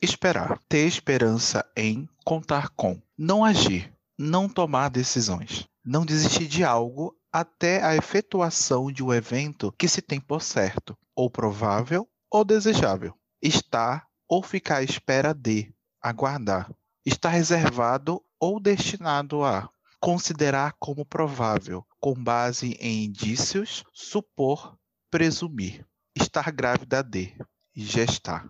Esperar. 0.00 0.60
Ter 0.68 0.86
esperança 0.86 1.64
em 1.74 2.06
contar 2.24 2.68
com. 2.70 3.00
Não 3.16 3.42
agir. 3.42 3.90
Não 4.18 4.46
tomar 4.46 4.90
decisões. 4.90 5.66
Não 5.82 6.04
desistir 6.04 6.46
de 6.46 6.62
algo 6.62 7.16
até 7.32 7.82
a 7.82 7.96
efetuação 7.96 8.92
de 8.92 9.02
um 9.02 9.12
evento 9.12 9.72
que 9.78 9.88
se 9.88 10.02
tem 10.02 10.20
por 10.20 10.42
certo, 10.42 10.96
ou 11.14 11.30
provável 11.30 12.06
ou 12.30 12.44
desejável. 12.44 13.14
Estar 13.40 14.06
ou 14.28 14.42
ficar 14.42 14.76
à 14.76 14.82
espera 14.82 15.32
de. 15.32 15.72
Aguardar. 16.02 16.70
Estar 17.04 17.30
reservado 17.30 18.22
ou 18.38 18.60
destinado 18.60 19.44
a. 19.44 19.68
Considerar 19.98 20.74
como 20.78 21.06
provável, 21.06 21.84
com 21.98 22.14
base 22.14 22.76
em 22.80 23.04
indícios, 23.06 23.82
supor, 23.94 24.78
presumir. 25.10 25.86
Estar 26.14 26.52
grávida 26.52 27.02
de. 27.02 27.34
Gestar. 27.74 28.48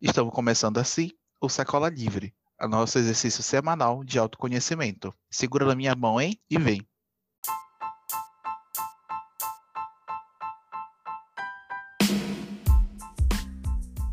Estamos 0.00 0.32
começando 0.32 0.78
assim 0.78 1.10
o 1.40 1.48
Sacola 1.48 1.88
Livre, 1.88 2.34
o 2.60 2.68
nosso 2.68 2.98
exercício 2.98 3.42
semanal 3.42 4.02
de 4.04 4.18
autoconhecimento. 4.18 5.12
Segura 5.30 5.66
na 5.66 5.74
minha 5.74 5.94
mão, 5.94 6.20
hein? 6.20 6.38
E 6.48 6.58
vem. 6.58 6.86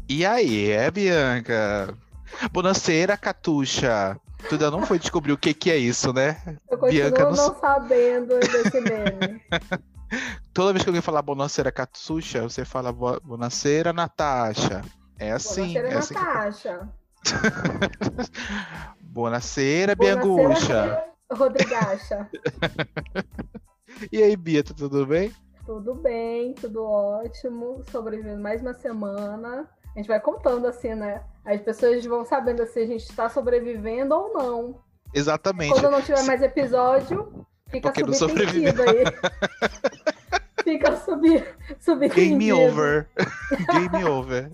E 0.10 0.26
aí, 0.26 0.70
é, 0.72 0.90
Bianca? 0.90 1.94
Bonaceira, 2.52 3.18
Catuxa. 3.18 4.20
Tu 4.48 4.54
ainda 4.56 4.72
não 4.72 4.86
foi 4.86 5.00
descobrir 5.00 5.34
o 5.34 5.38
que, 5.38 5.54
que 5.54 5.70
é 5.72 5.78
isso, 5.78 6.14
né? 6.14 6.38
Eu 6.70 6.78
continuo 6.78 6.90
Bianca 7.12 7.24
não 7.24 7.32
não 7.36 7.60
sabendo 7.60 8.40
desse 8.40 8.80
meme. 8.82 9.42
Toda 10.54 10.72
vez 10.72 10.84
que 10.84 10.90
alguém 10.90 11.02
falar 11.02 11.22
Bonaceira, 11.22 11.72
Catuxa, 11.72 12.42
você 12.44 12.64
fala 12.64 12.94
Bo- 12.94 13.20
Bonaceira, 13.22 13.92
Natasha. 13.92 14.82
É 15.20 15.32
assim. 15.32 15.78
É 15.78 15.94
assim 15.96 16.14
que- 16.14 16.20
Natasha. 16.20 16.90
Bonaceira, 19.02 19.96
Bonaceira 19.96 19.96
Biangucha. 19.96 21.04
Rodrigacha. 21.32 22.30
E 24.12 24.22
aí, 24.22 24.36
Bia, 24.36 24.64
tá 24.64 24.74
tudo 24.76 25.06
bem? 25.06 25.34
Tudo 25.66 25.96
bem, 25.96 26.54
tudo 26.54 26.84
ótimo. 26.86 27.84
Sobrevivendo 27.92 28.42
mais 28.42 28.62
uma 28.62 28.74
semana. 28.74 29.68
A 29.94 30.00
gente 30.00 30.08
vai 30.08 30.20
contando 30.20 30.68
assim, 30.68 30.94
né? 30.94 31.24
As 31.44 31.60
pessoas 31.62 32.06
vão 32.06 32.24
sabendo 32.24 32.66
se 32.68 32.80
a 32.80 32.86
gente 32.86 33.04
está 33.04 33.28
sobrevivendo 33.30 34.14
ou 34.16 34.34
não. 34.34 34.80
Exatamente. 35.14 35.74
Quando 35.74 35.90
não 35.92 36.02
tiver 36.02 36.24
mais 36.24 36.42
episódio, 36.42 37.46
fica 37.70 37.92
Porque 37.92 38.14
subentendido 38.14 38.82
aí. 38.84 39.04
fica 40.68 40.98
sub, 40.98 41.22
subentendido. 41.80 42.38
Game 42.38 42.52
over. 42.52 43.08
Game 43.72 44.04
over. 44.04 44.52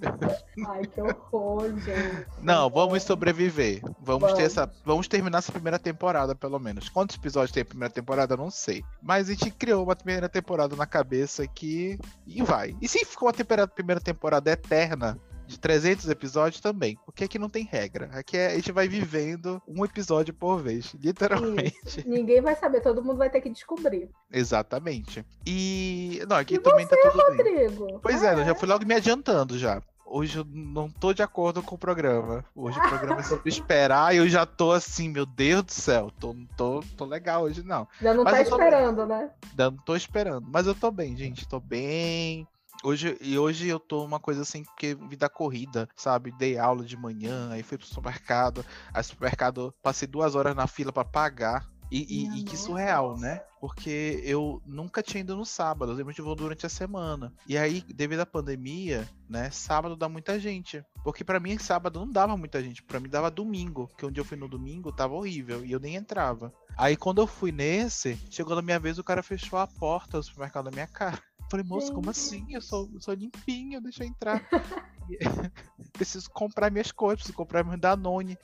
Ai, 0.68 0.86
que 0.86 1.02
horror, 1.02 1.74
gente. 1.80 2.28
Não, 2.40 2.70
vamos 2.70 3.02
sobreviver. 3.02 3.82
Vamos, 4.00 4.22
Vamos. 4.22 4.34
ter 4.34 4.44
essa. 4.44 4.72
Vamos 4.86 5.08
terminar 5.08 5.40
essa 5.40 5.52
primeira 5.52 5.80
temporada, 5.80 6.36
pelo 6.36 6.60
menos. 6.60 6.88
Quantos 6.90 7.16
episódios 7.16 7.52
tem 7.52 7.64
a 7.64 7.66
primeira 7.66 7.92
temporada? 7.92 8.38
Não 8.38 8.52
sei. 8.52 8.84
Mas 9.02 9.28
a 9.28 9.34
gente 9.34 9.50
criou 9.50 9.84
uma 9.84 9.96
primeira 9.96 10.30
temporada 10.30 10.76
na 10.76 10.86
cabeça 10.86 11.42
aqui 11.42 11.98
e 12.28 12.44
vai. 12.44 12.76
E 12.80 12.88
se 12.88 13.04
ficou 13.06 13.28
uma 13.28 13.68
primeira 13.68 14.00
temporada 14.00 14.52
eterna? 14.52 15.20
De 15.48 15.60
300 15.60 16.10
episódios 16.10 16.62
também, 16.62 16.98
porque 17.06 17.26
aqui 17.26 17.38
não 17.38 17.50
tem 17.50 17.64
regra. 17.66 18.10
Aqui 18.14 18.38
é- 18.38 18.48
a 18.48 18.56
gente 18.56 18.72
vai 18.72 18.88
vivendo 18.88 19.62
um 19.68 19.84
episódio 19.84 20.34
por 20.34 20.62
vez, 20.62 20.94
literalmente. 21.00 22.08
Ninguém 22.08 22.42
vai 22.42 22.56
saber, 22.56 22.82
todo 22.82 23.04
mundo 23.04 23.18
vai 23.18 23.30
ter 23.30 23.42
que 23.42 23.50
descobrir. 23.50 24.10
Exatamente. 24.32 25.26
E. 25.46 26.22
Não, 26.28 26.38
aqui 26.38 26.56
E 26.56 26.60
também 26.60 26.88
tá 26.88 26.96
tudo 27.02 27.36
bem. 27.36 27.38
Rodrigo. 27.38 28.00
Pois 28.02 28.24
Ah, 28.24 28.32
é, 28.32 28.34
eu 28.40 28.46
já 28.46 28.56
fui 28.56 28.68
logo 28.68 28.86
me 28.86 28.94
adiantando 28.94 29.58
já. 29.58 29.82
Hoje 30.06 30.38
eu 30.38 30.46
não 30.48 30.90
tô 30.92 31.12
de 31.12 31.24
acordo 31.24 31.64
com 31.64 31.74
o 31.74 31.78
programa. 31.78 32.46
Hoje 32.56 32.78
o 32.78 32.88
programa 32.88 33.22
é 33.22 33.24
sobre 33.24 33.50
esperar 33.50 34.14
e 34.14 34.18
eu 34.18 34.30
já 34.30 34.46
tô 34.46 34.72
assim, 34.72 35.10
meu 35.10 35.26
Deus 35.26 35.64
do 35.64 35.72
céu. 35.72 36.12
Tô, 36.20 36.36
tô, 36.56 36.84
tô 36.96 37.06
legal 37.06 37.44
hoje, 37.44 37.64
não. 37.64 37.88
Já 38.00 38.14
não 38.14 38.24
Mas 38.24 38.34
tá 38.34 38.42
esperando, 38.44 39.08
né? 39.08 39.32
Ainda 39.50 39.72
Não 39.72 39.78
tô 39.78 39.96
esperando. 39.96 40.48
Mas 40.52 40.68
eu 40.68 40.76
tô 40.76 40.92
bem, 40.92 41.18
gente. 41.18 41.48
Tô 41.48 41.60
bem. 41.60 42.48
Hoje, 42.84 43.18
e 43.22 43.38
hoje 43.38 43.68
eu 43.68 43.80
tô 43.80 44.04
uma 44.04 44.20
coisa 44.20 44.42
assim, 44.42 44.64
porque 44.64 44.94
vida 44.94 45.30
corrida, 45.30 45.88
sabe? 45.96 46.32
Dei 46.32 46.58
aula 46.58 46.84
de 46.84 46.98
manhã, 46.98 47.50
aí 47.52 47.64
fui 47.64 47.78
pro 47.78 47.88
supermercado. 47.88 48.66
Aí 48.94 49.04
supermercado, 49.04 49.74
passei 49.82 50.08
duas 50.08 50.36
horas 50.36 50.56
na 50.56 50.68
fila 50.68 50.92
pra 50.92 51.06
pagar. 51.06 51.72
E, 51.92 52.00
e- 52.10 52.40
e 52.40 52.44
que 52.44 52.58
surreal, 52.58 53.16
né? 53.18 53.42
Porque 53.62 54.20
eu 54.26 54.62
nunca 54.66 55.04
tinha 55.04 55.22
ido 55.22 55.38
no 55.38 55.46
sábado, 55.46 55.92
eu 55.92 55.96
sempre 55.98 56.22
vou 56.24 56.36
durante 56.36 56.66
a 56.66 56.70
semana. 56.70 57.32
E 57.48 57.56
aí, 57.56 57.82
devido 57.94 58.22
à 58.22 58.26
pandemia, 58.26 59.08
né? 59.30 59.50
Sábado 59.52 59.96
dá 59.96 60.10
muita 60.10 60.40
gente. 60.40 60.84
Porque 61.04 61.24
pra 61.24 61.40
mim, 61.40 61.58
sábado 61.60 62.00
não 62.00 62.12
dava 62.12 62.36
muita 62.36 62.64
gente. 62.64 62.82
Pra 62.82 63.00
mim 63.00 63.10
dava 63.10 63.30
domingo. 63.30 63.90
Que 63.98 64.06
onde 64.08 64.20
eu 64.20 64.26
fui 64.26 64.36
no 64.38 64.48
domingo 64.48 64.92
tava 64.92 65.14
horrível. 65.14 65.64
E 65.64 65.72
eu 65.72 65.80
nem 65.80 65.96
entrava. 65.96 66.52
Aí 66.76 66.98
quando 66.98 67.22
eu 67.22 67.28
fui 67.28 67.52
nesse, 67.52 68.20
chegou 68.30 68.56
na 68.56 68.62
minha 68.64 68.80
vez, 68.80 68.98
o 68.98 69.04
cara 69.04 69.22
fechou 69.22 69.60
a 69.60 69.68
porta 69.68 70.18
do 70.18 70.24
supermercado 70.24 70.66
na 70.66 70.72
minha 70.72 70.88
cara. 70.88 71.22
Eu 71.54 71.66
Falei, 71.66 71.66
moço, 71.68 71.94
como 71.94 72.10
assim? 72.10 72.48
Eu 72.50 72.62
sou, 72.62 72.90
eu 72.92 73.00
sou 73.00 73.14
limpinho, 73.14 73.80
deixa 73.80 74.04
eu 74.04 74.08
entrar. 74.08 74.42
Preciso 75.94 76.30
comprar 76.30 76.72
minhas 76.72 76.92
coisas, 76.92 77.20
preciso 77.20 77.38
comprar 77.38 77.64
meus 77.64 77.80
Danone. 77.80 78.38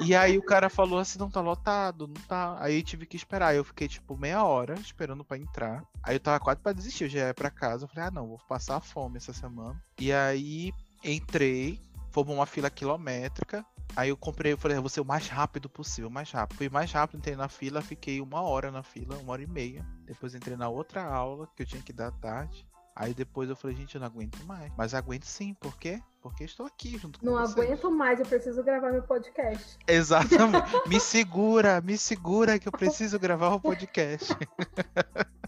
E 0.00 0.14
aí 0.14 0.36
o 0.36 0.42
cara 0.42 0.68
falou 0.68 0.98
assim, 0.98 1.18
não 1.18 1.30
tá 1.30 1.40
lotado, 1.40 2.06
não 2.06 2.22
tá. 2.26 2.56
Aí 2.60 2.76
eu 2.76 2.82
tive 2.82 3.06
que 3.06 3.16
esperar. 3.16 3.54
Eu 3.54 3.64
fiquei 3.64 3.88
tipo 3.88 4.16
meia 4.16 4.44
hora 4.44 4.74
esperando 4.74 5.24
pra 5.24 5.38
entrar. 5.38 5.82
Aí 6.02 6.16
eu 6.16 6.20
tava 6.20 6.40
quase 6.40 6.60
pra 6.60 6.72
desistir, 6.72 7.04
eu 7.04 7.10
já 7.10 7.26
ia 7.28 7.34
pra 7.34 7.50
casa. 7.50 7.84
Eu 7.84 7.88
falei, 7.88 8.08
ah 8.08 8.10
não, 8.10 8.28
vou 8.28 8.38
passar 8.48 8.80
fome 8.80 9.16
essa 9.16 9.32
semana. 9.32 9.82
E 9.98 10.12
aí 10.12 10.72
entrei, 11.02 11.80
fomos 12.10 12.34
uma 12.34 12.46
fila 12.46 12.70
quilométrica. 12.70 13.64
Aí 13.94 14.08
eu 14.08 14.16
comprei, 14.16 14.52
eu 14.52 14.58
falei, 14.58 14.76
"Ah, 14.76 14.80
vou 14.80 14.88
ser 14.88 15.00
o 15.00 15.04
mais 15.04 15.28
rápido 15.28 15.68
possível, 15.68 16.08
mais 16.10 16.30
rápido. 16.30 16.56
Fui 16.56 16.68
mais 16.68 16.90
rápido, 16.92 17.18
entrei 17.18 17.36
na 17.36 17.48
fila, 17.48 17.82
fiquei 17.82 18.20
uma 18.20 18.40
hora 18.42 18.70
na 18.70 18.82
fila, 18.82 19.16
uma 19.18 19.32
hora 19.32 19.42
e 19.42 19.46
meia. 19.46 19.86
Depois 20.06 20.34
entrei 20.34 20.56
na 20.56 20.68
outra 20.68 21.02
aula 21.04 21.48
que 21.54 21.62
eu 21.62 21.66
tinha 21.66 21.82
que 21.82 21.92
dar 21.92 22.08
à 22.08 22.12
tarde. 22.12 22.66
Aí 22.94 23.14
depois 23.14 23.48
eu 23.48 23.56
falei, 23.56 23.74
gente, 23.76 23.94
eu 23.94 24.00
não 24.00 24.06
aguento 24.06 24.44
mais. 24.44 24.70
Mas 24.76 24.92
aguento 24.94 25.24
sim, 25.24 25.54
por 25.54 25.78
quê? 25.78 26.02
Porque 26.20 26.44
estou 26.44 26.66
aqui 26.66 26.98
junto 26.98 27.18
com 27.18 27.24
Não 27.26 27.32
vocês. 27.34 27.52
aguento 27.52 27.90
mais, 27.90 28.20
eu 28.20 28.26
preciso 28.26 28.62
gravar 28.62 28.92
meu 28.92 29.02
podcast. 29.02 29.78
Exatamente. 29.88 30.88
me 30.88 31.00
segura, 31.00 31.80
me 31.80 31.96
segura 31.96 32.58
que 32.58 32.68
eu 32.68 32.72
preciso 32.72 33.18
gravar 33.18 33.54
o 33.54 33.60
podcast. 33.60 34.34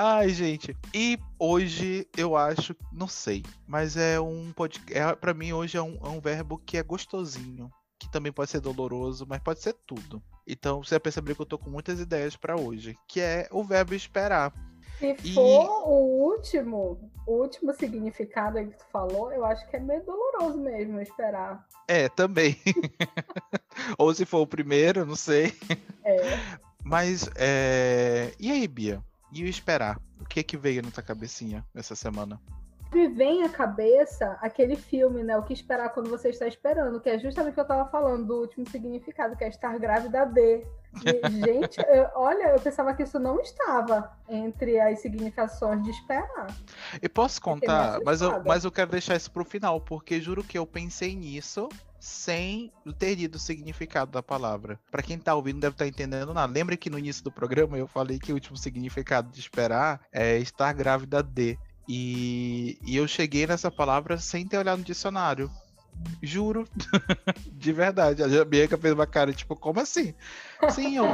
Ai, 0.00 0.28
gente. 0.28 0.76
E 0.94 1.18
hoje 1.40 2.06
eu 2.16 2.36
acho, 2.36 2.72
não 2.92 3.08
sei, 3.08 3.42
mas 3.66 3.96
é 3.96 4.20
um 4.20 4.52
podcast. 4.52 4.96
É, 4.96 5.12
para 5.16 5.34
mim 5.34 5.52
hoje 5.52 5.76
é 5.76 5.82
um, 5.82 5.98
é 6.00 6.08
um 6.08 6.20
verbo 6.20 6.56
que 6.56 6.78
é 6.78 6.84
gostosinho, 6.84 7.68
que 7.98 8.08
também 8.08 8.30
pode 8.30 8.48
ser 8.48 8.60
doloroso, 8.60 9.26
mas 9.28 9.42
pode 9.42 9.60
ser 9.60 9.74
tudo. 9.84 10.22
Então 10.46 10.84
você 10.84 10.90
vai 10.90 11.00
perceber 11.00 11.34
que 11.34 11.42
eu 11.42 11.46
tô 11.46 11.58
com 11.58 11.68
muitas 11.68 11.98
ideias 11.98 12.36
para 12.36 12.54
hoje, 12.54 12.96
que 13.08 13.20
é 13.20 13.48
o 13.50 13.64
verbo 13.64 13.92
esperar. 13.92 14.52
Se 15.00 15.16
E- 15.24 15.34
for 15.34 15.88
o 15.88 16.30
último, 16.30 17.10
o 17.26 17.32
último 17.32 17.74
significado 17.74 18.58
que 18.58 18.78
tu 18.78 18.84
falou, 18.92 19.32
eu 19.32 19.44
acho 19.44 19.68
que 19.68 19.74
é 19.74 19.80
meio 19.80 20.04
doloroso 20.04 20.60
mesmo 20.60 21.00
esperar. 21.00 21.66
É, 21.88 22.08
também. 22.08 22.56
Ou 23.98 24.14
se 24.14 24.24
for 24.24 24.42
o 24.42 24.46
primeiro, 24.46 25.04
não 25.04 25.16
sei. 25.16 25.52
É. 26.04 26.20
Mas, 26.84 27.28
é... 27.34 28.32
e 28.38 28.52
aí, 28.52 28.68
Bia? 28.68 29.02
E 29.32 29.44
o 29.44 29.46
esperar? 29.46 29.98
O 30.20 30.24
que 30.24 30.40
é 30.40 30.42
que 30.42 30.56
veio 30.56 30.82
na 30.82 30.90
tua 30.90 31.02
cabecinha 31.02 31.64
essa 31.74 31.94
semana? 31.94 32.40
Me 32.92 33.06
vem 33.08 33.42
à 33.42 33.50
cabeça 33.50 34.38
aquele 34.40 34.74
filme, 34.74 35.22
né? 35.22 35.36
O 35.36 35.42
que 35.42 35.52
esperar 35.52 35.90
quando 35.90 36.08
você 36.08 36.30
está 36.30 36.46
esperando, 36.46 36.98
que 37.00 37.10
é 37.10 37.18
justamente 37.18 37.52
o 37.52 37.54
que 37.54 37.60
eu 37.60 37.66
tava 37.66 37.90
falando 37.90 38.24
do 38.26 38.40
último 38.40 38.66
significado, 38.70 39.36
que 39.36 39.44
é 39.44 39.48
estar 39.48 39.78
grávida 39.78 40.24
de. 40.24 40.64
E, 41.04 41.20
gente, 41.44 41.78
eu- 41.78 42.08
olha, 42.14 42.44
eu 42.54 42.58
pensava 42.60 42.94
que 42.94 43.02
isso 43.02 43.18
não 43.18 43.38
estava 43.40 44.10
entre 44.26 44.80
as 44.80 45.00
significações 45.00 45.82
de 45.84 45.90
esperar. 45.90 46.46
Eu 47.02 47.10
posso 47.10 47.42
contar, 47.42 48.00
mas 48.02 48.22
eu, 48.22 48.42
mas 48.42 48.64
eu 48.64 48.72
quero 48.72 48.90
deixar 48.90 49.16
isso 49.16 49.30
pro 49.30 49.44
final, 49.44 49.78
porque 49.82 50.18
juro 50.18 50.42
que 50.42 50.56
eu 50.56 50.66
pensei 50.66 51.14
nisso 51.14 51.68
sem 51.98 52.72
ter 52.98 53.14
lido 53.14 53.34
o 53.36 53.38
significado 53.38 54.10
da 54.12 54.22
palavra. 54.22 54.78
Pra 54.90 55.02
quem 55.02 55.18
tá 55.18 55.34
ouvindo 55.34 55.60
deve 55.60 55.74
estar 55.74 55.86
entendendo 55.86 56.32
nada. 56.32 56.52
Lembra 56.52 56.76
que 56.76 56.90
no 56.90 56.98
início 56.98 57.24
do 57.24 57.32
programa 57.32 57.76
eu 57.76 57.86
falei 57.88 58.18
que 58.18 58.32
o 58.32 58.34
último 58.34 58.56
significado 58.56 59.30
de 59.30 59.40
esperar 59.40 60.00
é 60.12 60.38
estar 60.38 60.72
grávida 60.72 61.22
de. 61.22 61.58
E, 61.88 62.78
e 62.86 62.96
eu 62.96 63.08
cheguei 63.08 63.46
nessa 63.46 63.70
palavra 63.70 64.18
sem 64.18 64.46
ter 64.46 64.58
olhado 64.58 64.78
no 64.78 64.84
dicionário. 64.84 65.50
Juro. 66.22 66.64
De 67.50 67.72
verdade. 67.72 68.22
A 68.22 68.44
Bianca 68.44 68.78
fez 68.78 68.94
uma 68.94 69.06
cara, 69.06 69.32
tipo, 69.32 69.56
como 69.56 69.80
assim? 69.80 70.14
Sim, 70.70 70.96
eu 70.98 71.06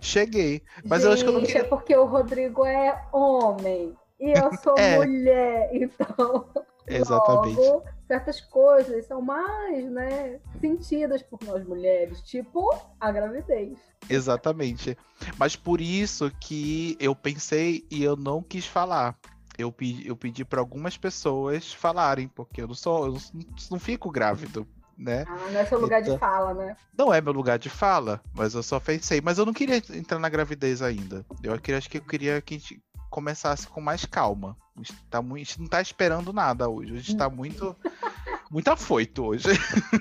cheguei. 0.00 0.62
Mas 0.84 1.02
eu 1.02 1.10
acho 1.12 1.24
que 1.24 1.28
eu 1.28 1.32
não 1.32 1.40
Gente, 1.40 1.48
queria. 1.48 1.62
é 1.62 1.68
porque 1.68 1.96
o 1.96 2.04
Rodrigo 2.04 2.64
é 2.64 3.02
homem 3.12 3.96
e 4.20 4.30
eu 4.30 4.56
sou 4.62 4.78
É. 4.78 4.96
mulher, 4.96 5.70
então 5.72 6.46
Exatamente. 6.88 7.56
logo 7.56 7.84
certas 8.06 8.40
coisas 8.40 9.04
são 9.06 9.20
mais, 9.20 9.84
né, 9.90 10.40
sentidas 10.60 11.22
por 11.22 11.38
nós 11.44 11.62
mulheres, 11.64 12.22
tipo 12.22 12.74
a 12.98 13.12
gravidez. 13.12 13.78
Exatamente. 14.08 14.96
Mas 15.36 15.54
por 15.54 15.80
isso 15.80 16.32
que 16.40 16.96
eu 16.98 17.14
pensei 17.14 17.86
e 17.90 18.02
eu 18.02 18.16
não 18.16 18.42
quis 18.42 18.66
falar. 18.66 19.16
Eu 19.58 19.72
pedi, 19.72 20.06
eu 20.06 20.16
pedi 20.16 20.44
para 20.44 20.60
algumas 20.60 20.96
pessoas 20.96 21.72
falarem, 21.72 22.28
porque 22.28 22.62
eu 22.62 22.68
não 22.68 22.74
sou, 22.74 23.06
eu 23.06 23.12
não, 23.12 23.20
não 23.72 23.78
fico 23.78 24.10
grávido. 24.10 24.66
né? 24.96 25.24
Ah, 25.28 25.36
não 25.52 25.60
é 25.60 25.64
seu 25.64 25.78
lugar 25.78 26.00
então, 26.00 26.14
de 26.14 26.20
fala, 26.20 26.54
né? 26.54 26.76
Não 26.96 27.12
é 27.12 27.20
meu 27.20 27.32
lugar 27.32 27.58
de 27.58 27.68
fala, 27.68 28.20
mas 28.34 28.54
eu 28.54 28.62
só 28.62 28.80
pensei. 28.80 29.20
Mas 29.20 29.38
eu 29.38 29.44
não 29.46 29.52
queria 29.52 29.76
entrar 29.76 30.18
na 30.18 30.28
gravidez 30.28 30.80
ainda. 30.80 31.24
Eu 31.42 31.58
queria, 31.58 31.78
acho 31.78 31.90
que 31.90 31.98
eu 31.98 32.02
queria 32.02 32.40
que 32.40 32.54
a 32.54 32.58
gente 32.58 32.82
começasse 33.08 33.66
com 33.66 33.80
mais 33.80 34.04
calma. 34.04 34.56
A 34.76 34.78
gente, 34.78 35.04
tá 35.10 35.20
muito, 35.20 35.42
a 35.42 35.44
gente 35.44 35.60
não 35.60 35.68
tá 35.68 35.82
esperando 35.82 36.32
nada 36.32 36.68
hoje. 36.68 36.92
A 36.92 36.96
gente 36.96 37.16
tá 37.16 37.28
muito. 37.28 37.76
muito 38.50 38.68
afoito 38.68 39.24
hoje. 39.24 39.48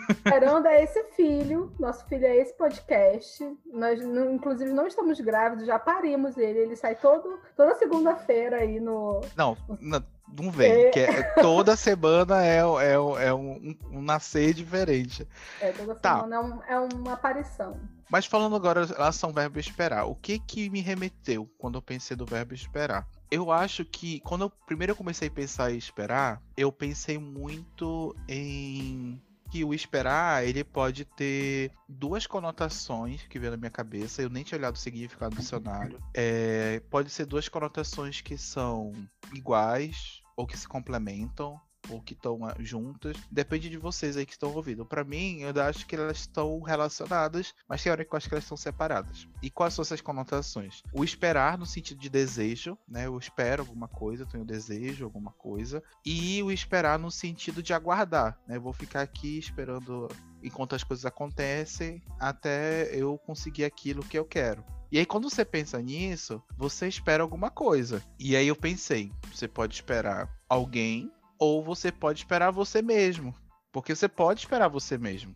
Esperando 0.10 0.68
é 0.68 0.84
esse 0.84 1.04
filho, 1.16 1.74
nosso 1.80 2.06
filho 2.08 2.26
é 2.26 2.38
esse 2.38 2.54
podcast. 2.54 3.44
Nós, 3.66 4.02
não, 4.02 4.34
inclusive, 4.34 4.72
não 4.72 4.88
estamos 4.88 5.20
grávidos, 5.20 5.66
já 5.66 5.78
parimos 5.78 6.38
ele. 6.38 6.60
Ele 6.60 6.76
sai 6.76 6.96
todo, 6.96 7.40
toda 7.56 7.76
segunda-feira 7.76 8.58
aí 8.58 8.80
no. 8.80 9.22
Não, 9.36 9.58
não, 9.82 10.04
não 10.42 10.52
vem. 10.52 10.72
É... 10.72 10.90
Que 10.90 11.00
é, 11.02 11.24
toda 11.42 11.76
semana 11.76 12.46
é, 12.46 12.60
é, 12.60 13.28
é 13.28 13.34
um, 13.34 13.76
um, 13.92 14.02
nascer 14.02 14.54
diferente. 14.54 15.28
É, 15.60 15.72
toda 15.72 15.96
tá. 15.96 16.22
semana 16.22 16.36
é, 16.36 16.40
um, 16.40 16.64
é 16.64 16.94
uma 16.94 17.14
aparição. 17.14 17.78
Mas 18.10 18.26
falando 18.26 18.56
agora 18.56 18.84
em 18.84 18.88
relação 18.88 19.30
ao 19.30 19.34
verbo 19.34 19.60
esperar, 19.60 20.06
o 20.06 20.16
que 20.16 20.40
que 20.40 20.70
me 20.70 20.82
remeteu 20.82 21.50
quando 21.58 21.76
eu 21.76 21.82
pensei 21.82 22.16
do 22.16 22.26
verbo 22.26 22.54
esperar? 22.54 23.08
Eu 23.30 23.52
acho 23.52 23.84
que 23.84 24.22
quando 24.22 24.44
eu 24.44 24.50
primeiro 24.50 24.92
eu 24.92 24.96
comecei 24.96 25.28
a 25.28 25.32
pensar 25.32 25.72
em 25.72 25.78
esperar, 25.78 26.42
eu 26.56 26.72
pensei 26.72 27.18
muito 27.18 28.16
em 28.28 29.22
que 29.50 29.64
o 29.64 29.74
esperar 29.74 30.46
ele 30.46 30.64
pode 30.64 31.06
ter 31.06 31.72
duas 31.88 32.28
conotações 32.28 33.26
que 33.28 33.40
vem 33.40 33.50
na 33.50 33.58
minha 33.58 33.72
cabeça. 33.72 34.22
Eu 34.22 34.30
nem 34.30 34.44
tinha 34.44 34.58
olhado 34.58 34.76
o 34.76 34.80
significado 34.80 35.36
do 35.36 35.42
dicionário. 35.42 36.00
É, 36.14 36.82
pode 36.90 37.10
ser 37.10 37.26
duas 37.26 37.48
conotações 37.48 38.22
que 38.22 38.38
são 38.38 38.94
iguais 39.34 40.22
ou 40.36 40.46
que 40.46 40.58
se 40.58 40.68
complementam 40.68 41.60
ou 41.90 42.02
que 42.02 42.14
estão 42.14 42.46
ah, 42.46 42.56
juntas. 42.60 43.18
Depende 43.32 43.70
de 43.70 43.78
vocês 43.78 44.18
aí 44.18 44.26
que 44.26 44.34
estão 44.34 44.54
ouvindo. 44.54 44.86
Para 44.86 45.04
mim, 45.04 45.42
eu 45.42 45.62
acho 45.62 45.86
que 45.86 45.96
elas 45.96 46.20
estão 46.20 46.62
relacionadas, 46.62 47.54
mas 47.68 47.84
tem 47.84 47.92
hora 47.92 48.04
que 48.04 48.14
eu 48.14 48.18
acho 48.18 48.28
que 48.28 48.34
elas 48.34 48.44
estão 48.44 48.58
separadas. 48.58 49.28
E 49.42 49.50
quais 49.50 49.74
são 49.74 49.84
essas 49.84 50.02
conotações? 50.02 50.84
O 50.94 51.04
esperar 51.04 51.58
no 51.58 51.66
sentido 51.66 52.00
de 52.00 52.10
desejo, 52.10 52.78
né? 52.88 53.06
Eu 53.06 53.18
espero 53.18 53.64
alguma 53.64 53.88
coisa, 53.88 54.26
tenho 54.26 54.46
desejo 54.46 55.06
alguma 55.06 55.32
coisa. 55.32 55.84
E 56.06 56.42
o 56.44 56.52
esperar 56.52 56.98
no 57.00 57.12
sentido 57.12 57.62
de 57.64 57.74
aguardar, 57.74 58.40
né? 58.48 58.58
Eu 58.58 58.62
vou 58.62 58.74
ficar 58.74 59.02
aqui 59.02 59.38
esperando 59.38 60.08
enquanto 60.42 60.76
as 60.76 60.84
coisas 60.84 61.06
acontecem 61.06 62.02
até 62.20 62.90
eu 62.96 63.18
conseguir 63.18 63.66
aquilo 63.66 64.04
que 64.04 64.18
eu 64.18 64.26
quero. 64.26 64.64
E 64.90 64.98
aí, 64.98 65.06
quando 65.06 65.30
você 65.30 65.44
pensa 65.44 65.82
nisso, 65.82 66.42
você 66.58 66.88
espera 66.88 67.22
alguma 67.22 67.50
coisa. 67.50 68.02
E 68.18 68.38
aí 68.38 68.48
eu 68.48 68.56
pensei, 68.56 69.12
você 69.34 69.46
pode 69.48 69.76
esperar 69.76 70.30
alguém 70.48 71.12
ou 71.40 71.64
você 71.64 71.92
pode 71.92 72.20
esperar 72.20 72.52
você 72.52 72.82
mesmo. 72.82 73.34
Porque 73.72 73.96
você 73.96 74.08
pode 74.08 74.42
esperar 74.42 74.68
você 74.68 74.98
mesmo. 74.98 75.36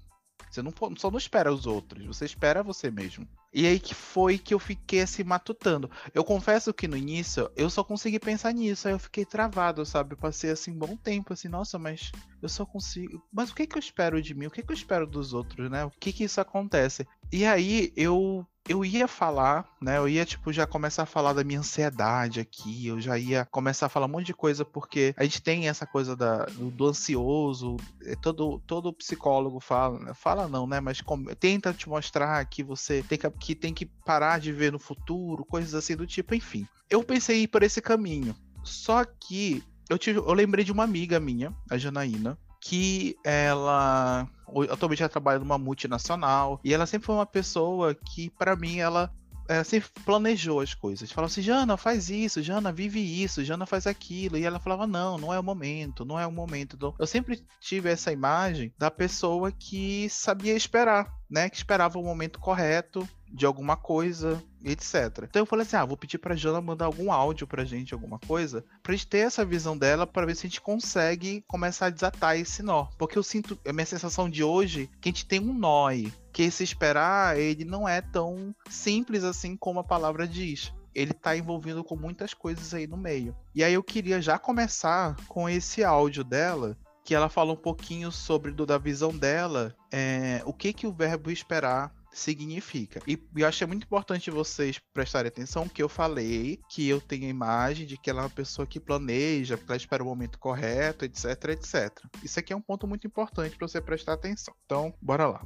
Você 0.51 0.61
não 0.61 0.73
só 0.97 1.09
não 1.09 1.17
espera 1.17 1.51
os 1.51 1.65
outros, 1.65 2.05
você 2.05 2.25
espera 2.25 2.61
você 2.61 2.91
mesmo. 2.91 3.25
E 3.53 3.65
aí 3.65 3.79
que 3.79 3.95
foi 3.95 4.37
que 4.37 4.53
eu 4.53 4.59
fiquei 4.59 5.01
assim 5.01 5.23
matutando. 5.23 5.89
Eu 6.13 6.25
confesso 6.25 6.73
que 6.73 6.89
no 6.89 6.97
início 6.97 7.49
eu 7.55 7.69
só 7.69 7.85
consegui 7.85 8.19
pensar 8.19 8.53
nisso, 8.53 8.87
aí 8.87 8.93
eu 8.93 8.99
fiquei 8.99 9.23
travado, 9.23 9.85
sabe? 9.85 10.13
Eu 10.13 10.17
passei 10.17 10.51
assim 10.51 10.71
um 10.71 10.77
bom 10.77 10.97
tempo 10.97 11.31
assim, 11.31 11.47
nossa, 11.47 11.79
mas 11.79 12.11
eu 12.41 12.49
só 12.49 12.65
consigo. 12.65 13.23
Mas 13.31 13.49
o 13.49 13.55
que 13.55 13.65
que 13.65 13.77
eu 13.77 13.79
espero 13.79 14.21
de 14.21 14.33
mim? 14.33 14.47
O 14.47 14.51
que 14.51 14.61
que 14.61 14.71
eu 14.71 14.75
espero 14.75 15.07
dos 15.07 15.33
outros, 15.33 15.71
né? 15.71 15.85
O 15.85 15.91
que 15.91 16.11
que 16.11 16.25
isso 16.25 16.41
acontece? 16.41 17.07
E 17.31 17.45
aí 17.45 17.93
eu 17.95 18.45
eu 18.67 18.85
ia 18.85 19.07
falar, 19.07 19.65
né? 19.81 19.97
Eu 19.97 20.07
ia, 20.07 20.25
tipo, 20.25 20.53
já 20.53 20.65
começar 20.67 21.03
a 21.03 21.07
falar 21.07 21.33
da 21.33 21.43
minha 21.43 21.59
ansiedade 21.59 22.39
aqui, 22.39 22.87
eu 22.87 22.99
já 23.01 23.17
ia 23.17 23.45
começar 23.45 23.87
a 23.87 23.89
falar 23.89 24.05
um 24.05 24.09
monte 24.09 24.27
de 24.27 24.33
coisa, 24.33 24.63
porque 24.63 25.13
a 25.17 25.23
gente 25.23 25.41
tem 25.41 25.67
essa 25.67 25.85
coisa 25.85 26.15
da, 26.15 26.45
do, 26.45 26.69
do 26.69 26.87
ansioso, 26.87 27.77
é 28.03 28.15
todo, 28.15 28.61
todo 28.65 28.93
psicólogo 28.93 29.59
fala, 29.59 29.99
né, 29.99 30.13
fala 30.13 30.47
não, 30.47 30.67
né? 30.67 30.79
Mas 30.79 31.01
tenta 31.39 31.73
te 31.73 31.89
mostrar 31.89 32.43
que 32.45 32.63
você 32.63 33.03
tem 33.03 33.17
que, 33.17 33.29
que 33.31 33.55
tem 33.55 33.73
que 33.73 33.85
parar 33.85 34.39
de 34.39 34.51
ver 34.51 34.71
no 34.71 34.79
futuro, 34.79 35.43
coisas 35.43 35.73
assim 35.73 35.95
do 35.95 36.05
tipo, 36.05 36.35
enfim. 36.35 36.67
Eu 36.89 37.03
pensei 37.03 37.39
em 37.39 37.43
ir 37.43 37.47
por 37.47 37.63
esse 37.63 37.81
caminho. 37.81 38.35
Só 38.63 39.03
que 39.03 39.63
eu, 39.89 39.97
tive, 39.97 40.19
eu 40.19 40.33
lembrei 40.33 40.63
de 40.63 40.71
uma 40.71 40.83
amiga 40.83 41.19
minha, 41.19 41.53
a 41.69 41.77
Janaína, 41.77 42.37
que 42.61 43.17
ela 43.23 44.27
atualmente 44.69 45.01
ela 45.01 45.09
trabalha 45.09 45.39
numa 45.39 45.57
multinacional 45.57 46.59
e 46.63 46.73
ela 46.73 46.85
sempre 46.85 47.05
foi 47.07 47.15
uma 47.15 47.25
pessoa 47.25 47.95
que 47.95 48.29
para 48.29 48.55
mim 48.55 48.79
ela 48.79 49.11
ela 49.47 49.63
sempre 49.65 49.89
planejou 50.05 50.61
as 50.61 50.73
coisas. 50.73 51.11
Falava 51.11 51.31
assim, 51.31 51.41
Jana, 51.41 51.75
faz 51.75 52.09
isso, 52.09 52.41
Jana, 52.41 52.71
vive 52.71 52.99
isso, 52.99 53.43
Jana 53.43 53.65
faz 53.65 53.85
aquilo. 53.85 54.37
E 54.37 54.45
ela 54.45 54.59
falava, 54.59 54.87
não, 54.87 55.17
não 55.17 55.33
é 55.33 55.39
o 55.39 55.43
momento, 55.43 56.05
não 56.05 56.17
é 56.17 56.25
o 56.25 56.31
momento. 56.31 56.75
Então, 56.75 56.93
eu 56.97 57.07
sempre 57.07 57.43
tive 57.59 57.89
essa 57.89 58.13
imagem 58.13 58.73
da 58.77 58.89
pessoa 58.89 59.51
que 59.51 60.07
sabia 60.09 60.55
esperar, 60.55 61.11
né? 61.29 61.49
Que 61.49 61.57
esperava 61.57 61.99
o 61.99 62.03
momento 62.03 62.39
correto 62.39 63.07
de 63.31 63.45
alguma 63.45 63.75
coisa, 63.77 64.43
etc. 64.63 65.23
Então 65.23 65.41
eu 65.41 65.45
falei 65.45 65.65
assim: 65.65 65.75
ah, 65.75 65.85
vou 65.85 65.97
pedir 65.97 66.17
pra 66.17 66.35
Jana 66.35 66.61
mandar 66.61 66.85
algum 66.85 67.11
áudio 67.11 67.47
pra 67.47 67.65
gente, 67.65 67.93
alguma 67.93 68.19
coisa, 68.19 68.63
pra 68.83 68.93
gente 68.93 69.07
ter 69.07 69.19
essa 69.19 69.45
visão 69.45 69.77
dela, 69.77 70.05
para 70.05 70.25
ver 70.25 70.35
se 70.35 70.45
a 70.45 70.49
gente 70.49 70.61
consegue 70.61 71.43
começar 71.47 71.87
a 71.87 71.91
desatar 71.91 72.37
esse 72.37 72.61
nó. 72.61 72.87
Porque 72.97 73.17
eu 73.17 73.23
sinto, 73.23 73.57
a 73.65 73.73
minha 73.73 73.85
sensação 73.85 74.29
de 74.29 74.43
hoje, 74.43 74.89
que 74.99 75.09
a 75.09 75.11
gente 75.11 75.25
tem 75.25 75.39
um 75.39 75.53
nó 75.53 75.87
aí. 75.87 76.11
Que 76.33 76.43
esse 76.43 76.63
esperar, 76.63 77.37
ele 77.37 77.65
não 77.65 77.87
é 77.87 78.01
tão 78.01 78.55
simples 78.69 79.23
assim 79.23 79.55
como 79.55 79.79
a 79.79 79.83
palavra 79.83 80.27
diz 80.27 80.73
ele 80.93 81.13
tá 81.13 81.37
envolvido 81.37 81.85
com 81.85 81.95
muitas 81.95 82.33
coisas 82.33 82.73
aí 82.73 82.85
no 82.85 82.97
meio. 82.97 83.33
E 83.55 83.63
aí 83.63 83.73
eu 83.73 83.81
queria 83.81 84.21
já 84.21 84.37
começar 84.37 85.15
com 85.27 85.47
esse 85.47 85.85
áudio 85.85 86.21
dela, 86.21 86.77
que 87.03 87.15
ela 87.15 87.29
fala 87.29 87.53
um 87.53 87.57
pouquinho 87.57 88.11
sobre 88.11 88.51
do, 88.51 88.65
da 88.65 88.77
visão 88.77 89.11
dela, 89.11 89.75
é, 89.91 90.41
o 90.45 90.53
que 90.53 90.73
que 90.73 90.85
o 90.85 90.91
verbo 90.91 91.31
esperar 91.31 91.93
significa. 92.11 93.01
E 93.07 93.19
eu 93.35 93.47
achei 93.47 93.65
muito 93.65 93.83
importante 93.83 94.29
vocês 94.29 94.79
prestarem 94.93 95.29
atenção 95.29 95.67
que 95.67 95.81
eu 95.81 95.89
falei 95.89 96.61
que 96.69 96.87
eu 96.87 96.99
tenho 96.99 97.25
a 97.25 97.29
imagem 97.29 97.85
de 97.85 97.97
que 97.97 98.09
ela 98.09 98.21
é 98.21 98.23
uma 98.23 98.29
pessoa 98.29 98.67
que 98.67 98.79
planeja, 98.79 99.57
que 99.57 99.63
ela 99.63 99.77
espera 99.77 100.03
o 100.03 100.05
momento 100.05 100.37
correto, 100.37 101.05
etc, 101.05 101.25
etc. 101.49 102.05
Isso 102.21 102.39
aqui 102.39 102.51
é 102.51 102.55
um 102.55 102.61
ponto 102.61 102.85
muito 102.85 103.07
importante 103.07 103.55
para 103.55 103.67
você 103.67 103.81
prestar 103.81 104.13
atenção. 104.13 104.53
Então, 104.65 104.93
bora 105.01 105.27
lá. 105.27 105.41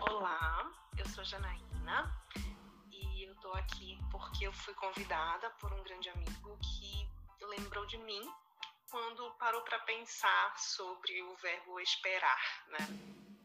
Olá, 0.00 0.70
eu 0.98 1.08
sou 1.08 1.24
Janaína 1.24 2.12
e 2.90 3.26
eu 3.26 3.34
tô 3.36 3.52
aqui 3.52 3.98
porque 4.10 4.46
eu 4.46 4.52
fui 4.52 4.74
convidada 4.74 5.48
por 5.60 5.72
um 5.72 5.82
grande 5.84 6.08
amigo 6.08 6.58
que 6.58 7.08
lembrou 7.46 7.86
de 7.86 7.98
mim 7.98 8.28
quando 8.90 9.30
parou 9.38 9.62
para 9.62 9.78
pensar 9.80 10.58
sobre 10.58 11.22
o 11.22 11.36
verbo 11.36 11.78
esperar, 11.80 12.40
né? 12.70 13.39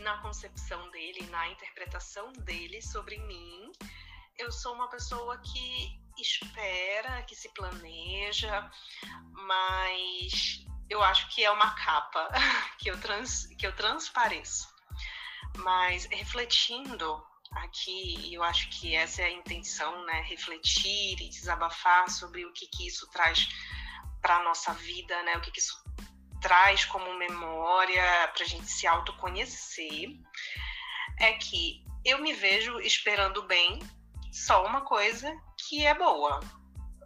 Na 0.00 0.18
concepção 0.18 0.90
dele, 0.90 1.26
na 1.26 1.48
interpretação 1.48 2.32
dele 2.32 2.80
sobre 2.82 3.18
mim, 3.18 3.72
eu 4.38 4.50
sou 4.50 4.74
uma 4.74 4.88
pessoa 4.88 5.38
que 5.38 6.00
espera, 6.18 7.22
que 7.22 7.34
se 7.34 7.48
planeja, 7.50 8.70
mas 9.32 10.64
eu 10.88 11.02
acho 11.02 11.28
que 11.28 11.44
é 11.44 11.50
uma 11.50 11.74
capa 11.74 12.28
que 12.78 12.90
eu, 12.90 13.00
trans, 13.00 13.46
que 13.58 13.66
eu 13.66 13.74
transpareço. 13.74 14.68
Mas 15.58 16.06
refletindo 16.06 17.22
aqui, 17.52 18.32
eu 18.32 18.42
acho 18.42 18.68
que 18.70 18.94
essa 18.94 19.22
é 19.22 19.26
a 19.26 19.30
intenção, 19.30 20.04
né? 20.04 20.22
Refletir 20.22 21.20
e 21.20 21.28
desabafar 21.28 22.08
sobre 22.08 22.44
o 22.44 22.52
que, 22.52 22.66
que 22.66 22.86
isso 22.86 23.08
traz 23.10 23.48
para 24.20 24.36
a 24.36 24.44
nossa 24.44 24.72
vida, 24.74 25.22
né? 25.22 25.36
O 25.36 25.40
que, 25.40 25.50
que 25.50 25.58
isso 25.58 25.82
traz 26.40 26.84
como 26.84 27.18
memória 27.18 28.02
para 28.34 28.44
a 28.44 28.48
gente 28.48 28.66
se 28.66 28.86
autoconhecer 28.86 30.10
é 31.18 31.32
que 31.34 31.84
eu 32.04 32.18
me 32.18 32.32
vejo 32.32 32.80
esperando 32.80 33.42
bem 33.42 33.78
só 34.32 34.64
uma 34.64 34.80
coisa 34.82 35.30
que 35.56 35.86
é 35.86 35.94
boa. 35.94 36.40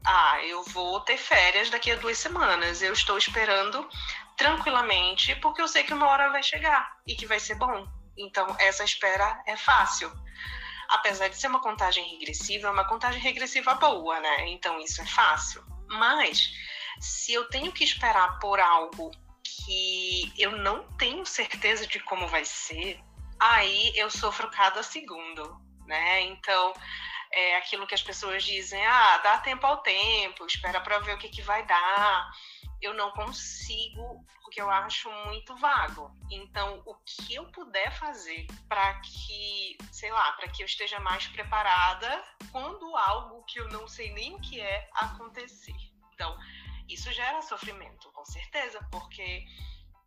Ah, 0.07 0.39
eu 0.45 0.63
vou 0.65 1.01
ter 1.01 1.17
férias 1.17 1.71
daqui 1.71 1.91
a 1.91 1.97
duas 1.97 2.19
semanas. 2.19 2.83
Eu 2.83 2.93
estou 2.93 3.17
esperando 3.17 3.89
tranquilamente 4.37 5.35
porque 5.37 5.63
eu 5.63 5.69
sei 5.69 5.83
que 5.83 5.95
uma 5.95 6.07
hora 6.07 6.31
vai 6.31 6.43
chegar 6.43 6.97
e 7.07 7.15
que 7.15 7.27
vai 7.27 7.41
ser 7.41 7.55
bom. 7.55 7.87
Então, 8.17 8.55
essa 8.61 8.85
espera 8.85 9.43
é 9.47 9.57
fácil. 9.57 10.13
Apesar 10.89 11.29
de 11.29 11.37
ser 11.37 11.49
uma 11.49 11.61
contagem 11.61 12.07
regressiva, 12.11 12.69
é 12.69 12.71
uma 12.71 12.87
contagem 12.87 13.21
regressiva 13.21 13.75
boa, 13.75 14.21
né? 14.21 14.49
Então, 14.49 14.79
isso 14.79 15.01
é 15.01 15.07
fácil. 15.07 15.65
Mas, 15.89 16.53
se 17.01 17.33
eu 17.33 17.49
tenho 17.49 17.73
que 17.73 17.83
esperar 17.83 18.39
por 18.39 18.61
algo 18.61 19.11
que 19.57 20.33
eu 20.39 20.53
não 20.53 20.87
tenho 20.97 21.25
certeza 21.25 21.87
de 21.87 22.01
como 22.01 22.27
vai 22.29 22.45
ser, 22.45 23.01
aí 23.39 23.93
eu 23.95 24.11
sofro 24.11 24.51
cada 24.51 24.83
segundo, 24.83 25.61
né? 25.87 26.23
Então, 26.23 26.73
é 27.35 27.57
aquilo 27.57 27.87
que 27.87 27.95
as 27.95 28.03
pessoas 28.03 28.45
dizem, 28.45 28.85
ah, 28.87 29.19
dá 29.19 29.39
tempo 29.39 29.67
ao 29.67 29.79
tempo, 29.79 30.47
espera 30.47 30.81
para 30.81 31.01
ver 31.01 31.15
o 31.15 31.19
que, 31.19 31.29
que 31.29 31.43
vai 31.43 31.67
dar. 31.67 32.31
Eu 32.81 32.95
não 32.95 33.11
consigo, 33.11 34.25
porque 34.43 34.61
eu 34.61 34.71
acho 34.71 35.11
muito 35.27 35.57
vago. 35.57 36.15
Então, 36.31 36.83
o 36.87 36.95
que 37.05 37.35
eu 37.35 37.47
puder 37.51 37.91
fazer 37.99 38.47
para 38.69 39.01
que, 39.01 39.77
sei 39.91 40.13
lá, 40.13 40.33
para 40.33 40.49
que 40.49 40.63
eu 40.63 40.67
esteja 40.67 41.01
mais 41.01 41.27
preparada 41.29 42.23
quando 42.53 42.97
algo 42.97 43.43
que 43.45 43.59
eu 43.59 43.69
não 43.69 43.89
sei 43.89 44.13
nem 44.13 44.35
o 44.35 44.41
que 44.41 44.61
é 44.61 44.89
acontecer. 44.95 45.75
Então, 46.13 46.37
isso 46.89 47.13
gera 47.13 47.43
sofrimento, 47.43 48.11
com 48.13 48.25
certeza, 48.25 48.81
porque 48.91 49.45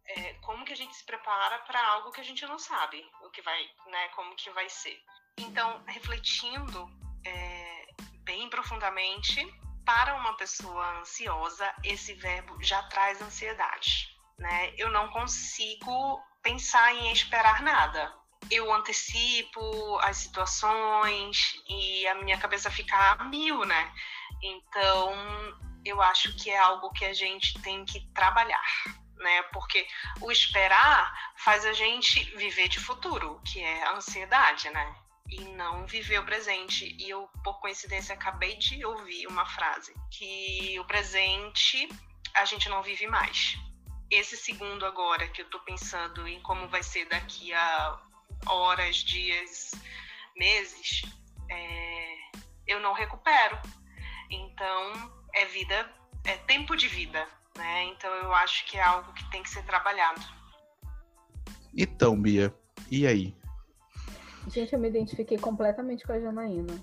é, 0.06 0.34
como 0.36 0.66
que 0.66 0.74
a 0.74 0.78
gente 0.78 0.96
se 0.96 1.06
prepara 1.06 1.60
para 1.60 1.86
algo 1.88 2.12
que 2.12 2.22
a 2.22 2.24
gente 2.24 2.46
não 2.46 2.58
sabe 2.60 3.04
o 3.24 3.30
que 3.30 3.42
vai, 3.42 3.62
né, 3.88 4.08
como 4.10 4.36
que 4.36 4.50
vai 4.52 4.70
ser. 4.70 5.00
Então, 5.40 5.84
refletindo 5.88 6.90
é, 7.26 7.88
bem 8.24 8.50
profundamente, 8.50 9.46
para 9.86 10.16
uma 10.16 10.36
pessoa 10.36 11.00
ansiosa, 11.00 11.74
esse 11.84 12.14
verbo 12.16 12.62
já 12.62 12.84
traz 12.84 13.22
ansiedade, 13.22 14.14
né? 14.38 14.74
Eu 14.78 14.90
não 14.92 15.10
consigo 15.10 16.22
pensar 16.44 16.94
em 16.94 17.10
esperar 17.12 17.62
nada. 17.62 18.14
Eu 18.52 18.72
antecipo 18.74 19.98
as 20.00 20.18
situações 20.18 21.54
e 21.70 22.06
a 22.08 22.16
minha 22.16 22.38
cabeça 22.38 22.70
fica 22.70 22.98
a 23.14 23.24
mil, 23.26 23.64
né? 23.64 23.94
Então, 24.44 25.14
eu 25.88 26.02
acho 26.02 26.36
que 26.36 26.50
é 26.50 26.58
algo 26.58 26.92
que 26.92 27.06
a 27.06 27.14
gente 27.14 27.60
tem 27.62 27.86
que 27.86 28.02
trabalhar, 28.14 28.64
né? 29.16 29.44
Porque 29.54 29.88
o 30.22 30.32
esperar 30.32 31.14
faz 31.38 31.66
a 31.66 31.74
gente 31.74 32.24
viver 32.36 32.68
de 32.68 32.80
futuro, 32.80 33.42
que 33.46 33.62
é 33.62 33.84
a 33.84 33.94
ansiedade, 33.94 34.70
né? 34.70 34.96
E 35.30 35.42
não 35.42 35.86
viver 35.86 36.20
o 36.20 36.26
presente. 36.26 36.96
E 37.00 37.10
eu, 37.10 37.30
por 37.44 37.60
coincidência, 37.60 38.16
acabei 38.16 38.56
de 38.58 38.86
ouvir 38.86 39.28
uma 39.28 39.46
frase 39.46 39.94
que 40.12 40.80
o 40.80 40.86
presente 40.86 41.90
a 42.34 42.46
gente 42.46 42.70
não 42.70 42.82
vive 42.84 43.08
mais. 43.08 43.58
Esse 44.10 44.38
segundo 44.38 44.86
agora 44.86 45.28
que 45.28 45.42
eu 45.42 45.50
tô 45.50 45.60
pensando 45.60 46.28
em 46.28 46.40
como 46.42 46.68
vai 46.70 46.82
ser 46.82 47.06
daqui 47.06 47.54
a 47.54 48.00
horas, 48.46 48.98
dias, 48.98 49.72
meses, 50.36 51.02
é, 51.50 52.16
eu 52.66 52.80
não 52.80 52.94
recupero. 52.94 53.60
Então, 54.30 55.17
é 55.34 55.46
vida, 55.46 55.90
é 56.24 56.38
tempo 56.38 56.76
de 56.76 56.88
vida, 56.88 57.26
né? 57.58 57.86
Então 57.86 58.10
eu 58.16 58.34
acho 58.34 58.66
que 58.66 58.78
é 58.78 58.84
algo 58.84 59.12
que 59.14 59.30
tem 59.30 59.44
que 59.44 59.50
ser 59.50 59.64
trabalhado. 59.64 60.22
Então, 61.76 62.20
Bia, 62.20 62.54
e 62.90 63.06
aí? 63.06 63.36
Gente, 64.48 64.74
eu 64.74 64.80
me 64.80 64.88
identifiquei 64.88 65.38
completamente 65.38 66.06
com 66.06 66.14
a 66.14 66.20
Janaína. 66.20 66.74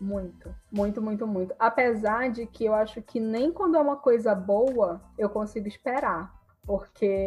Muito, 0.00 0.54
muito, 0.70 1.00
muito, 1.00 1.26
muito. 1.26 1.54
Apesar 1.58 2.30
de 2.30 2.46
que 2.46 2.64
eu 2.64 2.74
acho 2.74 3.00
que 3.00 3.18
nem 3.18 3.50
quando 3.50 3.76
é 3.76 3.80
uma 3.80 3.96
coisa 3.96 4.34
boa 4.34 5.00
eu 5.16 5.30
consigo 5.30 5.66
esperar. 5.66 6.32
Porque 6.66 7.26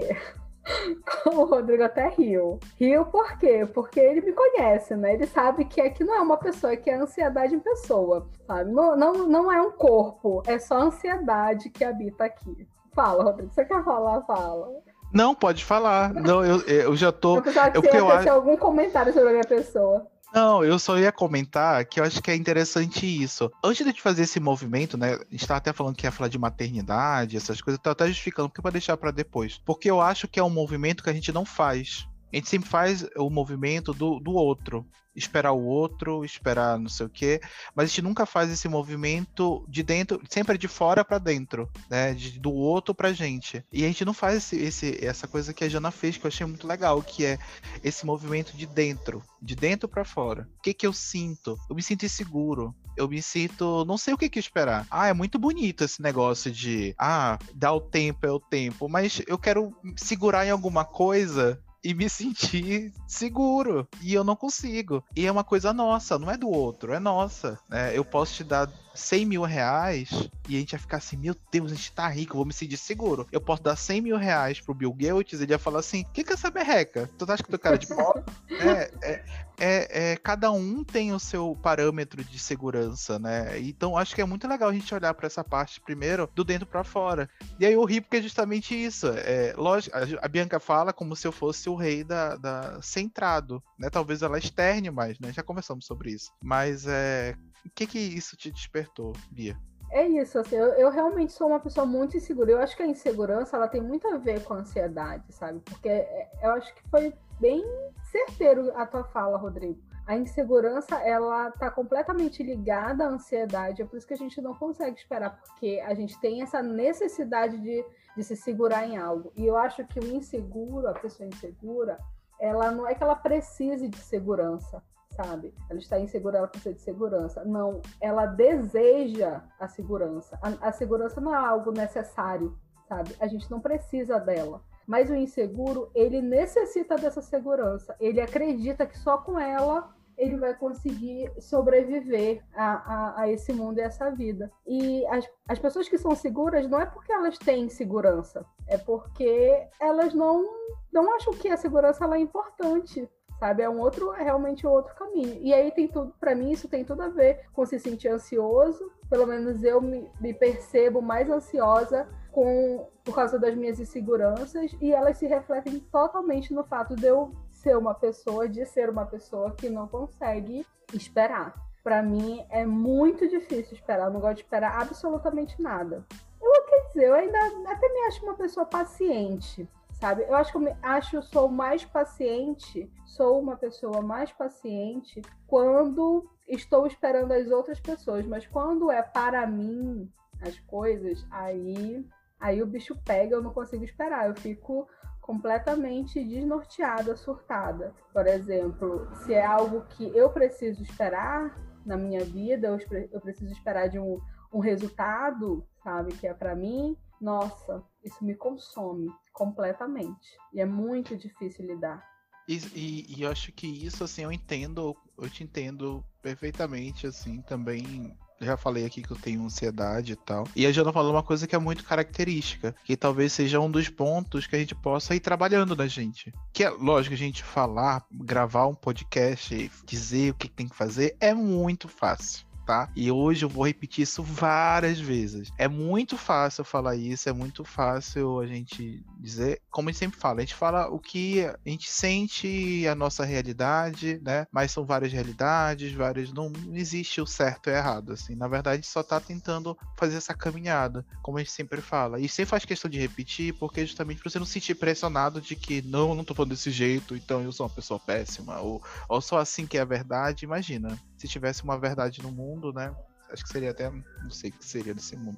o 1.25 1.45
Rodrigo 1.45 1.83
até 1.83 2.09
riu. 2.09 2.59
Riu 2.79 3.05
por 3.05 3.37
quê? 3.37 3.67
Porque 3.73 3.99
ele 3.99 4.21
me 4.21 4.33
conhece, 4.33 4.95
né? 4.95 5.13
Ele 5.13 5.25
sabe 5.25 5.65
que 5.65 5.81
aqui 5.81 6.03
não 6.03 6.15
é 6.15 6.21
uma 6.21 6.37
pessoa, 6.37 6.75
que 6.75 6.89
é 6.89 6.95
ansiedade 6.95 7.55
em 7.55 7.59
pessoa, 7.59 8.27
sabe? 8.45 8.71
Não, 8.71 8.95
não, 8.95 9.13
não 9.13 9.51
é 9.51 9.61
um 9.61 9.71
corpo, 9.71 10.43
é 10.45 10.59
só 10.59 10.75
ansiedade 10.79 11.69
que 11.69 11.83
habita 11.83 12.25
aqui. 12.25 12.67
Fala, 12.93 13.23
Rodrigo. 13.23 13.53
Você 13.53 13.63
quer 13.63 13.83
falar? 13.83 14.21
Fala. 14.21 14.69
Não, 15.13 15.33
pode 15.33 15.63
falar. 15.63 16.13
Não, 16.13 16.43
eu, 16.43 16.59
eu 16.61 16.95
já 16.95 17.11
tô. 17.11 17.37
Eu 17.37 17.41
pensava 17.41 17.71
que 17.71 17.77
eu, 17.77 18.05
você 18.05 18.25
ia 18.25 18.33
algum 18.33 18.57
comentário 18.57 19.13
sobre 19.13 19.29
a 19.29 19.31
minha 19.33 19.43
pessoa. 19.43 20.05
Não, 20.33 20.63
eu 20.63 20.77
só 20.77 20.97
ia 20.97 21.11
comentar 21.11 21.85
que 21.85 21.99
eu 21.99 22.03
acho 22.03 22.21
que 22.21 22.29
é 22.29 22.35
interessante 22.35 23.05
isso. 23.05 23.49
Antes 23.63 23.85
de 23.85 24.01
fazer 24.01 24.23
esse 24.23 24.39
movimento, 24.39 24.97
né? 24.97 25.13
A 25.13 25.25
gente 25.31 25.47
tava 25.47 25.57
até 25.57 25.73
falando 25.73 25.95
que 25.95 26.05
ia 26.05 26.11
falar 26.11 26.29
de 26.29 26.37
maternidade, 26.37 27.37
essas 27.37 27.61
coisas, 27.61 27.81
tô 27.81 27.89
até 27.89 28.07
justificando, 28.07 28.49
porque 28.49 28.61
vai 28.61 28.71
deixar 28.71 28.97
para 28.97 29.11
depois. 29.11 29.57
Porque 29.65 29.89
eu 29.89 30.01
acho 30.01 30.27
que 30.27 30.39
é 30.39 30.43
um 30.43 30.49
movimento 30.49 31.03
que 31.03 31.09
a 31.09 31.13
gente 31.13 31.31
não 31.31 31.45
faz. 31.45 32.07
A 32.31 32.35
gente 32.35 32.49
sempre 32.49 32.69
faz 32.69 33.07
o 33.15 33.29
movimento 33.29 33.93
do, 33.93 34.19
do 34.19 34.33
outro. 34.33 34.85
Esperar 35.17 35.51
o 35.51 35.63
outro, 35.63 36.23
esperar 36.23 36.77
não 36.77 36.89
sei 36.89 37.07
o 37.07 37.09
quê. 37.09 37.41
Mas 37.75 37.85
a 37.85 37.87
gente 37.87 38.01
nunca 38.03 38.25
faz 38.25 38.51
esse 38.51 38.69
movimento 38.69 39.65
de 39.67 39.81
dentro, 39.81 40.21
sempre 40.29 40.57
de 40.57 40.67
fora 40.67 41.03
para 41.03 41.17
dentro, 41.17 41.69
né? 41.89 42.13
De, 42.13 42.39
do 42.39 42.53
outro 42.53 42.93
pra 42.93 43.11
gente. 43.11 43.65
E 43.73 43.83
a 43.83 43.87
gente 43.87 44.05
não 44.05 44.13
faz 44.13 44.37
esse, 44.37 44.55
esse, 44.57 45.05
essa 45.05 45.27
coisa 45.27 45.53
que 45.53 45.63
a 45.63 45.69
Jana 45.69 45.91
fez, 45.91 46.17
que 46.17 46.25
eu 46.25 46.29
achei 46.29 46.45
muito 46.45 46.67
legal, 46.67 47.01
que 47.01 47.25
é 47.25 47.39
esse 47.83 48.05
movimento 48.05 48.55
de 48.55 48.65
dentro, 48.65 49.23
de 49.41 49.55
dentro 49.55 49.89
para 49.89 50.05
fora. 50.05 50.47
O 50.59 50.61
que 50.61 50.73
que 50.73 50.85
eu 50.85 50.93
sinto? 50.93 51.57
Eu 51.69 51.75
me 51.75 51.81
sinto 51.81 52.05
inseguro 52.05 52.75
eu 52.97 53.07
me 53.07 53.21
sinto. 53.21 53.85
Não 53.85 53.97
sei 53.97 54.13
o 54.13 54.17
que, 54.17 54.27
que 54.27 54.39
esperar. 54.39 54.85
Ah, 54.89 55.07
é 55.07 55.13
muito 55.13 55.37
bonito 55.37 55.83
esse 55.83 56.01
negócio 56.01 56.51
de. 56.51 56.95
Ah, 56.97 57.37
dá 57.53 57.71
o 57.71 57.79
tempo, 57.79 58.25
é 58.25 58.31
o 58.31 58.39
tempo. 58.39 58.89
Mas 58.89 59.21
eu 59.27 59.37
quero 59.37 59.73
segurar 59.95 60.45
em 60.45 60.49
alguma 60.49 60.83
coisa 60.83 61.61
e 61.83 61.93
me 61.93 62.09
sentir 62.09 62.93
seguro. 63.07 63.87
E 64.01 64.13
eu 64.13 64.23
não 64.23 64.35
consigo. 64.35 65.03
E 65.15 65.25
é 65.25 65.31
uma 65.31 65.43
coisa 65.43 65.73
nossa, 65.73 66.17
não 66.17 66.29
é 66.29 66.37
do 66.37 66.49
outro, 66.49 66.93
é 66.93 66.99
nossa. 66.99 67.59
É, 67.71 67.97
eu 67.97 68.03
posso 68.03 68.35
te 68.35 68.43
dar 68.43 68.69
100 68.97 69.25
mil 69.25 69.43
reais 69.43 70.09
e 70.49 70.55
a 70.55 70.59
gente 70.59 70.71
vai 70.71 70.79
ficar 70.79 70.97
assim, 70.97 71.17
meu 71.17 71.35
Deus, 71.51 71.71
a 71.71 71.75
gente 71.75 71.91
tá 71.91 72.07
rico, 72.07 72.35
vou 72.35 72.45
me 72.45 72.53
sentir 72.53 72.77
seguro. 72.77 73.27
Eu 73.31 73.41
posso 73.41 73.61
dar 73.61 73.75
100 73.75 74.01
mil 74.01 74.17
reais 74.17 74.59
pro 74.59 74.73
Bill 74.73 74.93
Gates 74.93 75.39
e 75.39 75.43
ele 75.43 75.53
ia 75.53 75.59
falar 75.59 75.79
assim, 75.79 76.01
o 76.01 76.11
que 76.11 76.23
que 76.23 76.31
é 76.31 76.33
essa 76.33 76.49
berreca? 76.49 77.09
Tu 77.17 77.31
acha 77.31 77.43
que 77.43 77.49
tu 77.49 77.59
cara 77.59 77.77
de 77.77 77.87
pobre? 77.87 78.23
é, 78.49 78.91
é, 79.01 79.25
é, 79.59 80.11
é, 80.11 80.15
cada 80.17 80.51
um 80.51 80.83
tem 80.83 81.13
o 81.13 81.19
seu 81.19 81.57
parâmetro 81.61 82.23
de 82.23 82.39
segurança, 82.39 83.17
né? 83.19 83.59
Então 83.59 83.97
acho 83.97 84.13
que 84.13 84.21
é 84.21 84.25
muito 84.25 84.47
legal 84.47 84.69
a 84.69 84.73
gente 84.73 84.93
olhar 84.93 85.13
para 85.13 85.27
essa 85.27 85.43
parte 85.43 85.81
primeiro 85.81 86.29
do 86.33 86.43
dentro 86.43 86.67
para 86.67 86.83
fora. 86.83 87.29
E 87.59 87.65
aí 87.65 87.73
eu 87.73 87.83
ri 87.83 87.99
porque 87.99 88.17
é 88.17 88.21
justamente 88.21 88.75
isso. 88.75 89.07
É, 89.07 89.53
lógico, 89.57 89.95
a 90.21 90.27
Bianca 90.27 90.59
fala 90.59 90.93
como 90.93 91.15
se 91.15 91.27
eu 91.27 91.31
fosse 91.31 91.69
o 91.69 91.75
rei 91.75 92.03
da, 92.03 92.35
da 92.35 92.81
centrado, 92.81 93.61
né? 93.77 93.89
Talvez 93.89 94.21
ela 94.21 94.37
externe 94.37 94.91
mais, 94.91 95.19
né? 95.19 95.33
Já 95.33 95.43
conversamos 95.43 95.85
sobre 95.85 96.11
isso. 96.11 96.31
Mas 96.41 96.85
é, 96.87 97.35
o 97.65 97.69
que 97.69 97.87
que 97.87 97.99
isso 97.99 98.35
te 98.37 98.51
despertou, 98.51 99.13
Bia? 99.31 99.57
É 99.89 100.05
isso, 100.05 100.37
assim, 100.37 100.55
eu, 100.55 100.73
eu, 100.73 100.89
realmente 100.89 101.31
sou 101.31 101.47
uma 101.47 101.59
pessoa 101.59 101.85
muito 101.85 102.17
insegura. 102.17 102.51
Eu 102.51 102.59
acho 102.59 102.75
que 102.75 102.83
a 102.83 102.87
insegurança 102.87 103.55
ela 103.55 103.67
tem 103.67 103.81
muito 103.81 104.07
a 104.07 104.17
ver 104.17 104.43
com 104.43 104.53
a 104.53 104.57
ansiedade, 104.57 105.23
sabe? 105.29 105.61
Porque 105.61 105.87
é, 105.87 106.29
eu 106.43 106.51
acho 106.51 106.73
que 106.75 106.81
foi 106.89 107.13
bem 107.39 107.63
certeiro 108.11 108.71
a 108.75 108.85
tua 108.85 109.05
fala, 109.05 109.37
Rodrigo. 109.37 109.79
A 110.05 110.15
insegurança, 110.15 110.95
ela 110.95 111.51
tá 111.51 111.69
completamente 111.69 112.41
ligada 112.41 113.05
à 113.05 113.09
ansiedade, 113.09 113.81
é 113.81 113.85
por 113.85 113.97
isso 113.97 114.07
que 114.07 114.13
a 114.13 114.17
gente 114.17 114.41
não 114.41 114.53
consegue 114.53 114.97
esperar, 114.97 115.37
porque 115.41 115.81
a 115.85 115.93
gente 115.93 116.17
tem 116.19 116.41
essa 116.41 116.61
necessidade 116.61 117.57
de, 117.57 117.83
de 118.15 118.23
se 118.23 118.35
segurar 118.35 118.87
em 118.87 118.97
algo. 118.97 119.33
E 119.35 119.45
eu 119.45 119.57
acho 119.57 119.85
que 119.85 119.99
o 119.99 120.15
inseguro, 120.15 120.87
a 120.87 120.93
pessoa 120.93 121.27
insegura, 121.27 121.99
ela 122.39 122.71
não 122.71 122.87
é 122.87 122.95
que 122.95 123.03
ela 123.03 123.15
precise 123.15 123.89
de 123.89 123.97
segurança, 123.97 124.81
sabe? 125.17 125.53
Ela 125.69 125.79
está 125.79 125.99
insegura, 125.99 126.37
ela 126.37 126.47
precisa 126.47 126.75
de 126.75 126.81
segurança. 126.81 127.43
Não, 127.43 127.81
ela 127.99 128.27
deseja 128.27 129.41
a 129.59 129.67
segurança. 129.67 130.39
A, 130.41 130.69
a 130.69 130.71
segurança 130.71 131.19
não 131.19 131.33
é 131.33 131.37
algo 131.37 131.71
necessário, 131.71 132.55
sabe? 132.87 133.15
A 133.19 133.27
gente 133.27 133.49
não 133.49 133.59
precisa 133.59 134.19
dela. 134.19 134.61
Mas 134.85 135.09
o 135.09 135.15
inseguro, 135.15 135.89
ele 135.93 136.21
necessita 136.21 136.95
dessa 136.95 137.21
segurança. 137.21 137.95
Ele 137.99 138.21
acredita 138.21 138.85
que 138.85 138.97
só 138.97 139.17
com 139.17 139.37
ela 139.37 139.93
ele 140.17 140.35
vai 140.35 140.55
conseguir 140.55 141.31
sobreviver 141.39 142.43
a, 142.55 142.65
a, 142.65 143.21
a, 143.21 143.29
esse 143.29 143.53
mundo 143.53 143.77
e 143.77 143.81
essa 143.81 144.09
vida. 144.09 144.51
E 144.65 145.05
as, 145.07 145.29
as 145.47 145.59
pessoas 145.59 145.87
que 145.87 145.97
são 145.97 146.15
seguras 146.15 146.67
não 146.67 146.79
é 146.79 146.87
porque 146.87 147.11
elas 147.11 147.37
têm 147.37 147.69
segurança, 147.69 148.43
é 148.65 148.77
porque 148.77 149.67
elas 149.79 150.15
não, 150.15 150.43
não 150.91 151.13
acham 151.15 151.33
que 151.33 151.49
a 151.49 151.57
segurança 151.57 152.03
é 152.05 152.19
importante 152.19 153.07
sabe? 153.39 153.63
É 153.63 153.69
um 153.69 153.79
outro, 153.79 154.13
é 154.13 154.23
realmente 154.23 154.65
um 154.65 154.69
outro 154.69 154.93
caminho. 154.95 155.37
E 155.41 155.53
aí 155.53 155.71
tem 155.71 155.87
tudo, 155.87 156.13
para 156.19 156.35
mim, 156.35 156.51
isso 156.51 156.67
tem 156.67 156.83
tudo 156.83 157.01
a 157.03 157.09
ver 157.09 157.45
com 157.53 157.65
se 157.65 157.79
sentir 157.79 158.09
ansioso. 158.09 158.91
Pelo 159.09 159.25
menos 159.25 159.63
eu 159.63 159.79
me, 159.81 160.09
me, 160.19 160.33
percebo 160.33 161.01
mais 161.01 161.29
ansiosa 161.29 162.07
com 162.31 162.87
por 163.03 163.15
causa 163.15 163.39
das 163.39 163.55
minhas 163.55 163.79
inseguranças 163.79 164.75
e 164.81 164.93
elas 164.93 165.17
se 165.17 165.25
refletem 165.25 165.79
totalmente 165.79 166.53
no 166.53 166.63
fato 166.63 166.95
de 166.95 167.07
eu 167.07 167.31
ser 167.49 167.77
uma 167.77 167.93
pessoa, 167.93 168.49
de 168.49 168.65
ser 168.65 168.89
uma 168.89 169.05
pessoa 169.05 169.51
que 169.51 169.69
não 169.69 169.87
consegue 169.87 170.65
esperar. 170.93 171.55
Para 171.83 172.03
mim 172.03 172.45
é 172.49 172.65
muito 172.65 173.27
difícil 173.29 173.73
esperar, 173.73 174.07
eu 174.07 174.13
não 174.13 174.19
gosto 174.19 174.35
de 174.35 174.41
esperar 174.41 174.81
absolutamente 174.81 175.61
nada. 175.61 176.05
Eu 176.41 176.65
quer 176.65 176.87
dizer, 176.87 177.05
eu 177.05 177.13
ainda 177.13 177.39
até 177.71 177.87
me 177.93 177.99
acho 178.07 178.23
uma 178.23 178.35
pessoa 178.35 178.65
paciente, 178.65 179.67
sabe? 179.99 180.23
Eu 180.23 180.35
acho 180.35 180.51
que 180.51 180.57
eu 180.57 180.75
acho 180.81 181.21
sou 181.23 181.49
mais 181.49 181.83
paciente, 181.83 182.91
sou 183.05 183.39
uma 183.39 183.55
pessoa 183.55 184.01
mais 184.01 184.31
paciente 184.31 185.21
quando 185.45 186.29
estou 186.47 186.87
esperando 186.87 187.31
as 187.31 187.49
outras 187.49 187.79
pessoas, 187.79 188.25
mas 188.25 188.47
quando 188.47 188.91
é 188.91 189.01
para 189.01 189.45
mim 189.47 190.09
as 190.41 190.59
coisas, 190.59 191.25
aí 191.31 192.05
aí 192.39 192.61
o 192.61 192.67
bicho 192.67 192.95
pega, 193.03 193.35
eu 193.35 193.41
não 193.41 193.51
consigo 193.51 193.83
esperar, 193.83 194.27
eu 194.27 194.35
fico 194.35 194.87
completamente 195.19 196.23
desnorteada, 196.23 197.15
surtada. 197.15 197.93
Por 198.13 198.27
exemplo, 198.27 199.07
se 199.15 199.33
é 199.33 199.45
algo 199.45 199.81
que 199.89 200.15
eu 200.15 200.29
preciso 200.29 200.81
esperar 200.83 201.59
na 201.85 201.97
minha 201.97 202.23
vida, 202.23 202.67
eu, 203.11 203.19
preciso 203.19 203.51
esperar 203.51 203.89
de 203.89 203.97
um, 203.97 204.21
um 204.53 204.59
resultado, 204.59 205.65
sabe, 205.83 206.13
que 206.13 206.27
é 206.27 206.33
para 206.33 206.55
mim, 206.55 206.95
nossa, 207.19 207.83
isso 208.03 208.23
me 208.23 208.35
consome 208.35 209.11
completamente. 209.37 210.35
E 210.51 210.59
é 210.59 210.65
muito 210.65 211.15
difícil 211.15 211.63
lidar. 211.67 212.03
E, 212.49 212.57
e, 212.73 213.05
e, 213.15 213.21
eu 213.21 213.31
acho 213.31 213.51
que 213.51 213.67
isso, 213.67 214.03
assim, 214.03 214.23
eu 214.23 214.31
entendo, 214.31 214.97
eu 215.15 215.29
te 215.29 215.43
entendo 215.43 216.03
perfeitamente, 216.23 217.05
assim, 217.05 217.41
também 217.41 218.17
já 218.39 218.55
falei 218.55 218.85
aqui 218.85 219.01
que 219.01 219.11
eu 219.11 219.17
tenho 219.17 219.43
ansiedade 219.43 220.13
e 220.13 220.15
tal. 220.15 220.45
E 220.55 220.65
a 220.65 220.71
Jana 220.71 220.93
falou 220.93 221.11
uma 221.11 221.21
coisa 221.21 221.45
que 221.45 221.55
é 221.55 221.59
muito 221.59 221.83
característica, 221.83 222.73
que 222.83 222.95
talvez 222.95 223.33
seja 223.33 223.59
um 223.59 223.69
dos 223.69 223.89
pontos 223.89 224.47
que 224.47 224.55
a 224.55 224.59
gente 224.59 224.73
possa 224.73 225.13
ir 225.13 225.19
trabalhando 225.19 225.75
na 225.75 225.87
gente. 225.87 226.33
Que 226.53 226.63
é 226.63 226.69
lógico, 226.69 227.13
a 227.13 227.17
gente 227.17 227.43
falar, 227.43 228.05
gravar 228.11 228.65
um 228.67 228.75
podcast, 228.75 229.71
dizer 229.85 230.31
o 230.31 230.35
que 230.35 230.47
tem 230.47 230.67
que 230.67 230.75
fazer 230.75 231.15
é 231.19 231.33
muito 231.33 231.87
fácil 231.87 232.47
tá? 232.67 232.89
E 232.93 233.09
hoje 233.09 233.45
eu 233.45 233.49
vou 233.49 233.65
repetir 233.65 234.03
isso 234.03 234.21
várias 234.21 234.99
vezes. 234.99 235.49
É 235.57 235.69
muito 235.69 236.17
fácil 236.17 236.65
falar 236.65 236.97
isso, 236.97 237.29
é 237.29 237.33
muito 237.33 237.63
fácil 237.63 238.41
a 238.41 238.45
gente 238.45 239.01
dizer, 239.19 239.61
como 239.71 239.89
a 239.89 239.91
gente 239.91 239.99
sempre 239.99 240.19
fala, 240.19 240.39
a 240.39 240.41
gente 240.41 240.55
fala 240.55 240.87
o 240.87 240.99
que 240.99 241.43
a 241.43 241.57
gente 241.65 241.89
sente, 241.89 242.87
a 242.87 242.95
nossa 242.95 243.25
realidade, 243.25 244.19
né? 244.23 244.45
Mas 244.51 244.71
são 244.71 244.85
várias 244.85 245.11
realidades, 245.11 245.91
várias. 245.93 246.31
Não, 246.31 246.51
existe 246.73 247.21
o 247.21 247.25
certo 247.25 247.69
e 247.69 247.73
errado, 247.73 248.13
assim. 248.13 248.35
Na 248.35 248.47
verdade, 248.47 248.85
só 248.85 249.03
tá 249.03 249.19
tentando 249.19 249.77
fazer 249.97 250.17
essa 250.17 250.33
caminhada, 250.33 251.05
como 251.21 251.37
a 251.37 251.41
gente 251.41 251.51
sempre 251.51 251.81
fala. 251.81 252.19
E 252.19 252.29
sempre 252.29 252.49
faz 252.49 252.65
questão 252.65 252.89
de 252.89 252.99
repetir, 252.99 253.53
porque 253.53 253.85
justamente 253.85 254.21
pra 254.21 254.29
você 254.29 254.39
não 254.39 254.45
se 254.45 254.53
sentir 254.53 254.75
pressionado 254.75 255.41
de 255.41 255.55
que 255.55 255.81
não, 255.81 256.09
eu 256.09 256.15
não 256.15 256.23
tô 256.23 256.33
falando 256.33 256.51
desse 256.51 256.71
jeito, 256.71 257.15
então 257.15 257.41
eu 257.41 257.51
sou 257.51 257.65
uma 257.65 257.73
pessoa 257.73 257.99
péssima, 257.99 258.59
ou, 258.59 258.81
ou 259.09 259.21
só 259.21 259.37
assim 259.39 259.65
que 259.65 259.77
é 259.77 259.81
a 259.81 259.85
verdade. 259.85 260.45
Imagina, 260.45 260.97
se 261.17 261.27
tivesse 261.27 261.63
uma 261.63 261.77
verdade 261.77 262.21
no 262.21 262.31
mundo, 262.31 262.71
né? 262.71 262.93
Acho 263.31 263.43
que 263.43 263.49
seria 263.49 263.71
até. 263.71 263.89
Não 263.89 264.29
sei 264.29 264.49
o 264.49 264.53
que 264.53 264.65
seria 264.65 264.93
desse 264.93 265.15
mundo. 265.15 265.37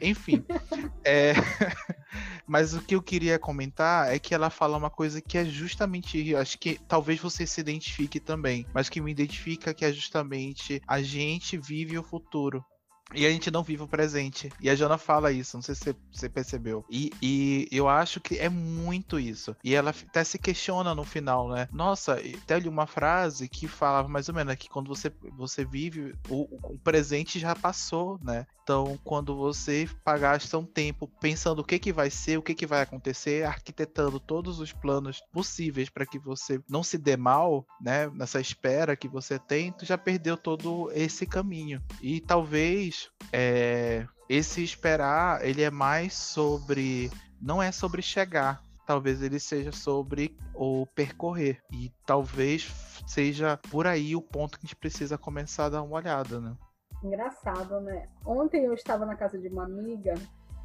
Enfim. 0.00 0.44
é, 1.04 1.32
mas 2.46 2.74
o 2.74 2.82
que 2.82 2.94
eu 2.94 3.02
queria 3.02 3.38
comentar 3.38 4.12
é 4.12 4.18
que 4.18 4.34
ela 4.34 4.50
fala 4.50 4.76
uma 4.76 4.90
coisa 4.90 5.20
que 5.20 5.38
é 5.38 5.44
justamente. 5.44 6.34
Acho 6.34 6.58
que 6.58 6.78
talvez 6.86 7.20
você 7.20 7.46
se 7.46 7.60
identifique 7.60 8.20
também. 8.20 8.66
Mas 8.74 8.88
que 8.88 9.00
me 9.00 9.10
identifica 9.10 9.74
que 9.74 9.84
é 9.84 9.92
justamente 9.92 10.80
a 10.86 11.02
gente 11.02 11.56
vive 11.56 11.98
o 11.98 12.02
futuro. 12.02 12.64
E 13.14 13.26
a 13.26 13.30
gente 13.30 13.50
não 13.50 13.62
vive 13.62 13.82
o 13.82 13.88
presente. 13.88 14.50
E 14.60 14.70
a 14.70 14.74
Jana 14.74 14.98
fala 14.98 15.32
isso, 15.32 15.56
não 15.56 15.62
sei 15.62 15.74
se 15.74 15.94
você 16.10 16.28
percebeu. 16.28 16.84
E, 16.90 17.10
e, 17.20 17.68
eu 17.70 17.88
acho 17.88 18.20
que 18.20 18.38
é 18.38 18.48
muito 18.48 19.18
isso. 19.18 19.56
E 19.62 19.74
ela 19.74 19.90
até 19.90 20.24
se 20.24 20.38
questiona 20.38 20.94
no 20.94 21.04
final, 21.04 21.48
né? 21.48 21.68
Nossa, 21.72 22.14
até 22.14 22.58
li 22.58 22.68
uma 22.68 22.86
frase 22.86 23.48
que 23.48 23.68
falava 23.68 24.08
mais 24.08 24.28
ou 24.28 24.34
menos 24.34 24.54
que 24.54 24.68
quando 24.68 24.88
você, 24.88 25.12
você 25.36 25.64
vive, 25.64 26.14
o, 26.28 26.42
o 26.74 26.78
presente 26.78 27.38
já 27.38 27.54
passou, 27.54 28.18
né? 28.22 28.46
Então, 28.62 28.98
quando 29.02 29.36
você 29.36 29.88
gasta 30.20 30.56
um 30.56 30.64
tempo 30.64 31.10
pensando 31.20 31.60
o 31.60 31.64
que, 31.64 31.78
que 31.78 31.92
vai 31.92 32.10
ser, 32.10 32.38
o 32.38 32.42
que, 32.42 32.54
que 32.54 32.66
vai 32.66 32.82
acontecer, 32.82 33.44
arquitetando 33.44 34.20
todos 34.20 34.60
os 34.60 34.72
planos 34.72 35.20
possíveis 35.32 35.88
para 35.88 36.06
que 36.06 36.18
você 36.18 36.60
não 36.68 36.82
se 36.82 36.96
dê 36.96 37.16
mal, 37.16 37.66
né? 37.80 38.08
Nessa 38.10 38.40
espera 38.40 38.96
que 38.96 39.08
você 39.08 39.38
tem, 39.38 39.72
tu 39.72 39.84
já 39.84 39.98
perdeu 39.98 40.36
todo 40.36 40.90
esse 40.94 41.26
caminho. 41.26 41.82
E 42.00 42.20
talvez 42.20 43.01
é, 43.32 44.06
esse 44.28 44.62
esperar, 44.62 45.44
ele 45.44 45.62
é 45.62 45.70
mais 45.70 46.14
sobre. 46.14 47.10
Não 47.40 47.62
é 47.62 47.72
sobre 47.72 48.02
chegar, 48.02 48.62
talvez 48.86 49.22
ele 49.22 49.40
seja 49.40 49.72
sobre 49.72 50.36
o 50.54 50.86
percorrer. 50.94 51.60
E 51.72 51.92
talvez 52.06 52.70
seja 53.06 53.58
por 53.70 53.86
aí 53.86 54.14
o 54.14 54.22
ponto 54.22 54.58
que 54.58 54.64
a 54.64 54.66
gente 54.66 54.76
precisa 54.76 55.18
começar 55.18 55.66
a 55.66 55.70
dar 55.70 55.82
uma 55.82 55.96
olhada, 55.96 56.40
né? 56.40 56.56
Engraçado, 57.02 57.80
né? 57.80 58.08
Ontem 58.24 58.64
eu 58.64 58.74
estava 58.74 59.04
na 59.04 59.16
casa 59.16 59.38
de 59.38 59.48
uma 59.48 59.64
amiga 59.64 60.14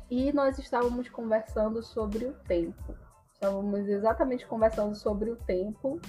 e 0.09 0.31
nós 0.31 0.57
estávamos 0.59 1.09
conversando 1.09 1.81
sobre 1.81 2.25
o 2.25 2.33
tempo. 2.33 2.95
Estávamos 3.33 3.87
exatamente 3.87 4.47
conversando 4.47 4.95
sobre 4.95 5.31
o 5.31 5.35
tempo, 5.35 5.99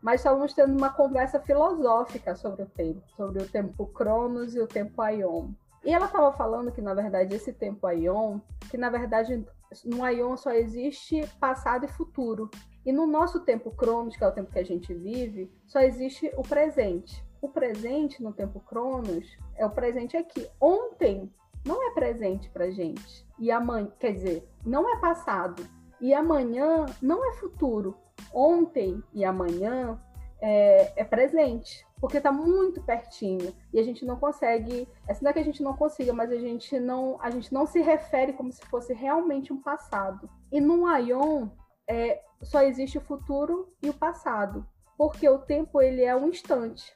mas 0.00 0.20
estávamos 0.20 0.52
tendo 0.52 0.76
uma 0.76 0.90
conversa 0.90 1.40
filosófica 1.40 2.34
sobre 2.34 2.62
o 2.62 2.66
tempo, 2.66 3.02
sobre 3.16 3.42
o 3.42 3.48
tempo 3.48 3.86
Cronos 3.86 4.54
e 4.54 4.60
o 4.60 4.66
tempo 4.66 5.00
Aion. 5.02 5.50
E 5.84 5.92
ela 5.92 6.06
estava 6.06 6.32
falando 6.32 6.70
que, 6.70 6.80
na 6.80 6.94
verdade, 6.94 7.34
esse 7.34 7.52
tempo 7.52 7.86
Aion, 7.86 8.38
que 8.70 8.76
na 8.76 8.88
verdade 8.88 9.44
no 9.84 10.04
Aion 10.04 10.36
só 10.36 10.52
existe 10.52 11.26
passado 11.40 11.84
e 11.84 11.88
futuro. 11.88 12.50
E 12.84 12.92
no 12.92 13.06
nosso 13.06 13.40
tempo 13.40 13.70
Cronos, 13.70 14.16
que 14.16 14.24
é 14.24 14.28
o 14.28 14.32
tempo 14.32 14.50
que 14.50 14.58
a 14.58 14.64
gente 14.64 14.92
vive, 14.92 15.50
só 15.66 15.80
existe 15.80 16.32
o 16.36 16.42
presente. 16.42 17.24
O 17.40 17.48
presente 17.48 18.22
no 18.22 18.32
tempo 18.32 18.60
Cronos 18.60 19.26
é 19.56 19.64
o 19.64 19.70
presente 19.70 20.16
aqui. 20.16 20.48
Ontem 20.60 21.32
não 21.64 21.82
é 21.88 21.94
presente 21.94 22.50
pra 22.50 22.70
gente. 22.70 23.26
E 23.38 23.50
amanhã, 23.50 23.90
quer 23.98 24.12
dizer, 24.12 24.48
não 24.64 24.88
é 24.88 25.00
passado. 25.00 25.66
E 26.00 26.12
amanhã 26.12 26.86
não 27.00 27.24
é 27.24 27.32
futuro. 27.34 27.96
Ontem 28.32 29.02
e 29.12 29.24
amanhã 29.24 30.00
é, 30.42 30.92
é 30.96 31.04
presente. 31.04 31.86
Porque 32.00 32.20
tá 32.20 32.32
muito 32.32 32.82
pertinho. 32.82 33.54
E 33.72 33.78
a 33.78 33.82
gente 33.82 34.04
não 34.04 34.16
consegue. 34.16 34.88
É 35.08 35.16
não 35.22 35.30
é 35.30 35.32
que 35.32 35.38
a 35.38 35.44
gente 35.44 35.62
não 35.62 35.74
consiga, 35.74 36.12
mas 36.12 36.32
a 36.32 36.36
gente 36.36 36.78
não, 36.80 37.16
a 37.22 37.30
gente 37.30 37.54
não 37.54 37.64
se 37.64 37.80
refere 37.80 38.32
como 38.32 38.52
se 38.52 38.64
fosse 38.66 38.92
realmente 38.92 39.52
um 39.52 39.62
passado. 39.62 40.28
E 40.50 40.60
no 40.60 40.86
Aion 40.86 41.48
é, 41.88 42.20
só 42.42 42.62
existe 42.62 42.98
o 42.98 43.02
futuro 43.02 43.72
e 43.80 43.88
o 43.88 43.94
passado. 43.94 44.66
Porque 44.98 45.28
o 45.28 45.38
tempo 45.38 45.80
ele 45.80 46.02
é 46.02 46.14
um 46.14 46.28
instante. 46.28 46.92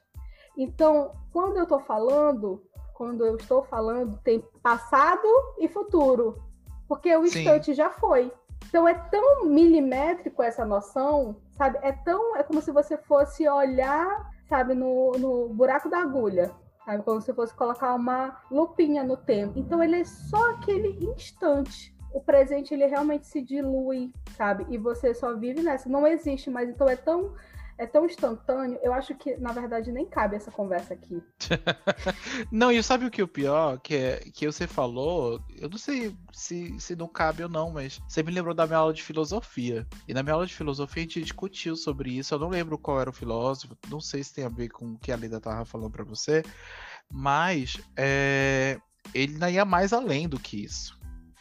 Então, 0.59 1.13
quando 1.33 1.57
eu 1.57 1.65
estou 1.65 1.81
falando, 1.81 2.63
quando 2.95 3.25
eu 3.25 3.37
estou 3.37 3.63
falando, 3.63 4.19
tem 4.25 4.43
passado 4.63 5.29
e 5.59 5.69
futuro, 5.69 6.43
porque 6.89 7.15
o 7.15 7.27
Sim. 7.27 7.41
instante 7.41 7.75
já 7.75 7.91
foi. 7.91 8.33
Então 8.69 8.87
é 8.87 8.95
tão 8.95 9.47
milimétrico 9.47 10.43
essa 10.43 10.65
noção, 10.65 11.37
sabe? 11.53 11.79
É 11.83 11.93
tão, 11.93 12.37
é 12.37 12.43
como 12.43 12.61
se 12.61 12.71
você 12.71 12.97
fosse 12.97 13.49
olhar, 13.49 14.31
sabe, 14.49 14.75
no, 14.75 15.13
no 15.13 15.49
buraco 15.49 15.89
da 15.89 15.99
agulha, 15.99 16.53
sabe? 16.85 17.03
Como 17.03 17.21
se 17.21 17.33
fosse 17.33 17.55
colocar 17.55 17.95
uma 17.95 18.41
lupinha 18.51 19.03
no 19.03 19.17
tempo. 19.17 19.59
Então 19.59 19.83
ele 19.83 20.01
é 20.01 20.05
só 20.05 20.51
aquele 20.51 20.89
instante. 21.05 21.95
O 22.13 22.21
presente 22.21 22.73
ele 22.73 22.87
realmente 22.87 23.27
se 23.27 23.43
dilui, 23.43 24.13
sabe? 24.37 24.67
E 24.71 24.79
você 24.79 25.13
só 25.13 25.35
vive 25.35 25.63
nessa. 25.63 25.89
Não 25.89 26.07
existe 26.07 26.51
mais. 26.51 26.69
Então 26.69 26.89
é 26.89 26.97
tão 26.97 27.35
é 27.79 27.87
tão 27.87 28.07
instantâneo, 28.07 28.79
eu 28.83 28.93
acho 28.93 29.15
que, 29.15 29.37
na 29.37 29.53
verdade, 29.53 29.93
nem 29.93 30.07
cabe 30.07 30.37
essa 30.37 30.51
conversa 30.51 30.95
aqui. 30.95 31.23
não, 32.51 32.73
e 32.73 32.83
sabe 32.83 33.05
o 33.05 33.11
que 33.11 33.21
é 33.21 33.25
o 33.25 33.29
pior? 33.29 33.79
Que, 33.81 33.95
é, 33.95 34.17
que 34.33 34.47
você 34.47 34.67
falou, 34.67 35.41
eu 35.57 35.69
não 35.69 35.77
sei 35.77 36.17
se, 36.33 36.79
se 36.81 36.97
não 36.97 37.07
cabe 37.07 37.43
ou 37.43 37.49
não, 37.49 37.71
mas 37.71 38.01
você 38.09 38.23
me 38.23 38.33
lembrou 38.33 38.55
da 38.55 38.67
minha 38.67 38.79
aula 38.79 38.95
de 38.95 39.03
filosofia. 39.03 39.87
E 40.09 40.15
na 40.15 40.23
minha 40.23 40.35
aula 40.35 40.47
de 40.47 40.55
filosofia 40.55 41.03
a 41.03 41.07
gente 41.07 41.23
discutiu 41.23 41.77
sobre 41.77 42.11
isso. 42.11 42.35
Eu 42.35 42.39
não 42.39 42.49
lembro 42.49 42.79
qual 42.79 43.01
era 43.01 43.11
o 43.11 43.13
filósofo, 43.13 43.77
não 43.89 44.01
sei 44.01 44.25
se 44.25 44.35
tem 44.35 44.45
a 44.45 44.49
ver 44.49 44.71
com 44.71 44.93
o 44.93 44.99
que 44.99 45.13
a 45.13 45.17
Lida 45.17 45.41
tava 45.41 45.65
falando 45.65 45.91
para 45.91 46.05
você, 46.05 46.43
mas 47.11 47.77
é, 47.97 48.81
ele 49.13 49.39
ia 49.51 49.65
mais 49.65 49.93
além 49.93 50.29
do 50.29 50.41
que 50.41 50.65
isso. 50.65 50.96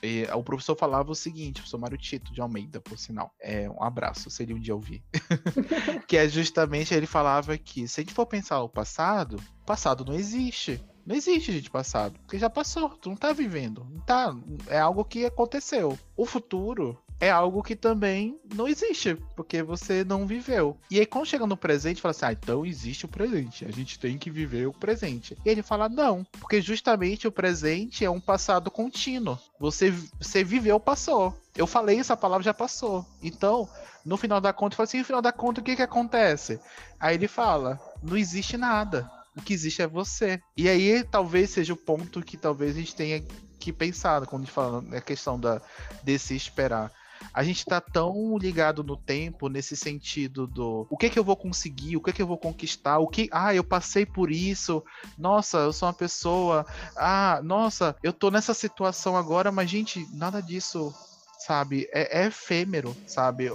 E, 0.06 0.24
o 0.34 0.44
professor 0.44 0.76
falava 0.76 1.12
o 1.12 1.16
seguinte, 1.16 1.58
o 1.58 1.62
professor 1.62 1.78
Mário 1.78 1.98
Tito 1.98 2.34
de 2.34 2.42
Almeida, 2.42 2.80
por 2.80 2.98
sinal. 2.98 3.34
É, 3.40 3.70
um 3.70 3.84
abraço, 3.84 4.30
se 4.30 4.44
ele 4.44 4.54
um 4.54 4.60
dia 4.60 4.76
ouvir. 4.76 5.04
que 6.08 6.18
é 6.18 6.28
justamente, 6.28 6.94
ele 6.94 7.08
falava 7.08 7.58
que 7.58 7.88
se 7.88 8.00
a 8.00 8.04
gente 8.04 8.14
for 8.14 8.26
pensar 8.26 8.62
o 8.62 8.70
passado, 8.70 9.38
o 9.62 9.66
passado 9.66 10.06
não 10.06 10.14
existe. 10.14 10.84
Não 11.06 11.16
existe, 11.16 11.52
gente, 11.52 11.70
passado. 11.70 12.18
Porque 12.20 12.40
já 12.40 12.50
passou. 12.50 12.90
Tu 12.90 13.10
não 13.10 13.16
tá 13.16 13.32
vivendo. 13.32 13.86
Não 13.92 14.02
tá. 14.02 14.36
É 14.68 14.80
algo 14.80 15.06
que 15.06 15.24
aconteceu. 15.24 15.98
O 16.18 16.26
futuro 16.26 16.98
é 17.20 17.30
algo 17.30 17.64
que 17.64 17.76
também 17.76 18.40
não 18.54 18.68
existe, 18.68 19.16
porque 19.36 19.64
você 19.64 20.04
não 20.04 20.28
viveu. 20.28 20.78
E 20.92 21.00
aí, 21.00 21.06
quando 21.06 21.26
chega 21.26 21.48
no 21.48 21.58
presente, 21.58 22.02
fala 22.02 22.12
assim: 22.12 22.26
ah, 22.26 22.32
então 22.34 22.66
existe 22.66 23.06
o 23.06 23.10
presente, 23.10 23.66
a 23.66 23.72
gente 23.72 23.98
tem 24.00 24.18
que 24.18 24.30
viver 24.30 24.68
o 24.68 24.74
presente. 24.74 25.38
E 25.46 25.50
ele 25.50 25.62
fala: 25.62 25.88
não, 25.88 26.26
porque 26.40 26.62
justamente 26.62 27.28
o 27.28 27.32
presente 27.32 28.04
é 28.04 28.10
um 28.10 28.20
passado 28.20 28.70
contínuo. 28.70 29.38
Você, 29.60 29.92
você 30.20 30.44
viveu, 30.44 30.80
passou. 30.80 31.36
Eu 31.56 31.66
falei, 31.66 32.00
essa 32.00 32.18
palavra 32.18 32.44
já 32.44 32.54
passou. 32.54 33.06
Então, 33.24 33.68
no 34.04 34.18
final 34.18 34.42
da 34.42 34.52
conta, 34.52 34.74
eu 34.74 34.78
falo 34.78 34.86
assim: 34.86 35.00
no 35.00 35.06
final 35.06 35.22
da 35.22 35.32
conta, 35.32 35.62
o 35.62 35.64
que 35.64 35.76
que 35.76 35.82
acontece? 35.82 36.60
Aí 37.00 37.16
ele 37.16 37.28
fala: 37.28 37.80
não 38.04 38.18
existe 38.18 38.58
nada. 38.58 39.10
O 39.38 39.42
que 39.42 39.54
existe 39.54 39.82
é 39.82 39.88
você. 39.88 40.40
E 40.56 40.70
aí, 40.70 41.04
talvez 41.04 41.50
seja 41.50 41.74
o 41.74 41.78
ponto 41.78 42.22
que 42.22 42.38
talvez 42.38 42.76
a 42.76 42.80
gente 42.80 42.96
tenha 42.96 43.22
que 43.60 43.74
pensar 43.74 44.26
quando 44.26 44.44
a 44.44 44.46
gente 44.46 44.54
fala 44.54 44.82
na 44.82 45.02
questão 45.02 45.40
da, 45.40 45.62
desse 46.04 46.36
esperar 46.36 46.92
a 47.34 47.44
gente 47.44 47.60
está 47.60 47.80
tão 47.80 48.38
ligado 48.38 48.84
no 48.84 48.96
tempo 48.96 49.50
nesse 49.50 49.76
sentido 49.76 50.48
do 50.48 50.88
o 50.90 50.98
que 50.98 51.10
que 51.10 51.20
eu 51.20 51.24
vou 51.24 51.36
conseguir, 51.36 51.98
o 51.98 52.02
que 52.02 52.14
que 52.14 52.22
eu 52.22 52.28
vou 52.28 52.38
conquistar, 52.38 53.00
o 53.00 53.08
que, 53.08 53.30
ah, 53.32 53.54
eu 53.54 53.64
passei 53.64 54.06
por 54.06 54.32
isso, 54.32 54.84
nossa, 55.18 55.58
eu 55.60 55.74
sou 55.74 55.88
uma 55.88 55.94
pessoa, 55.94 56.66
ah, 56.96 57.40
nossa, 57.44 57.96
eu 58.04 58.14
tô 58.14 58.30
nessa 58.30 58.54
situação 58.54 59.16
agora, 59.18 59.52
mas 59.52 59.70
gente, 59.70 60.08
nada 60.14 60.42
disso, 60.42 60.94
sabe, 61.40 61.88
é, 61.92 62.22
é 62.22 62.28
efêmero, 62.28 62.96
sabe? 63.06 63.52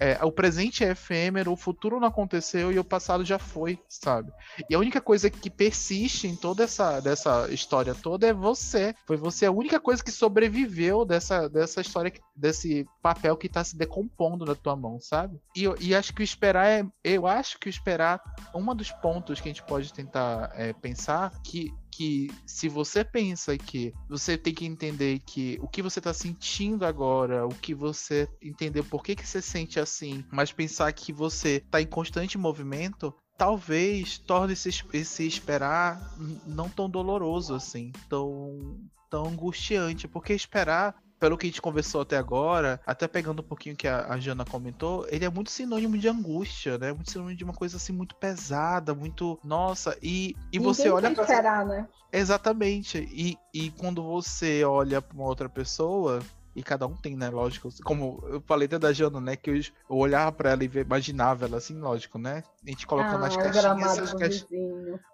É, 0.00 0.18
o 0.24 0.32
presente 0.32 0.82
é 0.82 0.92
efêmero, 0.92 1.52
o 1.52 1.56
futuro 1.56 2.00
não 2.00 2.08
aconteceu 2.08 2.72
e 2.72 2.78
o 2.78 2.84
passado 2.84 3.22
já 3.22 3.38
foi, 3.38 3.78
sabe? 3.86 4.32
E 4.68 4.74
a 4.74 4.78
única 4.78 5.00
coisa 5.00 5.28
que 5.28 5.50
persiste 5.50 6.26
em 6.26 6.34
toda 6.34 6.64
essa 6.64 7.00
dessa 7.00 7.48
história 7.52 7.94
toda 7.94 8.26
é 8.26 8.32
você. 8.32 8.94
Foi 9.06 9.18
você 9.18 9.44
a 9.44 9.52
única 9.52 9.78
coisa 9.78 10.02
que 10.02 10.10
sobreviveu 10.10 11.04
dessa, 11.04 11.48
dessa 11.48 11.82
história, 11.82 12.12
desse 12.34 12.86
papel 13.02 13.36
que 13.36 13.48
tá 13.48 13.62
se 13.62 13.76
decompondo 13.76 14.46
na 14.46 14.54
tua 14.54 14.74
mão, 14.74 14.98
sabe? 14.98 15.38
E, 15.54 15.64
e 15.80 15.94
acho 15.94 16.14
que 16.14 16.22
o 16.22 16.24
esperar 16.24 16.66
é. 16.66 16.86
Eu 17.04 17.26
acho 17.26 17.58
que 17.58 17.68
o 17.68 17.70
esperar, 17.70 18.22
um 18.54 18.74
dos 18.74 18.90
pontos 18.90 19.40
que 19.40 19.48
a 19.48 19.52
gente 19.52 19.62
pode 19.64 19.92
tentar 19.92 20.52
é, 20.54 20.72
pensar 20.72 21.32
que 21.42 21.70
que 21.90 22.30
se 22.46 22.68
você 22.68 23.04
pensa 23.04 23.56
que 23.58 23.92
você 24.08 24.38
tem 24.38 24.54
que 24.54 24.64
entender 24.64 25.20
que 25.20 25.58
o 25.60 25.68
que 25.68 25.82
você 25.82 26.00
tá 26.00 26.12
sentindo 26.14 26.84
agora, 26.84 27.46
o 27.46 27.54
que 27.54 27.74
você 27.74 28.28
entender 28.40 28.82
por 28.84 29.02
que, 29.02 29.16
que 29.16 29.26
você 29.26 29.42
sente 29.42 29.80
assim, 29.80 30.24
mas 30.30 30.52
pensar 30.52 30.92
que 30.92 31.12
você 31.12 31.60
tá 31.70 31.80
em 31.80 31.86
constante 31.86 32.38
movimento, 32.38 33.14
talvez 33.36 34.18
torne 34.18 34.52
esse, 34.52 34.68
esse 34.92 35.26
esperar 35.26 36.14
não 36.46 36.68
tão 36.68 36.88
doloroso 36.88 37.54
assim, 37.54 37.90
tão, 38.08 38.78
tão 39.10 39.26
angustiante, 39.26 40.06
porque 40.06 40.32
esperar 40.32 40.94
pelo 41.20 41.36
que 41.36 41.46
a 41.46 41.50
gente 41.50 41.60
conversou 41.60 42.00
até 42.00 42.16
agora, 42.16 42.80
até 42.86 43.06
pegando 43.06 43.40
um 43.40 43.44
pouquinho 43.44 43.76
que 43.76 43.86
a, 43.86 44.06
a 44.08 44.18
Jana 44.18 44.44
comentou, 44.44 45.06
ele 45.10 45.24
é 45.24 45.28
muito 45.28 45.50
sinônimo 45.50 45.98
de 45.98 46.08
angústia, 46.08 46.78
né? 46.78 46.92
Muito 46.92 47.10
sinônimo 47.10 47.36
de 47.36 47.44
uma 47.44 47.52
coisa 47.52 47.76
assim 47.76 47.92
muito 47.92 48.14
pesada, 48.16 48.94
muito. 48.94 49.38
Nossa, 49.44 49.96
e, 50.02 50.34
e 50.50 50.58
você 50.58 50.88
olha 50.88 51.10
pra. 51.10 51.22
Esperar, 51.22 51.66
né? 51.66 51.86
Exatamente. 52.10 52.98
E, 53.12 53.38
e 53.52 53.70
quando 53.72 54.02
você 54.02 54.64
olha 54.64 55.02
pra 55.02 55.14
uma 55.14 55.26
outra 55.26 55.48
pessoa, 55.48 56.20
e 56.54 56.62
cada 56.62 56.86
um 56.86 56.96
tem, 56.96 57.16
né? 57.16 57.28
Lógico. 57.30 57.68
Como 57.84 58.22
eu 58.28 58.40
falei 58.40 58.66
até 58.66 58.78
da 58.78 58.92
Jana, 58.92 59.20
né? 59.20 59.36
Que 59.36 59.50
eu, 59.50 59.56
eu 59.56 59.96
olhava 59.96 60.32
pra 60.32 60.50
ela 60.50 60.64
e 60.64 60.70
imaginava 60.78 61.46
ela 61.46 61.58
assim, 61.58 61.78
lógico, 61.78 62.18
né? 62.18 62.42
A 62.64 62.70
gente 62.70 62.86
colocando 62.86 63.24
ah, 63.24 63.28
as 63.28 63.36
caixinhas. 63.36 63.98
As 63.98 64.14
caix... 64.14 64.46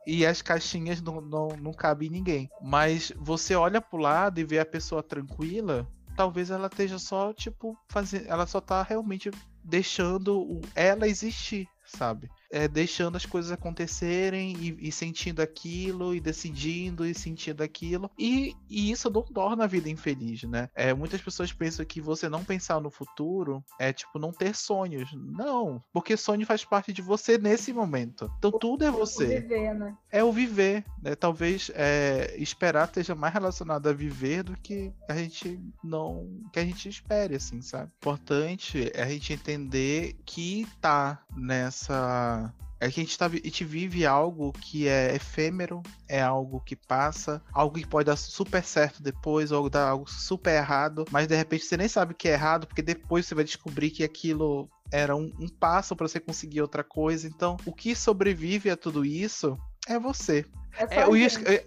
E 0.06 0.24
as 0.24 0.42
caixinhas 0.42 1.02
não, 1.02 1.20
não, 1.20 1.48
não 1.48 1.72
cabe 1.72 2.06
em 2.06 2.10
ninguém. 2.10 2.50
Mas 2.62 3.12
você 3.16 3.54
olha 3.54 3.80
pro 3.80 3.98
lado 3.98 4.40
e 4.40 4.44
vê 4.44 4.58
a 4.58 4.66
pessoa 4.66 5.02
tranquila 5.02 5.86
talvez 6.16 6.50
ela 6.50 6.66
esteja 6.66 6.98
só, 6.98 7.32
tipo, 7.32 7.78
fazendo. 7.88 8.26
Ela 8.26 8.46
só 8.46 8.60
tá 8.60 8.82
realmente 8.82 9.30
deixando 9.62 10.60
ela 10.74 11.06
existir, 11.06 11.68
sabe? 11.84 12.30
É, 12.50 12.68
deixando 12.68 13.16
as 13.16 13.26
coisas 13.26 13.52
acontecerem 13.52 14.56
e, 14.58 14.88
e, 14.88 14.92
sentindo 14.92 15.40
aquilo, 15.40 16.14
e 16.14 16.20
decidindo 16.20 17.06
e 17.06 17.14
sentindo 17.14 17.62
aquilo. 17.62 18.10
E, 18.18 18.54
e, 18.68 18.90
isso 18.90 19.10
não 19.10 19.22
torna 19.22 19.64
a 19.64 19.66
vida 19.66 19.88
infeliz, 19.88 20.42
né? 20.44 20.68
É, 20.74 20.92
muitas 20.94 21.20
pessoas 21.20 21.52
pensam 21.52 21.84
que 21.84 22.00
você 22.00 22.28
não 22.28 22.44
pensar 22.44 22.80
no 22.80 22.90
futuro 22.90 23.64
é 23.78 23.92
tipo 23.92 24.18
não 24.18 24.32
ter 24.32 24.54
sonhos. 24.54 25.10
Não, 25.14 25.82
porque 25.92 26.16
sonho 26.16 26.46
faz 26.46 26.64
parte 26.64 26.92
de 26.92 27.02
você 27.02 27.38
nesse 27.38 27.72
momento. 27.72 28.30
Então 28.38 28.50
tudo 28.50 28.84
é 28.84 28.90
você. 28.90 29.24
O 29.24 29.28
viver, 29.28 29.74
né? 29.74 29.96
É 30.10 30.24
o 30.24 30.32
viver, 30.32 30.84
né? 31.02 31.14
Talvez 31.14 31.70
é, 31.74 32.34
esperar 32.38 32.86
esteja 32.86 33.14
mais 33.14 33.32
relacionado 33.32 33.88
a 33.88 33.92
viver 33.92 34.42
do 34.42 34.56
que 34.56 34.92
a 35.08 35.14
gente 35.14 35.60
não 35.82 36.26
que 36.52 36.58
a 36.58 36.64
gente 36.64 36.88
espere, 36.88 37.36
assim, 37.36 37.60
sabe? 37.60 37.90
Importante 37.98 38.90
é 38.94 39.02
a 39.02 39.08
gente 39.08 39.32
entender 39.32 40.16
que 40.24 40.66
tá 40.80 41.22
nessa 41.36 42.35
é 42.78 42.90
que 42.90 43.00
a 43.00 43.02
gente, 43.02 43.18
tá, 43.18 43.26
a 43.26 43.30
gente 43.30 43.64
vive 43.64 44.04
algo 44.04 44.52
que 44.52 44.86
é 44.86 45.14
efêmero, 45.14 45.82
é 46.08 46.20
algo 46.20 46.60
que 46.60 46.76
passa, 46.76 47.42
algo 47.52 47.78
que 47.78 47.86
pode 47.86 48.06
dar 48.06 48.16
super 48.16 48.62
certo 48.62 49.02
depois, 49.02 49.50
ou 49.50 49.70
dar 49.70 49.88
algo 49.88 50.08
super 50.08 50.54
errado, 50.54 51.04
mas 51.10 51.26
de 51.26 51.34
repente 51.34 51.64
você 51.64 51.76
nem 51.76 51.88
sabe 51.88 52.14
que 52.14 52.28
é 52.28 52.32
errado, 52.32 52.66
porque 52.66 52.82
depois 52.82 53.26
você 53.26 53.34
vai 53.34 53.44
descobrir 53.44 53.90
que 53.90 54.04
aquilo 54.04 54.68
era 54.92 55.16
um, 55.16 55.32
um 55.40 55.48
passo 55.48 55.96
para 55.96 56.06
você 56.06 56.20
conseguir 56.20 56.60
outra 56.60 56.84
coisa. 56.84 57.26
Então, 57.26 57.56
o 57.64 57.72
que 57.72 57.94
sobrevive 57.94 58.70
a 58.70 58.76
tudo 58.76 59.04
isso 59.04 59.58
é 59.86 59.98
você. 59.98 60.44
É, 60.90 61.04
eu, 61.04 61.12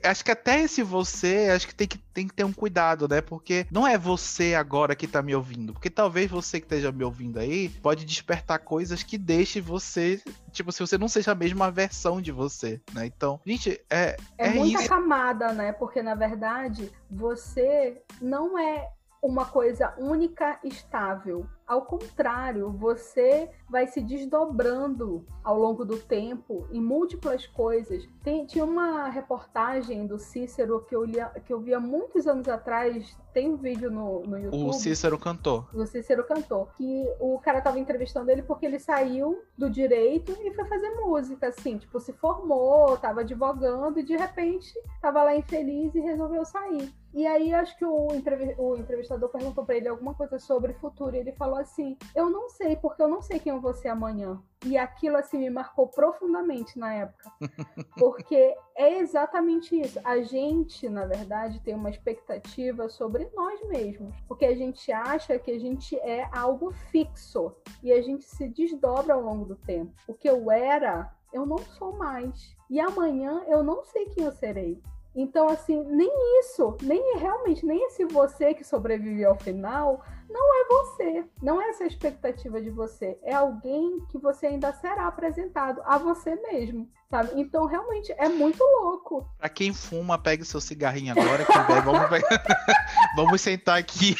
acho, 0.04 0.24
que 0.24 0.32
até 0.32 0.62
esse 0.62 0.84
você, 0.84 1.50
acho 1.56 1.68
que 1.68 1.74
tem, 1.74 1.88
que 1.88 1.98
tem 1.98 2.28
que 2.28 2.34
ter 2.34 2.44
um 2.44 2.54
cuidado, 2.54 3.08
né? 3.08 3.22
Porque 3.22 3.66
não 3.72 3.88
é 3.88 3.98
você 3.98 4.54
agora 4.54 4.96
que 4.96 5.08
tá 5.08 5.22
me 5.22 5.34
ouvindo. 5.34 5.74
Porque 5.74 5.90
talvez 5.90 6.30
você 6.30 6.60
que 6.60 6.66
esteja 6.66 6.92
me 6.92 7.04
ouvindo 7.04 7.40
aí 7.40 7.70
pode 7.70 8.06
despertar 8.06 8.60
coisas 8.60 9.02
que 9.02 9.18
deixe 9.18 9.60
você. 9.60 10.22
Tipo, 10.52 10.72
se 10.72 10.80
você 10.80 10.96
não 10.96 11.08
seja 11.08 11.32
a 11.32 11.36
mesma 11.36 11.72
versão 11.72 12.22
de 12.22 12.32
você, 12.32 12.80
né? 12.94 13.08
Então, 13.08 13.40
gente, 13.44 13.82
é. 13.90 14.16
É, 14.38 14.48
é 14.48 14.50
muita 14.52 14.82
isso. 14.82 14.90
camada, 14.90 15.54
né? 15.54 15.72
Porque 15.72 16.04
na 16.04 16.14
verdade, 16.14 16.92
você 17.10 18.04
não 18.22 18.60
é 18.60 18.90
uma 19.22 19.46
coisa 19.46 19.94
única, 19.98 20.60
estável. 20.64 21.46
Ao 21.68 21.84
contrário, 21.84 22.72
você 22.72 23.52
vai 23.70 23.86
se 23.86 24.02
desdobrando 24.02 25.24
ao 25.44 25.60
longo 25.60 25.86
do 25.86 25.98
tempo 25.98 26.68
em 26.72 26.82
múltiplas 26.82 27.46
coisas. 27.46 28.08
Tem, 28.24 28.46
tinha 28.46 28.66
uma 28.66 29.08
reportagem 29.10 30.08
do 30.08 30.18
Cícero 30.18 30.84
que 30.86 30.96
eu, 30.96 31.04
lia, 31.04 31.28
que 31.46 31.54
eu 31.54 31.60
via 31.60 31.80
muitos 31.80 32.26
anos 32.26 32.48
atrás. 32.48 33.16
Tem 33.32 33.50
um 33.50 33.58
vídeo 33.58 33.92
no, 33.92 34.22
no 34.22 34.40
YouTube. 34.40 34.70
O 34.70 34.74
Cícero 34.74 35.20
cantou. 35.20 35.68
O 35.72 35.86
Cícero 35.86 36.24
cantou. 36.26 36.68
Que 36.76 37.06
o 37.20 37.38
cara 37.40 37.62
tava 37.62 37.78
entrevistando 37.78 38.32
ele 38.32 38.42
porque 38.42 38.66
ele 38.66 38.80
saiu 38.80 39.44
do 39.56 39.70
direito 39.70 40.36
e 40.42 40.52
foi 40.56 40.66
fazer 40.66 40.90
música, 40.96 41.50
assim. 41.50 41.78
Tipo, 41.78 42.00
se 42.00 42.14
formou, 42.14 42.98
tava 42.98 43.22
advogando 43.22 44.00
e 44.00 44.04
de 44.04 44.16
repente 44.16 44.74
tava 45.00 45.22
lá 45.22 45.36
infeliz 45.36 45.94
e 45.94 46.00
resolveu 46.00 46.44
sair. 46.46 46.92
E 47.13 47.26
aí 47.26 47.54
acho 47.54 47.76
que 47.78 47.86
o, 47.86 48.08
entrevistador 48.13 49.30
perguntou 49.30 49.65
para 49.65 49.76
ele 49.76 49.88
alguma 49.88 50.13
coisa 50.13 50.38
sobre 50.38 50.74
futuro 50.74 51.15
e 51.15 51.19
ele 51.19 51.32
falou 51.34 51.58
assim: 51.58 51.98
Eu 52.15 52.30
não 52.30 52.50
sei, 52.50 52.76
porque 52.76 53.02
eu 53.02 53.08
não 53.08 53.22
sei 53.22 53.39
quem 53.39 53.52
eu 53.52 53.62
vou 53.62 53.74
ser 53.74 53.89
amanhã. 53.89 54.41
E 54.65 54.78
aquilo 54.78 55.15
assim 55.15 55.38
me 55.38 55.50
marcou 55.50 55.88
profundamente 55.88 56.78
na 56.78 56.93
época. 56.93 57.32
Porque 57.98 58.56
é 58.76 59.00
exatamente 59.00 59.80
isso. 59.80 60.00
A 60.04 60.22
gente, 60.22 60.89
na 60.89 61.06
verdade, 61.06 61.62
tem 61.62 61.74
uma 61.74 61.89
expectativa 61.89 62.89
sobre 62.89 63.30
nós 63.34 63.65
mesmos. 63.69 64.13
Porque 64.28 64.43
a 64.43 64.54
gente 64.54 64.91
acha 64.91 65.39
que 65.39 65.52
a 65.52 65.58
gente 65.58 65.95
é 66.00 66.28
algo 66.34 66.72
fixo. 66.91 67.56
E 67.82 67.93
a 67.93 68.02
gente 68.02 68.26
se 68.26 68.50
desdobra 68.50 69.13
ao 69.13 69.22
longo 69.22 69.45
do 69.45 69.56
tempo. 69.56 69.93
O 70.06 70.13
que 70.13 70.30
eu 70.30 70.52
era, 70.52 71.10
eu 71.32 71.45
não 71.45 71.60
sou 71.60 71.93
mais. 71.93 72.54
E 72.69 72.82
amanhã 72.82 73.45
eu 73.48 73.63
não 73.63 73.86
sei 73.86 74.08
quem 74.08 74.26
eu 74.26 74.32
serei. 74.34 74.82
Então, 75.15 75.50
assim, 75.50 75.84
nem 75.84 76.10
isso, 76.39 76.78
nem 76.82 77.17
realmente, 77.17 77.65
nem 77.65 77.84
esse 77.88 78.06
você 78.06 78.54
que 78.54 78.63
sobrevive 78.63 79.26
ao 79.26 79.36
final, 79.36 80.04
não 80.30 80.56
é 80.56 80.67
você. 80.67 81.26
Não 81.41 81.62
é 81.62 81.69
essa 81.69 81.86
expectativa 81.86 82.62
de 82.62 82.69
você. 82.69 83.17
É 83.24 83.34
alguém 83.34 84.00
que 84.10 84.17
você 84.17 84.48
ainda 84.48 84.72
será 84.74 85.08
apresentado 85.08 85.82
a 85.84 85.98
você 85.98 86.36
mesmo, 86.36 86.88
sabe? 87.10 87.32
Então, 87.36 87.65
realmente, 87.65 88.13
é 88.17 88.30
muito 88.30 88.63
louco. 88.63 89.28
Pra 89.38 89.50
quem 89.50 89.74
fuma, 89.74 90.17
pegue 90.17 90.45
seu 90.45 90.62
cigarrinho 90.62 91.12
agora, 91.12 91.43
que 91.43 91.58
vamos, 91.58 92.22
vamos 93.15 93.41
sentar 93.41 93.80
aqui. 93.80 94.15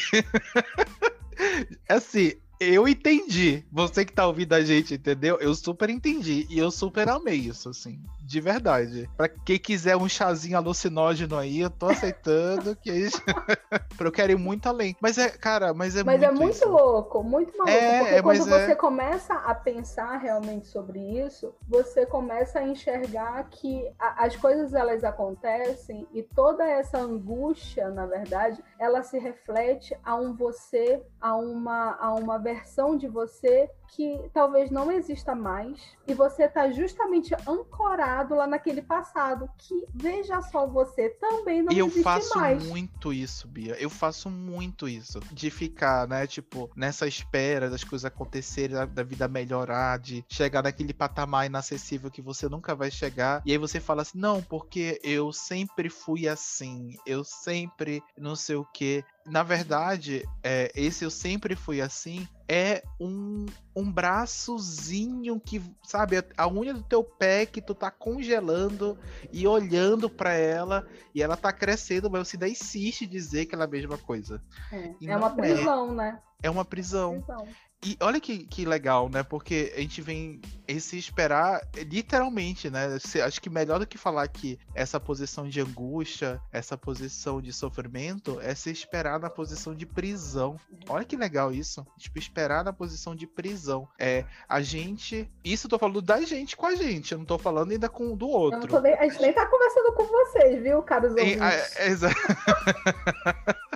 assim, 1.88 2.32
eu 2.58 2.88
entendi. 2.88 3.64
Você 3.70 4.04
que 4.04 4.12
tá 4.12 4.26
ouvindo 4.26 4.52
a 4.54 4.62
gente, 4.62 4.94
entendeu? 4.94 5.38
Eu 5.40 5.54
super 5.54 5.88
entendi. 5.88 6.46
E 6.50 6.58
eu 6.58 6.70
super 6.70 7.08
amei 7.08 7.36
isso, 7.36 7.68
assim 7.68 8.02
de 8.30 8.40
verdade. 8.40 9.10
Pra 9.16 9.28
quem 9.28 9.58
quiser 9.58 9.96
um 9.96 10.08
chazinho 10.08 10.56
alucinógeno 10.56 11.36
aí, 11.36 11.58
eu 11.58 11.68
tô 11.68 11.86
aceitando 11.86 12.76
que 12.76 12.88
isso. 12.88 13.20
eu 13.98 14.12
quero 14.12 14.30
ir 14.30 14.38
muito 14.38 14.68
além. 14.68 14.96
Mas 15.00 15.18
é, 15.18 15.28
cara, 15.30 15.74
mas 15.74 15.96
é 15.96 16.04
mas 16.04 16.20
muito. 16.20 16.30
Mas 16.30 16.40
é 16.40 16.44
muito 16.44 16.54
isso. 16.54 16.68
louco, 16.68 17.24
muito 17.24 17.58
maluco. 17.58 17.76
É, 17.76 17.98
porque 17.98 18.14
é, 18.14 18.22
quando 18.22 18.44
você 18.44 18.70
é... 18.70 18.74
começa 18.76 19.34
a 19.34 19.52
pensar 19.52 20.16
realmente 20.18 20.68
sobre 20.68 21.00
isso, 21.00 21.52
você 21.68 22.06
começa 22.06 22.60
a 22.60 22.62
enxergar 22.62 23.42
que 23.50 23.90
a, 23.98 24.24
as 24.24 24.36
coisas 24.36 24.74
elas 24.74 25.02
acontecem 25.02 26.06
e 26.14 26.22
toda 26.22 26.64
essa 26.64 26.98
angústia, 26.98 27.90
na 27.90 28.06
verdade, 28.06 28.62
ela 28.78 29.02
se 29.02 29.18
reflete 29.18 29.96
a 30.04 30.14
um 30.14 30.36
você, 30.36 31.02
a 31.20 31.34
uma, 31.34 31.96
a 32.00 32.14
uma 32.14 32.38
versão 32.38 32.96
de 32.96 33.08
você 33.08 33.68
que 33.92 34.30
talvez 34.32 34.70
não 34.70 34.90
exista 34.90 35.34
mais 35.34 35.80
e 36.06 36.14
você 36.14 36.44
está 36.44 36.70
justamente 36.70 37.34
ancorado 37.46 38.34
lá 38.34 38.46
naquele 38.46 38.82
passado 38.82 39.48
que 39.58 39.84
veja 39.94 40.40
só 40.42 40.66
você 40.66 41.10
também 41.10 41.62
não 41.62 41.72
e 41.72 41.80
existe 41.80 42.04
mais. 42.04 42.18
eu 42.22 42.24
faço 42.24 42.68
muito 42.68 43.12
isso, 43.12 43.48
Bia. 43.48 43.76
Eu 43.80 43.90
faço 43.90 44.30
muito 44.30 44.88
isso 44.88 45.20
de 45.32 45.50
ficar, 45.50 46.06
né, 46.08 46.26
tipo, 46.26 46.70
nessa 46.76 47.06
espera 47.06 47.68
das 47.68 47.84
coisas 47.84 48.04
acontecerem, 48.04 48.76
da, 48.76 48.84
da 48.84 49.02
vida 49.02 49.28
melhorar, 49.28 49.98
de 49.98 50.24
chegar 50.28 50.62
naquele 50.62 50.92
patamar 50.92 51.46
inacessível 51.46 52.10
que 52.10 52.22
você 52.22 52.48
nunca 52.48 52.74
vai 52.74 52.90
chegar. 52.90 53.42
E 53.44 53.52
aí 53.52 53.58
você 53.58 53.80
fala 53.80 54.02
assim: 54.02 54.18
"Não, 54.18 54.42
porque 54.42 55.00
eu 55.02 55.32
sempre 55.32 55.88
fui 55.88 56.28
assim, 56.28 56.96
eu 57.06 57.24
sempre 57.24 58.02
não 58.16 58.36
sei 58.36 58.56
o 58.56 58.64
que" 58.64 59.04
na 59.26 59.42
verdade, 59.42 60.24
é, 60.42 60.72
esse 60.74 61.04
eu 61.04 61.10
sempre 61.10 61.54
fui 61.54 61.80
assim, 61.80 62.26
é 62.52 62.82
um, 62.98 63.46
um 63.76 63.92
braçozinho 63.92 65.38
que, 65.38 65.62
sabe, 65.84 66.16
a 66.36 66.48
unha 66.48 66.74
do 66.74 66.82
teu 66.82 67.04
pé 67.04 67.46
que 67.46 67.62
tu 67.62 67.76
tá 67.76 67.92
congelando 67.92 68.98
e 69.32 69.46
olhando 69.46 70.10
para 70.10 70.32
ela 70.32 70.84
e 71.14 71.22
ela 71.22 71.36
tá 71.36 71.52
crescendo, 71.52 72.10
mas 72.10 72.26
você 72.26 72.34
ainda 72.34 72.48
insiste 72.48 73.02
em 73.02 73.08
dizer 73.08 73.46
que 73.46 73.54
ela 73.54 73.62
é 73.62 73.68
a 73.68 73.70
mesma 73.70 73.96
coisa. 73.96 74.42
É, 74.72 74.94
é 75.06 75.16
uma 75.16 75.30
prisão, 75.30 75.92
é, 75.92 75.94
né? 75.94 76.22
É 76.42 76.50
uma 76.50 76.64
prisão. 76.64 77.22
prisão. 77.22 77.46
E 77.82 77.96
olha 78.02 78.20
que, 78.20 78.44
que 78.44 78.66
legal, 78.66 79.08
né? 79.08 79.22
Porque 79.22 79.72
a 79.74 79.80
gente 79.80 80.02
vem. 80.02 80.38
esse 80.68 80.98
esperar, 80.98 81.62
literalmente, 81.74 82.68
né? 82.68 82.98
Acho 83.24 83.40
que 83.40 83.48
melhor 83.48 83.78
do 83.78 83.86
que 83.86 83.96
falar 83.96 84.28
que 84.28 84.58
essa 84.74 85.00
posição 85.00 85.48
de 85.48 85.62
angústia, 85.62 86.38
essa 86.52 86.76
posição 86.76 87.40
de 87.40 87.54
sofrimento, 87.54 88.38
é 88.42 88.54
se 88.54 88.70
esperar 88.70 89.18
na 89.18 89.30
posição 89.30 89.74
de 89.74 89.86
prisão. 89.86 90.58
Olha 90.88 91.06
que 91.06 91.16
legal 91.16 91.52
isso. 91.52 91.86
Tipo, 91.96 92.18
esperar 92.18 92.62
na 92.64 92.72
posição 92.72 93.16
de 93.16 93.26
prisão. 93.26 93.88
É, 93.98 94.26
a 94.46 94.60
gente. 94.60 95.30
Isso 95.42 95.66
eu 95.66 95.70
tô 95.70 95.78
falando 95.78 96.02
da 96.02 96.20
gente 96.20 96.58
com 96.58 96.66
a 96.66 96.74
gente, 96.74 97.12
eu 97.12 97.18
não 97.18 97.24
tô 97.24 97.38
falando 97.38 97.72
ainda 97.72 97.88
com 97.88 98.14
do 98.14 98.28
outro. 98.28 98.80
Nem, 98.82 98.92
a 98.92 99.08
gente 99.08 99.22
nem 99.22 99.32
tá 99.32 99.46
conversando 99.46 99.94
com 99.94 100.04
vocês, 100.04 100.62
viu, 100.62 100.82
caros 100.82 101.12
ouvintes? 101.12 101.40
É, 101.40 101.88
é, 101.88 101.96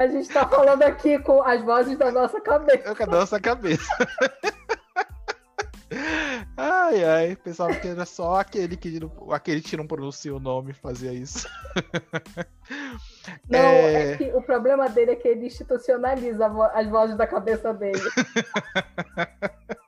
A 0.00 0.06
gente 0.06 0.30
tá 0.30 0.48
falando 0.48 0.82
aqui 0.82 1.18
com 1.18 1.42
as 1.42 1.62
vozes 1.62 1.98
da 1.98 2.10
nossa 2.10 2.40
cabeça. 2.40 2.94
Da 2.94 3.06
nossa 3.06 3.38
cabeça. 3.38 3.84
Ai, 6.56 7.04
ai, 7.04 7.36
pensava 7.36 7.74
que 7.74 7.88
era 7.88 8.04
só 8.04 8.36
aquele 8.36 8.76
que, 8.76 9.00
aquele 9.30 9.60
que 9.60 9.76
não 9.76 9.86
pronuncia 9.86 10.34
o 10.34 10.38
nome 10.38 10.72
fazia 10.72 11.12
isso. 11.12 11.48
Não, 13.48 13.58
é... 13.58 14.12
é 14.12 14.16
que 14.16 14.24
o 14.32 14.42
problema 14.42 14.88
dele 14.88 15.12
é 15.12 15.16
que 15.16 15.26
ele 15.26 15.46
institucionaliza 15.46 16.46
as 16.74 16.88
vozes 16.88 17.16
da 17.16 17.26
cabeça 17.26 17.74
dele. 17.74 17.98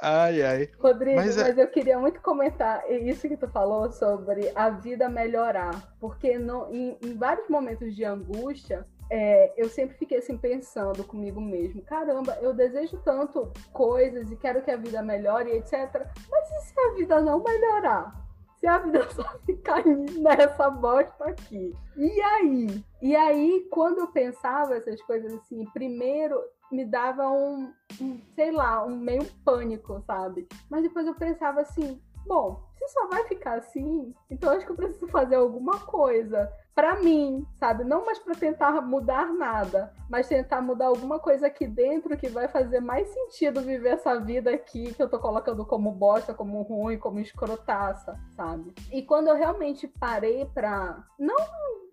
Ai, 0.00 0.42
ai. 0.42 0.68
Rodrigo, 0.80 1.16
mas, 1.16 1.38
é... 1.38 1.42
mas, 1.44 1.58
eu 1.58 1.68
queria 1.68 1.96
muito 1.96 2.20
comentar 2.20 2.82
isso 2.90 3.28
que 3.28 3.36
tu 3.36 3.48
falou 3.48 3.90
sobre 3.92 4.50
a 4.54 4.68
vida 4.68 5.08
melhorar. 5.08 5.94
Porque 6.00 6.38
no, 6.38 6.66
em, 6.74 6.98
em 7.00 7.16
vários 7.16 7.48
momentos 7.48 7.94
de 7.94 8.04
angústia, 8.04 8.84
é, 9.14 9.52
eu 9.58 9.68
sempre 9.68 9.94
fiquei 9.98 10.16
assim 10.16 10.38
pensando 10.38 11.04
comigo 11.04 11.38
mesmo, 11.38 11.82
caramba, 11.82 12.38
eu 12.40 12.54
desejo 12.54 12.98
tanto 13.04 13.52
coisas 13.70 14.32
e 14.32 14.36
quero 14.36 14.62
que 14.62 14.70
a 14.70 14.76
vida 14.78 15.02
melhore, 15.02 15.50
etc. 15.50 16.08
Mas 16.30 16.50
e 16.50 16.60
se 16.68 16.80
a 16.80 16.94
vida 16.94 17.20
não 17.20 17.42
melhorar? 17.42 18.26
Se 18.56 18.66
a 18.66 18.78
vida 18.78 19.06
só 19.12 19.22
ficar 19.44 19.84
nessa 19.84 20.70
bosta 20.70 21.26
aqui? 21.26 21.76
E 21.94 22.22
aí? 22.22 22.82
E 23.02 23.14
aí, 23.14 23.68
quando 23.70 23.98
eu 23.98 24.06
pensava 24.06 24.76
essas 24.76 25.02
coisas 25.02 25.34
assim, 25.34 25.66
primeiro 25.74 26.42
me 26.70 26.86
dava 26.86 27.28
um, 27.28 27.70
um 28.00 28.18
sei 28.34 28.50
lá, 28.50 28.82
um 28.82 28.96
meio 28.96 29.26
pânico, 29.44 30.02
sabe? 30.06 30.48
Mas 30.70 30.84
depois 30.84 31.06
eu 31.06 31.14
pensava 31.14 31.60
assim, 31.60 32.00
bom, 32.26 32.62
se 32.78 32.88
só 32.88 33.08
vai 33.08 33.28
ficar 33.28 33.58
assim, 33.58 34.14
então 34.30 34.52
acho 34.52 34.64
que 34.64 34.72
eu 34.72 34.76
preciso 34.76 35.06
fazer 35.08 35.34
alguma 35.34 35.80
coisa 35.80 36.50
para 36.74 37.00
mim, 37.00 37.46
sabe? 37.58 37.84
Não 37.84 38.04
mais 38.04 38.18
para 38.18 38.34
tentar 38.34 38.80
mudar 38.80 39.32
nada, 39.32 39.92
mas 40.08 40.28
tentar 40.28 40.62
mudar 40.62 40.86
alguma 40.86 41.18
coisa 41.18 41.46
aqui 41.46 41.66
dentro 41.66 42.16
que 42.16 42.28
vai 42.28 42.48
fazer 42.48 42.80
mais 42.80 43.08
sentido 43.08 43.60
viver 43.60 43.90
essa 43.90 44.18
vida 44.18 44.50
aqui 44.50 44.94
que 44.94 45.02
eu 45.02 45.08
tô 45.08 45.18
colocando 45.18 45.64
como 45.66 45.92
bosta, 45.92 46.32
como 46.32 46.62
ruim, 46.62 46.98
como 46.98 47.20
escrotaça, 47.20 48.18
sabe? 48.30 48.74
E 48.90 49.02
quando 49.02 49.28
eu 49.28 49.36
realmente 49.36 49.86
parei 49.86 50.46
pra 50.46 51.04
não 51.18 51.36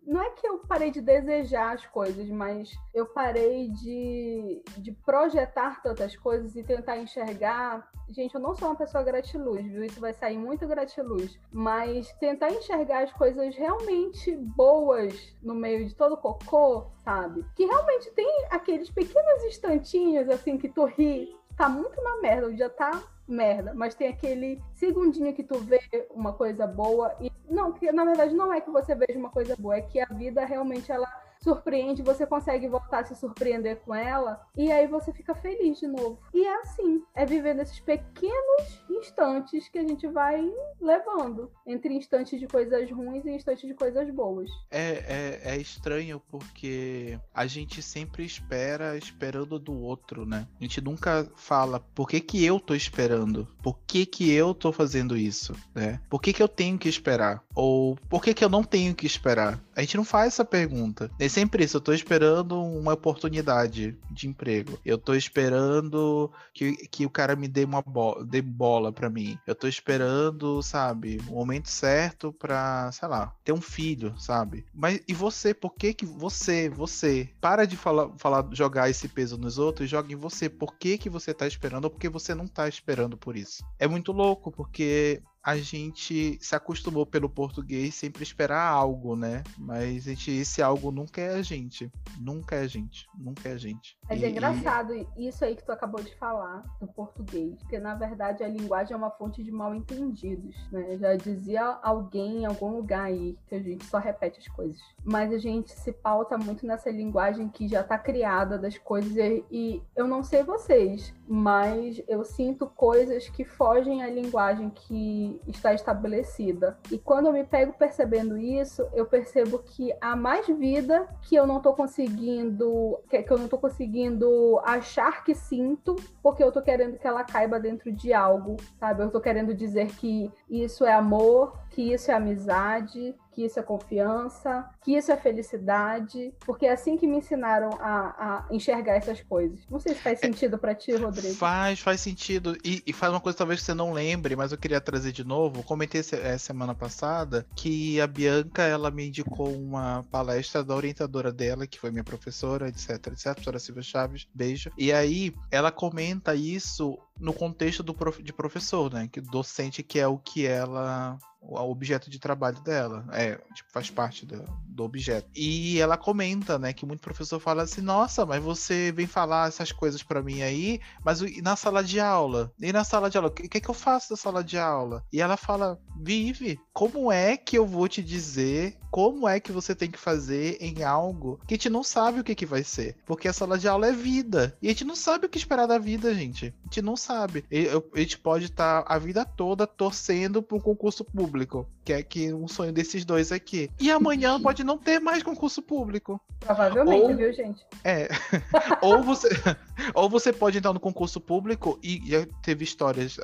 não 0.10 0.24
é 0.24 0.32
que 0.32 0.48
eu 0.48 0.58
parei 0.58 0.90
de 0.90 1.02
desejar 1.02 1.76
as 1.76 1.86
coisas, 1.86 2.28
mas 2.30 2.76
eu 2.96 3.06
parei 3.06 3.70
de, 3.70 4.64
de 4.80 4.92
projetar 4.92 5.84
tantas 5.84 6.16
coisas 6.16 6.56
e 6.56 6.64
tentar 6.64 6.98
enxergar. 6.98 7.88
Gente, 8.10 8.34
eu 8.34 8.42
não 8.42 8.56
sou 8.56 8.70
uma 8.70 8.76
pessoa 8.76 9.04
gratiluz, 9.04 9.64
viu? 9.68 9.84
Isso 9.84 10.02
vai 10.02 10.12
sair 10.12 10.36
muito 10.36 10.68
gratiluz. 10.68 11.40
Mas 11.52 12.12
tentar 12.14 12.50
enxergar 12.50 13.04
as 13.04 13.14
coisas 13.14 13.56
realmente 13.56 14.36
boas 14.36 15.14
no 15.44 15.54
meio 15.54 15.88
de 15.88 15.94
todo 15.94 16.14
o 16.14 16.18
cocô, 16.18 16.88
sabe? 17.04 17.46
Que 17.56 17.66
realmente 17.66 18.10
tem 18.12 18.48
aqueles 18.50 18.90
pequenos 18.90 19.44
instantinhos, 19.44 20.28
assim, 20.28 20.58
que 20.58 20.70
tu 20.70 20.86
ri, 20.86 21.38
tá 21.56 21.70
muito 21.70 22.02
na 22.02 22.18
merda, 22.18 22.48
o 22.48 22.56
dia 22.56 22.70
tá 22.70 23.00
merda, 23.30 23.74
mas 23.74 23.96
tem 23.96 24.08
aquele 24.08 24.62
segundinho 24.74 25.34
que 25.34 25.44
tu 25.44 25.60
vê 25.60 25.80
uma 26.10 26.34
coisa 26.34 26.66
boa 26.66 27.16
e 27.20 27.32
não, 27.50 27.72
que 27.72 27.92
na 27.92 28.06
verdade 28.06 28.34
não 28.34 28.54
é 28.54 28.62
que 28.62 28.70
você 28.70 28.94
veja 28.96 29.18
uma 29.18 29.30
coisa 29.30 29.56
boa, 29.58 29.76
é 29.76 29.82
que 29.82 30.00
a 30.00 30.06
vida 30.06 30.46
realmente 30.46 30.92
ela 30.92 31.08
surpreende, 31.40 32.02
você 32.02 32.26
consegue 32.26 32.68
voltar 32.68 33.00
a 33.00 33.06
se 33.06 33.16
surpreender 33.16 33.78
com 33.78 33.96
ela, 33.96 34.42
e 34.56 34.72
aí 34.72 34.88
você 34.88 35.12
fica 35.12 35.34
feliz 35.34 35.80
de 35.80 35.88
novo. 35.88 36.20
E 36.34 36.46
é 36.46 36.62
assim, 36.62 37.02
é 37.16 37.26
vivendo 37.26 37.62
esses 37.62 37.80
pequenos 37.80 38.84
instantes 38.90 39.70
que 39.70 39.80
a 39.80 39.88
gente 39.88 40.08
vai 40.08 40.52
levando, 40.80 41.52
entre 41.66 41.94
instantes 41.94 42.40
de 42.40 42.48
coisas 42.48 42.90
ruins 42.92 43.26
e 43.26 43.32
instantes 43.32 43.68
de 43.68 43.74
coisas 43.74 44.10
boas. 44.14 44.50
É, 44.70 45.40
é, 45.44 45.56
é 45.56 45.58
estranho 45.58 46.22
porque 46.28 47.20
a 47.34 47.46
gente 47.46 47.82
sempre 47.82 48.26
espera 48.26 48.98
esperando 48.98 49.58
do 49.58 49.74
outro, 49.74 50.26
né? 50.26 50.48
A 50.60 50.64
gente 50.64 50.82
nunca 50.82 51.30
fala 51.36 51.80
por 51.80 52.08
que, 52.08 52.20
que 52.20 52.44
eu 52.44 52.60
tô 52.60 52.76
esperando, 52.76 53.48
por 53.64 53.80
que, 53.88 54.06
que 54.06 54.32
eu 54.32 54.54
tô 54.54 54.72
fazendo 54.72 55.16
isso, 55.16 55.54
né? 55.74 56.00
Por 56.10 56.22
que, 56.22 56.34
que 56.34 56.44
eu 56.44 56.48
tenho 56.48 56.78
que 56.78 56.90
esperar? 56.90 57.44
Ou 57.56 57.96
por 58.10 58.22
que, 58.22 58.34
que 58.34 58.44
eu 58.44 58.50
não 58.50 58.64
tenho 58.64 58.94
que 58.94 59.06
esperar? 59.06 59.60
A 59.80 59.82
gente 59.82 59.96
não 59.96 60.04
faz 60.04 60.34
essa 60.34 60.44
pergunta. 60.44 61.10
É 61.18 61.30
sempre 61.30 61.64
isso, 61.64 61.78
eu 61.78 61.82
tô 61.82 61.94
esperando 61.94 62.62
uma 62.62 62.96
oportunidade 62.96 63.98
de 64.12 64.28
emprego. 64.28 64.78
Eu 64.84 64.98
tô 64.98 65.16
esperando 65.16 66.30
que, 66.54 66.76
que 66.90 67.06
o 67.06 67.10
cara 67.10 67.34
me 67.34 67.48
dê 67.48 67.64
uma 67.64 67.82
bola, 67.82 68.26
dê 68.26 68.42
bola 68.42 68.92
para 68.92 69.10
mim. 69.10 69.40
Eu 69.48 69.56
tô 69.56 69.70
esperando, 69.70 70.62
sabe, 70.62 71.22
o 71.30 71.36
momento 71.36 71.70
certo 71.70 72.34
pra, 72.34 72.92
sei 72.92 73.08
lá, 73.08 73.34
ter 73.42 73.54
um 73.54 73.62
filho, 73.62 74.14
sabe? 74.20 74.66
Mas 74.74 75.00
e 75.08 75.14
você, 75.14 75.54
por 75.54 75.74
que 75.74 75.94
que 75.94 76.06
você, 76.06 76.68
você, 76.68 77.30
para 77.40 77.64
de 77.64 77.78
falar, 77.78 78.10
falar 78.18 78.50
jogar 78.52 78.90
esse 78.90 79.08
peso 79.08 79.38
nos 79.38 79.58
outros, 79.58 79.90
joga 79.90 80.12
em 80.12 80.18
você. 80.18 80.50
Por 80.50 80.78
que 80.78 80.98
que 80.98 81.10
você 81.10 81.34
tá 81.34 81.48
esperando 81.48 81.86
ou 81.86 81.90
porque 81.90 82.10
você 82.10 82.36
não 82.36 82.50
tá 82.50 82.68
esperando 82.68 83.16
por 83.16 83.38
isso? 83.38 83.64
É 83.80 83.88
muito 83.88 84.12
louco, 84.12 84.52
porque 84.52 85.22
a 85.44 85.58
gente 85.58 86.38
se 86.42 86.56
acostumou 86.56 87.06
pelo 87.06 87.30
português 87.30 87.96
sempre 87.96 88.24
esperar 88.24 88.68
algo, 88.68 89.16
né? 89.16 89.44
Mas 89.58 90.04
gente, 90.04 90.32
esse 90.32 90.62
algo 90.62 90.92
nunca 90.92 91.22
é 91.22 91.36
a 91.36 91.42
gente. 91.42 91.92
Nunca 92.20 92.56
é 92.56 92.62
a 92.62 92.68
gente. 92.68 93.08
Nunca 93.18 93.50
é 93.50 93.54
a 93.54 93.58
gente. 93.58 93.98
Mas 94.08 94.22
é 94.22 94.24
e, 94.24 94.26
é 94.26 94.30
engraçado 94.30 94.94
e... 94.94 95.08
isso 95.18 95.44
aí 95.44 95.56
que 95.56 95.64
tu 95.64 95.72
acabou 95.72 96.04
de 96.04 96.14
falar 96.16 96.64
do 96.80 96.88
português. 96.88 97.56
Porque, 97.60 97.80
na 97.80 97.96
verdade, 97.96 98.44
a 98.44 98.48
linguagem 98.48 98.94
é 98.94 98.98
uma 98.98 99.12
fonte 99.12 99.44
de 99.44 99.52
mal 99.52 99.74
entendidos, 99.74 100.56
né? 100.72 100.98
Já 100.98 101.16
dizia 101.16 101.64
alguém 101.82 102.44
em 102.44 102.46
algum 102.46 102.72
lugar 102.72 103.06
aí 103.06 103.38
que 103.48 103.56
a 103.56 103.62
gente 103.62 103.86
só 103.86 103.98
repete 103.98 104.40
as 104.40 104.48
coisas. 104.50 104.82
Mas 105.04 105.32
a 105.32 105.38
gente 105.38 105.72
se 105.72 105.92
pauta 105.94 106.38
muito 106.38 106.66
nessa 106.66 106.90
linguagem 106.90 107.50
que 107.50 107.68
já 107.68 107.84
tá 107.84 107.98
criada 107.98 108.58
das 108.58 108.78
coisas. 108.78 109.16
E, 109.16 109.46
e 109.50 109.84
eu 109.96 110.08
não 110.08 110.24
sei 110.24 110.44
vocês, 110.44 111.14
mas 111.32 112.02
eu 112.08 112.24
sinto 112.24 112.66
coisas 112.66 113.30
que 113.30 113.46
fogem 113.46 114.02
à 114.02 114.08
linguagem 114.10 114.72
que 114.72 115.40
está 115.48 115.76
estabelecida. 115.76 116.76
E 116.92 116.98
quando 116.98 117.28
eu 117.28 117.34
me 117.34 117.44
pego 117.44 117.72
percebendo 117.74 118.36
isso, 118.36 118.88
eu 118.94 119.06
percebo 119.06 119.60
que 119.60 119.94
há 120.02 120.16
mais 120.16 120.48
vida 120.48 121.08
que 121.22 121.36
eu 121.36 121.46
não 121.46 121.58
estou 121.58 121.76
conseguindo, 121.76 122.98
que, 123.08 123.24
eu 123.30 123.38
não 123.38 123.46
estou 123.46 123.60
conseguindo 123.60 124.60
achar 124.64 125.24
que 125.24 125.36
sinto, 125.36 125.96
porque 126.24 126.44
eu 126.44 126.48
estou 126.48 126.64
querendo 126.64 126.98
que 126.98 127.06
ela 127.06 127.24
caiba 127.24 127.60
dentro 127.60 127.92
de 127.92 128.12
algo, 128.12 128.58
sabe? 128.80 129.04
Eu 129.04 129.08
estou 129.08 129.22
querendo 129.22 129.54
dizer 129.54 129.86
que 129.98 130.32
isso 130.50 130.84
é 130.84 130.94
amor, 130.94 131.60
que 131.70 131.94
isso 131.94 132.10
é 132.10 132.16
amizade, 132.16 133.16
que 133.40 133.46
isso 133.46 133.58
é 133.58 133.64
confiança, 133.64 134.70
que 134.84 134.98
isso 134.98 135.14
é 135.14 135.16
felicidade, 135.16 136.34
porque 136.42 136.66
é 136.66 136.74
assim 136.74 136.98
que 136.98 137.08
me 137.08 137.20
ensinaram 137.20 137.70
a, 137.80 138.44
a 138.50 138.54
enxergar 138.54 138.96
essas 138.96 139.22
coisas. 139.22 139.62
Não 139.70 139.80
sei 139.80 139.96
se 139.96 140.02
faz 140.02 140.22
é, 140.22 140.26
sentido 140.26 140.58
é, 140.58 140.60
para 140.60 140.76
ti, 140.76 140.94
Rodrigo. 140.94 141.34
Faz, 141.36 141.80
faz 141.80 142.02
sentido. 142.02 142.58
E, 142.66 142.84
e, 142.86 142.92
faz 142.92 143.14
uma 143.14 143.22
coisa 143.22 143.38
talvez 143.38 143.62
que 143.62 143.66
você 143.66 143.74
não 143.74 143.94
lembre, 143.94 144.36
mas 144.36 144.52
eu 144.52 144.58
queria 144.58 144.82
trazer 144.82 145.14
de 145.14 145.24
novo. 145.24 145.64
Comentei 145.64 146.02
é, 146.22 146.38
semana 146.38 146.76
passada 146.76 147.48
que 147.56 148.02
a 148.02 148.08
Bianca 148.08 148.64
ela 148.64 148.92
me 148.92 149.08
indicou 149.08 149.56
uma 149.56 150.04
palestra 150.12 150.62
da 150.62 150.76
orientadora 150.76 151.32
dela, 151.32 151.66
que 151.66 151.80
foi 151.80 151.92
minha 151.92 152.04
professora, 152.04 152.68
etc, 152.68 152.90
etc, 153.08 153.36
professora 153.36 153.60
Silvia 153.60 153.84
Chaves, 153.84 154.28
beijo. 154.34 154.70
E 154.78 154.92
aí 154.92 155.34
ela 155.50 155.72
comenta 155.72 156.36
isso 156.36 157.00
no 157.20 157.34
contexto 157.34 157.84
do 157.84 157.94
prof, 157.94 158.22
de 158.22 158.34
professor, 158.34 158.92
né? 158.92 159.10
Que 159.12 159.22
docente 159.22 159.84
que 159.84 160.00
é 160.00 160.08
o 160.08 160.18
que 160.18 160.46
ela 160.46 161.20
o 161.42 161.58
objeto 161.72 162.10
de 162.10 162.20
trabalho 162.20 162.60
dela, 162.62 163.06
é, 163.14 163.36
tipo, 163.54 163.72
faz 163.72 163.90
parte 163.90 164.26
do, 164.26 164.44
do 164.66 164.84
objeto. 164.84 165.30
E 165.34 165.80
ela 165.80 165.98
comenta, 165.98 166.60
né, 166.60 166.74
que 166.74 166.86
muito 166.86 167.02
professor 167.02 167.40
fala 167.40 167.64
assim: 167.64 167.82
"Nossa, 167.82 168.26
mas 168.26 168.44
você 168.44 168.92
vem 168.92 169.08
falar 169.08 169.48
essas 169.48 169.72
coisas 169.72 170.04
para 170.04 170.22
mim 170.22 170.42
aí, 170.42 170.82
mas 171.04 171.22
e 171.22 171.42
na 171.42 171.56
sala 171.56 171.84
de 171.84 172.00
aula? 172.00 172.52
E 172.60 172.74
na 172.74 172.84
sala 172.84 173.10
de 173.10 173.18
aula, 173.18 173.30
o 173.30 173.32
que, 173.32 173.58
é 173.58 173.62
que 173.62 173.70
eu 173.70 173.74
faço 173.74 174.14
na 174.14 174.18
sala 174.18 174.44
de 174.44 174.58
aula?" 174.58 175.04
E 175.12 175.22
ela 175.22 175.38
fala: 175.38 175.80
"Vive. 175.98 176.60
Como 176.74 177.12
é 177.12 177.38
que 177.38 177.58
eu 177.58 177.66
vou 177.66 177.88
te 177.88 178.04
dizer 178.04 178.78
como 178.92 179.28
é 179.28 179.40
que 179.40 179.52
você 179.52 179.76
tem 179.76 179.90
que 179.90 180.00
fazer 180.00 180.58
em 180.60 180.84
algo 180.84 181.40
que 181.48 181.54
a 181.54 181.58
gente 181.58 181.70
não 181.70 181.84
sabe 181.84 182.20
o 182.20 182.24
que, 182.24 182.36
que 182.36 182.46
vai 182.46 182.64
ser. 182.64 182.98
Porque 183.06 183.28
a 183.28 183.34
sala 183.34 183.58
de 183.58 183.68
aula 183.68 183.88
é 183.88 183.92
vida. 183.92 184.58
E 184.62 184.68
a 184.68 184.72
gente 184.72 184.86
não 184.86 184.96
sabe 184.96 185.26
o 185.26 185.30
que 185.30 185.38
esperar 185.38 185.68
da 185.68 185.78
vida, 185.78 186.14
gente. 186.14 186.48
A 186.48 186.64
gente 186.66 186.82
não 186.82 186.96
sabe. 186.96 187.09
E, 187.50 187.68
a 187.68 188.00
gente 188.00 188.18
pode 188.18 188.46
estar 188.46 188.84
tá 188.84 188.94
a 188.94 188.98
vida 189.00 189.26
toda 189.26 189.66
torcendo 189.66 190.44
para 190.44 190.58
um 190.58 190.62
concurso 190.62 191.04
público. 191.04 191.68
Que 191.90 191.94
é 191.94 192.04
que 192.04 192.32
um 192.32 192.48
sonho 192.48 192.72
desses 192.72 193.04
dois 193.04 193.32
aqui. 193.32 193.68
E 193.80 193.90
amanhã 193.90 194.38
pode 194.40 194.64
não 194.64 194.78
ter 194.78 195.00
mais 195.00 195.24
concurso 195.24 195.60
público. 195.60 196.22
Provavelmente, 196.40 197.02
Ou, 197.02 197.18
viu, 197.18 197.34
gente? 197.34 197.66
É. 197.84 198.08
Ou 198.80 199.02
você. 199.02 199.28
Ou 199.96 200.08
você 200.08 200.32
pode 200.32 200.60
entrar 200.60 200.72
no 200.72 200.80
concurso 200.80 201.20
público 201.20 201.80
e 201.82 202.00
já 202.06 202.28
teve 202.44 202.64
histórias 202.64 203.18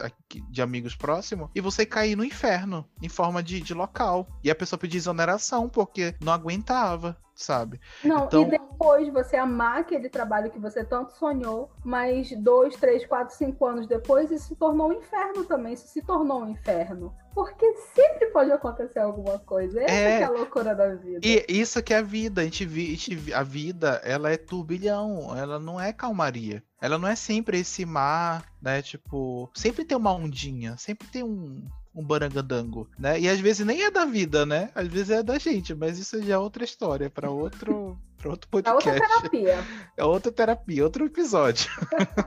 de 0.49 0.63
amigos 0.63 0.95
próximos 0.95 1.47
e 1.54 1.62
você 1.62 1.86
cair 1.86 2.15
no 2.15 2.25
inferno 2.25 2.89
em 3.04 3.08
forma 3.08 3.43
de, 3.43 3.62
de 3.62 3.75
local. 3.75 4.28
E 4.43 4.49
a 4.49 4.56
pessoa 4.56 4.80
pedir 4.80 4.97
exoneração 4.97 5.69
porque 5.69 6.15
não 6.19 6.34
aguentava 6.34 7.15
sabe? 7.36 7.82
Não, 8.01 8.25
então... 8.25 8.43
e 8.43 8.45
depois 8.45 9.12
você 9.12 9.36
amar 9.36 9.82
aquele 9.82 10.08
trabalho 10.08 10.49
que 10.49 10.58
você 10.58 10.86
tanto 10.86 11.12
sonhou, 11.17 11.69
mas 11.84 12.32
dois, 12.32 12.78
três, 12.78 13.06
quatro, 13.06 13.36
cinco 13.36 13.65
anos 13.65 13.86
depois, 13.86 14.32
isso 14.32 14.47
se 14.47 14.56
tornou 14.56 14.88
um 14.88 14.93
inferno 14.93 15.43
também, 15.43 15.73
isso 15.73 15.86
se 15.89 16.01
tornou 16.01 16.43
um 16.43 16.49
inferno. 16.49 17.13
Porque 17.36 17.69
sempre 17.93 18.28
pode 18.28 18.50
acontecer 18.50 19.00
alguma 19.00 19.38
coisa. 19.39 19.84
Essa 19.84 19.93
é, 19.93 20.21
é 20.21 20.24
a 20.24 20.30
loucura 20.30 20.74
da 20.74 20.95
vida. 20.95 21.19
E 21.21 21.45
isso 21.50 21.84
que 21.84 21.93
é 21.93 21.98
a 21.98 22.02
vida. 22.02 22.39
A 22.39 22.43
gente, 22.45 22.65
vi, 22.65 22.98
a 23.34 23.43
vida, 23.43 24.02
ela 24.06 24.32
é 24.32 24.38
turbilhão, 24.38 25.38
ela 25.38 25.60
não 25.60 25.80
é 25.80 25.91
calmaria. 25.91 26.63
Ela 26.80 26.98
não 26.98 27.10
é 27.10 27.15
sempre 27.15 27.60
esse 27.60 27.86
mar, 27.86 28.45
né? 28.62 28.82
Tipo, 28.82 29.52
sempre 29.54 29.84
tem 29.84 29.98
uma 29.98 30.13
ondinha, 30.13 30.78
sempre 30.78 31.10
tem 31.10 31.24
um, 31.24 31.67
um 31.93 32.06
barangadango, 32.06 32.88
né? 32.98 33.19
E 33.19 33.28
às 33.28 33.41
vezes 33.41 33.65
nem 33.65 33.84
é 33.84 33.91
da 33.91 34.06
vida, 34.06 34.45
né? 34.45 34.69
Às 34.74 34.88
vezes 34.88 35.10
é 35.10 35.21
da 35.21 35.38
gente, 35.38 35.76
mas 35.76 36.00
isso 36.00 36.24
já 36.24 36.36
é 36.36 36.38
outra 36.38 36.63
história, 36.63 37.10
para 37.10 37.30
outro, 37.30 37.98
pra 38.26 38.32
outro 38.32 38.50
podcast. 38.50 38.90
É 38.90 38.92
outra 38.92 39.08
terapia. 39.08 39.58
É 39.98 40.04
outra 40.04 40.32
terapia, 40.32 40.84
outro 40.84 41.06
episódio. 41.06 41.72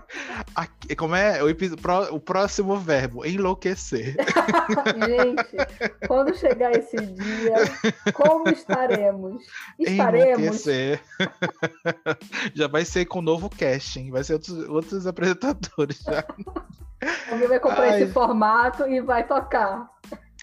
Aqui, 0.56 0.96
como 0.96 1.14
é 1.14 1.42
o, 1.42 2.14
o 2.14 2.20
próximo 2.20 2.78
verbo? 2.78 3.26
Enlouquecer. 3.26 4.16
gente, 5.04 6.06
quando 6.06 6.34
chegar 6.34 6.72
esse 6.72 6.96
dia, 6.96 7.56
como 8.14 8.48
estaremos? 8.48 9.42
Estaremos. 9.78 10.38
Enlouquecer. 10.38 11.00
já 12.54 12.68
vai 12.68 12.86
ser 12.86 13.04
com 13.04 13.20
novo 13.20 13.50
casting, 13.50 14.10
vai 14.10 14.24
ser 14.24 14.34
outros, 14.34 14.68
outros 14.68 15.06
apresentadores 15.06 16.00
já. 16.00 16.24
Alguém 17.30 17.48
vai 17.48 17.60
comprar 17.60 17.82
Ai. 17.82 18.02
esse 18.02 18.12
formato 18.12 18.88
e 18.88 19.00
vai 19.02 19.26
tocar. 19.26 19.90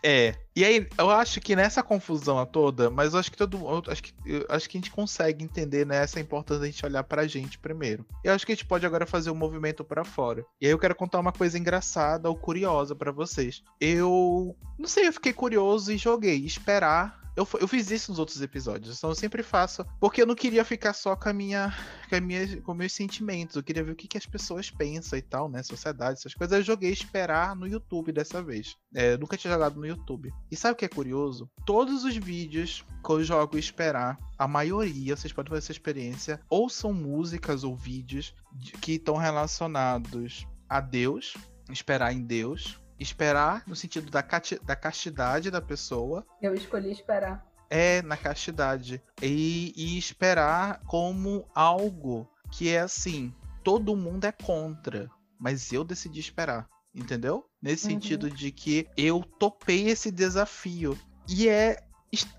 É. 0.08 0.36
E 0.56 0.64
aí, 0.64 0.88
eu 1.00 1.10
acho 1.10 1.42
que 1.42 1.56
nessa 1.56 1.82
confusão 1.82 2.46
toda, 2.46 2.92
mas 2.92 3.14
eu 3.14 3.20
acho 3.20 3.32
que 3.32 3.38
todo 3.38 3.58
mundo. 3.58 3.90
Acho 3.90 4.04
que, 4.04 4.14
acho 4.48 4.70
que 4.70 4.78
a 4.78 4.80
gente 4.80 4.92
consegue 4.92 5.44
entender, 5.44 5.84
né? 5.84 5.98
Essa 5.98 6.20
importância 6.20 6.62
da 6.62 6.68
gente 6.68 6.86
olhar 6.86 7.04
pra 7.04 7.26
gente 7.26 7.58
primeiro. 7.58 8.06
Eu 8.24 8.32
acho 8.32 8.46
que 8.46 8.52
a 8.52 8.56
gente 8.56 8.68
pode 8.68 8.86
agora 8.86 9.08
fazer 9.08 9.32
o 9.32 9.34
um 9.34 9.38
movimento 9.38 9.84
para 9.84 10.06
fora. 10.06 10.46
E 10.62 10.68
aí 10.68 10.72
eu 10.72 10.78
quero 10.78 10.94
contar 10.94 11.20
uma 11.20 11.32
coisa 11.32 11.58
engraçada 11.58 12.30
ou 12.30 12.36
curiosa 12.36 12.96
para 12.96 13.12
vocês. 13.12 13.64
Eu. 13.82 14.56
Não 14.78 14.88
sei, 14.88 15.08
eu 15.08 15.14
fiquei 15.14 15.34
curioso 15.34 15.92
e 15.92 15.98
joguei. 15.98 16.46
Esperar 16.46 17.25
eu, 17.36 17.48
eu 17.60 17.68
fiz 17.68 17.92
isso 17.92 18.12
nos 18.12 18.20
outros 18.20 18.42
episódios, 18.42 18.98
então 18.98 19.10
eu 19.10 19.16
sempre 19.16 19.44
faço. 19.44 19.86
Porque 20.00 20.22
eu 20.22 20.26
não 20.26 20.36
queria 20.36 20.64
ficar 20.64 20.94
só 20.94 21.16
com 21.16 21.30
a 21.30 21.34
minha. 21.34 21.76
com, 22.10 22.16
a 22.16 22.22
minha, 22.22 22.62
com 22.62 22.74
meus 22.74 22.94
sentimentos. 22.94 23.56
Eu 23.56 23.64
queria 23.64 23.84
ver 23.84 23.92
o 23.92 23.96
que, 23.96 24.08
que 24.08 24.18
as 24.18 24.26
pessoas 24.26 24.72
pensam 24.72 25.20
e 25.20 25.22
tal, 25.22 25.50
né? 25.50 25.62
Sociedade, 25.62 26.20
essas 26.20 26.34
coisas. 26.34 26.58
Eu 26.58 26.64
joguei 26.64 26.92
esperar 26.92 27.56
no 27.56 27.68
YouTube 27.68 28.12
dessa 28.12 28.42
vez. 28.42 28.76
É, 28.94 29.18
nunca 29.18 29.36
tinha 29.36 29.52
jogado 29.52 29.80
no 29.80 29.86
YouTube. 29.86 30.34
E 30.50 30.56
sabe 30.56 30.74
o 30.74 30.78
que 30.78 30.86
é 30.86 30.90
curioso? 30.90 31.50
Todos 31.66 32.04
os 32.04 32.16
vídeos 32.16 32.86
que 33.04 33.12
eu 33.12 33.24
jogo 33.24 33.58
esperar, 33.58 34.18
a 34.38 34.48
maioria, 34.48 35.16
vocês 35.16 35.34
podem 35.34 35.50
fazer 35.50 35.60
essa 35.60 35.72
experiência, 35.72 36.40
ou 36.50 36.70
são 36.70 36.94
músicas 36.94 37.64
ou 37.64 37.76
vídeos 37.76 38.34
que 38.82 38.94
estão 38.94 39.16
relacionados 39.16 40.48
a 40.68 40.80
Deus, 40.80 41.36
esperar 41.70 42.14
em 42.14 42.24
Deus, 42.24 42.80
esperar 43.00 43.64
no 43.68 43.76
sentido 43.76 44.10
da, 44.10 44.24
da 44.64 44.76
castidade 44.76 45.52
da 45.52 45.62
pessoa. 45.62 46.26
Eu 46.42 46.54
escolhi 46.54 46.92
esperar. 46.92 47.46
É, 47.70 48.02
na 48.02 48.16
castidade. 48.16 49.02
E, 49.22 49.74
e 49.76 49.98
esperar 49.98 50.82
como 50.86 51.48
algo 51.54 52.30
que 52.52 52.70
é 52.70 52.80
assim: 52.80 53.34
todo 53.64 53.96
mundo 53.96 54.26
é 54.26 54.32
contra, 54.32 55.10
mas 55.40 55.74
eu 55.74 55.84
decidi 55.84 56.20
esperar. 56.20 56.68
Entendeu? 56.94 57.46
Nesse 57.62 57.86
uhum. 57.88 57.92
sentido 57.92 58.30
de 58.30 58.52
que 58.52 58.88
eu 58.96 59.22
topei 59.38 59.90
esse 59.90 60.10
desafio. 60.10 60.98
E 61.28 61.50
é 61.50 61.78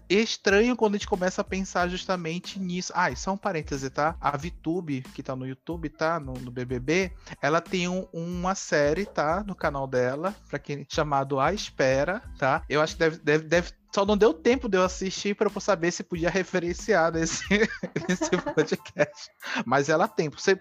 estranho 0.08 0.76
quando 0.76 0.94
a 0.94 0.98
gente 0.98 1.08
começa 1.08 1.40
a 1.40 1.44
pensar 1.44 1.88
justamente 1.88 2.58
nisso. 2.58 2.92
Ah, 2.94 3.10
e 3.10 3.16
só 3.16 3.32
um 3.32 3.36
parêntese, 3.36 3.90
tá? 3.90 4.16
A 4.20 4.36
VTube, 4.36 5.02
que 5.14 5.22
tá 5.22 5.34
no 5.34 5.46
YouTube, 5.46 5.88
tá? 5.88 6.18
No, 6.20 6.34
no 6.34 6.50
BBB, 6.50 7.12
ela 7.40 7.60
tem 7.60 7.88
um, 7.88 8.06
uma 8.12 8.54
série, 8.54 9.04
tá? 9.04 9.42
No 9.46 9.54
canal 9.54 9.86
dela, 9.86 10.34
pra 10.48 10.58
quem 10.58 10.86
chamado 10.88 11.40
A 11.40 11.52
Espera, 11.52 12.22
tá? 12.38 12.62
Eu 12.68 12.80
acho 12.80 12.94
que 12.94 13.00
deve, 13.00 13.18
deve, 13.18 13.44
deve 13.44 13.72
só 13.96 14.04
não 14.04 14.14
deu 14.14 14.34
tempo 14.34 14.68
de 14.68 14.76
eu 14.76 14.84
assistir 14.84 15.34
para 15.34 15.48
eu 15.48 15.60
saber 15.60 15.90
se 15.90 16.02
podia 16.02 16.28
referenciar 16.28 17.10
nesse, 17.12 17.44
nesse 18.06 18.30
podcast. 18.54 19.30
Mas 19.64 19.88
ela 19.88 20.06
tem. 20.06 20.28
Você, 20.28 20.58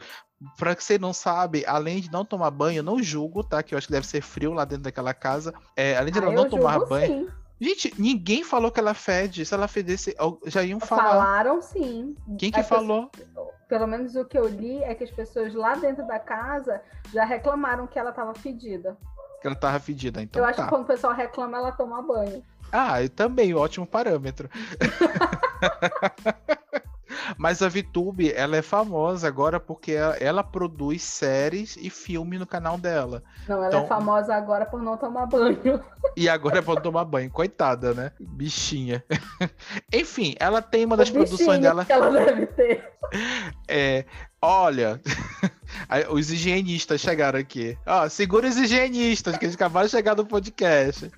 pra 0.57 0.73
que 0.73 0.81
você 0.81 0.97
não 0.97 1.11
sabe, 1.11 1.65
além 1.67 1.99
de 1.99 2.09
não 2.09 2.23
tomar 2.23 2.49
banho, 2.49 2.77
eu 2.77 2.83
não 2.83 3.03
julgo, 3.03 3.43
tá? 3.43 3.61
Que 3.61 3.73
eu 3.73 3.77
acho 3.77 3.87
que 3.87 3.93
deve 3.93 4.07
ser 4.07 4.21
frio 4.21 4.53
lá 4.53 4.63
dentro 4.63 4.83
daquela 4.83 5.13
casa. 5.13 5.53
É, 5.75 5.97
além 5.97 6.13
de 6.13 6.19
ah, 6.19 6.23
ela 6.23 6.31
não 6.31 6.49
tomar 6.49 6.79
banho. 6.85 7.25
Sim. 7.25 7.44
Gente, 7.59 7.93
ninguém 7.97 8.43
falou 8.43 8.71
que 8.71 8.79
ela 8.79 8.93
fede. 8.93 9.45
Se 9.45 9.53
ela 9.53 9.67
fedesse, 9.67 10.15
já 10.45 10.63
iam 10.63 10.79
falar. 10.79 11.03
Falaram 11.03 11.61
sim. 11.61 12.15
Quem 12.37 12.51
que 12.51 12.63
falou? 12.63 13.09
pelo 13.67 13.87
menos 13.87 14.15
o 14.15 14.25
que 14.25 14.37
eu 14.37 14.47
li 14.47 14.83
é 14.83 14.93
que 14.93 15.03
as 15.03 15.11
pessoas 15.11 15.53
lá 15.53 15.75
dentro 15.75 16.05
da 16.05 16.19
casa 16.19 16.81
já 17.11 17.25
reclamaram 17.25 17.87
que 17.87 17.97
ela 17.97 18.11
estava 18.11 18.33
fedida. 18.33 18.97
Que 19.41 19.47
ela 19.47 19.55
estava 19.55 19.79
fedida, 19.79 20.21
então. 20.21 20.41
Eu 20.41 20.47
acho 20.47 20.57
tá. 20.57 20.63
que 20.63 20.69
quando 20.69 20.83
o 20.83 20.87
pessoal 20.87 21.13
reclama, 21.13 21.57
ela 21.57 21.71
toma 21.71 22.01
banho. 22.01 22.43
Ah, 22.71 23.01
eu 23.01 23.09
também, 23.09 23.53
ótimo 23.53 23.85
parâmetro. 23.85 24.49
Mas 27.37 27.61
a 27.61 27.69
VTube, 27.69 28.31
ela 28.33 28.57
é 28.57 28.61
famosa 28.61 29.27
agora 29.27 29.59
porque 29.59 29.91
ela, 29.91 30.15
ela, 30.17 30.43
produz 30.43 31.03
séries 31.03 31.77
e 31.79 31.89
filme 31.89 32.37
no 32.37 32.45
canal 32.45 32.77
dela. 32.77 33.23
Não, 33.47 33.57
ela 33.57 33.65
é 33.65 33.67
então... 33.69 33.83
é 33.83 33.87
famosa 33.87 34.35
agora 34.35 34.65
por 34.65 34.81
não 34.81 34.97
tomar 34.97 35.25
banho. 35.25 35.83
E 36.15 36.29
agora 36.29 36.59
é 36.59 36.61
por 36.61 36.81
tomar 36.81 37.05
banho. 37.05 37.29
Coitada, 37.29 37.93
né? 37.93 38.11
Bichinha. 38.19 39.03
Enfim, 39.93 40.35
ela 40.39 40.61
tem 40.61 40.85
uma 40.85 40.97
das 40.97 41.09
o 41.09 41.13
produções 41.13 41.59
dela. 41.59 41.85
Que 41.85 41.93
ela 41.93 42.09
deve 42.09 42.45
ter. 42.47 42.91
É, 43.67 44.05
olha, 44.41 45.01
os 46.09 46.31
higienistas 46.31 47.01
chegaram 47.01 47.39
aqui. 47.39 47.77
Ó, 47.85 48.07
segura 48.09 48.47
os 48.47 48.57
higienistas, 48.57 49.37
que 49.37 49.45
eles 49.45 49.55
acabaram 49.55 49.85
de 49.85 49.91
chegar 49.91 50.15
no 50.15 50.25
podcast. 50.25 51.11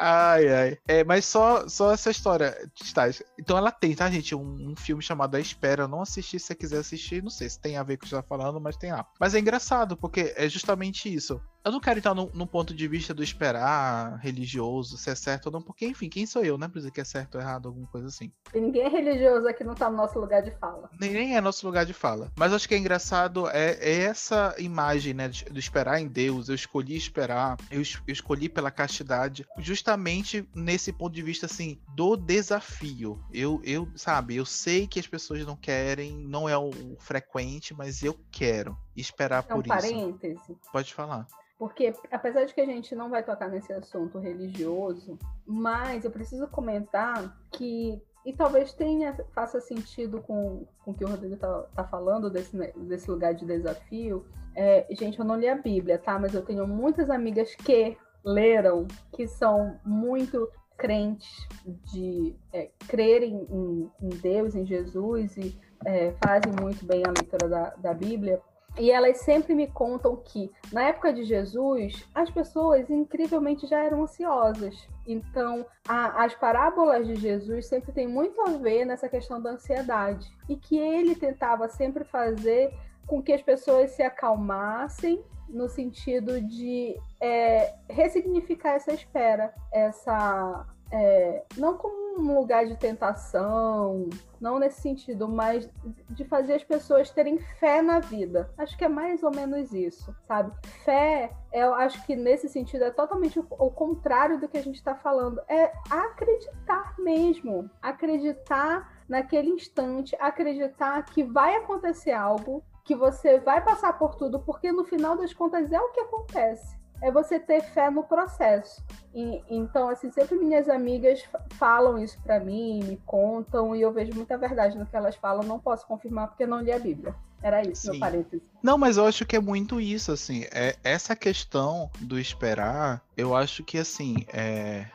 Ai, 0.00 0.48
ai. 0.48 0.78
É, 0.86 1.02
mas 1.02 1.24
só, 1.24 1.68
só 1.68 1.92
essa 1.92 2.10
história. 2.10 2.56
Tá, 2.94 3.08
então 3.38 3.58
ela 3.58 3.70
tem, 3.70 3.94
tá, 3.94 4.08
gente? 4.10 4.34
Um, 4.34 4.70
um, 4.70 4.76
filme 4.76 5.02
chamado 5.02 5.36
A 5.36 5.40
Espera. 5.40 5.84
Eu 5.84 5.88
não 5.88 6.02
assisti, 6.02 6.38
se 6.38 6.46
você 6.46 6.54
quiser 6.54 6.78
assistir. 6.78 7.22
Não 7.22 7.30
sei 7.30 7.48
se 7.48 7.60
tem 7.60 7.76
a 7.76 7.82
ver 7.82 7.96
com 7.96 8.02
o 8.02 8.04
que 8.04 8.10
você 8.10 8.16
tá 8.16 8.22
falando, 8.22 8.60
mas 8.60 8.76
tem 8.76 8.92
lá. 8.92 9.06
Mas 9.18 9.34
é 9.34 9.40
engraçado, 9.40 9.96
porque 9.96 10.32
é 10.36 10.48
justamente 10.48 11.12
isso. 11.12 11.40
Eu 11.68 11.72
não 11.72 11.80
quero 11.80 11.98
entrar 11.98 12.14
no, 12.14 12.30
no, 12.32 12.46
ponto 12.46 12.72
de 12.72 12.88
vista 12.88 13.12
do 13.12 13.22
esperar 13.22 14.18
religioso, 14.20 14.96
se 14.96 15.10
é 15.10 15.14
certo 15.14 15.46
ou 15.46 15.52
não, 15.52 15.60
porque, 15.60 15.84
enfim, 15.86 16.08
quem 16.08 16.24
sou 16.24 16.42
eu, 16.42 16.56
né? 16.56 16.66
Pra 16.66 16.78
dizer 16.78 16.90
que 16.90 17.00
é 17.02 17.04
certo 17.04 17.34
ou 17.34 17.42
errado, 17.42 17.68
alguma 17.68 17.86
coisa 17.88 18.06
assim. 18.06 18.32
E 18.54 18.58
ninguém 18.58 18.84
é 18.84 18.88
religioso 18.88 19.46
aqui, 19.46 19.62
não 19.62 19.74
tá 19.74 19.90
no 19.90 19.98
nosso 19.98 20.18
lugar 20.18 20.42
de 20.42 20.50
fala. 20.52 20.88
Nem 20.98 21.36
é 21.36 21.42
nosso 21.42 21.66
lugar 21.66 21.84
de 21.84 21.92
fala. 21.92 22.32
Mas 22.38 22.54
acho 22.54 22.66
que 22.66 22.74
é 22.74 22.78
engraçado 22.78 23.46
é, 23.50 23.76
é 23.82 24.00
essa 24.04 24.54
imagem, 24.58 25.12
né? 25.12 25.28
Do 25.28 25.58
esperar 25.58 26.00
em 26.00 26.08
Deus. 26.08 26.48
Eu 26.48 26.54
escolhi 26.54 26.96
esperar, 26.96 27.58
eu, 27.70 27.82
eu 27.82 28.12
escolhi 28.14 28.48
pela 28.48 28.70
castidade, 28.70 29.44
justamente 29.58 30.48
nesse 30.54 30.90
ponto 30.90 31.12
de 31.12 31.20
vista, 31.20 31.44
assim, 31.44 31.78
do 31.94 32.16
desafio. 32.16 33.22
Eu, 33.30 33.60
eu, 33.62 33.86
sabe, 33.94 34.36
eu 34.36 34.46
sei 34.46 34.86
que 34.86 34.98
as 34.98 35.06
pessoas 35.06 35.44
não 35.44 35.54
querem, 35.54 36.16
não 36.16 36.48
é 36.48 36.56
o 36.56 36.70
frequente, 36.98 37.74
mas 37.74 38.02
eu 38.02 38.18
quero 38.32 38.74
esperar 39.00 39.44
um 39.44 39.54
por 39.54 39.66
parêntese. 39.66 40.34
isso. 40.34 40.58
Pode 40.72 40.94
falar. 40.94 41.26
Porque, 41.58 41.92
apesar 42.10 42.44
de 42.44 42.54
que 42.54 42.60
a 42.60 42.66
gente 42.66 42.94
não 42.94 43.10
vai 43.10 43.22
tocar 43.22 43.48
nesse 43.48 43.72
assunto 43.72 44.18
religioso, 44.18 45.18
mas 45.44 46.04
eu 46.04 46.10
preciso 46.10 46.46
comentar 46.46 47.36
que, 47.50 48.00
e 48.24 48.32
talvez 48.32 48.72
tenha, 48.72 49.16
faça 49.34 49.60
sentido 49.60 50.22
com, 50.22 50.66
com 50.84 50.92
o 50.92 50.94
que 50.94 51.04
o 51.04 51.08
Rodrigo 51.08 51.36
tá, 51.36 51.62
tá 51.74 51.84
falando 51.84 52.30
desse, 52.30 52.56
né, 52.56 52.72
desse 52.76 53.10
lugar 53.10 53.34
de 53.34 53.44
desafio. 53.44 54.24
É, 54.54 54.86
gente, 54.90 55.18
eu 55.18 55.24
não 55.24 55.36
li 55.36 55.48
a 55.48 55.56
Bíblia, 55.56 55.98
tá? 55.98 56.16
Mas 56.16 56.32
eu 56.32 56.44
tenho 56.44 56.66
muitas 56.66 57.10
amigas 57.10 57.52
que 57.56 57.96
leram, 58.24 58.86
que 59.12 59.26
são 59.26 59.80
muito 59.84 60.48
crentes 60.76 61.48
de 61.92 62.36
é, 62.52 62.70
crerem 62.86 63.46
em, 63.50 63.90
em, 64.00 64.08
Deus, 64.10 64.54
em 64.54 64.64
Jesus, 64.64 65.36
e 65.36 65.58
é, 65.84 66.14
fazem 66.24 66.52
muito 66.60 66.86
bem 66.86 67.02
a 67.04 67.10
leitura 67.10 67.48
da, 67.48 67.70
da 67.70 67.92
Bíblia. 67.92 68.40
E 68.78 68.90
elas 68.90 69.18
sempre 69.18 69.54
me 69.54 69.66
contam 69.66 70.16
que, 70.16 70.50
na 70.72 70.84
época 70.84 71.12
de 71.12 71.24
Jesus, 71.24 72.06
as 72.14 72.30
pessoas 72.30 72.88
incrivelmente 72.88 73.66
já 73.66 73.82
eram 73.82 74.02
ansiosas. 74.02 74.88
Então, 75.06 75.66
a, 75.86 76.24
as 76.24 76.34
parábolas 76.34 77.06
de 77.06 77.16
Jesus 77.16 77.66
sempre 77.66 77.92
têm 77.92 78.06
muito 78.06 78.40
a 78.42 78.52
ver 78.52 78.84
nessa 78.84 79.08
questão 79.08 79.40
da 79.42 79.50
ansiedade. 79.50 80.30
E 80.48 80.56
que 80.56 80.78
ele 80.78 81.14
tentava 81.14 81.68
sempre 81.68 82.04
fazer 82.04 82.72
com 83.06 83.22
que 83.22 83.32
as 83.32 83.42
pessoas 83.42 83.90
se 83.92 84.02
acalmassem 84.02 85.24
no 85.48 85.68
sentido 85.68 86.40
de 86.40 86.94
é, 87.20 87.74
ressignificar 87.88 88.74
essa 88.74 88.92
espera, 88.92 89.52
essa 89.72 90.66
é, 90.90 91.44
não 91.56 91.76
como 91.76 91.98
num 92.18 92.38
lugar 92.38 92.66
de 92.66 92.76
tentação, 92.76 94.08
não 94.40 94.58
nesse 94.58 94.80
sentido, 94.80 95.28
mas 95.28 95.68
de 96.10 96.24
fazer 96.24 96.54
as 96.54 96.64
pessoas 96.64 97.10
terem 97.10 97.38
fé 97.38 97.80
na 97.80 98.00
vida. 98.00 98.50
Acho 98.58 98.76
que 98.76 98.84
é 98.84 98.88
mais 98.88 99.22
ou 99.22 99.30
menos 99.30 99.72
isso, 99.72 100.14
sabe? 100.26 100.52
Fé, 100.84 101.32
eu 101.52 101.74
acho 101.74 102.04
que 102.04 102.16
nesse 102.16 102.48
sentido 102.48 102.84
é 102.84 102.90
totalmente 102.90 103.38
o, 103.38 103.46
o 103.50 103.70
contrário 103.70 104.38
do 104.40 104.48
que 104.48 104.58
a 104.58 104.62
gente 104.62 104.76
está 104.76 104.94
falando. 104.94 105.40
É 105.48 105.72
acreditar 105.90 106.94
mesmo. 106.98 107.70
Acreditar 107.80 108.92
naquele 109.08 109.50
instante, 109.50 110.16
acreditar 110.20 111.02
que 111.04 111.22
vai 111.22 111.56
acontecer 111.56 112.12
algo, 112.12 112.62
que 112.84 112.94
você 112.94 113.38
vai 113.38 113.62
passar 113.62 113.98
por 113.98 114.14
tudo, 114.14 114.40
porque 114.40 114.72
no 114.72 114.84
final 114.84 115.16
das 115.16 115.32
contas 115.32 115.72
é 115.72 115.80
o 115.80 115.90
que 115.90 116.00
acontece 116.00 116.77
é 117.00 117.10
você 117.10 117.38
ter 117.38 117.62
fé 117.62 117.90
no 117.90 118.02
processo. 118.02 118.82
E, 119.14 119.42
então, 119.48 119.88
assim, 119.88 120.10
sempre 120.10 120.36
minhas 120.36 120.68
amigas 120.68 121.24
falam 121.50 121.98
isso 121.98 122.18
para 122.22 122.40
mim, 122.40 122.82
me 122.84 122.96
contam, 123.06 123.74
e 123.74 123.82
eu 123.82 123.92
vejo 123.92 124.14
muita 124.14 124.36
verdade 124.36 124.76
no 124.76 124.86
que 124.86 124.96
elas 124.96 125.16
falam. 125.16 125.42
Não 125.42 125.58
posso 125.58 125.86
confirmar 125.86 126.28
porque 126.28 126.46
não 126.46 126.60
li 126.60 126.72
a 126.72 126.78
Bíblia. 126.78 127.14
Era 127.40 127.62
isso, 127.62 127.82
Sim. 127.82 127.90
meu 127.92 128.00
parênteses. 128.00 128.48
Não, 128.62 128.76
mas 128.76 128.96
eu 128.96 129.06
acho 129.06 129.24
que 129.24 129.36
é 129.36 129.40
muito 129.40 129.80
isso, 129.80 130.10
assim. 130.10 130.44
É, 130.50 130.76
essa 130.82 131.14
questão 131.14 131.88
do 132.00 132.18
esperar, 132.18 133.00
eu 133.16 133.34
acho 133.34 133.62
que, 133.62 133.78
assim, 133.78 134.26
é 134.32 134.86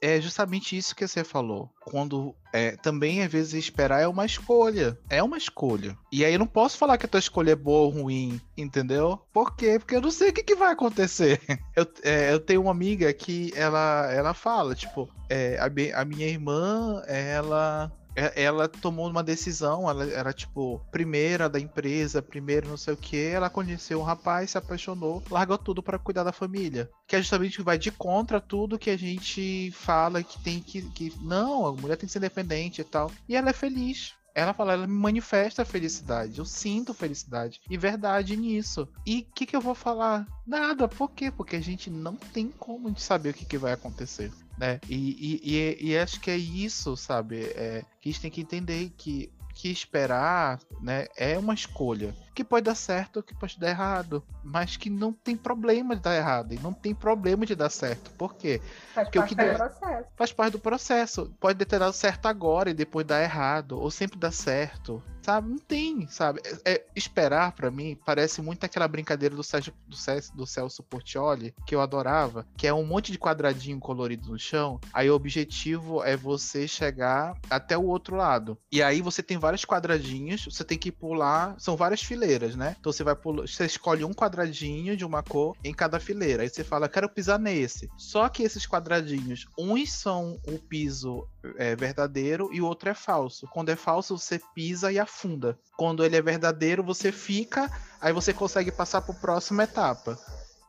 é 0.00 0.20
justamente 0.20 0.76
isso 0.76 0.94
que 0.94 1.06
você 1.06 1.24
falou. 1.24 1.70
Quando 1.80 2.34
é, 2.52 2.72
também 2.76 3.22
às 3.22 3.30
vezes 3.30 3.54
esperar 3.54 4.00
é 4.00 4.08
uma 4.08 4.26
escolha. 4.26 4.98
É 5.08 5.22
uma 5.22 5.38
escolha. 5.38 5.96
E 6.12 6.24
aí 6.24 6.32
eu 6.32 6.38
não 6.38 6.46
posso 6.46 6.76
falar 6.76 6.98
que 6.98 7.06
a 7.06 7.08
tua 7.08 7.20
escolha 7.20 7.52
é 7.52 7.56
boa 7.56 7.86
ou 7.86 7.90
ruim, 7.90 8.40
entendeu? 8.56 9.20
Por 9.32 9.56
quê? 9.56 9.78
Porque 9.78 9.96
eu 9.96 10.00
não 10.00 10.10
sei 10.10 10.30
o 10.30 10.32
que, 10.32 10.42
que 10.42 10.54
vai 10.54 10.72
acontecer. 10.72 11.40
Eu, 11.76 11.86
é, 12.02 12.32
eu 12.32 12.40
tenho 12.40 12.62
uma 12.62 12.72
amiga 12.72 13.10
que 13.12 13.52
ela, 13.54 14.12
ela 14.12 14.34
fala, 14.34 14.74
tipo, 14.74 15.08
é, 15.30 15.56
a, 15.58 16.00
a 16.00 16.04
minha 16.04 16.26
irmã, 16.26 17.02
ela 17.06 17.90
ela 18.14 18.68
tomou 18.68 19.08
uma 19.08 19.22
decisão, 19.22 19.88
ela 19.88 20.04
era 20.04 20.32
tipo 20.32 20.80
primeira 20.90 21.48
da 21.48 21.58
empresa, 21.58 22.22
primeiro 22.22 22.68
não 22.68 22.76
sei 22.76 22.94
o 22.94 22.96
que, 22.96 23.16
ela 23.16 23.50
conheceu 23.50 24.00
um 24.00 24.04
rapaz, 24.04 24.50
se 24.50 24.58
apaixonou, 24.58 25.22
largou 25.30 25.58
tudo 25.58 25.82
para 25.82 25.98
cuidar 25.98 26.24
da 26.24 26.32
família, 26.32 26.90
que 27.06 27.16
é 27.16 27.20
justamente 27.20 27.62
vai 27.62 27.78
de 27.78 27.90
contra 27.90 28.40
tudo 28.40 28.78
que 28.78 28.90
a 28.90 28.96
gente 28.96 29.70
fala 29.72 30.22
que 30.22 30.42
tem 30.42 30.60
que, 30.60 30.82
que 30.90 31.12
não, 31.22 31.66
a 31.66 31.72
mulher 31.72 31.96
tem 31.96 32.06
que 32.06 32.12
ser 32.12 32.18
independente 32.18 32.80
e 32.80 32.84
tal. 32.84 33.10
E 33.28 33.36
ela 33.36 33.50
é 33.50 33.52
feliz. 33.52 34.14
Ela 34.34 34.52
fala, 34.54 34.72
ela 34.72 34.86
me 34.86 34.94
manifesta 34.94 35.64
felicidade. 35.64 36.38
Eu 36.38 36.44
sinto 36.44 36.94
felicidade 36.94 37.60
e 37.68 37.76
verdade 37.76 38.36
nisso. 38.36 38.88
E 39.06 39.20
o 39.20 39.34
que, 39.34 39.46
que 39.46 39.56
eu 39.56 39.60
vou 39.60 39.74
falar? 39.74 40.26
Nada. 40.46 40.88
Por 40.88 41.10
quê? 41.10 41.30
Porque 41.30 41.56
a 41.56 41.60
gente 41.60 41.90
não 41.90 42.16
tem 42.16 42.48
como 42.48 42.96
saber 42.98 43.30
o 43.30 43.34
que, 43.34 43.44
que 43.44 43.58
vai 43.58 43.72
acontecer 43.72 44.30
né? 44.60 44.78
E, 44.86 44.94
e, 44.94 45.56
e, 45.56 45.90
e, 45.90 45.98
acho 45.98 46.20
que 46.20 46.30
é 46.30 46.36
isso, 46.36 46.94
sabe? 46.94 47.44
É, 47.54 47.82
que 47.98 48.10
a 48.10 48.12
gente 48.12 48.20
tem 48.20 48.30
que 48.30 48.42
entender 48.42 48.92
que 48.94 49.32
que 49.60 49.70
esperar, 49.70 50.58
né, 50.80 51.06
é 51.18 51.38
uma 51.38 51.52
escolha. 51.52 52.14
Que 52.34 52.42
pode 52.42 52.64
dar 52.64 52.74
certo, 52.74 53.22
que 53.22 53.34
pode 53.34 53.60
dar 53.60 53.68
errado, 53.68 54.24
mas 54.42 54.78
que 54.78 54.88
não 54.88 55.12
tem 55.12 55.36
problema 55.36 55.94
de 55.94 56.00
dar 56.00 56.16
errado 56.16 56.54
e 56.54 56.58
não 56.58 56.72
tem 56.72 56.94
problema 56.94 57.44
de 57.44 57.54
dar 57.54 57.68
certo. 57.68 58.10
Por 58.12 58.34
quê? 58.36 58.62
Faz 58.94 59.08
Porque 59.08 59.18
parte 59.18 59.34
o 59.34 59.36
que 59.36 59.44
do 59.44 59.56
processo. 59.56 60.08
Faz 60.16 60.32
parte 60.32 60.52
do 60.52 60.58
processo. 60.58 61.34
Pode 61.38 61.62
ter 61.66 61.78
dado 61.78 61.92
certo 61.92 62.24
agora 62.24 62.70
e 62.70 62.74
depois 62.74 63.06
dar 63.06 63.22
errado, 63.22 63.78
ou 63.78 63.90
sempre 63.90 64.18
dar 64.18 64.32
certo. 64.32 65.02
Sabe? 65.30 65.48
Não 65.48 65.58
tem, 65.58 66.08
sabe? 66.08 66.40
É, 66.64 66.72
é 66.72 66.86
esperar 66.96 67.52
para 67.52 67.70
mim 67.70 67.96
parece 68.04 68.42
muito 68.42 68.64
aquela 68.64 68.88
brincadeira 68.88 69.36
do, 69.36 69.44
Sérgio, 69.44 69.72
do, 69.86 69.96
Celso, 69.96 70.36
do 70.36 70.44
Celso 70.44 70.82
Portioli, 70.82 71.54
que 71.64 71.72
eu 71.72 71.80
adorava, 71.80 72.44
que 72.56 72.66
é 72.66 72.74
um 72.74 72.84
monte 72.84 73.12
de 73.12 73.18
quadradinho 73.18 73.78
colorido 73.78 74.28
no 74.28 74.38
chão. 74.38 74.80
Aí 74.92 75.08
o 75.08 75.14
objetivo 75.14 76.02
é 76.02 76.16
você 76.16 76.66
chegar 76.66 77.38
até 77.48 77.78
o 77.78 77.84
outro 77.84 78.16
lado. 78.16 78.58
E 78.72 78.82
aí 78.82 79.00
você 79.00 79.22
tem 79.22 79.38
vários 79.38 79.64
quadradinhos, 79.64 80.46
você 80.46 80.64
tem 80.64 80.76
que 80.76 80.90
pular, 80.90 81.54
são 81.60 81.76
várias 81.76 82.02
fileiras, 82.02 82.56
né? 82.56 82.74
Então 82.80 82.92
você 82.92 83.04
vai 83.04 83.14
pular, 83.14 83.46
você 83.46 83.64
escolhe 83.64 84.02
um 84.02 84.12
quadradinho 84.12 84.96
de 84.96 85.04
uma 85.04 85.22
cor 85.22 85.56
em 85.62 85.72
cada 85.72 86.00
fileira. 86.00 86.42
Aí 86.42 86.48
você 86.48 86.64
fala, 86.64 86.88
quero 86.88 87.08
pisar 87.08 87.38
nesse. 87.38 87.88
Só 87.96 88.28
que 88.28 88.42
esses 88.42 88.66
quadradinhos, 88.66 89.46
uns 89.56 89.92
são 89.92 90.40
o 90.44 90.58
piso 90.58 91.28
é, 91.56 91.74
verdadeiro 91.74 92.50
e 92.52 92.60
o 92.60 92.66
outro 92.66 92.88
é 92.88 92.94
falso. 92.94 93.46
Quando 93.48 93.70
é 93.70 93.76
falso, 93.76 94.18
você 94.18 94.40
pisa 94.54 94.92
e 94.92 94.98
afunda. 94.98 95.58
Quando 95.76 96.04
ele 96.04 96.16
é 96.16 96.22
verdadeiro, 96.22 96.82
você 96.82 97.10
fica, 97.10 97.70
aí 98.00 98.12
você 98.12 98.32
consegue 98.32 98.70
passar 98.70 99.02
para 99.02 99.14
a 99.14 99.18
próxima 99.18 99.64
etapa. 99.64 100.18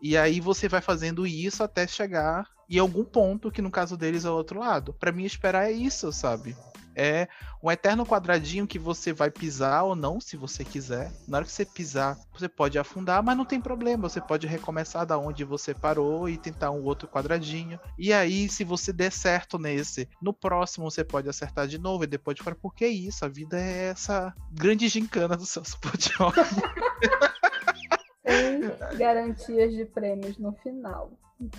E 0.02 0.18
aí 0.18 0.40
você 0.40 0.68
vai 0.68 0.82
fazendo 0.82 1.28
isso 1.28 1.64
até 1.64 1.86
chegar 1.86 2.48
em 2.70 2.80
algum 2.80 3.04
ponto, 3.04 3.52
que 3.52 3.62
no 3.62 3.70
caso 3.70 3.98
deles 3.98 4.26
é 4.26 4.30
o 4.30 4.34
outro 4.34 4.60
lado. 4.60 4.94
Para 4.94 5.12
mim, 5.12 5.26
esperar 5.26 5.70
é 5.70 5.72
isso, 5.72 6.12
sabe? 6.12 6.56
É 6.96 7.28
um 7.64 7.72
eterno 7.72 8.06
quadradinho 8.06 8.68
que 8.68 8.80
você 8.80 9.14
vai 9.14 9.30
pisar 9.30 9.84
ou 9.84 9.96
não, 9.96 10.20
se 10.20 10.36
você 10.36 10.64
quiser. 10.64 11.12
Na 11.28 11.38
hora 11.38 11.46
que 11.46 11.52
você 11.52 11.66
pisar, 11.66 12.18
você 12.34 12.50
pode 12.50 12.78
afundar, 12.80 13.24
mas 13.24 13.38
não 13.38 13.46
tem 13.46 13.62
problema. 13.62 14.10
Você 14.10 14.20
pode 14.20 14.48
recomeçar 14.48 15.06
da 15.06 15.18
onde 15.18 15.44
você 15.44 15.74
parou 15.74 16.28
e 16.28 16.38
tentar 16.38 16.72
um 16.72 16.84
outro 16.84 17.08
quadradinho. 17.08 17.80
E 17.98 18.12
aí, 18.12 18.50
se 18.50 18.64
você 18.64 18.92
der 18.92 19.12
certo 19.12 19.58
nesse, 19.58 20.10
no 20.22 20.34
próximo 20.34 20.90
você 20.90 21.04
pode 21.04 21.30
acertar 21.30 21.68
de 21.68 21.78
novo 21.78 22.04
e 22.04 22.08
depois 22.08 22.36
de 22.36 22.44
fora. 22.44 22.56
Porque 22.56 22.86
é 22.86 22.90
isso, 22.90 23.24
a 23.24 23.28
vida 23.28 23.60
é 23.60 23.90
essa 23.90 24.34
grande 24.52 24.88
gincana 24.88 25.38
do 25.38 25.46
Portioli. 25.82 26.36
Sem 28.26 28.62
garantias 28.98 29.74
de 29.74 29.86
prêmios 29.86 30.38
no 30.38 30.54
final 30.54 31.12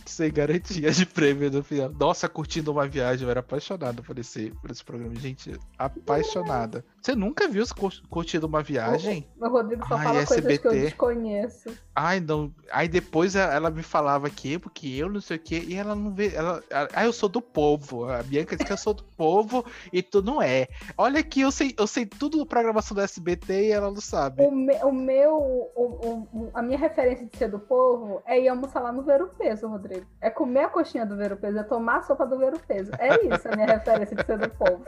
sem 0.07 0.33
garantia 0.33 0.91
de 0.91 1.07
prêmio 1.07 1.51
no 1.51 1.63
final. 1.63 1.91
Nossa, 1.91 2.29
curtindo 2.29 2.73
uma 2.73 2.87
viagem, 2.87 3.25
eu 3.25 3.31
era 3.31 3.41
apaixonado 3.41 4.03
por 4.03 4.19
esse, 4.19 4.51
por 4.61 4.71
esse 4.71 4.85
programa. 4.85 5.15
Gente, 5.17 5.59
apaixonada. 5.79 6.85
Você 7.01 7.15
nunca 7.15 7.49
viu 7.49 7.65
curtindo 8.09 8.47
uma 8.47 8.63
viagem? 8.63 9.27
O, 9.41 9.49
Rodrigo 9.49 9.87
só 9.89 9.97
Ai, 9.97 10.05
fala 10.05 10.19
SBT. 10.21 10.43
coisas 10.43 10.61
que 10.61 10.69
eu 10.69 10.73
desconheço. 10.73 11.71
Ai, 11.95 12.21
não. 12.21 12.53
Aí 12.71 12.89
depois 12.89 13.35
ela 13.35 13.71
me 13.71 13.83
falava 13.83 14.31
que, 14.31 14.59
porque 14.59 14.89
eu 14.89 15.09
não 15.09 15.21
sei 15.21 15.37
o 15.37 15.41
que, 15.41 15.59
e 15.59 15.75
ela 15.75 15.95
não 15.95 16.13
vê. 16.13 16.35
Ela, 16.35 16.63
ah, 16.95 17.05
eu 17.05 17.13
sou 17.13 17.29
do 17.29 17.41
povo. 17.41 18.05
A 18.05 18.23
Bianca 18.23 18.57
diz 18.57 18.67
que 18.67 18.73
eu 18.73 18.77
sou 18.77 18.95
do 18.95 19.03
povo 19.03 19.65
e 19.93 20.03
tu 20.03 20.23
não 20.23 20.41
é. 20.41 20.69
Olha 20.97 21.21
aqui, 21.21 21.41
eu 21.41 21.51
sei, 21.51 21.75
eu 21.77 21.87
sei 21.87 22.07
tudo 22.07 22.39
da 22.39 22.47
programação 22.47 22.95
do 22.95 23.01
SBT 23.01 23.69
e 23.69 23.73
ela 23.73 23.91
não 23.91 24.01
sabe. 24.01 24.43
O, 24.43 24.51
me, 24.51 24.75
o 24.85 24.93
meu. 24.93 25.37
O, 25.75 26.27
o, 26.33 26.51
a 26.55 26.63
minha 26.63 26.79
referência 26.79 27.27
de 27.27 27.37
ser 27.37 27.49
do 27.49 27.59
povo 27.59 28.23
é 28.27 28.41
ir 28.41 28.49
almoçar 28.49 28.81
lá 28.81 28.93
no 28.93 29.03
Ver 29.03 29.23
o 29.23 29.29
Peso, 29.29 29.69
Rodrigo. 29.73 30.07
É 30.21 30.31
comer 30.31 30.65
a 30.65 30.69
coxinha 30.69 31.05
do 31.05 31.17
Ver 31.17 31.33
o 31.33 31.37
Peso, 31.37 31.59
é 31.59 31.63
tomar 31.63 31.99
a 31.99 32.03
sopa 32.03 32.27
do 32.27 32.39
Ver 32.39 32.55
o 32.55 32.61
Peso. 32.61 32.91
É 32.99 33.35
isso 33.35 33.49
a 33.49 33.57
minha 33.57 33.67
referência 33.75 34.17
de 34.17 34.25
ser 34.25 34.39
do 34.39 34.51
povo. 34.51 34.85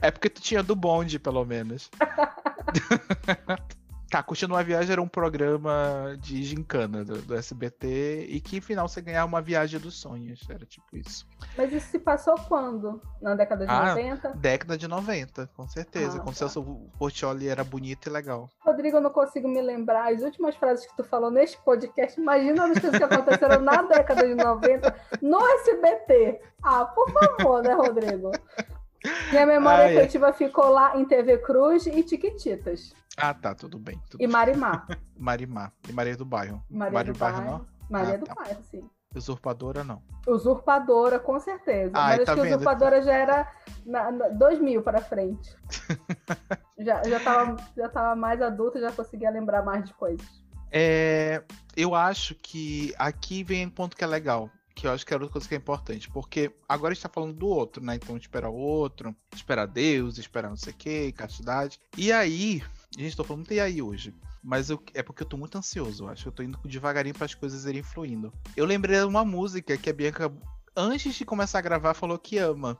É 0.00 0.10
porque 0.10 0.28
tu 0.28 0.40
tinha 0.40 0.62
do 0.62 0.76
bonde, 0.76 1.18
pelo 1.18 1.44
menos. 1.44 1.90
Tá, 4.10 4.22
Curtindo 4.22 4.54
uma 4.54 4.62
Viagem 4.62 4.92
era 4.92 5.02
um 5.02 5.08
programa 5.08 6.16
de 6.18 6.42
gincana 6.42 7.04
do, 7.04 7.20
do, 7.20 7.34
SBT 7.34 8.26
e 8.30 8.40
que, 8.40 8.58
final, 8.58 8.88
você 8.88 9.02
ganhava 9.02 9.26
uma 9.26 9.42
viagem 9.42 9.78
dos 9.78 10.00
sonhos. 10.00 10.40
Era 10.48 10.64
tipo 10.64 10.96
isso. 10.96 11.26
Mas 11.56 11.70
isso 11.72 11.88
se 11.88 11.98
passou 11.98 12.34
quando? 12.48 13.02
Na 13.20 13.34
década 13.34 13.66
de 13.66 13.70
ah, 13.70 13.94
90? 13.94 14.30
Década 14.36 14.78
de 14.78 14.88
90, 14.88 15.50
com 15.54 15.68
certeza. 15.68 16.16
Ah, 16.16 16.20
quando 16.20 16.28
tá. 16.28 16.48
Celso 16.48 16.62
Portioli 16.98 17.48
era 17.48 17.62
bonito 17.62 18.08
e 18.08 18.10
legal. 18.10 18.48
Rodrigo, 18.60 18.96
eu 18.96 19.02
não 19.02 19.10
consigo 19.10 19.46
me 19.46 19.60
lembrar 19.60 20.10
as 20.10 20.22
últimas 20.22 20.56
frases 20.56 20.86
que 20.86 20.96
tu 20.96 21.04
falou 21.04 21.30
neste 21.30 21.58
podcast. 21.58 22.18
Imagina 22.18 22.64
as 22.64 22.78
coisas 22.78 22.98
que 22.98 23.04
aconteceram 23.04 23.60
na 23.60 23.82
década 23.82 24.26
de 24.26 24.34
90 24.34 24.94
no 25.20 25.38
SBT. 25.60 26.40
Ah, 26.62 26.86
por 26.86 27.10
favor, 27.12 27.62
né, 27.62 27.74
Rodrigo? 27.74 28.32
Minha 29.30 29.46
memória 29.46 29.84
ah, 29.84 29.88
afetiva 29.88 30.28
é. 30.28 30.32
ficou 30.32 30.68
lá 30.70 30.96
em 30.96 31.04
TV 31.04 31.38
Cruz 31.38 31.86
e 31.86 32.02
Tiquititas. 32.02 32.94
Ah, 33.16 33.34
tá, 33.34 33.54
tudo 33.54 33.78
bem. 33.78 34.00
Tudo 34.10 34.22
e 34.22 34.26
Marimar. 34.26 34.86
Marimar. 35.16 35.72
E 35.88 35.92
Maria 35.92 36.16
do 36.16 36.24
Bairro. 36.24 36.62
Maria, 36.70 36.92
Maria 36.92 37.12
do, 37.12 37.18
Bairro, 37.18 37.44
não? 37.44 37.66
Maria 37.88 38.14
ah, 38.14 38.18
do 38.18 38.26
tá. 38.26 38.34
Bairro, 38.34 38.62
sim. 38.62 38.88
Usurpadora, 39.14 39.82
não. 39.82 40.02
Usurpadora, 40.26 41.18
com 41.18 41.38
certeza. 41.40 41.92
Ah, 41.94 42.08
Mas 42.08 42.24
tá 42.24 42.32
acho 42.32 42.42
que 42.42 42.48
vendo? 42.48 42.60
Usurpadora 42.60 43.02
já 43.02 43.12
era 43.12 43.52
na, 43.86 44.12
na, 44.12 44.28
2000 44.28 44.82
para 44.82 45.00
frente. 45.00 45.56
já, 46.78 47.02
já, 47.02 47.20
tava, 47.20 47.56
já 47.76 47.88
tava 47.88 48.14
mais 48.14 48.40
adulta, 48.42 48.80
já 48.80 48.92
conseguia 48.92 49.30
lembrar 49.30 49.62
mais 49.64 49.84
de 49.84 49.94
coisas. 49.94 50.26
É, 50.70 51.42
eu 51.76 51.94
acho 51.94 52.34
que 52.34 52.94
aqui 52.98 53.42
vem 53.42 53.66
um 53.66 53.70
ponto 53.70 53.96
que 53.96 54.04
é 54.04 54.06
legal 54.06 54.50
que 54.78 54.86
eu 54.86 54.92
acho 54.92 55.04
que 55.04 55.12
é 55.12 55.16
outra 55.16 55.28
coisa 55.28 55.48
que 55.48 55.54
é 55.56 55.58
importante, 55.58 56.08
porque 56.08 56.52
agora 56.68 56.92
a 56.92 56.94
gente 56.94 57.02
tá 57.02 57.08
falando 57.08 57.32
do 57.34 57.48
outro, 57.48 57.82
né? 57.82 57.96
Então 57.96 58.16
esperar 58.16 58.48
o 58.48 58.54
outro, 58.54 59.14
esperar 59.34 59.66
Deus, 59.66 60.18
esperar 60.18 60.48
não 60.48 60.56
sei 60.56 60.72
o 60.72 60.76
que, 60.76 61.10
castidade. 61.10 61.80
E 61.96 62.12
aí, 62.12 62.62
gente 62.96 63.16
tá 63.16 63.24
falando 63.24 63.40
muito 63.40 63.54
e 63.54 63.58
aí 63.58 63.82
hoje. 63.82 64.14
Mas 64.40 64.70
eu, 64.70 64.80
é 64.94 65.02
porque 65.02 65.24
eu 65.24 65.26
tô 65.26 65.36
muito 65.36 65.58
ansioso, 65.58 66.04
eu 66.04 66.08
acho. 66.08 66.28
Eu 66.28 66.32
tô 66.32 66.44
indo 66.44 66.60
devagarinho 66.64 67.14
para 67.14 67.24
as 67.24 67.34
coisas 67.34 67.64
irem 67.64 67.82
fluindo. 67.82 68.32
Eu 68.56 68.64
lembrei 68.64 69.00
de 69.00 69.04
uma 69.04 69.24
música 69.24 69.76
que 69.76 69.90
a 69.90 69.92
Bianca, 69.92 70.32
antes 70.76 71.12
de 71.16 71.24
começar 71.24 71.58
a 71.58 71.62
gravar, 71.62 71.92
falou 71.92 72.16
que 72.16 72.38
ama. 72.38 72.78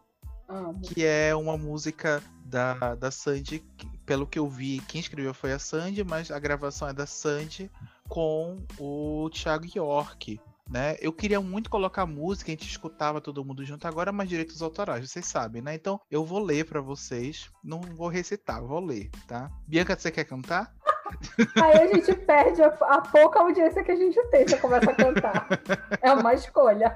Que 0.85 1.05
é 1.05 1.35
uma 1.35 1.59
música 1.59 2.23
da, 2.45 2.95
da 2.95 3.11
Sandy. 3.11 3.59
Que, 3.77 3.99
pelo 4.07 4.25
que 4.25 4.39
eu 4.39 4.49
vi, 4.49 4.81
quem 4.87 5.01
escreveu 5.01 5.35
foi 5.35 5.53
a 5.53 5.59
Sandy, 5.59 6.05
mas 6.05 6.31
a 6.31 6.39
gravação 6.39 6.89
é 6.89 6.93
da 6.93 7.07
Sandy 7.07 7.69
com 8.09 8.57
o 8.79 9.29
Thiago 9.31 9.67
York. 9.75 10.41
Né? 10.69 10.97
Eu 11.01 11.13
queria 11.13 11.41
muito 11.41 11.71
colocar 11.71 12.05
música, 12.07 12.51
a 12.51 12.55
gente 12.55 12.69
escutava 12.69 13.21
todo 13.21 13.45
mundo 13.45 13.65
junto 13.65 13.87
agora, 13.89 14.13
mas 14.13 14.29
direitos 14.29 14.61
autorais, 14.61 15.11
vocês 15.11 15.27
sabem, 15.27 15.63
né? 15.63 15.75
Então 15.75 16.01
eu 16.11 16.25
vou 16.25 16.43
ler 16.43 16.67
para 16.67 16.81
vocês, 16.81 17.51
não 17.65 17.81
vou 17.81 18.09
recitar, 18.09 18.63
vou 18.63 18.81
ler, 18.81 19.11
tá? 19.27 19.51
Bianca, 19.67 19.99
você 19.99 20.11
quer 20.11 20.25
cantar? 20.25 20.75
Aí 21.63 21.79
a 21.79 21.87
gente 21.95 22.15
perde 22.15 22.63
a, 22.63 22.67
a, 22.67 23.01
pouca 23.01 23.41
audiência 23.41 23.83
que 23.83 23.91
a 23.91 23.97
gente 23.97 24.23
tem 24.31 24.47
se 24.47 24.59
começa 24.59 24.91
a 24.91 24.95
cantar. 24.95 25.49
É 26.03 26.13
uma 26.13 26.35
escolha. 26.35 26.93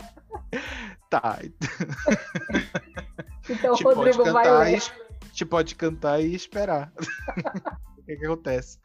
Tá. 1.08 1.38
Então 3.50 3.74
o 3.74 3.82
Rodrigo 3.82 4.24
vai 4.32 4.44
ler. 4.44 4.76
A 4.76 5.26
gente 5.26 5.44
pode 5.44 5.74
cantar 5.74 6.20
e 6.20 6.32
esperar. 6.32 6.92
o 7.98 8.02
que, 8.04 8.16
que 8.16 8.24
acontece? 8.24 8.78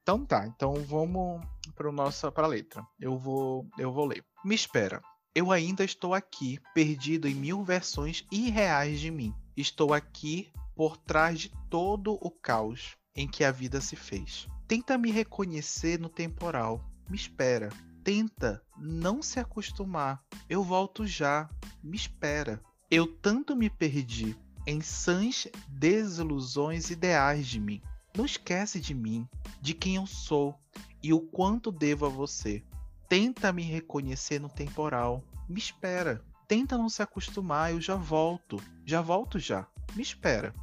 Então 0.00 0.24
tá, 0.24 0.46
então 0.46 0.74
vamos 0.74 1.44
para 1.74 1.92
nossa 1.92 2.30
para 2.30 2.46
letra. 2.46 2.86
Eu 2.98 3.18
vou 3.18 3.66
eu 3.78 3.92
vou 3.92 4.06
ler. 4.06 4.24
Me 4.44 4.54
espera. 4.54 5.02
Eu 5.34 5.50
ainda 5.50 5.84
estou 5.84 6.14
aqui, 6.14 6.60
perdido 6.72 7.26
em 7.26 7.34
mil 7.34 7.64
versões 7.64 8.24
irreais 8.30 9.00
de 9.00 9.10
mim. 9.10 9.34
Estou 9.56 9.92
aqui 9.92 10.52
por 10.76 10.96
trás 10.96 11.40
de 11.40 11.52
todo 11.68 12.16
o 12.20 12.30
caos 12.30 12.96
em 13.16 13.26
que 13.26 13.42
a 13.42 13.50
vida 13.50 13.80
se 13.80 13.96
fez. 13.96 14.48
Tenta 14.68 14.96
me 14.96 15.10
reconhecer 15.10 15.98
no 15.98 16.08
temporal. 16.08 16.80
Me 17.08 17.16
espera. 17.16 17.68
Tenta 18.02 18.62
não 18.76 19.22
se 19.22 19.40
acostumar. 19.40 20.22
Eu 20.48 20.62
volto 20.62 21.06
já. 21.06 21.48
Me 21.82 21.96
espera. 21.96 22.60
Eu 22.90 23.06
tanto 23.06 23.56
me 23.56 23.68
perdi 23.68 24.36
em 24.66 24.80
sãs 24.80 25.48
desilusões 25.68 26.90
ideais 26.90 27.46
de 27.46 27.60
mim. 27.60 27.82
Não 28.16 28.24
esquece 28.24 28.80
de 28.80 28.94
mim, 28.94 29.28
de 29.60 29.74
quem 29.74 29.96
eu 29.96 30.06
sou 30.06 30.56
e 31.04 31.12
o 31.12 31.20
quanto 31.20 31.70
devo 31.70 32.06
a 32.06 32.08
você. 32.08 32.64
Tenta 33.10 33.52
me 33.52 33.62
reconhecer 33.62 34.40
no 34.40 34.48
temporal. 34.48 35.22
Me 35.46 35.58
espera. 35.58 36.24
Tenta 36.48 36.78
não 36.78 36.88
se 36.88 37.02
acostumar, 37.02 37.72
eu 37.72 37.78
já 37.78 37.94
volto. 37.94 38.56
Já 38.86 39.02
volto 39.02 39.38
já. 39.38 39.66
Me 39.94 40.02
espera. 40.02 40.54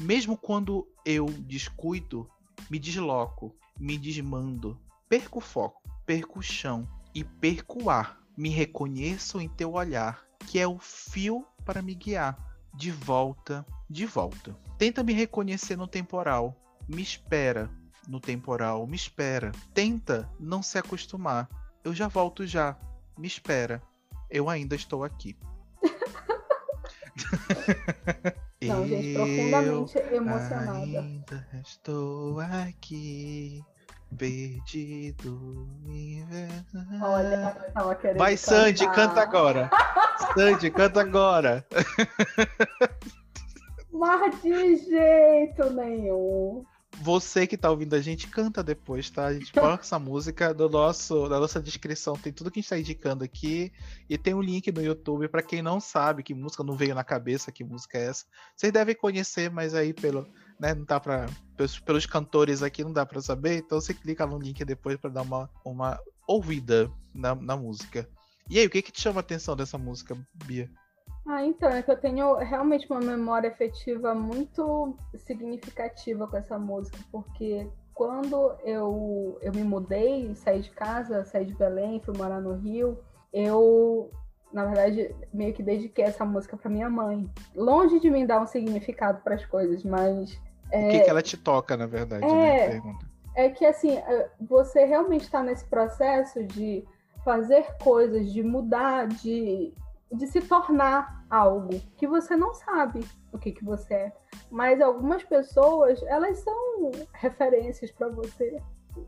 Mesmo 0.00 0.36
quando 0.36 0.86
eu 1.04 1.26
descuido, 1.26 2.30
me 2.70 2.78
desloco, 2.78 3.56
me 3.76 3.98
desmando, 3.98 4.80
perco 5.08 5.40
o 5.40 5.42
foco, 5.42 5.82
perco 6.06 6.38
o 6.38 6.42
chão 6.42 6.88
e 7.12 7.24
perco 7.24 7.82
o 7.82 7.90
ar. 7.90 8.20
Me 8.36 8.50
reconheço 8.50 9.40
em 9.40 9.48
teu 9.48 9.72
olhar, 9.72 10.24
que 10.46 10.60
é 10.60 10.66
o 10.66 10.78
fio 10.78 11.44
para 11.64 11.82
me 11.82 11.96
guiar. 11.96 12.38
De 12.72 12.92
volta, 12.92 13.66
de 13.90 14.06
volta. 14.06 14.56
Tenta 14.78 15.02
me 15.02 15.12
reconhecer 15.12 15.76
no 15.76 15.88
temporal. 15.88 16.56
Me 16.88 17.02
espera 17.02 17.68
no 18.08 18.20
temporal, 18.20 18.86
me 18.86 18.96
espera. 18.96 19.52
Tenta 19.74 20.28
não 20.38 20.62
se 20.62 20.78
acostumar. 20.78 21.48
Eu 21.84 21.94
já 21.94 22.08
volto 22.08 22.46
já. 22.46 22.76
Me 23.18 23.26
espera. 23.26 23.82
Eu 24.30 24.48
ainda 24.48 24.74
estou 24.74 25.04
aqui. 25.04 25.36
Não, 28.62 28.86
gente, 28.86 29.14
profundamente 29.14 29.98
emocionada. 30.14 31.00
Ainda 31.00 31.48
estou 31.64 32.38
aqui, 32.38 33.64
perdido. 34.16 35.68
Olha, 37.02 37.56
tava 37.74 37.96
querendo. 37.96 38.18
Vai, 38.18 38.36
cantar. 38.36 38.54
Sandy, 38.54 38.86
canta 38.86 39.20
agora. 39.20 39.68
Sandy, 40.34 40.70
canta 40.70 41.00
agora. 41.00 41.66
Mas 43.92 44.40
de 44.40 44.76
jeito 44.76 45.70
nenhum 45.70 46.64
você 47.02 47.46
que 47.46 47.56
tá 47.56 47.68
ouvindo 47.68 47.94
a 47.94 48.00
gente, 48.00 48.28
canta 48.28 48.62
depois, 48.62 49.10
tá? 49.10 49.26
A 49.26 49.34
gente 49.34 49.52
coloca 49.52 49.82
essa 49.82 49.98
música 49.98 50.54
do 50.54 50.68
nosso, 50.68 51.28
da 51.28 51.40
nossa 51.40 51.60
descrição, 51.60 52.14
tem 52.14 52.32
tudo 52.32 52.50
que 52.50 52.60
a 52.60 52.62
gente 52.62 52.70
tá 52.70 52.78
indicando 52.78 53.24
aqui. 53.24 53.72
E 54.08 54.16
tem 54.16 54.32
um 54.34 54.40
link 54.40 54.70
no 54.70 54.80
YouTube 54.80 55.28
para 55.28 55.42
quem 55.42 55.60
não 55.60 55.80
sabe 55.80 56.22
que 56.22 56.32
música 56.32 56.62
não 56.62 56.76
veio 56.76 56.94
na 56.94 57.02
cabeça, 57.02 57.50
que 57.50 57.64
música 57.64 57.98
é 57.98 58.06
essa. 58.06 58.24
Vocês 58.56 58.72
devem 58.72 58.94
conhecer, 58.94 59.50
mas 59.50 59.74
aí 59.74 59.92
pelo, 59.92 60.26
né, 60.58 60.74
não 60.74 60.84
dá 60.84 61.00
para 61.00 61.26
pelos, 61.56 61.78
pelos, 61.80 62.06
cantores 62.06 62.62
aqui 62.62 62.84
não 62.84 62.92
dá 62.92 63.04
para 63.04 63.20
saber, 63.20 63.58
então 63.58 63.80
você 63.80 63.92
clica 63.92 64.26
no 64.26 64.38
link 64.38 64.64
depois 64.64 64.96
para 64.96 65.10
dar 65.10 65.22
uma, 65.22 65.50
uma 65.64 65.98
ouvida 66.26 66.90
na, 67.12 67.34
na 67.34 67.56
música. 67.56 68.08
E 68.48 68.58
aí, 68.58 68.66
o 68.66 68.70
que 68.70 68.82
que 68.82 68.92
te 68.92 69.00
chama 69.00 69.20
a 69.20 69.22
atenção 69.22 69.56
dessa 69.56 69.78
música, 69.78 70.16
Bia? 70.44 70.70
Ah, 71.26 71.44
então, 71.44 71.68
é 71.70 71.82
que 71.82 71.90
eu 71.90 71.96
tenho 71.96 72.34
realmente 72.36 72.90
uma 72.90 73.00
memória 73.00 73.50
afetiva 73.50 74.14
muito 74.14 74.96
significativa 75.16 76.26
com 76.26 76.36
essa 76.36 76.58
música, 76.58 76.98
porque 77.12 77.68
quando 77.94 78.54
eu, 78.64 79.38
eu 79.40 79.52
me 79.52 79.62
mudei, 79.62 80.34
saí 80.34 80.60
de 80.60 80.70
casa, 80.70 81.24
saí 81.24 81.44
de 81.44 81.54
Belém, 81.54 82.00
fui 82.00 82.16
morar 82.16 82.40
no 82.40 82.54
Rio, 82.54 82.98
eu, 83.32 84.10
na 84.52 84.64
verdade, 84.64 85.14
meio 85.32 85.54
que 85.54 85.62
dediquei 85.62 86.04
essa 86.04 86.24
música 86.24 86.56
para 86.56 86.70
minha 86.70 86.90
mãe. 86.90 87.30
Longe 87.54 88.00
de 88.00 88.10
mim 88.10 88.26
dar 88.26 88.40
um 88.40 88.46
significado 88.46 89.20
para 89.22 89.36
as 89.36 89.44
coisas, 89.44 89.84
mas. 89.84 90.40
É, 90.70 90.88
o 90.88 90.90
que, 90.90 91.00
que 91.00 91.10
ela 91.10 91.22
te 91.22 91.36
toca, 91.36 91.76
na 91.76 91.86
verdade, 91.86 92.24
é, 92.24 92.80
né? 92.80 92.98
É 93.36 93.48
que, 93.48 93.64
assim, 93.64 93.96
é, 93.96 94.28
você 94.40 94.84
realmente 94.84 95.22
está 95.22 95.42
nesse 95.42 95.64
processo 95.66 96.42
de 96.44 96.84
fazer 97.24 97.76
coisas, 97.82 98.32
de 98.32 98.42
mudar, 98.42 99.06
de 99.06 99.72
de 100.12 100.26
se 100.26 100.40
tornar 100.42 101.24
algo 101.30 101.80
que 101.96 102.06
você 102.06 102.36
não 102.36 102.52
sabe 102.52 103.00
o 103.32 103.38
que, 103.38 103.52
que 103.52 103.64
você 103.64 103.94
é. 103.94 104.12
Mas 104.50 104.80
algumas 104.80 105.22
pessoas, 105.24 106.02
elas 106.02 106.38
são 106.38 106.90
referências 107.12 107.90
para 107.90 108.08
você. 108.08 108.60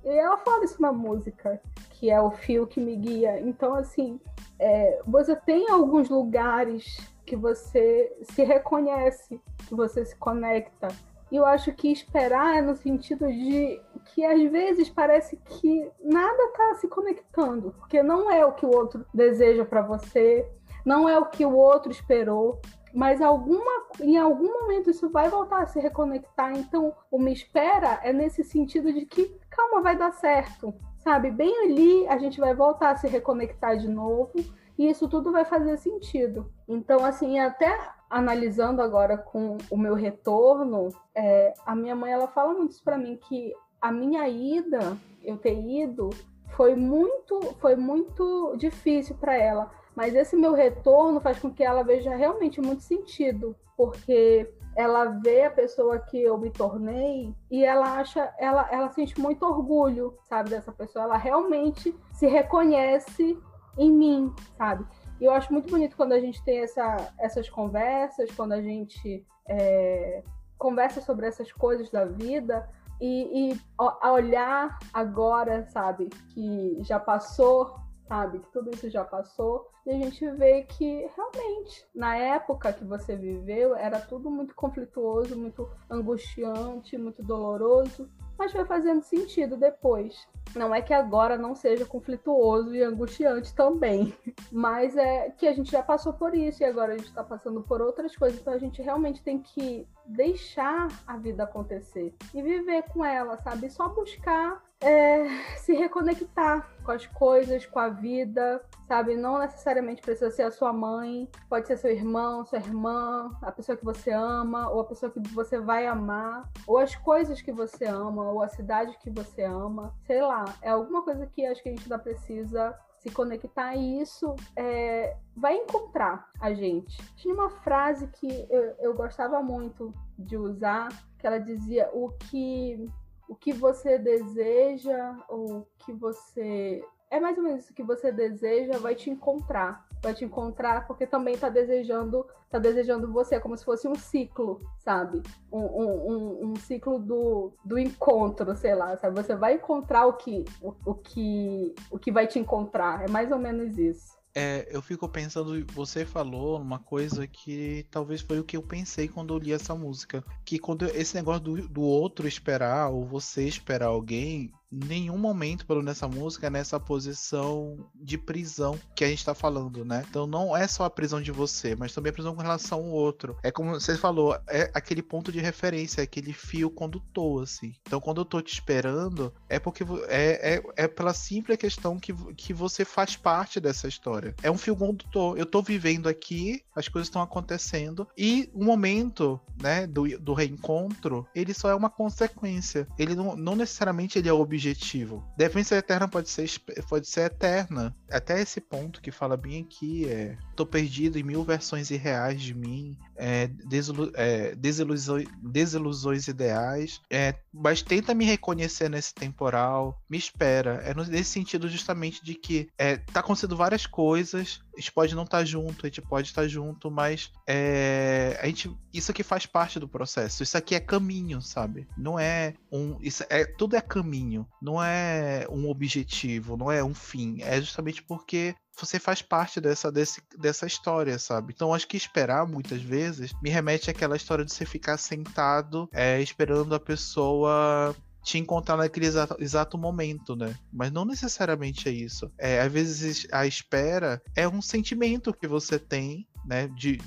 E 0.03 0.09
ela 0.09 0.39
fala 0.39 0.65
isso 0.65 0.81
na 0.81 0.93
música, 0.93 1.61
que 1.91 2.11
é 2.11 2.21
o 2.21 2.31
fio 2.31 2.67
que 2.67 2.81
me 2.81 2.97
guia. 2.97 3.41
Então, 3.41 3.75
assim, 3.75 4.19
é, 4.59 5.03
você 5.07 5.37
tem 5.37 5.71
alguns 5.71 6.09
lugares 6.09 6.97
que 7.27 7.37
você 7.37 8.15
se 8.23 8.43
reconhece, 8.43 9.41
que 9.69 9.75
você 9.75 10.05
se 10.05 10.17
conecta. 10.17 10.89
E 11.31 11.37
eu 11.37 11.45
acho 11.45 11.73
que 11.73 11.91
esperar 11.91 12.57
é 12.57 12.63
no 12.63 12.77
sentido 12.77 13.27
de 13.27 13.81
que 14.07 14.25
às 14.25 14.41
vezes 14.51 14.89
parece 14.89 15.37
que 15.37 15.91
nada 16.03 16.43
está 16.45 16.75
se 16.77 16.89
conectando, 16.89 17.75
porque 17.79 18.03
não 18.03 18.31
é 18.31 18.45
o 18.45 18.53
que 18.53 18.65
o 18.65 18.75
outro 18.75 19.05
deseja 19.13 19.65
para 19.65 19.83
você, 19.83 20.49
não 20.85 21.09
é 21.09 21.19
o 21.19 21.27
que 21.27 21.45
o 21.47 21.57
outro 21.57 21.91
esperou, 21.91 22.61
mas 22.95 23.21
alguma, 23.21 23.87
em 24.01 24.17
algum 24.17 24.61
momento 24.61 24.91
isso 24.91 25.09
vai 25.09 25.29
voltar 25.29 25.63
a 25.63 25.67
se 25.67 25.81
reconectar. 25.81 26.57
Então, 26.57 26.95
o 27.11 27.19
me 27.19 27.33
espera 27.33 27.99
é 28.05 28.13
nesse 28.13 28.45
sentido 28.45 28.93
de 28.93 29.05
que, 29.05 29.37
calma, 29.51 29.83
vai 29.83 29.97
dar 29.97 30.13
certo, 30.13 30.73
sabe? 30.99 31.31
Bem 31.31 31.65
ali 31.65 32.07
a 32.09 32.19
gente 32.19 32.39
vai 32.39 32.55
voltar 32.55 32.91
a 32.91 32.97
se 32.97 33.09
reconectar 33.09 33.77
de 33.77 33.89
novo 33.89 34.33
e 34.79 34.89
isso 34.89 35.09
tudo 35.09 35.33
vai 35.33 35.45
fazer 35.45 35.77
sentido. 35.77 36.53
Então, 36.69 37.05
assim, 37.05 37.41
até 37.41 37.77
analisando 38.09 38.81
agora 38.81 39.19
com 39.19 39.59
o 39.71 39.77
meu 39.77 39.95
retorno, 39.95 40.91
é, 41.15 41.53
a 41.67 41.75
minha 41.75 41.97
mãe 41.97 42.13
ela 42.13 42.29
fala 42.29 42.55
muito 42.55 42.73
isso 42.73 42.85
para 42.85 42.99
mim 42.99 43.17
que 43.17 43.53
a 43.81 43.91
minha 43.91 44.29
ida, 44.29 44.97
eu 45.23 45.37
ter 45.37 45.61
ido, 45.61 46.11
foi 46.57 46.77
muito, 46.77 47.41
foi 47.59 47.75
muito 47.75 48.55
difícil 48.57 49.17
para 49.17 49.37
ela 49.37 49.71
mas 49.95 50.15
esse 50.15 50.37
meu 50.37 50.53
retorno 50.53 51.21
faz 51.21 51.39
com 51.39 51.51
que 51.51 51.63
ela 51.63 51.83
veja 51.83 52.15
realmente 52.15 52.61
muito 52.61 52.83
sentido, 52.83 53.57
porque 53.77 54.53
ela 54.77 55.05
vê 55.05 55.45
a 55.45 55.51
pessoa 55.51 55.99
que 55.99 56.21
eu 56.21 56.37
me 56.37 56.51
tornei 56.51 57.35
e 57.51 57.65
ela 57.65 57.99
acha, 57.99 58.33
ela, 58.39 58.69
ela 58.73 58.91
sente 58.91 59.19
muito 59.21 59.45
orgulho, 59.45 60.19
sabe, 60.25 60.51
dessa 60.51 60.73
pessoa. 60.73 61.05
Ela 61.05 61.17
realmente 61.17 61.95
se 62.13 62.27
reconhece 62.27 63.39
em 63.79 63.93
mim, 63.93 64.35
sabe? 64.57 64.85
E 65.21 65.25
eu 65.25 65.33
acho 65.33 65.53
muito 65.53 65.71
bonito 65.71 65.97
quando 65.97 66.13
a 66.13 66.21
gente 66.21 66.43
tem 66.45 66.59
essa, 66.59 67.13
essas 67.19 67.49
conversas, 67.49 68.31
quando 68.33 68.53
a 68.53 68.61
gente 68.61 69.25
é, 69.49 70.25
conversa 70.59 71.01
sobre 71.01 71.27
essas 71.27 71.53
coisas 71.53 71.91
da 71.91 72.05
vida 72.05 72.69
e, 73.01 73.53
e 73.53 73.61
a 73.79 74.13
olhar 74.13 74.79
agora, 74.93 75.67
sabe, 75.67 76.09
que 76.33 76.79
já 76.81 76.99
passou 76.99 77.77
sabe? 78.09 78.39
Que 78.39 78.53
tudo 78.53 78.71
isso 78.71 78.89
já 78.91 79.05
passou. 79.05 79.69
E 79.87 79.91
a 79.91 79.95
gente 79.95 80.27
vê 80.33 80.63
que 80.63 81.09
realmente, 81.15 81.87
na 81.95 82.17
época 82.17 82.73
que 82.73 82.85
você 82.85 83.15
viveu, 83.15 83.75
era 83.75 84.01
tudo 84.01 84.31
muito 84.31 84.55
conflituoso, 84.55 85.37
muito 85.37 85.69
angustiante, 85.91 86.97
muito 86.97 87.23
doloroso, 87.23 88.09
mas 88.39 88.53
foi 88.53 88.65
fazendo 88.65 89.03
sentido 89.03 89.57
depois. 89.57 90.27
Não 90.55 90.75
é 90.75 90.81
que 90.81 90.93
agora 90.93 91.37
não 91.37 91.55
seja 91.55 91.85
conflituoso 91.85 92.75
e 92.75 92.83
angustiante 92.83 93.55
também, 93.55 94.15
mas 94.51 94.97
é 94.97 95.31
que 95.31 95.47
a 95.47 95.53
gente 95.53 95.71
já 95.71 95.83
passou 95.83 96.13
por 96.13 96.35
isso 96.35 96.63
e 96.63 96.67
agora 96.67 96.95
a 96.95 96.97
gente 96.97 97.09
está 97.09 97.23
passando 97.23 97.63
por 97.63 97.81
outras 97.81 98.17
coisas, 98.17 98.41
então 98.41 98.53
a 98.53 98.59
gente 98.59 98.81
realmente 98.81 99.23
tem 99.23 99.41
que 99.41 99.87
deixar 100.07 100.89
a 101.07 101.17
vida 101.17 101.45
acontecer 101.45 102.15
e 102.33 102.43
viver 102.43 102.85
com 102.85 103.05
ela, 103.05 103.37
sabe? 103.39 103.71
Só 103.71 103.89
buscar 103.89 104.64
é, 104.81 105.27
se 105.57 105.73
reconectar 105.73 106.69
com 106.85 106.93
as 106.93 107.07
coisas, 107.07 107.65
com 107.65 107.79
a 107.79 107.89
vida, 107.89 108.63
sabe? 108.87 109.17
Não 109.17 109.39
necessariamente 109.39 110.03
precisa 110.03 110.31
ser 110.31 110.43
a 110.43 110.51
sua 110.51 110.73
mãe, 110.73 111.29
pode 111.49 111.67
ser 111.67 111.79
seu 111.79 111.91
irmão, 111.91 112.45
sua 112.45 112.59
irmã, 112.59 113.31
a 113.41 113.51
pessoa 113.51 113.77
que 113.77 113.85
você 113.85 114.11
ama, 114.11 114.69
ou 114.71 114.81
a 114.81 114.85
pessoa 114.85 115.11
que 115.11 115.21
você 115.31 115.59
vai 115.59 115.87
amar, 115.87 116.51
ou 116.67 116.79
as 116.79 116.95
coisas 116.95 117.41
que 117.41 117.53
você 117.53 117.87
ama, 117.87 118.31
ou 118.31 118.43
a 118.43 118.49
cidade 118.49 118.99
que 118.99 119.11
você 119.11 119.43
ama, 119.43 119.95
sei 120.07 120.21
lá. 120.21 120.45
É 120.61 120.71
alguma 120.71 121.03
coisa 121.03 121.27
que 121.27 121.47
acho 121.47 121.63
que 121.63 121.71
a 121.71 121.73
gente 121.73 121.85
ainda 121.85 121.99
precisa 121.99 122.79
se 122.99 123.11
conectar 123.11 123.75
e 123.75 124.01
isso 124.01 124.35
é, 124.57 125.17
vai 125.37 125.57
encontrar 125.57 126.31
a 126.41 126.55
gente. 126.55 126.97
Tinha 127.17 127.35
uma 127.35 127.51
frase 127.51 128.07
que 128.09 128.47
eu, 128.51 128.75
eu 128.79 128.95
gostava 128.95 129.43
muito 129.43 129.93
de 130.19 130.39
usar, 130.39 130.89
que 131.19 131.27
ela 131.27 131.39
dizia 131.39 131.91
o 131.93 132.11
que 132.11 132.91
o 133.29 133.35
que 133.35 133.53
você 133.53 133.99
deseja, 133.99 135.17
o 135.29 135.65
que 135.79 135.93
você 135.93 136.85
é 137.15 137.21
mais 137.21 137.39
ou 137.39 137.45
menos 137.45 137.63
isso 137.63 137.75
que 137.75 137.83
você 137.83 138.11
deseja 138.11 138.77
vai 138.79 138.97
te 138.97 139.09
encontrar. 139.09 139.87
Vai 140.03 140.13
te 140.13 140.25
encontrar 140.25 140.85
porque 140.87 141.07
também 141.07 141.39
tá 141.39 141.49
desejando, 141.49 142.27
tá 142.51 142.59
desejando 142.59 143.11
você, 143.13 143.39
como 143.39 143.57
se 143.57 143.65
fosse 143.65 143.87
um 143.87 143.95
ciclo, 143.95 144.61
sabe? 144.79 145.23
Um, 145.51 145.61
um, 145.61 146.51
um, 146.51 146.57
ciclo 146.57 146.99
do, 146.99 147.53
do 147.65 147.79
encontro, 147.79 148.55
sei 148.57 148.75
lá, 148.75 148.97
sabe? 148.97 149.15
Você 149.15 149.37
vai 149.37 149.55
encontrar 149.55 150.07
o 150.07 150.15
que, 150.15 150.45
o, 150.61 150.75
o, 150.85 150.95
que, 150.95 151.75
o 151.89 151.99
que 152.01 152.11
vai 152.11 152.27
te 152.27 152.41
encontrar. 152.41 153.05
É 153.05 153.09
mais 153.09 153.31
ou 153.31 153.39
menos 153.39 153.79
isso. 153.79 154.14
É, 154.37 154.67
eu 154.69 154.83
fico 154.83 155.09
pensando, 155.09 155.65
você 155.73 156.05
falou 156.05 156.61
uma 156.61 156.81
coisa 156.81 157.25
que 157.25 157.87
talvez 157.89 158.21
foi 158.21 158.41
o 158.41 158.45
que 158.45 158.57
eu 158.57 158.63
pensei 158.63 159.07
quando 159.07 159.33
eu 159.33 159.39
li 159.39 159.53
essa 159.53 159.75
música. 159.77 160.25
Que 160.45 160.59
quando 160.59 160.87
esse 160.87 161.15
negócio 161.15 161.43
do, 161.43 161.69
do 161.69 161.83
outro 161.83 162.27
esperar, 162.27 162.91
ou 162.91 163.07
você 163.07 163.47
esperar 163.47 163.87
alguém, 163.87 164.51
nenhum 164.71 165.19
momento, 165.19 165.67
pelo 165.67 165.83
nessa 165.83 166.09
música, 166.09 166.51
nessa 166.51 166.81
posição 166.81 167.89
de 167.95 168.19
prisão 168.19 168.79
que 168.95 169.05
a 169.05 169.09
gente 169.09 169.25
tá 169.25 169.35
falando, 169.35 169.85
né? 169.85 170.05
Então 170.09 170.27
não 170.27 170.57
é 170.57 170.67
só 170.67 170.85
a 170.85 170.91
prisão 170.91 171.21
de 171.21 171.31
você, 171.31 171.77
mas 171.77 171.93
também 171.93 172.11
a 172.11 172.13
prisão 172.13 172.35
com 172.35 172.43
relação 172.43 172.81
ao 172.81 172.91
outro. 172.91 173.37
É 173.43 173.51
como 173.51 173.73
você 173.73 173.97
falou, 173.97 174.37
é 174.49 174.71
aquele 174.75 175.03
ponto 175.03 175.31
de 175.31 175.41
referência, 175.41 176.01
é 176.01 176.05
aquele 176.05 176.33
fio 176.33 176.71
condutor, 176.71 177.43
assim. 177.43 177.75
Então 177.83 178.01
quando 178.01 178.21
eu 178.21 178.25
tô 178.25 178.41
te 178.41 178.53
esperando, 178.53 179.33
é 179.49 179.59
porque 179.59 179.85
é, 180.09 180.57
é, 180.57 180.63
é 180.77 180.89
pela 180.89 181.15
simples 181.15 181.57
questão 181.57 181.99
que, 181.99 182.13
que 182.35 182.53
você 182.53 182.85
faz 182.85 183.17
parte 183.17 183.61
dessa 183.61 183.87
história. 183.87 184.35
É 184.43 184.51
um 184.51 184.59
fio 184.59 184.77
condutor. 184.77 185.39
Eu 185.39 185.47
tô 185.47 185.63
vivendo 185.63 186.09
aqui, 186.09 186.63
as 186.75 186.89
coisas 186.89 187.09
estão 187.09 187.23
acontecendo, 187.23 188.09
e 188.17 188.51
o 188.53 188.65
momento, 188.65 189.41
né, 189.61 189.87
do, 189.87 190.19
do 190.19 190.35
reencontro, 190.35 191.27
ele 191.35 191.55
só 191.55 191.71
é 191.71 191.75
uma 191.75 191.91
consequência. 191.91 192.89
Ele 192.99 193.15
não, 193.15 193.37
não 193.37 193.55
necessariamente 193.55 194.19
ele 194.19 194.29
é 194.29 194.33
o 194.33 194.41
objetivo 194.41 194.64
objetivo. 194.65 195.23
Defesa 195.37 195.77
eterna 195.77 196.09
pode 196.09 196.31
ser, 196.31 196.49
pode 196.89 197.07
ser 197.07 197.27
eterna. 197.27 197.95
Até 198.11 198.41
esse 198.41 198.61
ponto 198.61 199.01
que 199.01 199.11
fala 199.11 199.37
bem 199.37 199.63
aqui 199.63 200.09
é. 200.09 200.37
Tô 200.57 200.65
perdido 200.65 201.19
em 201.19 201.23
mil 201.23 201.43
versões 201.43 201.91
irreais 201.91 202.41
de 202.41 202.55
mim, 202.55 202.97
é, 203.17 203.49
desilu 203.49 204.11
é, 204.15 204.55
desilusões, 204.55 205.27
desilusões 205.43 206.29
ideais, 206.29 207.01
é, 207.11 207.35
mas 207.53 207.83
tenta 207.83 208.15
me 208.15 208.25
reconhecer 208.25 208.89
nesse 208.89 209.13
temporal, 209.13 210.01
me 210.09 210.17
espera. 210.17 210.81
É 210.85 210.95
nesse 210.95 211.31
sentido 211.31 211.69
justamente 211.69 212.25
de 212.25 212.35
que 212.35 212.69
é, 212.79 212.97
tá 212.97 213.21
acontecendo 213.21 213.57
várias 213.57 213.87
coisas, 213.87 214.61
a 214.77 214.81
gente 214.81 214.93
pode 214.93 215.15
não 215.15 215.25
estar 215.25 215.39
tá 215.39 215.45
junto, 215.45 215.85
a 215.85 215.89
gente 215.89 216.03
pode 216.03 216.29
estar 216.29 216.43
tá 216.43 216.49
junto, 216.49 216.91
mas 216.91 217.31
é, 217.49 218.39
a 218.41 218.47
gente, 218.47 218.71
isso 218.93 219.11
aqui 219.11 219.23
faz 219.23 219.47
parte 219.47 219.79
do 219.79 219.89
processo. 219.89 220.43
Isso 220.43 220.57
aqui 220.57 220.75
é 220.75 220.81
caminho, 220.81 221.41
sabe? 221.41 221.87
Não 221.97 222.19
é 222.19 222.55
um, 222.71 222.97
isso 223.01 223.25
é 223.29 223.45
tudo 223.45 223.77
é 223.77 223.81
caminho 223.81 224.44
não 224.61 224.83
é 224.83 225.47
um 225.51 225.69
objetivo, 225.69 226.57
não 226.57 226.71
é 226.71 226.83
um 226.83 226.95
fim. 226.95 227.39
É 227.43 227.61
justamente 227.61 228.03
porque 228.03 228.55
você 228.77 228.99
faz 228.99 229.23
parte 229.23 229.61
dessa, 229.61 229.91
desse, 229.91 230.21
dessa 230.39 230.67
história, 230.67 231.19
sabe? 231.19 231.53
Então 231.55 231.73
acho 231.73 231.87
que 231.87 231.97
esperar 231.97 232.47
muitas 232.47 232.83
vezes 232.83 233.33
me 233.43 233.51
remete 233.51 233.91
àquela 233.91 234.17
história 234.17 234.45
de 234.45 234.53
você 234.53 234.67
ficar 234.67 234.97
sentado 234.97 235.89
é, 235.93 236.21
esperando 236.21 236.75
a 236.75 236.81
pessoa 236.81 237.95
te 238.25 238.39
encontrar 238.39 238.79
naquele 238.79 239.07
exato, 239.07 239.37
exato, 239.39 239.77
momento, 239.77 240.35
né? 240.35 240.57
Mas 240.73 240.91
não 240.91 241.05
necessariamente 241.05 241.89
é 241.89 241.93
isso. 241.93 242.33
É, 242.39 242.61
às 242.61 242.73
vezes 242.73 243.27
a 243.31 243.47
espera 243.47 244.21
é 244.35 244.49
um 244.49 244.63
sentimento 244.63 245.33
que 245.33 245.47
você 245.47 245.79
tem, 245.79 246.27
né? 246.47 246.69
De, 246.69 246.99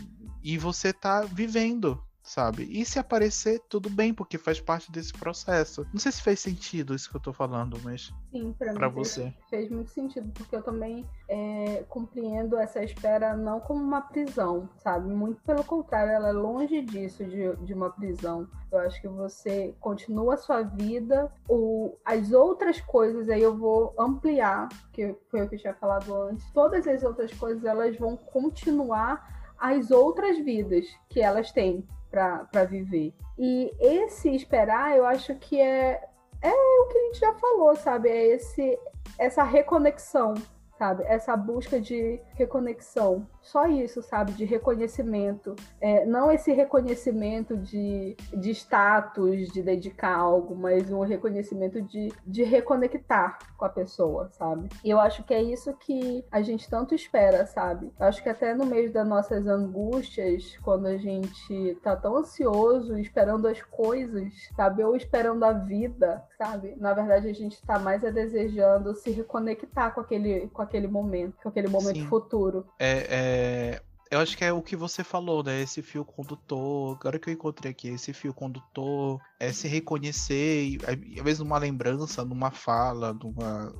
e 0.43 0.57
você 0.57 0.93
tá 0.93 1.21
vivendo 1.21 1.99
sabe? 2.27 2.63
E 2.69 2.85
se 2.85 2.99
aparecer, 2.99 3.61
tudo 3.69 3.89
bem, 3.89 4.13
porque 4.13 4.37
faz 4.37 4.59
parte 4.59 4.91
desse 4.91 5.13
processo. 5.13 5.87
Não 5.93 5.99
sei 5.99 6.11
se 6.11 6.21
fez 6.21 6.39
sentido 6.41 6.93
isso 6.93 7.09
que 7.09 7.15
eu 7.15 7.21
tô 7.21 7.31
falando, 7.31 7.79
mas. 7.83 8.13
Sim, 8.31 8.53
pra, 8.57 8.73
pra 8.73 8.89
mim 8.89 8.95
você. 8.95 9.21
Fez, 9.21 9.49
fez, 9.49 9.71
muito 9.71 9.89
sentido, 9.91 10.29
porque 10.33 10.55
eu 10.55 10.61
também 10.61 11.07
é, 11.29 11.85
compreendo 11.87 12.57
essa 12.57 12.83
espera 12.83 13.35
não 13.35 13.61
como 13.61 13.81
uma 13.81 14.01
prisão, 14.01 14.69
sabe? 14.77 15.09
Muito 15.09 15.41
pelo 15.43 15.63
contrário, 15.63 16.11
ela 16.11 16.29
é 16.29 16.33
longe 16.33 16.81
disso, 16.81 17.23
de, 17.23 17.55
de 17.55 17.73
uma 17.73 17.89
prisão. 17.91 18.47
Eu 18.69 18.79
acho 18.79 19.01
que 19.01 19.07
você 19.07 19.73
continua 19.79 20.33
a 20.33 20.37
sua 20.37 20.61
vida, 20.61 21.31
ou 21.47 21.97
as 22.03 22.33
outras 22.33 22.81
coisas, 22.81 23.29
aí 23.29 23.41
eu 23.41 23.57
vou 23.57 23.95
ampliar, 23.97 24.67
que 24.91 25.15
foi 25.31 25.43
o 25.43 25.49
que 25.49 25.55
eu 25.55 25.59
tinha 25.59 25.73
falado 25.75 26.13
antes. 26.13 26.45
Todas 26.51 26.85
as 26.85 27.03
outras 27.03 27.33
coisas, 27.33 27.63
elas 27.63 27.97
vão 27.97 28.17
continuar 28.17 29.37
as 29.57 29.89
outras 29.89 30.37
vidas 30.37 30.85
que 31.09 31.21
elas 31.21 31.51
têm 31.51 31.87
para 32.09 32.65
viver. 32.65 33.13
E 33.37 33.71
esse 33.79 34.33
esperar, 34.35 34.97
eu 34.97 35.05
acho 35.05 35.35
que 35.35 35.59
é, 35.59 36.03
é 36.41 36.51
o 36.51 36.87
que 36.87 36.97
a 36.97 37.01
gente 37.05 37.19
já 37.19 37.33
falou, 37.35 37.75
sabe? 37.75 38.09
É 38.09 38.25
esse, 38.27 38.77
essa 39.17 39.43
reconexão 39.43 40.33
sabe? 40.77 41.03
Essa 41.05 41.35
busca 41.35 41.81
de 41.81 42.19
reconexão. 42.35 43.27
Só 43.47 43.65
isso, 43.65 44.01
sabe? 44.01 44.33
De 44.33 44.43
reconhecimento. 44.43 45.55
É, 45.79 46.05
não 46.05 46.29
esse 46.29 46.51
reconhecimento 46.51 47.55
de, 47.55 48.15
de 48.33 48.51
status, 48.51 49.47
de 49.53 49.61
dedicar 49.61 50.15
algo, 50.17 50.53
mas 50.53 50.91
um 50.91 51.01
reconhecimento 51.01 51.81
de, 51.81 52.11
de 52.25 52.43
reconectar 52.43 53.39
com 53.57 53.63
a 53.63 53.69
pessoa, 53.69 54.29
sabe? 54.33 54.67
E 54.83 54.89
eu 54.89 54.99
acho 54.99 55.23
que 55.23 55.33
é 55.33 55.41
isso 55.41 55.73
que 55.73 56.25
a 56.29 56.41
gente 56.41 56.69
tanto 56.69 56.93
espera, 56.93 57.45
sabe? 57.45 57.89
Eu 57.97 58.05
acho 58.05 58.21
que 58.21 58.29
até 58.29 58.53
no 58.53 58.65
meio 58.65 58.91
das 58.91 59.07
nossas 59.07 59.47
angústias, 59.47 60.57
quando 60.61 60.87
a 60.87 60.97
gente 60.97 61.77
tá 61.81 61.95
tão 61.95 62.17
ansioso, 62.17 62.97
esperando 62.97 63.47
as 63.47 63.61
coisas, 63.61 64.33
sabe? 64.57 64.83
Ou 64.83 64.95
esperando 64.95 65.43
a 65.45 65.53
vida, 65.53 66.21
sabe? 66.37 66.75
Na 66.77 66.93
verdade, 66.93 67.29
a 67.29 67.33
gente 67.33 67.61
tá 67.65 67.79
mais 67.79 68.03
a 68.03 68.09
desejando 68.09 68.93
se 68.93 69.09
reconectar 69.11 69.93
com 69.93 70.01
aquele, 70.01 70.47
com 70.49 70.61
aquele 70.61 70.87
momento, 70.87 71.35
com 71.41 71.49
aquele 71.49 71.69
momento 71.69 71.99
Sim. 71.99 72.07
futuro. 72.07 72.65
É, 72.77 72.97
é, 73.09 73.36
eu 74.09 74.19
acho 74.19 74.37
que 74.37 74.43
é 74.43 74.53
o 74.53 74.61
que 74.61 74.75
você 74.75 75.03
falou, 75.03 75.43
né? 75.43 75.61
Esse 75.61 75.81
fio 75.81 76.05
condutor. 76.05 76.97
Agora 76.99 77.19
que 77.19 77.29
eu 77.29 77.33
encontrei 77.33 77.71
aqui, 77.71 77.89
esse 77.89 78.13
fio 78.13 78.33
condutor 78.33 79.19
é 79.39 79.51
se 79.51 79.67
reconhecer, 79.67 80.77
às 80.87 81.23
vezes 81.23 81.39
numa 81.39 81.57
lembrança, 81.57 82.23
numa 82.23 82.51
fala, 82.51 83.13
numa, 83.13 83.73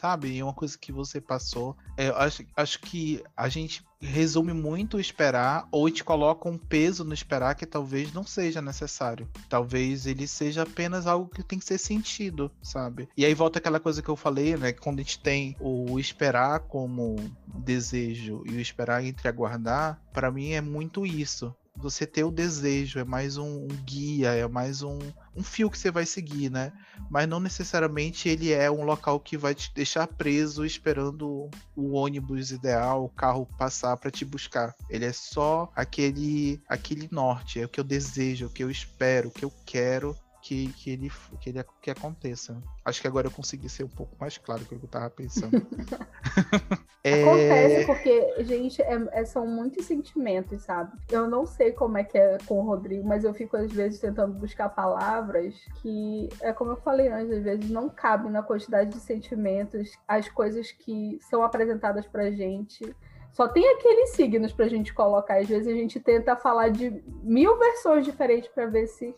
sabe? 0.00 0.38
É 0.38 0.44
uma 0.44 0.54
coisa 0.54 0.76
que 0.78 0.92
você 0.92 1.20
passou. 1.20 1.76
É, 1.96 2.08
acho, 2.08 2.44
acho 2.56 2.80
que 2.80 3.22
a 3.36 3.48
gente 3.48 3.84
resume 4.00 4.52
muito 4.52 5.00
esperar 5.00 5.66
ou 5.72 5.90
te 5.90 6.04
coloca 6.04 6.48
um 6.48 6.56
peso 6.56 7.04
no 7.04 7.12
esperar 7.12 7.54
que 7.54 7.66
talvez 7.66 8.12
não 8.12 8.24
seja 8.24 8.62
necessário. 8.62 9.28
Talvez 9.48 10.06
ele 10.06 10.26
seja 10.26 10.62
apenas 10.62 11.06
algo 11.06 11.28
que 11.28 11.42
tem 11.42 11.58
que 11.58 11.64
ser 11.64 11.78
sentido, 11.78 12.50
sabe? 12.62 13.08
E 13.16 13.24
aí 13.24 13.34
volta 13.34 13.58
aquela 13.58 13.80
coisa 13.80 14.00
que 14.00 14.08
eu 14.08 14.16
falei, 14.16 14.56
né? 14.56 14.72
Quando 14.72 15.00
a 15.00 15.02
gente 15.02 15.18
tem 15.18 15.56
o 15.60 15.98
esperar 15.98 16.60
como 16.60 17.16
desejo 17.46 18.44
e 18.46 18.52
o 18.52 18.60
esperar 18.60 19.04
entre 19.04 19.28
aguardar, 19.28 20.00
para 20.12 20.30
mim 20.30 20.52
é 20.52 20.60
muito 20.60 21.04
isso 21.04 21.54
você 21.78 22.06
ter 22.06 22.24
o 22.24 22.30
desejo, 22.30 22.98
é 22.98 23.04
mais 23.04 23.36
um, 23.36 23.64
um, 23.64 23.68
guia, 23.84 24.34
é 24.34 24.46
mais 24.46 24.82
um, 24.82 24.98
um 25.34 25.42
fio 25.42 25.70
que 25.70 25.78
você 25.78 25.90
vai 25.90 26.04
seguir, 26.04 26.50
né? 26.50 26.72
Mas 27.10 27.28
não 27.28 27.40
necessariamente 27.40 28.28
ele 28.28 28.52
é 28.52 28.70
um 28.70 28.84
local 28.84 29.20
que 29.20 29.36
vai 29.36 29.54
te 29.54 29.72
deixar 29.72 30.06
preso 30.06 30.64
esperando 30.64 31.48
o 31.76 31.92
ônibus 31.92 32.50
ideal, 32.50 33.04
o 33.04 33.08
carro 33.08 33.46
passar 33.56 33.96
para 33.96 34.10
te 34.10 34.24
buscar. 34.24 34.74
Ele 34.90 35.04
é 35.04 35.12
só 35.12 35.70
aquele 35.74 36.60
aquele 36.68 37.08
norte, 37.10 37.60
é 37.60 37.64
o 37.64 37.68
que 37.68 37.80
eu 37.80 37.84
desejo, 37.84 38.46
o 38.46 38.50
que 38.50 38.64
eu 38.64 38.70
espero, 38.70 39.28
o 39.28 39.32
que 39.32 39.44
eu 39.44 39.52
quero 39.64 40.16
que, 40.48 40.72
que, 40.72 40.90
ele, 40.90 41.12
que, 41.38 41.50
ele, 41.50 41.62
que 41.82 41.90
aconteça. 41.90 42.56
Acho 42.82 43.02
que 43.02 43.06
agora 43.06 43.26
eu 43.26 43.30
consegui 43.30 43.68
ser 43.68 43.84
um 43.84 43.88
pouco 43.88 44.16
mais 44.18 44.38
claro 44.38 44.62
do 44.62 44.66
que 44.66 44.82
eu 44.82 44.88
tava 44.88 45.10
pensando. 45.10 45.52
é... 47.04 47.22
Acontece 47.22 47.84
porque, 47.84 48.44
gente, 48.44 48.80
é, 48.80 49.08
é, 49.12 49.24
são 49.26 49.46
muitos 49.46 49.84
sentimentos, 49.84 50.62
sabe? 50.62 50.96
Eu 51.10 51.28
não 51.28 51.44
sei 51.44 51.72
como 51.72 51.98
é 51.98 52.04
que 52.04 52.16
é 52.16 52.38
com 52.46 52.60
o 52.60 52.62
Rodrigo, 52.62 53.06
mas 53.06 53.24
eu 53.24 53.34
fico 53.34 53.58
às 53.58 53.70
vezes 53.70 54.00
tentando 54.00 54.32
buscar 54.32 54.70
palavras 54.70 55.54
que, 55.82 56.30
é 56.40 56.50
como 56.54 56.70
eu 56.70 56.76
falei 56.78 57.08
antes, 57.08 57.36
às 57.36 57.44
vezes 57.44 57.68
não 57.68 57.90
cabem 57.90 58.32
na 58.32 58.42
quantidade 58.42 58.88
de 58.88 59.00
sentimentos, 59.00 59.92
as 60.08 60.30
coisas 60.30 60.72
que 60.72 61.18
são 61.28 61.42
apresentadas 61.42 62.06
pra 62.06 62.30
gente. 62.30 62.96
Só 63.34 63.46
tem 63.46 63.68
aqueles 63.74 64.10
signos 64.12 64.50
pra 64.54 64.66
gente 64.66 64.94
colocar. 64.94 65.36
Às 65.36 65.46
vezes 65.46 65.68
a 65.68 65.76
gente 65.76 66.00
tenta 66.00 66.34
falar 66.36 66.70
de 66.70 66.90
mil 67.22 67.58
versões 67.58 68.06
diferentes 68.06 68.48
para 68.48 68.64
ver 68.64 68.86
se 68.86 69.14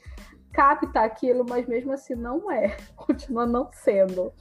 capta 0.52 1.00
aquilo, 1.00 1.44
mas 1.48 1.66
mesmo 1.66 1.92
assim 1.92 2.14
não 2.14 2.50
é. 2.50 2.76
Continua 2.96 3.46
não 3.46 3.70
sendo. 3.72 4.32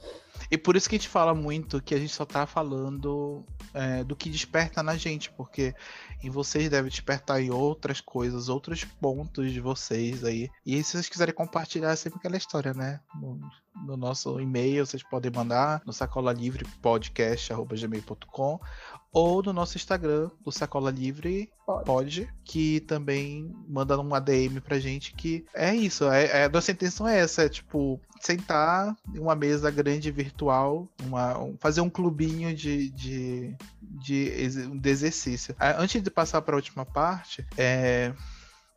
E 0.50 0.56
por 0.56 0.76
isso 0.76 0.88
que 0.88 0.96
a 0.96 0.98
gente 0.98 1.08
fala 1.08 1.34
muito 1.34 1.82
que 1.82 1.94
a 1.94 1.98
gente 1.98 2.12
só 2.12 2.24
tá 2.24 2.46
falando 2.46 3.44
é, 3.74 4.02
do 4.02 4.16
que 4.16 4.30
desperta 4.30 4.82
na 4.82 4.96
gente, 4.96 5.30
porque 5.32 5.74
em 6.22 6.30
vocês 6.30 6.68
deve 6.68 6.88
despertar 6.88 7.40
em 7.40 7.50
outras 7.50 8.00
coisas, 8.00 8.48
outros 8.48 8.84
pontos 8.84 9.52
de 9.52 9.60
vocês 9.60 10.24
aí. 10.24 10.50
E 10.64 10.82
se 10.82 10.92
vocês 10.92 11.08
quiserem 11.08 11.34
compartilhar, 11.34 11.90
é 11.90 11.96
sempre 11.96 12.18
aquela 12.18 12.36
história, 12.36 12.72
né? 12.72 13.00
No, 13.90 13.96
no 13.96 13.96
nosso 13.96 14.40
e-mail, 14.40 14.86
vocês 14.86 15.02
podem 15.02 15.32
mandar 15.32 15.82
no 15.84 15.92
sacola 15.92 16.32
livre 16.32 16.64
podcast@gmail.com 16.80 18.60
ou 19.12 19.42
no 19.42 19.52
nosso 19.52 19.76
Instagram, 19.76 20.30
do 20.44 20.52
Sacola 20.52 20.88
Livre 20.88 21.50
pode. 21.66 21.84
pode, 21.84 22.34
que 22.44 22.78
também 22.80 23.52
manda 23.68 23.98
um 24.00 24.14
ADM 24.14 24.60
pra 24.60 24.78
gente 24.78 25.12
que 25.14 25.44
é 25.52 25.74
isso, 25.74 26.08
é, 26.08 26.26
é, 26.26 26.44
a 26.44 26.48
nossa 26.48 26.70
intenção 26.70 27.08
é 27.08 27.18
essa, 27.18 27.42
é 27.42 27.48
tipo, 27.48 28.00
sentar 28.20 28.96
em 29.12 29.18
uma 29.18 29.34
mesa 29.34 29.68
grande 29.68 30.12
virtual, 30.12 30.88
uma, 31.02 31.36
um, 31.38 31.56
fazer 31.58 31.80
um 31.80 31.90
clubinho 31.90 32.54
de, 32.54 32.90
de, 32.90 33.56
de, 33.82 34.78
de 34.78 34.88
exercício. 34.88 35.56
Antes 35.58 36.00
de 36.00 36.10
passar 36.10 36.40
para 36.42 36.54
a 36.54 36.58
última 36.58 36.86
parte, 36.86 37.44
é, 37.58 38.12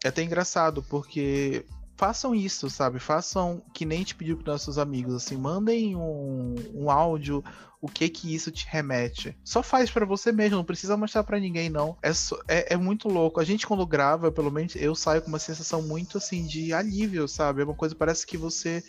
é 0.03 0.07
até 0.07 0.23
engraçado, 0.23 0.81
porque 0.81 1.63
façam 1.95 2.33
isso, 2.33 2.69
sabe? 2.69 2.99
Façam 2.99 3.61
que 3.73 3.85
nem 3.85 4.03
te 4.03 4.15
pediu 4.15 4.37
para 4.37 4.53
nossos 4.53 4.77
amigos, 4.77 5.13
assim, 5.13 5.37
mandem 5.37 5.95
um, 5.95 6.55
um 6.73 6.89
áudio, 6.89 7.43
o 7.81 7.87
que 7.87 8.07
que 8.09 8.33
isso 8.33 8.51
te 8.51 8.65
remete. 8.69 9.37
Só 9.43 9.61
faz 9.61 9.91
para 9.91 10.05
você 10.05 10.31
mesmo, 10.31 10.57
não 10.57 10.63
precisa 10.63 10.95
mostrar 10.95 11.23
para 11.23 11.39
ninguém, 11.39 11.69
não. 11.69 11.97
É, 12.01 12.11
é, 12.47 12.73
é, 12.73 12.77
muito 12.77 13.07
louco. 13.09 13.39
A 13.39 13.43
gente, 13.43 13.67
quando 13.67 13.85
grava, 13.85 14.31
pelo 14.31 14.51
menos 14.51 14.75
eu 14.75 14.95
saio 14.95 15.21
com 15.21 15.27
uma 15.27 15.39
sensação 15.39 15.81
muito 15.81 16.17
assim 16.17 16.45
de 16.45 16.73
alívio, 16.73 17.27
sabe? 17.27 17.61
É 17.61 17.65
uma 17.65 17.75
coisa, 17.75 17.93
parece 17.93 18.25
que 18.25 18.37
você 18.37 18.83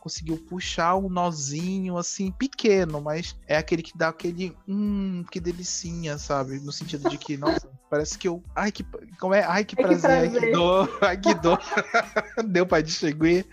conseguiu 0.00 0.38
puxar 0.38 0.96
um 0.96 1.08
nozinho 1.08 1.98
assim 1.98 2.32
pequeno, 2.32 3.00
mas 3.00 3.36
é 3.46 3.56
aquele 3.56 3.82
que 3.82 3.96
dá 3.96 4.08
aquele 4.08 4.56
hum, 4.66 5.24
que 5.30 5.38
delicinha, 5.38 6.16
sabe? 6.18 6.58
No 6.58 6.72
sentido 6.72 7.08
de 7.08 7.18
que, 7.18 7.36
nossa, 7.36 7.68
parece 7.90 8.18
que 8.18 8.26
eu, 8.26 8.42
ai 8.56 8.72
que 8.72 8.84
como 9.20 9.34
é, 9.34 9.44
ai 9.44 9.64
que 9.64 9.76
prazer, 9.76 10.10
ai 10.10 10.30
que 10.30 10.50
dor, 10.50 10.98
ai 11.02 11.16
que 11.18 11.34
dor. 11.34 11.60
Deu 12.48 12.66
para 12.66 12.82
distinguir, 12.82 13.46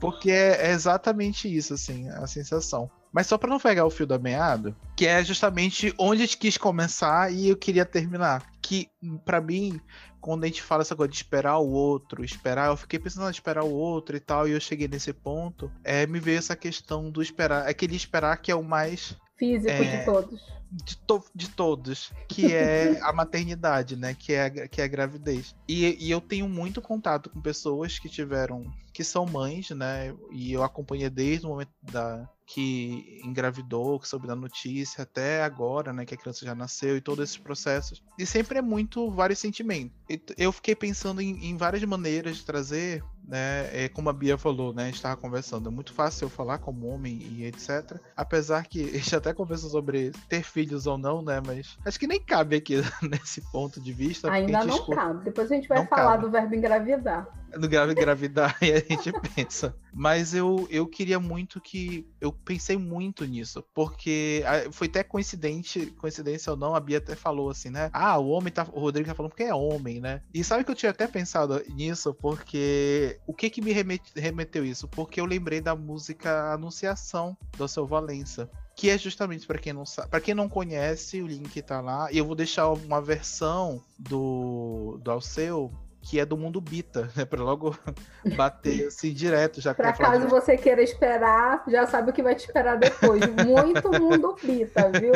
porque 0.00 0.30
é, 0.30 0.68
é 0.68 0.72
exatamente 0.72 1.54
isso 1.54 1.72
assim, 1.74 2.08
a 2.10 2.26
sensação. 2.26 2.90
Mas 3.14 3.28
só 3.28 3.38
para 3.38 3.48
não 3.48 3.60
pegar 3.60 3.86
o 3.86 3.90
fio 3.90 4.08
da 4.08 4.18
meada, 4.18 4.74
que 4.96 5.06
é 5.06 5.22
justamente 5.22 5.94
onde 5.96 6.22
a 6.22 6.26
gente 6.26 6.36
quis 6.36 6.58
começar 6.58 7.32
e 7.32 7.48
eu 7.48 7.56
queria 7.56 7.84
terminar. 7.84 8.44
Que, 8.60 8.88
para 9.24 9.40
mim, 9.40 9.80
quando 10.24 10.44
a 10.44 10.46
gente 10.46 10.62
fala 10.62 10.80
essa 10.80 10.96
coisa 10.96 11.10
de 11.10 11.18
esperar 11.18 11.58
o 11.58 11.70
outro, 11.70 12.24
esperar, 12.24 12.68
eu 12.68 12.76
fiquei 12.78 12.98
pensando 12.98 13.26
em 13.26 13.30
esperar 13.30 13.62
o 13.62 13.70
outro 13.70 14.16
e 14.16 14.20
tal, 14.20 14.48
e 14.48 14.52
eu 14.52 14.60
cheguei 14.60 14.88
nesse 14.88 15.12
ponto, 15.12 15.70
é, 15.84 16.06
me 16.06 16.18
veio 16.18 16.38
essa 16.38 16.56
questão 16.56 17.10
do 17.10 17.20
esperar, 17.20 17.68
aquele 17.68 17.94
esperar 17.94 18.38
que 18.38 18.50
é 18.50 18.54
o 18.54 18.64
mais 18.64 19.14
físico 19.36 19.70
é, 19.70 19.98
de 19.98 20.04
todos. 20.06 20.40
De, 20.70 20.96
to, 20.96 21.24
de 21.34 21.50
todos, 21.50 22.10
que 22.26 22.54
é 22.54 22.98
a 23.02 23.12
maternidade, 23.12 23.96
né? 23.96 24.16
Que 24.18 24.32
é 24.32 24.44
a, 24.44 24.50
que 24.66 24.80
é 24.80 24.84
a 24.84 24.88
gravidez. 24.88 25.54
E, 25.68 25.94
e 26.02 26.10
eu 26.10 26.22
tenho 26.22 26.48
muito 26.48 26.80
contato 26.80 27.28
com 27.28 27.42
pessoas 27.42 27.98
que 27.98 28.08
tiveram, 28.08 28.64
que 28.94 29.04
são 29.04 29.26
mães, 29.26 29.68
né? 29.70 30.14
E 30.32 30.54
eu 30.54 30.62
acompanhei 30.62 31.10
desde 31.10 31.44
o 31.44 31.50
momento 31.50 31.70
da, 31.82 32.26
que 32.46 33.20
engravidou, 33.24 33.98
que 33.98 34.06
soube 34.06 34.26
da 34.26 34.36
notícia, 34.36 35.02
até 35.02 35.42
agora, 35.42 35.92
né, 35.92 36.04
que 36.04 36.14
a 36.14 36.16
criança 36.16 36.44
já 36.44 36.54
nasceu 36.54 36.96
e 36.96 37.00
todos 37.00 37.24
esses 37.24 37.38
processos. 37.38 38.02
E 38.18 38.26
sempre 38.26 38.58
é 38.58 38.62
muito 38.62 39.10
vários 39.10 39.38
sentimentos. 39.38 39.96
Eu 40.36 40.52
fiquei 40.52 40.74
pensando 40.74 41.20
em, 41.20 41.46
em 41.46 41.56
várias 41.56 41.82
maneiras 41.84 42.36
de 42.36 42.44
trazer, 42.44 43.02
né, 43.26 43.68
é, 43.72 43.88
como 43.88 44.10
a 44.10 44.12
Bia 44.12 44.36
falou, 44.36 44.74
né, 44.74 44.82
a 44.82 44.86
gente 44.86 44.96
estava 44.96 45.16
conversando, 45.16 45.68
é 45.68 45.72
muito 45.72 45.94
fácil 45.94 46.26
eu 46.26 46.30
falar 46.30 46.58
como 46.58 46.86
homem 46.86 47.16
e 47.16 47.46
etc. 47.46 47.98
Apesar 48.14 48.66
que 48.66 48.82
a 48.94 48.98
gente 48.98 49.16
até 49.16 49.32
conversou 49.32 49.70
sobre 49.70 50.12
ter 50.28 50.42
filhos 50.42 50.86
ou 50.86 50.98
não, 50.98 51.22
né, 51.22 51.40
mas 51.44 51.78
acho 51.84 51.98
que 51.98 52.06
nem 52.06 52.20
cabe 52.20 52.56
aqui 52.56 52.74
nesse 53.02 53.40
ponto 53.50 53.80
de 53.80 53.92
vista. 53.92 54.30
Ainda 54.30 54.64
não 54.64 54.86
cabe. 54.86 55.24
Depois 55.24 55.50
a 55.50 55.54
gente 55.54 55.68
vai 55.68 55.78
não 55.78 55.86
falar 55.86 56.12
cabe. 56.12 56.24
do 56.24 56.30
verbo 56.30 56.54
engravidar 56.54 57.26
no 57.58 57.68
grave 57.68 57.92
engravidar 57.92 58.56
e 58.62 58.72
a 58.72 58.78
gente 58.80 59.12
pensa. 59.34 59.74
Mas 59.94 60.34
eu, 60.34 60.66
eu 60.70 60.86
queria 60.86 61.20
muito 61.20 61.60
que. 61.60 62.06
Eu 62.20 62.32
pensei 62.32 62.76
muito 62.76 63.24
nisso. 63.24 63.64
Porque 63.72 64.42
foi 64.72 64.88
até 64.88 65.02
coincidente, 65.02 65.86
coincidência 65.98 66.50
ou 66.50 66.58
não, 66.58 66.74
a 66.74 66.80
Bia 66.80 66.98
até 66.98 67.14
falou 67.14 67.50
assim, 67.50 67.70
né? 67.70 67.90
Ah, 67.92 68.18
o 68.18 68.28
homem 68.28 68.52
tá. 68.52 68.66
O 68.72 68.80
Rodrigo 68.80 69.08
tá 69.08 69.14
falando 69.14 69.30
porque 69.30 69.44
é 69.44 69.54
homem, 69.54 70.00
né? 70.00 70.22
E 70.32 70.42
sabe 70.42 70.64
que 70.64 70.70
eu 70.70 70.74
tinha 70.74 70.90
até 70.90 71.06
pensado 71.06 71.62
nisso, 71.68 72.12
porque. 72.14 73.18
O 73.26 73.32
que 73.32 73.48
que 73.48 73.62
me 73.62 73.72
remeteu 73.72 74.64
isso? 74.64 74.88
Porque 74.88 75.20
eu 75.20 75.24
lembrei 75.24 75.60
da 75.60 75.76
música 75.76 76.52
Anunciação 76.52 77.36
do 77.56 77.68
seu 77.68 77.86
Valença 77.86 78.50
que 78.76 78.90
é 78.90 78.98
justamente 78.98 79.46
para 79.46 79.58
quem 79.58 79.72
não 79.72 79.86
sabe, 79.86 80.08
para 80.08 80.20
quem 80.20 80.34
não 80.34 80.48
conhece, 80.48 81.22
o 81.22 81.26
link 81.26 81.62
tá 81.62 81.80
lá. 81.80 82.10
E 82.10 82.18
eu 82.18 82.24
vou 82.24 82.34
deixar 82.34 82.68
uma 82.68 83.00
versão 83.00 83.80
do 83.98 84.98
do 85.00 85.10
Alceu 85.10 85.72
que 86.04 86.20
é 86.20 86.26
do 86.26 86.36
mundo 86.36 86.60
Bita, 86.60 87.10
né? 87.16 87.24
Pra 87.24 87.42
logo 87.42 87.76
bater 88.36 88.88
assim 88.88 89.12
direto. 89.12 89.60
Já 89.60 89.74
Pra 89.74 89.92
caso 89.92 90.28
você 90.28 90.56
queira 90.56 90.82
esperar, 90.82 91.64
já 91.66 91.86
sabe 91.86 92.10
o 92.10 92.12
que 92.12 92.22
vai 92.22 92.34
te 92.34 92.46
esperar 92.46 92.76
depois. 92.76 93.20
Muito 93.26 93.90
mundo 94.00 94.36
Bita, 94.42 94.90
viu? 94.90 95.12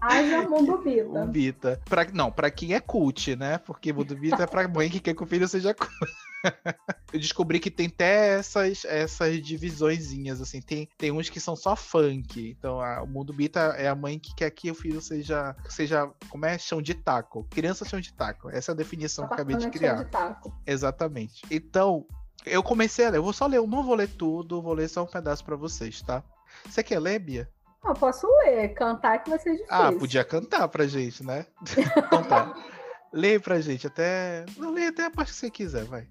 Haja 0.00 0.48
mundo 0.48 0.78
Bita. 0.78 1.26
Bita. 1.26 1.80
Pra, 1.88 2.06
não, 2.12 2.30
pra 2.30 2.50
quem 2.50 2.74
é 2.74 2.80
cult, 2.80 3.34
né? 3.34 3.58
Porque 3.58 3.92
mundo 3.92 4.16
Bita 4.16 4.44
é 4.44 4.46
pra 4.46 4.68
mãe 4.68 4.88
que 4.88 5.00
quer 5.00 5.14
que 5.14 5.22
o 5.22 5.26
filho 5.26 5.48
seja 5.48 5.74
cult. 5.74 5.90
eu 7.12 7.18
descobri 7.18 7.58
que 7.58 7.70
tem 7.70 7.86
até 7.86 8.38
essas, 8.38 8.84
essas 8.84 9.40
divisõezinhas, 9.42 10.40
assim. 10.40 10.60
Tem, 10.60 10.88
tem 10.96 11.10
uns 11.10 11.28
que 11.28 11.40
são 11.40 11.56
só 11.56 11.74
funk. 11.74 12.56
Então, 12.58 12.80
a, 12.80 13.02
o 13.02 13.06
mundo 13.06 13.32
bita 13.32 13.60
é 13.76 13.88
a 13.88 13.94
mãe 13.94 14.18
que 14.18 14.34
quer 14.34 14.50
que 14.50 14.70
o 14.70 14.74
filho 14.74 15.00
seja, 15.00 15.54
seja 15.68 16.10
como 16.28 16.46
é? 16.46 16.58
Chão 16.58 16.80
de 16.80 16.94
taco. 16.94 17.46
Criança 17.50 17.84
chão 17.84 18.00
de 18.00 18.12
taco. 18.12 18.48
Essa 18.50 18.72
é 18.72 18.74
a 18.74 18.76
definição 18.76 19.26
que 19.26 19.32
eu 19.32 19.34
acabei 19.34 19.56
de 19.56 19.70
criar. 19.70 19.94
De 19.94 20.10
taco. 20.10 20.52
Exatamente. 20.66 21.42
Então, 21.50 22.06
eu 22.46 22.62
comecei 22.62 23.06
a 23.06 23.10
ler. 23.10 23.18
Eu 23.18 23.22
vou 23.22 23.32
só 23.32 23.46
ler, 23.46 23.58
eu 23.58 23.66
não 23.66 23.82
vou 23.82 23.94
ler 23.94 24.08
tudo, 24.08 24.62
vou 24.62 24.74
ler 24.74 24.88
só 24.88 25.02
um 25.02 25.06
pedaço 25.06 25.44
para 25.44 25.56
vocês, 25.56 26.02
tá? 26.02 26.22
Você 26.66 26.82
quer 26.82 26.98
ler, 26.98 27.18
Bia? 27.18 27.48
Eu 27.84 27.94
posso 27.94 28.26
ler, 28.44 28.68
cantar 28.74 29.22
que 29.22 29.30
vai 29.30 29.38
ser 29.38 29.52
difícil. 29.52 29.74
Ah, 29.74 29.92
podia 29.92 30.24
cantar 30.24 30.68
pra 30.68 30.86
gente, 30.86 31.24
né? 31.24 31.46
então 31.96 32.22
tá. 32.22 32.54
Lê 33.12 33.40
pra 33.40 33.60
gente, 33.60 33.86
até. 33.86 34.44
Não 34.56 34.70
lê 34.70 34.86
até 34.86 35.06
a 35.06 35.10
parte 35.10 35.32
que 35.32 35.38
você 35.38 35.50
quiser, 35.50 35.84
vai. 35.84 36.06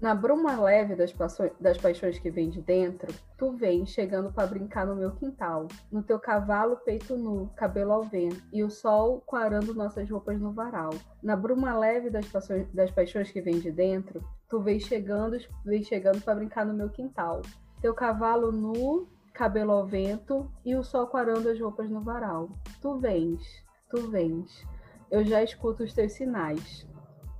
Na 0.00 0.14
bruma 0.14 0.58
leve 0.58 0.96
das, 0.96 1.12
paixões, 1.12 1.52
das 1.60 1.76
paixões 1.76 2.18
que 2.18 2.30
vem 2.30 2.48
de 2.48 2.62
dentro, 2.62 3.12
tu 3.36 3.52
vem 3.52 3.84
chegando 3.84 4.32
para 4.32 4.46
brincar 4.46 4.86
no 4.86 4.96
meu 4.96 5.10
quintal. 5.10 5.68
No 5.92 6.02
teu 6.02 6.18
cavalo, 6.18 6.76
peito 6.76 7.18
nu, 7.18 7.50
cabelo 7.54 7.92
ao 7.92 8.02
vento, 8.04 8.42
e 8.50 8.64
o 8.64 8.70
sol 8.70 9.20
quarando 9.26 9.74
nossas 9.74 10.08
roupas 10.08 10.40
no 10.40 10.52
varal. 10.52 10.88
Na 11.22 11.36
bruma 11.36 11.76
leve 11.76 12.08
das, 12.08 12.26
paixões, 12.26 12.66
das 12.72 12.90
paixões 12.90 13.30
que 13.30 13.42
vem 13.42 13.60
de 13.60 13.70
dentro, 13.70 14.24
tu 14.48 14.62
vem 14.62 14.80
chegando, 14.80 15.36
vem 15.66 15.82
chegando 15.82 16.22
para 16.22 16.34
brincar 16.34 16.64
no 16.64 16.72
meu 16.72 16.88
quintal. 16.88 17.42
Teu 17.82 17.92
cavalo 17.92 18.50
nu, 18.50 19.06
cabelo 19.34 19.72
ao 19.72 19.86
vento, 19.86 20.50
e 20.64 20.74
o 20.76 20.82
sol 20.82 21.08
quarando 21.08 21.50
as 21.50 21.60
roupas 21.60 21.90
no 21.90 22.00
varal. 22.00 22.48
Tu 22.80 22.98
vens, 22.98 23.42
tu 23.90 24.10
vens. 24.10 24.66
Eu 25.10 25.26
já 25.26 25.42
escuto 25.42 25.82
os 25.82 25.92
teus 25.92 26.12
sinais. 26.12 26.88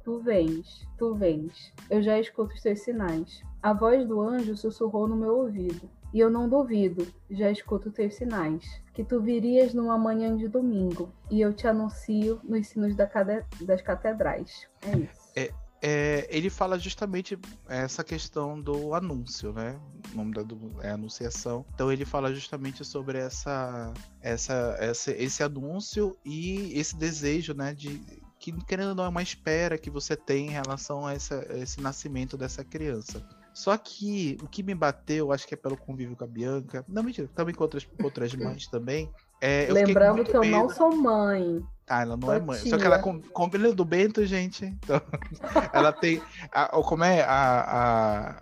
Tu 0.04 0.18
vens, 0.20 0.88
tu 0.98 1.14
vens. 1.14 1.72
Eu 1.88 2.02
já 2.02 2.18
escuto 2.18 2.54
os 2.54 2.62
teus 2.62 2.80
sinais. 2.80 3.42
A 3.62 3.72
voz 3.72 4.06
do 4.06 4.20
anjo 4.20 4.56
sussurrou 4.56 5.06
no 5.06 5.16
meu 5.16 5.36
ouvido. 5.38 5.88
E 6.12 6.18
eu 6.18 6.28
não 6.28 6.48
duvido, 6.48 7.06
já 7.30 7.50
escuto 7.50 7.90
teus 7.90 8.16
sinais, 8.16 8.64
que 8.92 9.04
tu 9.04 9.20
virias 9.20 9.72
numa 9.72 9.96
manhã 9.96 10.36
de 10.36 10.48
domingo, 10.48 11.12
e 11.30 11.40
eu 11.40 11.52
te 11.52 11.68
anuncio 11.68 12.40
nos 12.42 12.66
sinos 12.66 12.96
da 12.96 13.06
cade... 13.06 13.44
das 13.60 13.80
catedrais. 13.80 14.66
É 14.82 14.98
isso. 14.98 15.30
É, 15.36 15.50
é, 15.82 16.26
ele 16.28 16.50
fala 16.50 16.78
justamente 16.78 17.38
essa 17.68 18.04
questão 18.04 18.60
do 18.60 18.92
anúncio, 18.92 19.52
né? 19.52 19.80
O 20.12 20.16
nome 20.16 20.34
da 20.34 20.42
é 20.82 20.90
anunciação. 20.90 21.64
Então 21.74 21.90
ele 21.90 22.04
fala 22.04 22.34
justamente 22.34 22.84
sobre 22.84 23.18
essa, 23.18 23.92
essa, 24.20 24.76
essa, 24.78 25.12
esse 25.12 25.42
anúncio 25.42 26.16
e 26.24 26.78
esse 26.78 26.96
desejo, 26.96 27.54
né, 27.54 27.72
de 27.72 28.19
que 28.40 28.50
querendo 28.64 28.88
ou 28.88 28.94
não 28.94 29.04
é 29.04 29.08
uma 29.08 29.22
espera 29.22 29.76
que 29.76 29.90
você 29.90 30.16
tem 30.16 30.46
em 30.46 30.50
relação 30.50 31.06
a, 31.06 31.12
essa, 31.12 31.46
a 31.52 31.58
esse 31.58 31.78
nascimento 31.80 32.38
dessa 32.38 32.64
criança. 32.64 33.22
Só 33.52 33.76
que 33.76 34.38
o 34.42 34.48
que 34.48 34.62
me 34.62 34.74
bateu, 34.74 35.30
acho 35.30 35.46
que 35.46 35.52
é 35.52 35.56
pelo 35.56 35.76
convívio 35.76 36.16
com 36.16 36.24
a 36.24 36.26
Bianca, 36.26 36.84
não 36.88 37.02
mentira, 37.02 37.28
também 37.34 37.54
com 37.54 37.62
outras, 37.62 37.86
outras 38.02 38.34
mães 38.34 38.66
também. 38.66 39.12
É, 39.40 39.68
Lembrando 39.70 40.24
que 40.24 40.36
eu 40.36 40.40
medo. 40.42 40.52
não 40.52 40.68
sou 40.68 40.94
mãe. 40.94 41.62
Ah, 41.90 42.02
ela 42.02 42.16
não 42.16 42.28
Só 42.28 42.34
é 42.34 42.40
mãe. 42.40 42.60
Tia. 42.60 42.70
Só 42.70 42.78
que 42.78 42.84
ela 42.84 43.00
combina 43.00 43.72
do 43.72 43.84
Bento, 43.84 44.24
gente. 44.24 44.64
Então, 44.64 45.00
ela 45.72 45.92
tem. 45.92 46.22
A, 46.52 46.68
como 46.82 47.02
é? 47.02 47.22
A, 47.22 47.32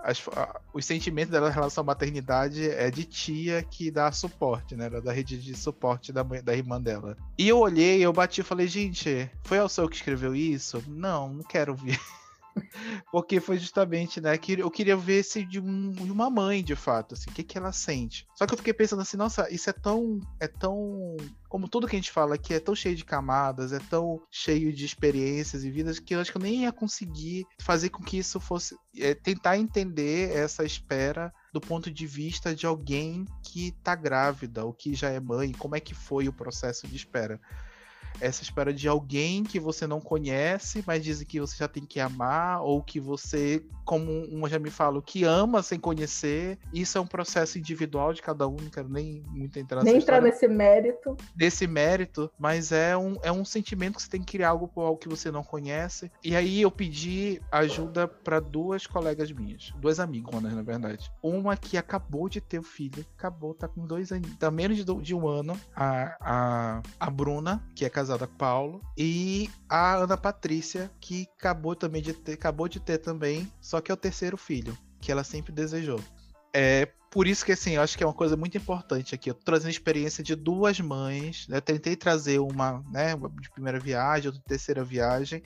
a, 0.05 0.11
as, 0.11 0.23
a, 0.37 0.61
os 0.75 0.85
sentimentos 0.85 1.31
dela 1.31 1.49
em 1.49 1.53
relação 1.53 1.81
à 1.81 1.87
maternidade 1.87 2.69
é 2.69 2.91
de 2.91 3.05
tia 3.05 3.63
que 3.63 3.91
dá 3.91 4.13
suporte, 4.13 4.77
né? 4.77 4.85
Ela 4.85 5.01
da 5.01 5.13
rede 5.13 5.39
de 5.39 5.57
suporte 5.57 6.13
da, 6.13 6.23
mãe, 6.23 6.43
da 6.43 6.55
irmã 6.55 6.79
dela. 6.79 7.17
E 7.39 7.49
eu 7.49 7.59
olhei, 7.59 8.05
eu 8.05 8.13
bati 8.13 8.43
e 8.43 8.45
falei, 8.45 8.67
gente, 8.67 9.31
foi 9.45 9.59
ao 9.59 9.69
seu 9.69 9.89
que 9.89 9.97
escreveu 9.97 10.35
isso? 10.35 10.85
Não, 10.87 11.33
não 11.33 11.43
quero 11.43 11.75
ver. 11.75 11.99
Porque 13.11 13.41
foi 13.41 13.59
justamente, 13.59 14.21
né, 14.21 14.37
que 14.37 14.61
eu 14.61 14.71
queria 14.71 14.97
ver 14.97 15.23
se 15.23 15.45
de, 15.45 15.61
um, 15.61 15.91
de 15.91 16.11
uma 16.11 16.31
mãe, 16.31 16.63
de 16.63 16.75
fato, 16.75 17.15
assim, 17.15 17.31
o 17.31 17.33
que, 17.33 17.43
que 17.43 17.59
ela 17.59 17.73
sente. 17.73 18.27
Só 18.37 18.47
que 18.47 18.55
eu 18.55 18.59
fiquei 18.59 18.73
pensando 18.73 19.03
assim, 19.03 19.17
nossa, 19.17 19.53
isso 19.53 19.69
é 19.69 19.73
tão. 19.73 20.21
É 20.41 20.47
tão. 20.47 21.17
Como 21.49 21.69
tudo 21.69 21.87
que 21.87 21.97
a 21.97 21.99
gente 21.99 22.13
fala 22.13 22.35
aqui 22.35 22.53
é 22.53 22.61
tão 22.61 22.75
cheio 22.75 22.95
de 22.95 23.05
camadas, 23.05 23.73
é 23.73 23.79
tão 23.79 24.21
cheio 24.31 24.73
de 24.73 24.85
experiências 24.85 25.65
e 25.65 25.71
vidas 25.71 25.99
que 25.99 26.15
eu 26.15 26.21
acho 26.21 26.31
que 26.31 26.37
eu 26.37 26.43
nem 26.43 26.63
ia 26.63 26.73
conseguir 26.73 27.47
fazer 27.61 27.89
com 27.89 28.03
que 28.03 28.19
isso 28.19 28.39
fosse. 28.39 28.77
É, 28.97 29.15
tentar 29.15 29.57
entender 29.57 30.31
essa 30.37 30.65
espera 30.65 31.33
do 31.53 31.61
ponto 31.61 31.91
de 31.91 32.07
vista 32.07 32.55
de 32.55 32.67
alguém 32.67 33.25
que 33.43 33.73
tá 33.83 33.95
grávida 33.95 34.65
ou 34.65 34.73
que 34.73 34.95
já 34.95 35.09
é 35.09 35.21
mãe, 35.21 35.53
como 35.53 35.77
é 35.77 35.81
que 35.81 35.95
foi 35.95 36.29
o 36.29 36.33
processo 36.33 36.87
de 36.87 36.97
espera 36.97 37.41
essa 38.21 38.43
espera 38.43 38.73
de 38.73 38.89
alguém 38.89 39.45
que 39.45 39.61
você 39.61 39.87
não 39.87 40.01
conhece, 40.01 40.83
mas 40.87 41.03
dizem 41.03 41.27
que 41.27 41.41
você 41.41 41.57
já 41.57 41.69
tem 41.69 41.85
que 41.85 42.01
amar, 42.01 42.63
ou 42.63 42.83
que 42.83 43.01
você, 43.01 43.65
como 43.85 44.11
um 44.31 44.49
já 44.49 44.59
me 44.59 44.71
fala, 44.71 45.01
que 45.03 45.25
ama 45.25 45.63
sem 45.63 45.79
conhecer. 45.79 46.59
Isso 46.73 46.99
é 46.99 47.01
um 47.01 47.07
processo 47.07 47.59
individual 47.59 48.13
de 48.13 48.23
cada 48.23 48.47
um, 48.47 48.57
não 48.61 48.71
quero 48.71 48.89
nem 48.89 49.23
muito 49.29 49.59
entrar 49.59 49.85
Nem 49.85 49.97
entrar 49.97 50.21
nesse 50.21 50.49
mérito. 50.49 51.17
Nesse 51.37 51.67
mérito, 51.67 52.31
mas 52.39 52.73
é 52.73 52.97
um, 52.97 53.17
é 53.23 53.31
um 53.31 53.45
sentimento 53.45 53.97
que 53.97 54.03
você 54.03 54.11
tem 54.11 54.21
que 54.21 54.33
criar 54.33 54.51
algo 54.51 54.69
por 54.69 54.83
algo 54.83 54.99
que 54.99 55.09
você 55.09 55.31
não 55.31 55.43
conhece. 55.43 56.11
E 56.23 56.35
aí 56.35 56.61
eu 56.61 56.71
pedi 56.71 57.41
ajuda 57.51 58.09
para 58.09 58.41
duas 58.41 58.87
colegas 58.87 59.31
minhas, 59.33 59.73
duas 59.77 60.01
amigas, 60.01 60.43
na 60.43 60.63
verdade. 60.63 61.11
Uma 61.23 61.57
que 61.57 61.77
acabou 61.77 62.29
de 62.29 62.41
ter 62.41 62.59
o 62.59 62.63
filho, 62.63 63.05
acabou, 63.17 63.55
tá 63.55 63.69
com 63.69 63.87
dois 63.87 64.13
anos, 64.13 64.35
tá 64.37 64.51
menos 64.51 64.77
de, 64.77 64.85
de 64.85 65.15
um 65.15 65.29
ano, 65.29 65.59
a, 65.75 66.17
a, 66.21 66.83
a 66.99 67.11
Bruna, 67.11 67.63
que 67.75 67.85
é 67.85 67.91
casada 67.91 68.08
casada 68.09 68.27
com 68.27 68.35
Paulo, 68.37 68.81
e 68.97 69.51
a 69.69 69.97
Ana 69.97 70.17
Patrícia, 70.17 70.91
que 71.01 71.29
acabou 71.39 71.77
também 71.77 72.01
de 72.01 72.15
ter, 72.15 72.33
acabou 72.33 72.69
de 72.69 72.81
ter 72.81 72.99
também, 72.99 73.51
só 73.61 73.81
que 73.81 73.91
é 73.91 73.95
o 73.95 73.97
terceiro 73.97 74.37
filho, 74.37 74.77
que 75.01 75.13
ela 75.13 75.23
sempre 75.23 75.53
desejou. 75.53 76.01
É 76.55 76.89
por 77.11 77.27
isso 77.27 77.45
que 77.45 77.53
assim, 77.53 77.73
eu 77.73 77.83
acho 77.83 77.97
que 77.97 78.05
é 78.05 78.07
uma 78.07 78.15
coisa 78.15 78.37
muito 78.37 78.57
importante 78.57 79.15
aqui. 79.15 79.31
Eu 79.31 79.35
tô 79.35 79.43
trazendo 79.43 79.69
a 79.69 79.71
experiência 79.71 80.23
de 80.23 80.35
duas 80.35 80.79
mães, 80.79 81.47
né? 81.49 81.61
Tentei 81.61 81.97
trazer 81.97 82.39
uma, 82.39 82.83
né, 82.91 83.15
de 83.41 83.51
primeira 83.51 83.79
viagem, 83.79 84.27
outra 84.27 84.41
de 84.41 84.47
terceira 84.47 84.85
viagem, 84.85 85.43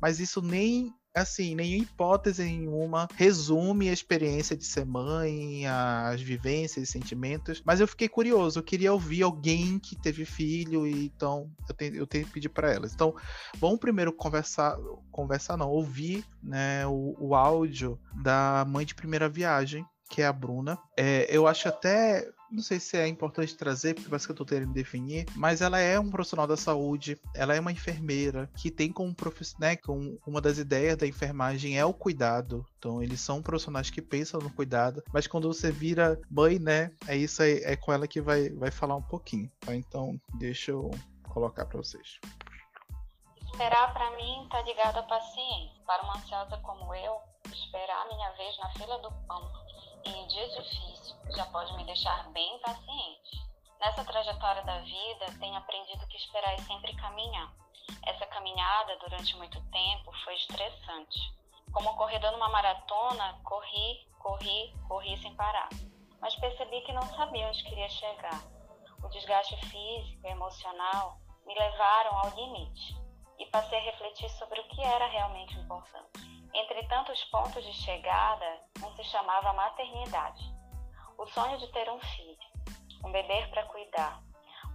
mas 0.00 0.20
isso 0.20 0.42
nem 0.42 0.94
assim, 1.16 1.54
nenhuma 1.54 1.84
hipótese 1.84 2.44
nenhuma 2.44 3.08
resume 3.16 3.88
a 3.88 3.92
experiência 3.92 4.56
de 4.56 4.64
ser 4.64 4.84
mãe, 4.84 5.66
as 5.66 6.20
vivências 6.20 6.88
e 6.88 6.92
sentimentos, 6.92 7.62
mas 7.64 7.80
eu 7.80 7.88
fiquei 7.88 8.08
curioso, 8.08 8.58
eu 8.58 8.62
queria 8.62 8.92
ouvir 8.92 9.22
alguém 9.22 9.78
que 9.78 9.96
teve 9.96 10.24
filho, 10.24 10.86
e 10.86 11.06
então 11.06 11.50
eu 11.68 11.74
tenho, 11.74 11.96
eu 11.96 12.06
tenho 12.06 12.26
que 12.26 12.32
pedir 12.32 12.48
para 12.48 12.72
elas. 12.72 12.92
Então, 12.92 13.14
vamos 13.58 13.78
primeiro 13.78 14.12
conversar, 14.12 14.76
conversar 15.10 15.56
não, 15.56 15.70
ouvir 15.70 16.24
né, 16.42 16.86
o, 16.86 17.16
o 17.18 17.34
áudio 17.34 17.98
da 18.14 18.64
mãe 18.68 18.84
de 18.84 18.94
primeira 18.94 19.28
viagem, 19.28 19.84
que 20.10 20.22
é 20.22 20.26
a 20.26 20.32
Bruna. 20.32 20.78
É, 20.96 21.26
eu 21.30 21.46
acho 21.46 21.68
até 21.68 22.28
não 22.50 22.62
sei 22.62 22.78
se 22.78 22.96
é 22.96 23.06
importante 23.06 23.56
trazer, 23.56 23.94
porque 23.94 24.08
parece 24.08 24.26
que 24.26 24.32
eu 24.32 24.36
tô 24.36 24.44
tentando 24.44 24.72
definir, 24.72 25.26
mas 25.34 25.60
ela 25.60 25.78
é 25.78 25.98
um 25.98 26.10
profissional 26.10 26.46
da 26.46 26.56
saúde, 26.56 27.20
ela 27.34 27.54
é 27.54 27.60
uma 27.60 27.72
enfermeira 27.72 28.48
que 28.56 28.70
tem 28.70 28.92
como 28.92 29.14
profissional, 29.14 29.70
né, 29.70 29.76
com 29.76 30.18
uma 30.26 30.40
das 30.40 30.58
ideias 30.58 30.96
da 30.96 31.06
enfermagem 31.06 31.78
é 31.78 31.84
o 31.84 31.94
cuidado. 31.94 32.64
Então, 32.78 33.02
eles 33.02 33.20
são 33.20 33.42
profissionais 33.42 33.90
que 33.90 34.02
pensam 34.02 34.40
no 34.40 34.50
cuidado, 34.50 35.02
mas 35.12 35.26
quando 35.26 35.48
você 35.48 35.70
vira 35.70 36.20
mãe, 36.30 36.58
né, 36.58 36.90
é 37.06 37.16
isso 37.16 37.42
aí, 37.42 37.62
é 37.64 37.76
com 37.76 37.92
ela 37.92 38.06
que 38.06 38.20
vai, 38.20 38.50
vai 38.50 38.70
falar 38.70 38.96
um 38.96 39.02
pouquinho, 39.02 39.50
tá? 39.60 39.74
Então, 39.74 40.20
deixa 40.38 40.70
eu 40.70 40.90
colocar 41.28 41.66
para 41.66 41.78
vocês. 41.78 42.20
Esperar 43.42 43.92
para 43.92 44.10
mim 44.16 44.46
tá 44.50 44.60
ligado 44.62 44.98
à 44.98 45.02
paciência. 45.02 45.82
Para 45.86 46.02
uma 46.02 46.16
ansiosa 46.16 46.56
como 46.58 46.94
eu, 46.94 47.16
esperar 47.50 48.02
a 48.02 48.14
minha 48.14 48.30
vez 48.32 48.58
na 48.58 48.68
fila 48.70 48.98
do 48.98 49.10
pão 49.26 49.65
em 50.10 50.26
dia 50.28 50.48
difícil 50.48 51.16
já 51.34 51.44
pode 51.46 51.74
me 51.76 51.84
deixar 51.84 52.28
bem 52.30 52.58
paciente. 52.60 53.46
Nessa 53.80 54.04
trajetória 54.04 54.62
da 54.62 54.78
vida, 54.80 55.26
tenho 55.38 55.56
aprendido 55.56 56.06
que 56.06 56.16
esperar 56.16 56.54
é 56.54 56.58
sempre 56.58 56.94
caminhar. 56.96 57.52
Essa 58.06 58.26
caminhada 58.26 58.96
durante 58.98 59.36
muito 59.36 59.60
tempo 59.70 60.12
foi 60.24 60.34
estressante. 60.34 61.18
Como 61.72 61.96
corredor 61.96 62.32
numa 62.32 62.48
maratona, 62.48 63.38
corri, 63.44 64.08
corri, 64.18 64.74
corri 64.88 65.16
sem 65.18 65.34
parar. 65.34 65.68
Mas 66.20 66.34
percebi 66.36 66.80
que 66.82 66.92
não 66.92 67.02
sabia 67.02 67.48
onde 67.48 67.64
queria 67.64 67.88
chegar. 67.88 68.42
O 69.02 69.08
desgaste 69.08 69.56
físico 69.66 70.26
e 70.26 70.30
emocional 70.30 71.18
me 71.44 71.54
levaram 71.54 72.18
ao 72.18 72.30
limite 72.30 72.96
e 73.38 73.46
passei 73.46 73.78
a 73.78 73.82
refletir 73.82 74.30
sobre 74.30 74.60
o 74.60 74.68
que 74.68 74.82
era 74.82 75.06
realmente 75.06 75.54
importante. 75.58 76.35
Entre 76.54 76.86
tantos 76.88 77.22
pontos 77.24 77.64
de 77.64 77.72
chegada, 77.72 78.60
um 78.82 78.94
se 78.96 79.04
chamava 79.04 79.52
maternidade. 79.52 80.44
O 81.18 81.26
sonho 81.26 81.58
de 81.58 81.70
ter 81.72 81.90
um 81.90 82.00
filho, 82.00 82.38
um 83.04 83.10
bebê 83.10 83.46
para 83.48 83.64
cuidar, 83.66 84.22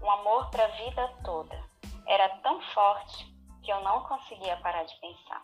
um 0.02 0.12
amor 0.12 0.50
para 0.50 0.66
a 0.66 0.70
vida 0.70 1.08
toda, 1.24 1.64
era 2.08 2.30
tão 2.40 2.62
forte 2.74 3.26
que 3.64 3.72
eu 3.72 3.82
não 3.82 4.04
conseguia 4.04 4.58
parar 4.58 4.84
de 4.84 4.96
pensar. 5.00 5.44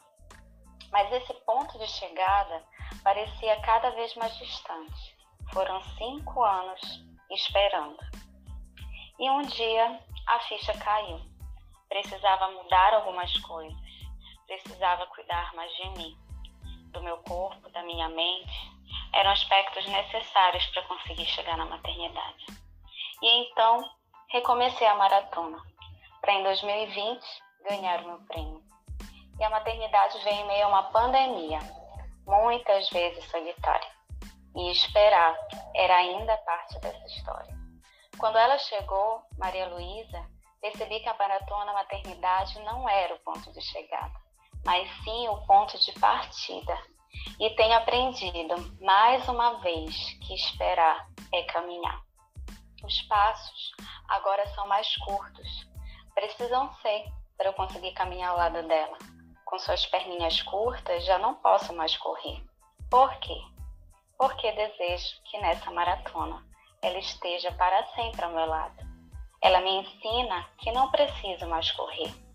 Mas 0.91 1.11
esse 1.11 1.33
ponto 1.45 1.77
de 1.77 1.87
chegada 1.87 2.63
parecia 3.03 3.59
cada 3.61 3.91
vez 3.91 4.15
mais 4.15 4.35
distante. 4.37 5.17
Foram 5.53 5.81
cinco 5.97 6.43
anos 6.43 6.81
esperando. 7.31 7.97
E 9.19 9.29
um 9.29 9.41
dia 9.43 9.99
a 10.27 10.39
ficha 10.41 10.73
caiu. 10.77 11.19
Precisava 11.89 12.51
mudar 12.51 12.93
algumas 12.93 13.31
coisas. 13.41 13.86
Precisava 14.47 15.05
cuidar 15.07 15.53
mais 15.55 15.69
de 15.75 15.89
mim 15.89 16.17
do 16.91 17.03
meu 17.03 17.17
corpo, 17.23 17.69
da 17.69 17.83
minha 17.83 18.07
mente, 18.07 18.71
eram 19.13 19.31
aspectos 19.31 19.85
necessários 19.85 20.65
para 20.67 20.83
conseguir 20.83 21.25
chegar 21.25 21.57
na 21.57 21.65
maternidade. 21.65 22.45
E 23.21 23.41
então 23.41 23.83
recomecei 24.29 24.87
a 24.87 24.95
maratona, 24.95 25.61
para 26.21 26.33
em 26.33 26.43
2020 26.43 27.21
ganhar 27.69 28.01
o 28.03 28.07
meu 28.07 28.19
prêmio. 28.19 28.63
E 29.37 29.43
a 29.43 29.49
maternidade 29.49 30.17
veio 30.23 30.37
em 30.37 30.47
meio 30.47 30.65
a 30.65 30.69
uma 30.69 30.83
pandemia, 30.91 31.59
muitas 32.25 32.89
vezes 32.89 33.29
solitária. 33.29 33.91
E 34.55 34.71
esperar 34.71 35.37
era 35.75 35.97
ainda 35.97 36.35
parte 36.37 36.79
dessa 36.79 37.05
história. 37.05 37.53
Quando 38.17 38.37
ela 38.37 38.57
chegou, 38.57 39.21
Maria 39.37 39.67
Luísa, 39.67 40.25
percebi 40.61 41.01
que 41.01 41.09
a 41.09 41.13
maratona 41.13 41.73
maternidade 41.73 42.57
não 42.61 42.89
era 42.89 43.13
o 43.13 43.19
ponto 43.19 43.51
de 43.51 43.61
chegada 43.61 44.26
mas 44.67 44.85
sim 45.01 45.29
o 45.29 45.37
ponto 45.47 45.79
de 45.79 45.93
partida. 45.93 46.77
E 47.39 47.49
tenho 47.51 47.73
aprendido 47.77 48.53
mais 48.81 49.25
uma 49.29 49.61
vez 49.61 49.95
que 50.19 50.35
esperar 50.35 51.07
é 51.33 51.43
caminhar. 51.43 52.01
Os 52.83 53.01
passos 53.03 53.71
agora 54.09 54.45
são 54.47 54.67
mais 54.67 54.93
curtos, 54.97 55.69
precisam 56.13 56.69
ser 56.81 57.05
para 57.37 57.47
eu 57.47 57.53
conseguir 57.53 57.93
caminhar 57.93 58.31
ao 58.31 58.37
lado 58.37 58.67
dela. 58.67 58.97
Com 59.45 59.57
suas 59.57 59.85
perninhas 59.85 60.41
curtas, 60.41 61.05
já 61.05 61.17
não 61.17 61.35
posso 61.35 61.73
mais 61.73 61.95
correr. 61.95 62.43
Por 62.89 63.09
quê? 63.19 63.39
Porque 64.17 64.51
desejo 64.51 65.21
que 65.23 65.37
nessa 65.37 65.71
maratona 65.71 66.43
ela 66.81 66.97
esteja 66.97 67.53
para 67.53 67.87
sempre 67.95 68.25
ao 68.25 68.33
meu 68.33 68.45
lado. 68.45 68.85
Ela 69.41 69.61
me 69.61 69.77
ensina 69.77 70.45
que 70.57 70.73
não 70.73 70.91
preciso 70.91 71.47
mais 71.47 71.71
correr. 71.71 72.26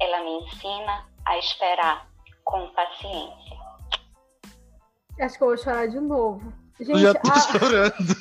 Ela 0.00 0.24
me 0.24 0.44
ensina 0.44 1.06
a 1.24 1.38
esperar 1.38 2.08
com 2.44 2.68
paciência. 2.68 3.64
Acho 5.20 5.38
que 5.38 5.44
eu 5.44 5.48
vou 5.48 5.56
chorar 5.56 5.86
de 5.86 6.00
novo. 6.00 6.52
Gente, 6.80 7.00
já 7.00 7.14
tô 7.14 7.30
a, 7.30 7.38
chorando. 7.40 8.16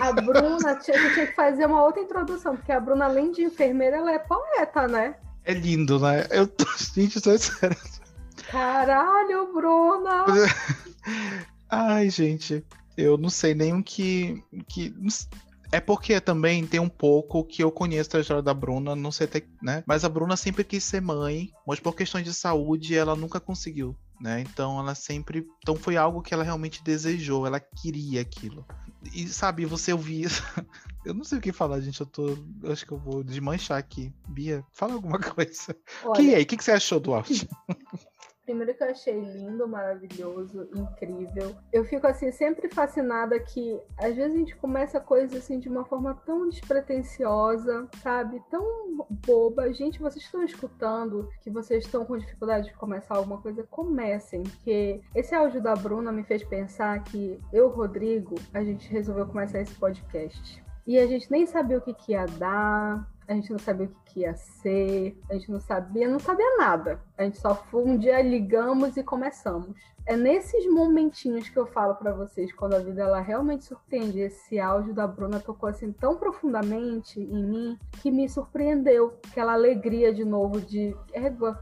A 0.00 0.12
Bruna 0.12 0.76
tinha, 0.76 1.12
tinha 1.12 1.26
que 1.26 1.34
fazer 1.34 1.66
uma 1.66 1.82
outra 1.82 2.02
introdução, 2.02 2.56
porque 2.56 2.70
a 2.70 2.78
Bruna, 2.78 3.06
além 3.06 3.32
de 3.32 3.42
enfermeira, 3.42 3.96
ela 3.96 4.12
é 4.12 4.18
poeta, 4.18 4.86
né? 4.86 5.16
É 5.44 5.52
lindo, 5.52 5.98
né? 5.98 6.26
Eu 6.30 6.46
tô. 6.46 6.64
Gente, 6.94 7.20
tô 7.20 7.36
sério. 7.36 7.76
Caralho, 8.50 9.52
Bruna! 9.52 10.24
Ai, 11.68 12.08
gente. 12.10 12.64
Eu 12.96 13.18
não 13.18 13.28
sei 13.28 13.54
nem 13.54 13.74
o 13.74 13.82
que. 13.82 14.42
que 14.68 14.94
é 15.72 15.80
porque 15.80 16.20
também 16.20 16.66
tem 16.66 16.80
um 16.80 16.88
pouco 16.88 17.44
que 17.44 17.62
eu 17.62 17.70
conheço 17.70 18.16
a 18.16 18.20
história 18.20 18.42
da 18.42 18.54
Bruna, 18.54 18.94
não 18.94 19.12
sei 19.12 19.26
até, 19.26 19.42
né? 19.62 19.82
Mas 19.86 20.04
a 20.04 20.08
Bruna 20.08 20.36
sempre 20.36 20.64
quis 20.64 20.84
ser 20.84 21.00
mãe, 21.00 21.50
mas 21.66 21.80
por 21.80 21.94
questões 21.94 22.24
de 22.24 22.32
saúde 22.32 22.94
ela 22.94 23.16
nunca 23.16 23.40
conseguiu, 23.40 23.96
né? 24.20 24.40
Então 24.40 24.78
ela 24.78 24.94
sempre, 24.94 25.46
então 25.60 25.76
foi 25.76 25.96
algo 25.96 26.22
que 26.22 26.32
ela 26.32 26.44
realmente 26.44 26.82
desejou, 26.82 27.46
ela 27.46 27.60
queria 27.60 28.20
aquilo. 28.20 28.64
E 29.12 29.28
sabe, 29.28 29.64
você 29.64 29.92
ouvir 29.92 30.22
isso, 30.22 30.42
eu 31.04 31.14
não 31.14 31.24
sei 31.24 31.38
o 31.38 31.40
que 31.40 31.52
falar, 31.52 31.80
gente, 31.80 32.00
eu 32.00 32.06
tô, 32.06 32.36
eu 32.62 32.72
acho 32.72 32.84
que 32.84 32.92
eu 32.92 32.98
vou 32.98 33.22
desmanchar 33.22 33.78
aqui. 33.78 34.12
Bia, 34.28 34.64
fala 34.72 34.94
alguma 34.94 35.18
coisa. 35.20 35.76
Olha, 36.04 36.14
que 36.14 36.34
aí, 36.34 36.42
o 36.42 36.46
que, 36.46 36.56
que 36.56 36.64
você 36.64 36.72
achou 36.72 36.98
do 36.98 37.14
áudio? 37.14 37.48
Primeiro 38.46 38.74
que 38.74 38.82
eu 38.84 38.90
achei 38.90 39.20
lindo, 39.20 39.66
maravilhoso, 39.66 40.68
incrível. 40.72 41.56
Eu 41.72 41.84
fico 41.84 42.06
assim 42.06 42.30
sempre 42.30 42.68
fascinada 42.68 43.40
que 43.40 43.78
às 43.98 44.14
vezes 44.14 44.34
a 44.34 44.38
gente 44.38 44.56
começa 44.56 45.00
coisas 45.00 45.36
assim 45.36 45.58
de 45.58 45.68
uma 45.68 45.84
forma 45.84 46.14
tão 46.24 46.48
despretensiosa, 46.48 47.88
sabe? 48.00 48.40
Tão 48.48 48.64
boba. 49.26 49.72
Gente, 49.72 49.98
vocês 49.98 50.24
estão 50.24 50.44
escutando 50.44 51.28
que 51.42 51.50
vocês 51.50 51.84
estão 51.84 52.04
com 52.04 52.16
dificuldade 52.16 52.68
de 52.68 52.74
começar 52.74 53.16
alguma 53.16 53.42
coisa, 53.42 53.64
comecem, 53.64 54.44
porque 54.44 55.00
esse 55.12 55.34
áudio 55.34 55.60
da 55.60 55.74
Bruna 55.74 56.12
me 56.12 56.22
fez 56.22 56.44
pensar 56.44 57.02
que 57.02 57.40
eu, 57.52 57.68
Rodrigo, 57.68 58.36
a 58.54 58.62
gente 58.62 58.88
resolveu 58.88 59.26
começar 59.26 59.60
esse 59.60 59.74
podcast. 59.74 60.64
E 60.86 61.00
a 61.00 61.06
gente 61.08 61.28
nem 61.32 61.44
sabia 61.46 61.78
o 61.78 61.80
que, 61.80 61.92
que 61.92 62.12
ia 62.12 62.26
dar, 62.26 63.10
a 63.28 63.34
gente 63.34 63.50
não 63.50 63.58
sabia 63.58 63.86
o 63.86 63.88
que, 63.88 64.12
que, 64.12 64.20
ia 64.20 64.34
ser, 64.34 65.20
a 65.28 65.34
gente 65.34 65.50
não 65.50 65.60
sabia, 65.60 66.08
não 66.08 66.18
sabia 66.18 66.56
nada. 66.56 67.00
A 67.18 67.24
gente 67.24 67.38
só 67.38 67.54
foi 67.54 67.84
um 67.84 67.96
dia 67.96 68.20
ligamos 68.22 68.96
e 68.96 69.02
começamos. 69.02 69.76
É 70.06 70.16
nesses 70.16 70.64
momentinhos 70.72 71.48
que 71.48 71.58
eu 71.58 71.66
falo 71.66 71.96
para 71.96 72.12
vocês, 72.12 72.52
quando 72.52 72.74
a 72.74 72.78
vida 72.78 73.02
ela 73.02 73.20
realmente 73.20 73.64
surpreende. 73.64 74.20
Esse 74.20 74.60
áudio 74.60 74.94
da 74.94 75.06
Bruna 75.06 75.40
tocou 75.40 75.68
assim 75.68 75.92
tão 75.92 76.16
profundamente 76.16 77.20
em 77.20 77.44
mim 77.44 77.78
que 78.00 78.10
me 78.10 78.28
surpreendeu. 78.28 79.18
Aquela 79.28 79.54
alegria 79.54 80.14
de 80.14 80.24
novo 80.24 80.60
de, 80.60 80.96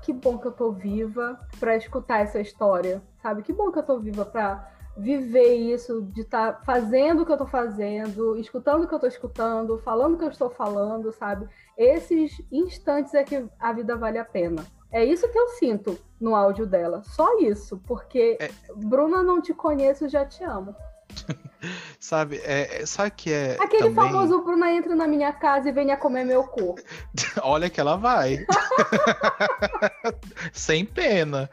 que 0.03 0.12
bom 0.12 0.37
que 0.37 0.47
eu 0.47 0.53
tô 0.53 0.73
viva 0.73 1.41
para 1.59 1.77
escutar 1.77 2.21
essa 2.21 2.39
história, 2.39 3.03
sabe? 3.23 3.43
Que 3.43 3.53
bom 3.53 3.73
que 3.73 3.79
eu 3.79 3.83
tô 3.83 3.99
viva 3.99 4.27
para 4.27 4.74
viver 4.97 5.55
isso, 5.55 6.03
de 6.03 6.22
estar 6.22 6.53
tá 6.53 6.61
fazendo 6.64 7.22
o 7.22 7.26
que 7.26 7.32
eu 7.32 7.36
estou 7.36 7.49
fazendo, 7.49 8.36
escutando 8.36 8.84
o 8.84 8.88
que 8.88 8.95
eu 8.95 8.99
estou 8.99 9.09
escutando, 9.09 9.78
falando 9.78 10.14
o 10.14 10.18
que 10.18 10.24
eu 10.24 10.30
estou 10.30 10.51
falando, 10.51 11.12
sabe? 11.12 11.49
Esses 11.76 12.40
instantes 12.51 13.14
é 13.14 13.24
que 13.24 13.45
a 13.59 13.72
vida 13.72 13.97
vale 13.97 14.18
a 14.18 14.24
pena. 14.24 14.64
É 14.92 15.05
isso 15.05 15.28
que 15.28 15.38
eu 15.38 15.49
sinto 15.49 15.99
no 16.20 16.36
áudio 16.36 16.66
dela. 16.66 17.03
Só 17.03 17.40
isso, 17.40 17.80
porque 17.86 18.38
é... 18.40 18.49
Bruna, 18.76 19.22
não 19.22 19.42
te 19.42 19.53
conheço, 19.53 20.09
já 20.09 20.24
te 20.24 20.45
amo. 20.45 20.74
sabe, 21.99 22.37
é, 22.45 22.83
é, 22.83 22.87
sabe 22.87 23.11
que 23.11 23.33
é. 23.33 23.57
Aquele 23.61 23.91
também... 23.91 23.95
famoso 23.95 24.43
Bruna 24.43 24.73
entra 24.73 24.95
na 24.95 25.07
minha 25.07 25.33
casa 25.33 25.69
e 25.69 25.73
venha 25.73 25.97
comer 25.97 26.25
meu 26.25 26.45
cu. 26.45 26.75
Olha 27.43 27.71
que 27.71 27.81
ela 27.81 27.97
vai. 27.97 28.45
Sem 30.53 30.85
pena. 30.85 31.49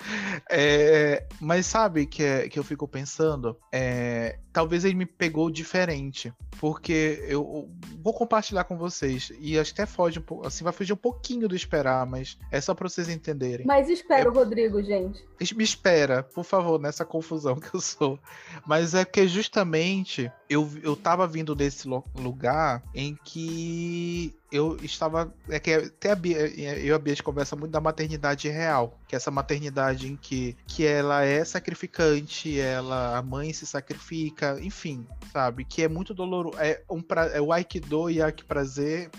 É, 0.49 1.25
mas 1.39 1.65
sabe 1.65 2.05
que, 2.05 2.23
é, 2.23 2.49
que 2.49 2.59
eu 2.59 2.63
fico 2.63 2.87
pensando? 2.87 3.57
É, 3.71 4.37
talvez 4.51 4.85
ele 4.85 4.95
me 4.95 5.05
pegou 5.05 5.49
diferente. 5.49 6.33
Porque 6.59 7.23
eu 7.27 7.69
vou 8.03 8.13
compartilhar 8.13 8.65
com 8.65 8.77
vocês. 8.77 9.31
E 9.39 9.57
acho 9.57 9.73
que 9.73 9.81
até 9.81 9.91
foge 9.91 10.19
um 10.19 10.21
pouco. 10.21 10.45
Assim, 10.45 10.63
vai 10.63 10.73
fugir 10.73 10.93
um 10.93 10.97
pouquinho 10.97 11.47
do 11.47 11.55
esperar, 11.55 12.05
mas 12.05 12.37
é 12.51 12.61
só 12.61 12.75
pra 12.75 12.87
vocês 12.87 13.09
entenderem. 13.09 13.65
Mas 13.65 13.89
espera 13.89 14.29
o 14.29 14.33
Rodrigo, 14.33 14.81
gente. 14.83 15.25
Me 15.55 15.63
espera, 15.63 16.21
por 16.21 16.43
favor, 16.43 16.79
nessa 16.79 17.03
confusão 17.03 17.55
que 17.55 17.73
eu 17.73 17.81
sou. 17.81 18.19
Mas 18.65 18.93
é 18.93 19.03
que 19.03 19.27
justamente 19.27 20.00
eu, 20.49 20.69
eu 20.83 20.95
tava 20.95 21.27
vindo 21.27 21.55
desse 21.55 21.87
lugar 22.15 22.83
em 22.93 23.15
que 23.23 24.35
eu 24.51 24.77
estava. 24.83 25.33
É 25.49 25.59
que 25.59 25.73
até 25.73 26.11
a 26.11 26.15
Bia, 26.15 26.37
eu 26.39 26.85
e 26.87 26.91
a 26.91 26.99
Bia 26.99 27.15
conversa 27.23 27.55
muito 27.55 27.71
da 27.71 27.79
maternidade 27.79 28.49
real. 28.49 28.99
Que 29.07 29.15
é 29.15 29.17
essa 29.17 29.31
maternidade 29.31 30.11
em 30.11 30.15
que, 30.15 30.57
que 30.67 30.85
ela 30.85 31.23
é 31.23 31.43
sacrificante, 31.45 32.59
ela, 32.59 33.17
a 33.17 33.21
mãe 33.21 33.53
se 33.53 33.65
sacrifica, 33.65 34.59
enfim, 34.61 35.07
sabe? 35.31 35.63
Que 35.63 35.83
é 35.83 35.87
muito 35.87 36.13
doloroso. 36.13 36.57
É, 36.59 36.83
um 36.89 37.01
pra, 37.01 37.27
é 37.27 37.39
o 37.39 37.53
Aikido 37.53 38.09
e 38.09 38.21
Aiki 38.21 38.43
Prazer 38.43 39.09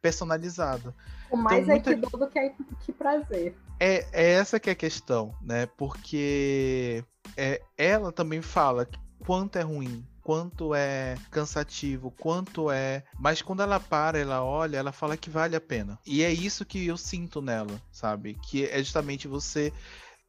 personalizado. 0.00 0.94
O 1.30 1.36
mais 1.36 1.64
então, 1.64 1.74
muita... 1.74 1.90
Aikido 1.90 2.18
do 2.18 2.28
que, 2.28 2.54
que 2.86 2.92
prazer. 2.92 3.54
É, 3.78 4.06
é 4.12 4.30
essa 4.32 4.58
que 4.58 4.70
é 4.70 4.72
a 4.72 4.76
questão, 4.76 5.34
né? 5.42 5.66
Porque 5.76 7.04
é, 7.36 7.60
ela 7.76 8.12
também 8.12 8.42
fala 8.42 8.88
quanto 9.20 9.56
é 9.56 9.62
ruim 9.62 10.04
quanto 10.30 10.76
é 10.76 11.16
cansativo, 11.28 12.12
quanto 12.12 12.70
é. 12.70 13.02
Mas 13.18 13.42
quando 13.42 13.62
ela 13.64 13.80
para, 13.80 14.16
ela 14.16 14.44
olha, 14.44 14.76
ela 14.76 14.92
fala 14.92 15.16
que 15.16 15.28
vale 15.28 15.56
a 15.56 15.60
pena. 15.60 15.98
E 16.06 16.22
é 16.22 16.32
isso 16.32 16.64
que 16.64 16.86
eu 16.86 16.96
sinto 16.96 17.42
nela, 17.42 17.82
sabe? 17.90 18.34
Que 18.34 18.64
é 18.66 18.78
justamente 18.78 19.26
você 19.26 19.72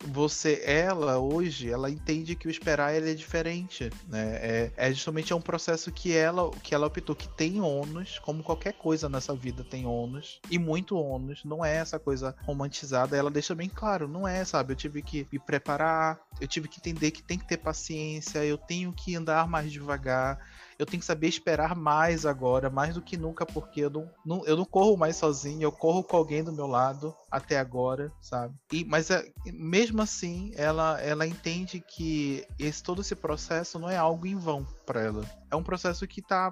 você, 0.03 0.61
ela 0.65 1.19
hoje, 1.19 1.69
ela 1.69 1.89
entende 1.89 2.35
que 2.35 2.47
o 2.47 2.51
esperar 2.51 2.95
ele 2.95 3.11
é 3.11 3.13
diferente, 3.13 3.89
né? 4.07 4.35
É, 4.41 4.71
é 4.75 4.91
justamente 4.91 5.31
é 5.31 5.35
um 5.35 5.41
processo 5.41 5.91
que 5.91 6.15
ela, 6.15 6.51
que 6.63 6.73
ela 6.73 6.87
optou 6.87 7.15
que 7.15 7.27
tem 7.29 7.61
ônus, 7.61 8.19
como 8.19 8.43
qualquer 8.43 8.73
coisa 8.73 9.07
nessa 9.07 9.35
vida 9.35 9.63
tem 9.63 9.85
ônus 9.85 10.39
e 10.49 10.57
muito 10.57 10.97
ônus. 10.97 11.43
Não 11.43 11.63
é 11.63 11.75
essa 11.75 11.99
coisa 11.99 12.35
romantizada. 12.43 13.15
Ela 13.15 13.29
deixa 13.29 13.53
bem 13.53 13.69
claro, 13.69 14.07
não 14.07 14.27
é, 14.27 14.43
sabe? 14.43 14.73
Eu 14.73 14.77
tive 14.77 15.01
que 15.01 15.27
me 15.31 15.39
preparar, 15.39 16.19
eu 16.39 16.47
tive 16.47 16.67
que 16.67 16.79
entender 16.79 17.11
que 17.11 17.21
tem 17.21 17.37
que 17.37 17.47
ter 17.47 17.57
paciência, 17.57 18.43
eu 18.43 18.57
tenho 18.57 18.91
que 18.91 19.15
andar 19.15 19.47
mais 19.47 19.71
devagar 19.71 20.39
eu 20.82 20.86
tenho 20.88 20.99
que 20.99 21.05
saber 21.05 21.27
esperar 21.27 21.75
mais 21.75 22.25
agora, 22.25 22.67
mais 22.67 22.95
do 22.95 23.03
que 23.03 23.15
nunca, 23.15 23.45
porque 23.45 23.82
eu 23.82 23.89
não, 23.91 24.09
não, 24.25 24.45
eu 24.47 24.57
não 24.57 24.65
corro 24.65 24.97
mais 24.97 25.15
sozinho, 25.15 25.61
eu 25.61 25.71
corro 25.71 26.03
com 26.03 26.17
alguém 26.17 26.43
do 26.43 26.51
meu 26.51 26.65
lado 26.65 27.15
até 27.29 27.59
agora, 27.59 28.11
sabe? 28.19 28.55
E, 28.73 28.84
mas 28.84 29.11
é, 29.11 29.32
mesmo 29.45 30.01
assim, 30.01 30.51
ela, 30.55 30.99
ela 30.99 31.27
entende 31.27 31.79
que 31.79 32.47
esse, 32.57 32.82
todo 32.82 33.01
esse 33.01 33.15
processo 33.15 33.77
não 33.77 33.91
é 33.91 33.95
algo 33.95 34.25
em 34.25 34.36
vão 34.36 34.65
para 34.84 35.01
ela. 35.01 35.23
É 35.51 35.55
um 35.55 35.61
processo 35.61 36.07
que 36.07 36.19
tá 36.19 36.49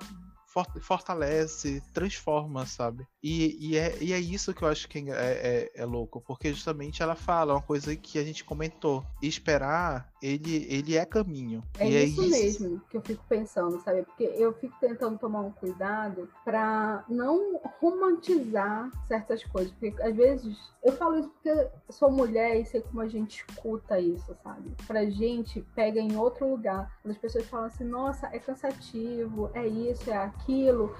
fortalece, 0.81 1.81
transforma, 1.93 2.65
sabe? 2.65 3.07
E, 3.21 3.55
e, 3.59 3.77
é, 3.77 3.97
e 4.01 4.13
é 4.13 4.19
isso 4.19 4.53
que 4.53 4.63
eu 4.63 4.67
acho 4.67 4.87
que 4.87 4.97
é, 4.97 5.11
é, 5.11 5.71
é, 5.75 5.85
louco, 5.85 6.21
porque 6.21 6.51
justamente 6.51 7.03
ela 7.03 7.15
fala 7.15 7.53
uma 7.53 7.61
coisa 7.61 7.95
que 7.95 8.17
a 8.17 8.23
gente 8.23 8.43
comentou: 8.43 9.05
esperar, 9.21 10.11
ele, 10.21 10.65
ele 10.69 10.97
é 10.97 11.05
caminho. 11.05 11.63
É, 11.77 11.85
é 11.85 12.03
isso, 12.03 12.21
é 12.21 12.25
isso, 12.25 12.63
mesmo 12.63 12.81
que 12.89 12.97
eu 12.97 13.01
fico 13.01 13.23
pensando, 13.27 13.79
sabe? 13.81 14.03
Porque 14.03 14.23
eu 14.23 14.53
fico 14.53 14.75
tentando 14.79 15.17
tomar 15.17 15.41
um 15.41 15.51
cuidado 15.51 16.29
para 16.43 17.03
não 17.09 17.59
romantizar 17.79 18.89
certas 19.07 19.43
coisas, 19.43 19.71
porque 19.73 20.01
às 20.01 20.15
vezes 20.15 20.57
eu 20.83 20.93
falo 20.93 21.19
isso 21.19 21.29
porque 21.29 21.67
sou 21.89 22.11
mulher 22.11 22.59
e 22.59 22.65
sei 22.65 22.81
como 22.81 23.01
a 23.01 23.07
gente 23.07 23.45
escuta 23.47 23.99
isso, 23.99 24.35
sabe? 24.43 24.71
Pra 24.87 25.05
gente 25.09 25.61
pega 25.75 25.99
em 25.99 26.15
outro 26.15 26.49
lugar. 26.49 26.91
Quando 27.01 27.13
as 27.13 27.19
pessoas 27.19 27.45
falam 27.47 27.67
assim, 27.67 27.83
nossa, 27.83 28.27
é 28.27 28.39
cansativo, 28.39 29.49
é 29.53 29.67
isso, 29.67 30.09
é 30.09 30.17
aquilo. 30.17 30.95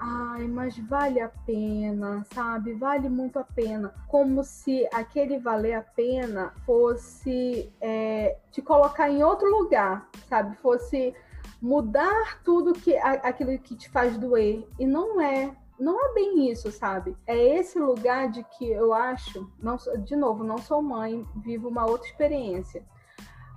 Ai, 0.00 0.46
mas 0.46 0.78
vale 0.78 1.20
a 1.20 1.28
pena, 1.28 2.24
sabe? 2.32 2.72
Vale 2.74 3.08
muito 3.08 3.38
a 3.38 3.44
pena. 3.44 3.92
Como 4.06 4.44
se 4.44 4.88
aquele 4.92 5.38
valer 5.38 5.74
a 5.74 5.82
pena 5.82 6.54
fosse 6.64 7.72
é, 7.80 8.36
te 8.52 8.62
colocar 8.62 9.10
em 9.10 9.24
outro 9.24 9.50
lugar, 9.50 10.08
sabe? 10.28 10.56
Fosse 10.58 11.14
mudar 11.60 12.40
tudo 12.44 12.72
que 12.72 12.96
aquilo 12.96 13.58
que 13.58 13.74
te 13.74 13.90
faz 13.90 14.16
doer. 14.16 14.64
E 14.78 14.86
não 14.86 15.20
é 15.20 15.52
não 15.78 16.04
é 16.04 16.12
bem 16.12 16.50
isso, 16.50 16.72
sabe? 16.72 17.16
É 17.26 17.36
esse 17.36 17.78
lugar 17.78 18.30
de 18.30 18.42
que 18.42 18.68
eu 18.68 18.92
acho, 18.92 19.48
não, 19.60 19.76
de 20.04 20.16
novo, 20.16 20.42
não 20.42 20.58
sou 20.58 20.82
mãe, 20.82 21.24
vivo 21.36 21.68
uma 21.68 21.86
outra 21.86 22.08
experiência. 22.08 22.84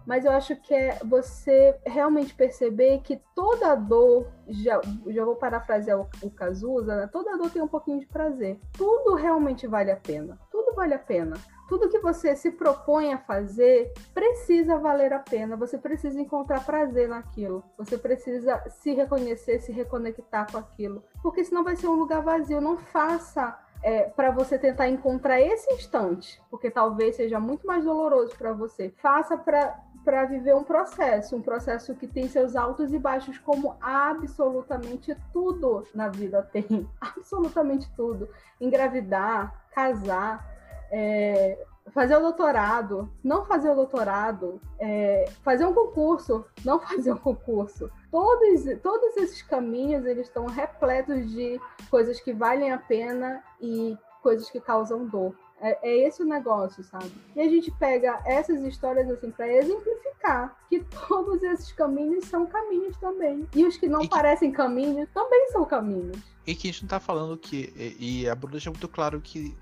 Mas 0.06 0.26
eu 0.26 0.32
acho 0.32 0.56
que 0.56 0.74
é 0.74 0.98
você 1.04 1.78
realmente 1.86 2.34
perceber 2.34 3.00
que 3.02 3.22
toda 3.36 3.76
dor, 3.76 4.28
já, 4.48 4.80
já 5.08 5.24
vou 5.24 5.36
parafrasear 5.36 6.00
o, 6.00 6.10
o 6.22 6.30
Cazuza, 6.30 6.96
né? 6.96 7.10
toda 7.12 7.38
dor 7.38 7.50
tem 7.50 7.62
um 7.62 7.68
pouquinho 7.68 8.00
de 8.00 8.08
prazer. 8.08 8.60
Tudo 8.74 9.16
realmente 9.16 9.68
vale 9.68 9.92
a 9.92 9.98
pena. 9.98 10.40
Tudo 10.52 10.74
vale 10.74 10.94
a 10.94 11.00
pena 11.00 11.36
tudo 11.72 11.88
que 11.88 12.00
você 12.00 12.36
se 12.36 12.52
propõe 12.52 13.14
a 13.14 13.18
fazer 13.18 13.94
precisa 14.14 14.78
valer 14.78 15.14
a 15.14 15.20
pena. 15.20 15.56
Você 15.56 15.78
precisa 15.78 16.20
encontrar 16.20 16.66
prazer 16.66 17.08
naquilo. 17.08 17.64
Você 17.78 17.98
precisa 17.98 18.62
se 18.68 18.94
reconhecer, 18.94 19.62
se 19.62 19.72
reconectar 19.72 20.52
com 20.52 20.58
aquilo. 20.58 21.02
Porque 21.24 21.46
senão 21.46 21.64
vai 21.64 21.78
ser 21.78 21.88
um 21.88 21.94
lugar 21.94 22.22
vazio. 22.22 22.60
Não 22.60 22.76
faça 22.76 23.58
é, 23.82 24.04
para 24.04 24.32
você 24.32 24.60
tentar 24.60 24.90
encontrar 24.90 25.40
esse 25.40 25.74
instante, 25.74 26.42
porque 26.50 26.70
talvez 26.70 27.16
seja 27.16 27.40
muito 27.40 27.66
mais 27.66 27.86
doloroso 27.86 28.36
para 28.38 28.52
você. 28.52 28.94
Faça 29.02 29.38
para 29.38 29.80
para 30.04 30.26
viver 30.26 30.56
um 30.56 30.64
processo, 30.64 31.36
um 31.36 31.42
processo 31.42 31.96
que 31.96 32.08
tem 32.08 32.28
seus 32.28 32.56
altos 32.56 32.94
e 32.94 33.00
baixos, 33.00 33.38
como 33.38 33.76
absolutamente 33.82 35.16
tudo 35.32 35.88
na 35.94 36.08
vida 36.10 36.42
tem. 36.52 36.90
Absolutamente 37.00 37.90
tudo. 37.96 38.30
Engravidar, 38.60 39.66
casar, 39.72 40.46
é, 40.92 41.66
fazer 41.92 42.16
o 42.16 42.22
doutorado, 42.22 43.12
não 43.24 43.46
fazer 43.46 43.70
o 43.70 43.76
doutorado, 43.76 44.62
é, 44.80 45.26
fazer 45.44 45.66
um 45.66 45.74
concurso, 45.74 46.46
não 46.64 46.80
fazer 46.82 47.14
um 47.14 47.18
concurso. 47.18 47.90
Todos, 48.10 48.64
todos 48.82 49.18
esses 49.18 49.42
caminhos 49.42 50.06
eles 50.06 50.28
estão 50.28 50.46
repletos 50.46 51.30
de 51.32 51.60
coisas 51.90 52.20
que 52.20 52.34
valem 52.34 52.72
a 52.72 52.78
pena 52.78 53.44
e 53.60 53.98
coisas 54.22 54.50
que 54.50 54.60
causam 54.60 55.06
dor. 55.06 55.36
É, 55.62 55.78
é 55.84 56.08
esse 56.08 56.24
o 56.24 56.26
negócio, 56.26 56.84
sabe? 56.84 57.12
E 57.36 57.40
a 57.40 57.48
gente 57.48 57.72
pega 57.72 58.22
essas 58.26 58.62
histórias 58.64 59.10
assim 59.10 59.30
para 59.32 59.48
exemplificar 59.48 60.58
que 60.70 60.84
todos 61.08 61.42
esses 61.44 61.72
caminhos 61.72 62.26
são 62.26 62.46
caminhos 62.48 62.98
também. 62.98 63.48
E 63.56 63.64
os 63.64 63.78
que 63.78 63.88
não 63.88 64.02
que... 64.02 64.10
parecem 64.10 64.52
caminhos 64.52 65.08
também 65.14 65.50
são 65.52 65.64
caminhos. 65.64 66.18
E 66.46 66.56
que 66.56 66.68
a 66.68 66.72
gente 66.72 66.82
não 66.82 66.90
tá 66.90 67.00
falando 67.00 67.38
que. 67.38 67.72
E 68.00 68.28
a 68.28 68.34
Bruna 68.34 68.54
deixa 68.54 68.72
muito 68.72 68.90
claro 68.90 69.22
que 69.22 69.56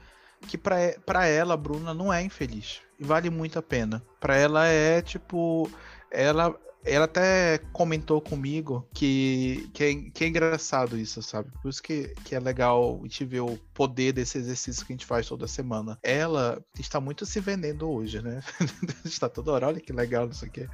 que 0.47 0.58
para 0.58 1.26
ela, 1.28 1.58
Bruna 1.58 1.93
não 1.93 2.12
é 2.12 2.24
infeliz. 2.24 2.82
E 2.97 3.04
vale 3.04 3.30
muito 3.30 3.60
a 3.60 3.62
pena. 3.62 4.04
Para 4.20 4.36
ela 4.36 4.66
é 4.68 5.02
tipo. 5.02 5.70
Ela, 6.12 6.56
ela 6.84 7.06
até 7.06 7.60
comentou 7.74 8.22
comigo 8.22 8.88
que, 8.94 9.70
que, 9.74 9.84
é, 9.84 9.96
que 9.96 10.24
é 10.24 10.28
engraçado 10.28 10.98
isso, 10.98 11.22
sabe? 11.22 11.52
Por 11.62 11.70
isso 11.70 11.84
que, 11.84 12.14
que 12.24 12.36
é 12.36 12.40
legal 12.40 13.00
a 13.00 13.04
gente 13.04 13.26
ver 13.26 13.42
o 13.42 13.58
poder 13.74 14.14
desse 14.14 14.38
exercício 14.38 14.86
que 14.86 14.94
a 14.94 14.96
gente 14.96 15.06
faz 15.06 15.28
toda 15.28 15.48
semana. 15.48 15.98
Ela 16.02 16.64
está 16.80 17.00
muito 17.00 17.26
se 17.26 17.40
vendendo 17.40 17.90
hoje, 17.90 18.22
né? 18.22 18.42
está 19.04 19.28
toda 19.28 19.52
hora, 19.52 19.68
olha 19.68 19.80
que 19.80 19.92
legal, 19.92 20.26
não 20.26 20.34
sei 20.34 20.50
o 20.50 20.52
quê. 20.52 20.70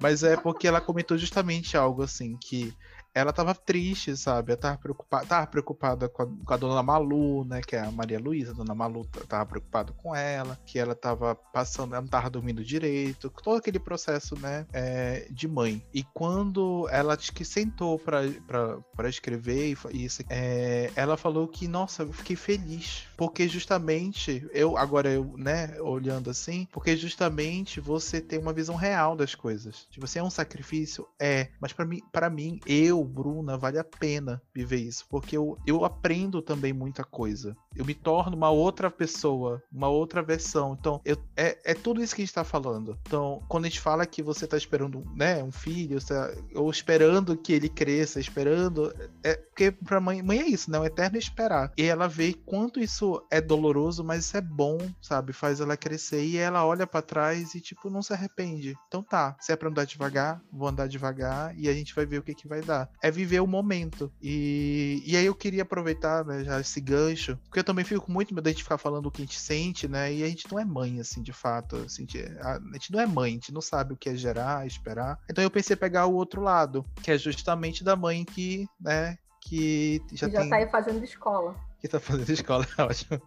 Mas 0.00 0.22
é 0.22 0.36
porque 0.36 0.68
ela 0.68 0.80
comentou 0.80 1.18
justamente 1.18 1.76
algo 1.76 2.02
assim, 2.02 2.36
que 2.36 2.72
ela 3.14 3.32
tava 3.32 3.54
triste, 3.54 4.16
sabe? 4.16 4.52
Ela 4.52 4.60
tava 4.60 4.78
preocupada, 4.78 5.26
tava 5.26 5.46
preocupada 5.46 6.08
com 6.08 6.22
a, 6.22 6.26
com 6.26 6.54
a, 6.54 6.56
dona 6.56 6.82
Malu, 6.82 7.44
né? 7.44 7.60
Que 7.60 7.76
é 7.76 7.80
a 7.80 7.90
Maria 7.90 8.18
Luísa, 8.18 8.52
a 8.52 8.54
dona 8.54 8.74
Malu 8.74 9.04
tava 9.28 9.46
preocupada 9.46 9.92
com 9.92 10.14
ela, 10.14 10.58
que 10.64 10.78
ela 10.78 10.94
tava 10.94 11.34
passando, 11.34 11.94
ela 11.94 12.02
não 12.02 12.08
tava 12.08 12.30
dormindo 12.30 12.64
direito, 12.64 13.30
todo 13.42 13.58
aquele 13.58 13.78
processo, 13.78 14.38
né? 14.38 14.66
É, 14.72 15.26
de 15.30 15.48
mãe. 15.48 15.82
E 15.92 16.02
quando 16.02 16.88
ela 16.90 17.16
que 17.16 17.44
sentou 17.44 17.98
para 17.98 19.08
escrever 19.08 19.76
isso, 19.92 20.22
é, 20.28 20.90
ela 20.94 21.16
falou 21.16 21.46
que, 21.48 21.68
nossa, 21.68 22.02
eu 22.02 22.12
fiquei 22.12 22.36
feliz. 22.36 23.04
Porque 23.16 23.46
justamente, 23.48 24.48
eu, 24.52 24.76
agora 24.76 25.10
eu, 25.10 25.34
né, 25.36 25.78
olhando 25.80 26.30
assim, 26.30 26.66
porque 26.72 26.96
justamente 26.96 27.80
você 27.80 28.20
tem 28.20 28.38
uma 28.38 28.52
visão 28.52 28.74
real 28.74 29.16
das 29.16 29.34
coisas. 29.34 29.86
Tipo, 29.90 30.06
você 30.06 30.18
é 30.18 30.22
um 30.22 30.30
sacrifício? 30.30 31.06
É. 31.18 31.48
Mas 31.60 31.72
para 31.72 31.84
mim, 31.84 32.00
para 32.12 32.30
mim, 32.30 32.60
eu 32.66 32.99
eu, 33.00 33.04
Bruna, 33.04 33.56
vale 33.56 33.78
a 33.78 33.84
pena 33.84 34.40
viver 34.54 34.76
isso, 34.76 35.06
porque 35.08 35.36
eu, 35.36 35.58
eu 35.66 35.84
aprendo 35.84 36.42
também 36.42 36.72
muita 36.72 37.02
coisa. 37.02 37.56
Eu 37.74 37.84
me 37.84 37.94
torno 37.94 38.36
uma 38.36 38.50
outra 38.50 38.90
pessoa, 38.90 39.62
uma 39.72 39.88
outra 39.88 40.22
versão. 40.22 40.76
Então, 40.78 41.00
eu, 41.04 41.16
é, 41.36 41.58
é 41.64 41.74
tudo 41.74 42.02
isso 42.02 42.14
que 42.14 42.20
a 42.20 42.24
gente 42.24 42.30
está 42.30 42.44
falando. 42.44 42.98
Então, 43.02 43.42
quando 43.48 43.64
a 43.64 43.68
gente 43.68 43.80
fala 43.80 44.04
que 44.04 44.22
você 44.22 44.44
está 44.44 44.56
esperando 44.56 45.04
né, 45.14 45.42
um 45.42 45.52
filho, 45.52 46.04
tá, 46.04 46.30
ou 46.54 46.70
esperando 46.70 47.36
que 47.36 47.52
ele 47.52 47.68
cresça, 47.68 48.20
esperando. 48.20 48.92
É, 49.22 49.34
porque 49.34 49.70
pra 49.70 50.00
mãe, 50.00 50.22
mãe 50.22 50.40
é 50.40 50.46
isso, 50.46 50.70
né? 50.70 50.78
Um 50.78 50.84
eterno 50.84 51.16
esperar. 51.16 51.72
E 51.76 51.84
ela 51.84 52.08
vê 52.08 52.34
quanto 52.34 52.80
isso 52.80 53.24
é 53.30 53.40
doloroso, 53.40 54.04
mas 54.04 54.24
isso 54.24 54.36
é 54.36 54.40
bom, 54.40 54.78
sabe? 55.00 55.32
Faz 55.32 55.60
ela 55.60 55.76
crescer 55.76 56.24
e 56.24 56.36
ela 56.36 56.66
olha 56.66 56.86
para 56.86 57.02
trás 57.02 57.54
e, 57.54 57.60
tipo, 57.60 57.88
não 57.88 58.02
se 58.02 58.12
arrepende. 58.12 58.74
Então 58.88 59.02
tá, 59.02 59.36
se 59.40 59.52
é 59.52 59.56
pra 59.56 59.68
andar 59.68 59.84
devagar, 59.84 60.42
vou 60.52 60.68
andar 60.68 60.88
devagar 60.88 61.56
e 61.56 61.68
a 61.68 61.72
gente 61.72 61.94
vai 61.94 62.04
ver 62.04 62.18
o 62.18 62.22
que, 62.22 62.34
que 62.34 62.48
vai 62.48 62.60
dar 62.60 62.89
é 63.02 63.10
viver 63.10 63.40
o 63.40 63.46
momento. 63.46 64.12
E, 64.20 65.02
e 65.06 65.16
aí 65.16 65.26
eu 65.26 65.34
queria 65.34 65.62
aproveitar 65.62 66.24
né, 66.24 66.44
já 66.44 66.60
esse 66.60 66.80
gancho, 66.80 67.38
porque 67.44 67.60
eu 67.60 67.64
também 67.64 67.84
fico 67.84 68.06
com 68.06 68.12
muito 68.12 68.34
medo 68.34 68.52
de 68.52 68.62
ficar 68.62 68.78
falando 68.78 69.06
o 69.06 69.10
que 69.10 69.22
a 69.22 69.24
gente 69.24 69.38
sente, 69.38 69.88
né? 69.88 70.12
E 70.12 70.22
a 70.22 70.28
gente 70.28 70.50
não 70.50 70.58
é 70.58 70.64
mãe, 70.64 71.00
assim, 71.00 71.22
de 71.22 71.32
fato. 71.32 71.76
Assim, 71.76 72.06
a, 72.40 72.56
a 72.56 72.72
gente 72.74 72.92
não 72.92 73.00
é 73.00 73.06
mãe, 73.06 73.30
a 73.30 73.34
gente 73.34 73.52
não 73.52 73.60
sabe 73.60 73.94
o 73.94 73.96
que 73.96 74.08
é 74.08 74.14
gerar, 74.14 74.66
esperar. 74.66 75.18
Então 75.28 75.42
eu 75.42 75.50
pensei 75.50 75.74
em 75.74 75.78
pegar 75.78 76.06
o 76.06 76.14
outro 76.14 76.40
lado, 76.40 76.84
que 77.02 77.10
é 77.10 77.18
justamente 77.18 77.82
da 77.84 77.96
mãe 77.96 78.24
que, 78.24 78.66
né, 78.80 79.16
que 79.40 80.02
já, 80.12 80.28
já 80.28 80.40
tem... 80.40 80.50
tá 80.50 80.56
aí 80.56 80.68
fazendo 80.68 81.02
escola. 81.02 81.54
Que 81.80 81.88
tá 81.88 81.98
fazendo 81.98 82.30
escola, 82.30 82.66
é 82.76 82.82
ótimo. 82.84 83.20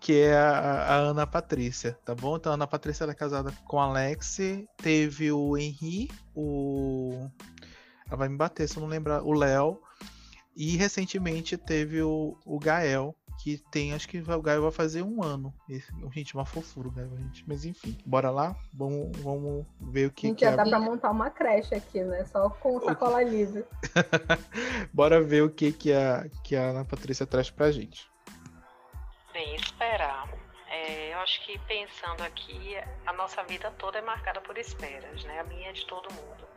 Que 0.00 0.20
é 0.20 0.36
a, 0.36 0.50
a, 0.50 0.94
Ana 0.96 1.26
Patrícia, 1.26 1.98
tá 2.04 2.14
bom? 2.14 2.36
Então 2.36 2.52
a 2.52 2.54
Ana 2.54 2.66
Patrícia 2.66 3.04
ela 3.04 3.12
é 3.12 3.14
casada 3.14 3.52
com 3.66 3.80
Alex, 3.80 4.38
teve 4.76 5.32
o 5.32 5.56
Henri, 5.56 6.10
o 6.34 7.28
ela 8.08 8.16
vai 8.16 8.28
me 8.28 8.36
bater 8.36 8.68
se 8.68 8.76
eu 8.76 8.80
não 8.80 8.88
lembrar. 8.88 9.22
O 9.22 9.32
Léo. 9.32 9.80
E 10.56 10.76
recentemente 10.76 11.56
teve 11.56 12.02
o, 12.02 12.36
o 12.44 12.58
Gael, 12.58 13.14
que 13.40 13.58
tem, 13.70 13.94
acho 13.94 14.08
que 14.08 14.18
o 14.18 14.42
Gael 14.42 14.62
vai 14.62 14.72
fazer 14.72 15.02
um 15.02 15.22
ano. 15.22 15.54
Esse, 15.68 15.92
gente, 16.12 16.34
uma 16.34 16.44
fofura, 16.44 16.90
Gael, 16.90 17.16
gente. 17.16 17.44
Mas 17.46 17.64
enfim, 17.64 17.96
bora 18.04 18.28
lá? 18.28 18.56
Vamos, 18.74 19.16
vamos 19.18 19.64
ver 19.80 20.08
o 20.08 20.10
que. 20.10 20.26
Gente, 20.26 20.38
que 20.38 20.44
já 20.44 20.50
é... 20.50 20.56
dá 20.56 20.64
pra 20.64 20.80
montar 20.80 21.10
uma 21.12 21.30
creche 21.30 21.76
aqui, 21.76 22.02
né? 22.02 22.24
Só 22.24 22.50
com 22.50 22.80
sacola 22.80 23.22
livre. 23.22 23.64
bora 24.92 25.22
ver 25.22 25.44
o 25.44 25.50
que, 25.50 25.70
que, 25.70 25.92
a, 25.92 26.28
que 26.42 26.56
a 26.56 26.70
Ana 26.70 26.84
Patrícia 26.84 27.24
traz 27.24 27.48
pra 27.50 27.70
gente. 27.70 28.10
Bem, 29.32 29.54
esperar. 29.54 30.28
É, 30.68 31.14
eu 31.14 31.18
acho 31.20 31.46
que 31.46 31.56
pensando 31.60 32.22
aqui, 32.22 32.76
a 33.06 33.12
nossa 33.12 33.44
vida 33.44 33.70
toda 33.78 33.98
é 33.98 34.02
marcada 34.02 34.40
por 34.40 34.58
esperas, 34.58 35.22
né? 35.24 35.38
A 35.38 35.44
minha 35.44 35.70
é 35.70 35.72
de 35.72 35.86
todo 35.86 36.12
mundo. 36.12 36.48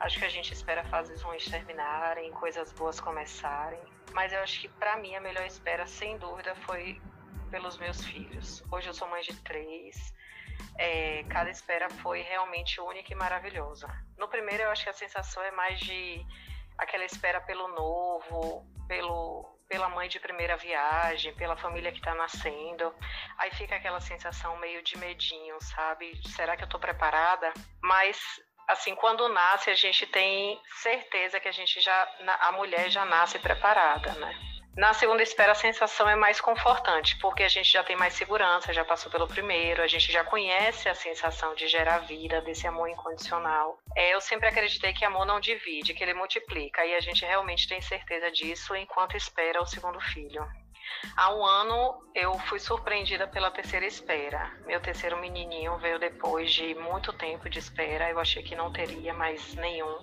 Acho 0.00 0.18
que 0.18 0.24
a 0.24 0.28
gente 0.28 0.52
espera 0.52 0.84
fases 0.84 1.22
ruins 1.22 1.44
terminarem, 1.44 2.30
coisas 2.32 2.72
boas 2.72 3.00
começarem. 3.00 3.80
Mas 4.12 4.32
eu 4.32 4.40
acho 4.40 4.60
que 4.60 4.68
para 4.68 4.96
mim 4.96 5.14
a 5.14 5.20
melhor 5.20 5.46
espera, 5.46 5.86
sem 5.86 6.18
dúvida, 6.18 6.54
foi 6.66 7.00
pelos 7.50 7.78
meus 7.78 8.04
filhos. 8.04 8.62
Hoje 8.70 8.88
eu 8.88 8.94
sou 8.94 9.08
mãe 9.08 9.22
de 9.22 9.34
três. 9.42 10.12
É, 10.78 11.24
cada 11.24 11.50
espera 11.50 11.88
foi 11.88 12.22
realmente 12.22 12.80
única 12.80 13.12
e 13.12 13.16
maravilhosa. 13.16 13.88
No 14.18 14.28
primeiro 14.28 14.64
eu 14.64 14.70
acho 14.70 14.84
que 14.84 14.90
a 14.90 14.94
sensação 14.94 15.42
é 15.42 15.50
mais 15.50 15.78
de 15.78 16.24
aquela 16.76 17.04
espera 17.04 17.40
pelo 17.40 17.68
novo, 17.68 18.66
pelo 18.88 19.54
pela 19.68 19.88
mãe 19.88 20.08
de 20.08 20.20
primeira 20.20 20.56
viagem, 20.56 21.34
pela 21.34 21.56
família 21.56 21.90
que 21.90 21.98
está 21.98 22.14
nascendo. 22.14 22.94
Aí 23.38 23.50
fica 23.52 23.74
aquela 23.74 24.00
sensação 24.00 24.56
meio 24.58 24.82
de 24.82 24.96
medinho, 24.98 25.56
sabe? 25.60 26.20
Será 26.28 26.56
que 26.56 26.62
eu 26.62 26.66
estou 26.66 26.78
preparada? 26.78 27.52
Mas 27.82 28.18
assim, 28.68 28.94
quando 28.94 29.28
nasce, 29.28 29.70
a 29.70 29.74
gente 29.74 30.06
tem 30.06 30.60
certeza 30.82 31.40
que 31.40 31.48
a 31.48 31.52
gente 31.52 31.80
já, 31.80 32.08
a 32.40 32.52
mulher 32.52 32.90
já 32.90 33.04
nasce 33.04 33.38
preparada, 33.38 34.12
né? 34.12 34.34
Na 34.76 34.92
segunda 34.92 35.22
espera, 35.22 35.52
a 35.52 35.54
sensação 35.54 36.08
é 36.08 36.16
mais 36.16 36.40
confortante, 36.40 37.16
porque 37.20 37.44
a 37.44 37.48
gente 37.48 37.72
já 37.72 37.84
tem 37.84 37.94
mais 37.94 38.14
segurança, 38.14 38.72
já 38.72 38.84
passou 38.84 39.10
pelo 39.10 39.28
primeiro, 39.28 39.80
a 39.80 39.86
gente 39.86 40.10
já 40.10 40.24
conhece 40.24 40.88
a 40.88 40.94
sensação 40.96 41.54
de 41.54 41.68
gerar 41.68 41.98
vida, 41.98 42.40
desse 42.40 42.66
amor 42.66 42.88
incondicional. 42.88 43.78
É, 43.94 44.12
eu 44.12 44.20
sempre 44.20 44.48
acreditei 44.48 44.92
que 44.92 45.04
amor 45.04 45.24
não 45.24 45.38
divide, 45.38 45.94
que 45.94 46.02
ele 46.02 46.12
multiplica, 46.12 46.84
e 46.84 46.92
a 46.92 47.00
gente 47.00 47.24
realmente 47.24 47.68
tem 47.68 47.80
certeza 47.80 48.32
disso 48.32 48.74
enquanto 48.74 49.16
espera 49.16 49.62
o 49.62 49.66
segundo 49.66 50.00
filho. 50.00 50.44
Há 51.16 51.34
um 51.34 51.44
ano 51.44 52.02
eu 52.14 52.38
fui 52.40 52.58
surpreendida 52.58 53.26
pela 53.26 53.50
terceira 53.50 53.86
espera. 53.86 54.50
Meu 54.66 54.80
terceiro 54.80 55.16
menininho 55.18 55.78
veio 55.78 55.98
depois 55.98 56.52
de 56.52 56.74
muito 56.74 57.12
tempo 57.12 57.48
de 57.48 57.58
espera. 57.58 58.10
Eu 58.10 58.18
achei 58.18 58.42
que 58.42 58.56
não 58.56 58.72
teria 58.72 59.12
mais 59.12 59.54
nenhum. 59.54 59.98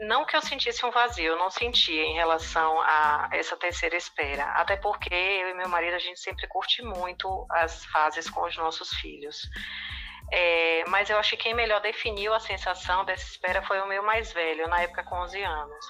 Não 0.00 0.24
que 0.24 0.34
eu 0.34 0.40
sentisse 0.40 0.84
um 0.86 0.90
vazio, 0.90 1.32
eu 1.32 1.38
não 1.38 1.50
sentia 1.50 2.02
em 2.02 2.14
relação 2.14 2.80
a 2.80 3.28
essa 3.32 3.54
terceira 3.56 3.96
espera. 3.96 4.44
Até 4.52 4.76
porque 4.76 5.12
eu 5.12 5.50
e 5.50 5.54
meu 5.54 5.68
marido 5.68 5.94
a 5.94 5.98
gente 5.98 6.18
sempre 6.18 6.46
curte 6.48 6.82
muito 6.82 7.46
as 7.50 7.84
fases 7.86 8.28
com 8.30 8.42
os 8.46 8.56
nossos 8.56 8.94
filhos. 8.94 9.46
É, 10.32 10.84
mas 10.88 11.10
eu 11.10 11.18
acho 11.18 11.30
que 11.30 11.36
quem 11.36 11.54
melhor 11.54 11.80
definiu 11.80 12.32
a 12.32 12.40
sensação 12.40 13.04
dessa 13.04 13.24
espera 13.24 13.62
foi 13.62 13.80
o 13.80 13.86
meu 13.86 14.02
mais 14.02 14.32
velho, 14.32 14.68
na 14.68 14.80
época 14.80 15.02
com 15.02 15.16
11 15.16 15.42
anos. 15.42 15.86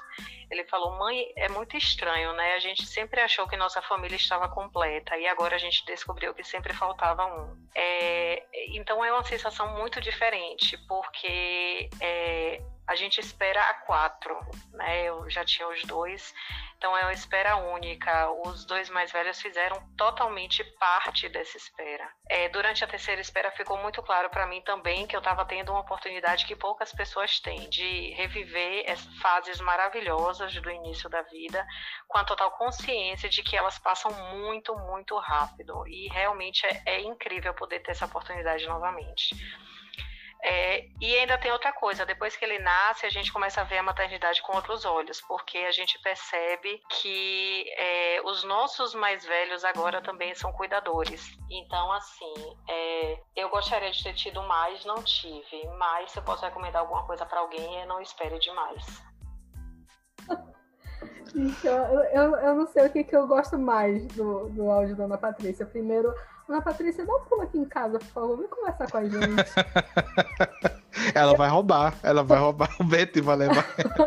Ele 0.51 0.65
falou: 0.65 0.99
Mãe, 0.99 1.33
é 1.37 1.49
muito 1.49 1.77
estranho, 1.77 2.33
né? 2.33 2.55
A 2.55 2.59
gente 2.59 2.85
sempre 2.87 3.21
achou 3.21 3.47
que 3.47 3.57
nossa 3.57 3.81
família 3.83 4.17
estava 4.17 4.49
completa 4.49 5.17
e 5.17 5.27
agora 5.29 5.55
a 5.55 5.59
gente 5.59 5.85
descobriu 5.85 6.35
que 6.35 6.43
sempre 6.43 6.75
faltava 6.75 7.25
um. 7.27 7.69
É, 7.75 8.43
então 8.75 9.05
é 9.05 9.13
uma 9.13 9.25
sensação 9.25 9.77
muito 9.79 10.01
diferente, 10.01 10.77
porque 10.89 11.89
é, 12.01 12.61
a 12.91 12.97
gente 12.97 13.21
espera 13.21 13.63
a 13.63 13.75
quatro, 13.75 14.37
né? 14.73 15.05
Eu 15.05 15.31
já 15.31 15.45
tinha 15.45 15.69
os 15.69 15.81
dois, 15.85 16.35
então 16.77 16.97
é 16.97 17.03
uma 17.03 17.13
espera 17.13 17.55
única. 17.55 18.29
Os 18.45 18.65
dois 18.65 18.91
mais 18.91 19.13
velhos 19.13 19.41
fizeram 19.41 19.81
totalmente 19.97 20.65
parte 20.77 21.29
dessa 21.29 21.57
espera. 21.57 22.11
É, 22.29 22.49
durante 22.49 22.83
a 22.83 22.89
terceira 22.89 23.21
espera 23.21 23.53
ficou 23.53 23.79
muito 23.79 24.03
claro 24.03 24.29
para 24.29 24.45
mim 24.45 24.61
também 24.63 25.07
que 25.07 25.15
eu 25.15 25.21
estava 25.21 25.45
tendo 25.45 25.71
uma 25.71 25.83
oportunidade 25.83 26.45
que 26.45 26.57
poucas 26.57 26.93
pessoas 26.93 27.39
têm 27.39 27.71
de 27.71 28.11
reviver 28.15 28.85
fases 29.23 29.61
maravilhosas 29.61 30.53
do 30.53 30.69
início 30.69 31.09
da 31.09 31.23
vida, 31.23 31.65
com 32.09 32.19
a 32.19 32.25
total 32.25 32.51
consciência 32.59 33.29
de 33.29 33.41
que 33.45 33.57
elas 33.57 33.79
passam 33.79 34.11
muito, 34.35 34.75
muito 34.75 35.17
rápido. 35.17 35.87
E 35.87 36.09
realmente 36.09 36.67
é, 36.67 36.83
é 36.87 37.01
incrível 37.03 37.55
poder 37.55 37.79
ter 37.85 37.93
essa 37.93 38.07
oportunidade 38.07 38.67
novamente. 38.67 39.37
É, 40.43 40.87
e 41.01 41.17
ainda 41.17 41.37
tem 41.37 41.53
outra 41.53 41.73
coisa, 41.73 42.07
depois 42.07 42.35
que 42.37 42.45
ele 42.45 42.59
nasce, 42.59 43.05
a 43.05 43.11
gente 43.11 43.33
começa 43.33 43.61
a 43.61 43.65
ver 43.65 43.79
a 43.79 43.83
maternidade 43.83 44.41
com 44.43 44.55
outros 44.55 44.85
olhos, 44.85 45.21
porque 45.21 45.59
a 45.59 45.71
gente 45.71 46.01
percebe 46.03 46.81
que 46.89 47.65
é, 47.77 48.23
os 48.25 48.43
nossos 48.45 48.95
mais 48.95 49.25
velhos 49.25 49.65
agora 49.65 50.01
também 50.01 50.35
são 50.35 50.53
cuidadores. 50.53 51.37
Então, 51.51 51.93
assim, 51.93 52.35
é, 52.69 53.21
eu 53.37 53.51
gostaria 53.51 53.91
de 53.91 54.03
ter 54.03 54.15
tido 54.15 54.43
mais, 54.45 54.85
não 54.85 55.03
tive. 55.03 55.67
Mas 55.79 56.13
se 56.13 56.19
eu 56.19 56.23
posso 56.23 56.45
recomendar 56.45 56.81
alguma 56.81 57.05
coisa 57.07 57.27
para 57.27 57.41
alguém, 57.41 57.87
não 57.87 58.01
espere 58.01 58.39
demais. 58.39 58.85
Gente, 61.35 61.67
eu, 61.67 61.75
eu, 61.75 62.37
eu 62.37 62.55
não 62.55 62.67
sei 62.67 62.87
o 62.87 62.91
que, 62.91 63.05
que 63.05 63.17
eu 63.17 63.27
gosto 63.27 63.59
mais 63.59 64.07
do, 64.09 64.49
do 64.49 64.71
áudio 64.71 64.97
da 64.97 65.05
Ana 65.05 65.19
Patrícia. 65.19 65.65
Primeiro, 65.65 66.13
Ana 66.51 66.61
Patrícia, 66.61 67.07
dá 67.07 67.15
um 67.15 67.21
pulo 67.21 67.43
aqui 67.43 67.59
em 67.59 67.65
casa, 67.65 67.97
por 68.01 68.09
favor, 68.09 68.37
vem 68.39 68.49
conversar 68.49 68.91
com 68.91 68.99
a 68.99 69.05
gente. 69.05 69.53
ela 71.15 71.37
vai 71.37 71.49
roubar, 71.49 71.95
ela 72.03 72.25
vai 72.25 72.41
roubar 72.41 72.69
o 72.81 72.85
Beto 72.85 73.19
e 73.19 73.23
vai 73.23 73.37
levar. 73.37 73.65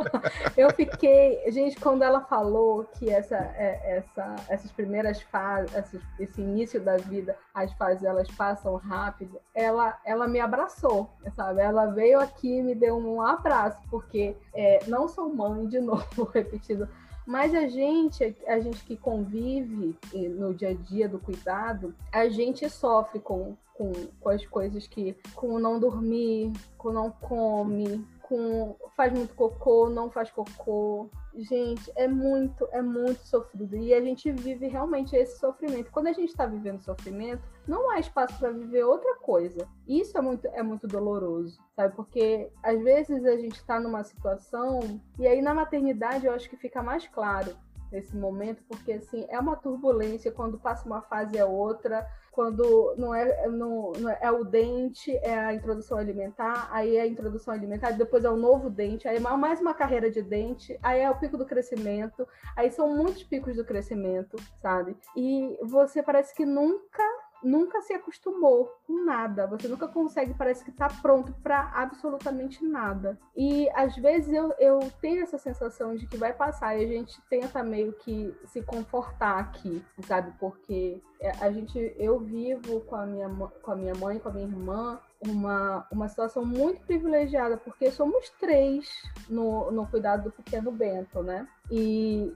eu 0.57 0.69
fiquei, 0.71 1.41
gente, 1.51 1.79
quando 1.79 2.03
ela 2.03 2.19
falou 2.19 2.83
que 2.83 3.09
essa, 3.09 3.37
é, 3.37 3.97
essa, 3.97 4.35
essas 4.49 4.71
primeiras 4.73 5.21
fases, 5.21 6.01
esse 6.19 6.41
início 6.41 6.81
da 6.81 6.97
vida, 6.97 7.37
as 7.53 7.71
fases 7.73 8.03
elas 8.03 8.29
passam 8.31 8.75
rápido, 8.75 9.39
ela, 9.55 9.97
ela 10.05 10.27
me 10.27 10.41
abraçou, 10.41 11.09
sabe? 11.35 11.61
Ela 11.61 11.85
veio 11.87 12.19
aqui 12.19 12.57
e 12.57 12.61
me 12.61 12.75
deu 12.75 12.97
um 12.97 13.21
abraço, 13.21 13.79
porque 13.89 14.35
é, 14.53 14.79
não 14.87 15.07
sou 15.07 15.33
mãe, 15.33 15.65
de 15.65 15.79
novo, 15.81 16.29
repetindo, 16.33 16.89
mas 17.25 17.53
a 17.55 17.67
gente, 17.67 18.35
a 18.47 18.59
gente 18.59 18.83
que 18.83 18.97
convive 18.97 19.95
no 20.13 20.53
dia 20.53 20.69
a 20.69 20.73
dia 20.73 21.07
do 21.07 21.19
cuidado, 21.19 21.95
a 22.11 22.27
gente 22.27 22.69
sofre 22.69 23.19
com, 23.19 23.55
com, 23.73 23.91
com 24.19 24.29
as 24.29 24.45
coisas 24.45 24.87
que. 24.87 25.15
com 25.33 25.57
não 25.59 25.79
dormir, 25.79 26.51
com 26.77 26.91
não 26.91 27.09
come, 27.09 28.05
com 28.21 28.75
faz 28.95 29.13
muito 29.13 29.33
cocô, 29.35 29.89
não 29.89 30.09
faz 30.09 30.31
cocô. 30.31 31.09
Gente, 31.35 31.91
é 31.95 32.07
muito, 32.07 32.67
é 32.71 32.81
muito 32.81 33.25
sofrido. 33.25 33.75
E 33.75 33.93
a 33.93 34.01
gente 34.01 34.31
vive 34.31 34.67
realmente 34.67 35.15
esse 35.15 35.39
sofrimento. 35.39 35.91
Quando 35.91 36.07
a 36.07 36.13
gente 36.13 36.29
está 36.29 36.45
vivendo 36.45 36.83
sofrimento, 36.83 37.41
não 37.67 37.89
há 37.89 37.99
espaço 37.99 38.37
para 38.39 38.51
viver 38.51 38.83
outra 38.83 39.15
coisa. 39.15 39.67
Isso 39.87 40.17
é 40.17 40.21
muito, 40.21 40.47
é 40.47 40.63
muito 40.63 40.87
doloroso, 40.87 41.59
sabe? 41.75 41.95
Porque 41.95 42.51
às 42.61 42.81
vezes 42.81 43.25
a 43.25 43.37
gente 43.37 43.55
está 43.55 43.79
numa 43.79 44.03
situação, 44.03 44.99
e 45.17 45.27
aí 45.27 45.41
na 45.41 45.53
maternidade 45.53 46.25
eu 46.25 46.33
acho 46.33 46.49
que 46.49 46.57
fica 46.57 46.81
mais 46.81 47.07
claro 47.07 47.55
nesse 47.91 48.15
momento, 48.15 48.63
porque 48.67 48.93
assim, 48.93 49.25
é 49.29 49.39
uma 49.39 49.55
turbulência 49.55 50.31
quando 50.31 50.59
passa 50.59 50.85
uma 50.85 51.01
fase 51.01 51.39
a 51.39 51.45
outra 51.45 52.07
quando 52.33 52.95
não 52.97 53.13
é, 53.13 53.47
não, 53.47 53.91
não 53.91 54.09
é, 54.09 54.17
é 54.21 54.31
o 54.31 54.43
dente, 54.43 55.15
é 55.17 55.37
a 55.37 55.53
introdução 55.53 55.99
alimentar, 55.99 56.67
aí 56.71 56.97
é 56.97 57.01
a 57.01 57.07
introdução 57.07 57.53
alimentar, 57.53 57.91
depois 57.91 58.25
é 58.25 58.29
o 58.29 58.35
novo 58.35 58.71
dente, 58.71 59.07
aí 59.07 59.17
é 59.17 59.19
mais 59.19 59.61
uma 59.61 59.73
carreira 59.73 60.09
de 60.09 60.21
dente, 60.21 60.77
aí 60.81 61.01
é 61.01 61.09
o 61.09 61.15
pico 61.15 61.37
do 61.37 61.45
crescimento, 61.45 62.27
aí 62.55 62.71
são 62.71 62.89
muitos 62.89 63.23
picos 63.23 63.55
do 63.55 63.63
crescimento, 63.63 64.35
sabe? 64.59 64.97
E 65.15 65.57
você 65.61 66.01
parece 66.01 66.33
que 66.33 66.43
nunca 66.43 67.03
nunca 67.43 67.81
se 67.81 67.93
acostumou 67.93 68.73
com 68.87 69.05
nada. 69.05 69.47
Você 69.47 69.67
nunca 69.67 69.87
consegue, 69.87 70.33
parece 70.33 70.63
que 70.63 70.71
tá 70.71 70.87
pronto 71.01 71.33
para 71.43 71.71
absolutamente 71.75 72.63
nada. 72.63 73.19
E 73.35 73.69
às 73.71 73.95
vezes 73.95 74.33
eu, 74.33 74.53
eu 74.59 74.79
tenho 75.01 75.21
essa 75.23 75.37
sensação 75.37 75.95
de 75.95 76.07
que 76.07 76.17
vai 76.17 76.33
passar 76.33 76.77
e 76.77 76.83
a 76.83 76.87
gente 76.87 77.21
tenta 77.29 77.63
meio 77.63 77.93
que 77.93 78.33
se 78.45 78.61
confortar 78.61 79.39
aqui, 79.39 79.83
sabe? 80.07 80.33
Porque 80.39 81.01
é, 81.19 81.31
a 81.39 81.51
gente, 81.51 81.93
eu 81.97 82.19
vivo 82.19 82.81
com 82.81 82.95
a 82.95 83.05
minha, 83.05 83.29
com 83.61 83.71
a 83.71 83.75
minha 83.75 83.95
mãe, 83.95 84.19
com 84.19 84.29
a 84.29 84.33
minha 84.33 84.47
irmã, 84.47 84.99
uma, 85.21 85.87
uma 85.91 86.07
situação 86.09 86.45
muito 86.45 86.81
privilegiada, 86.81 87.57
porque 87.57 87.89
somos 87.91 88.29
três 88.39 88.89
no, 89.29 89.71
no 89.71 89.87
cuidado 89.87 90.23
do 90.23 90.31
pequeno 90.31 90.71
Bento, 90.71 91.23
né? 91.23 91.47
E 91.71 92.33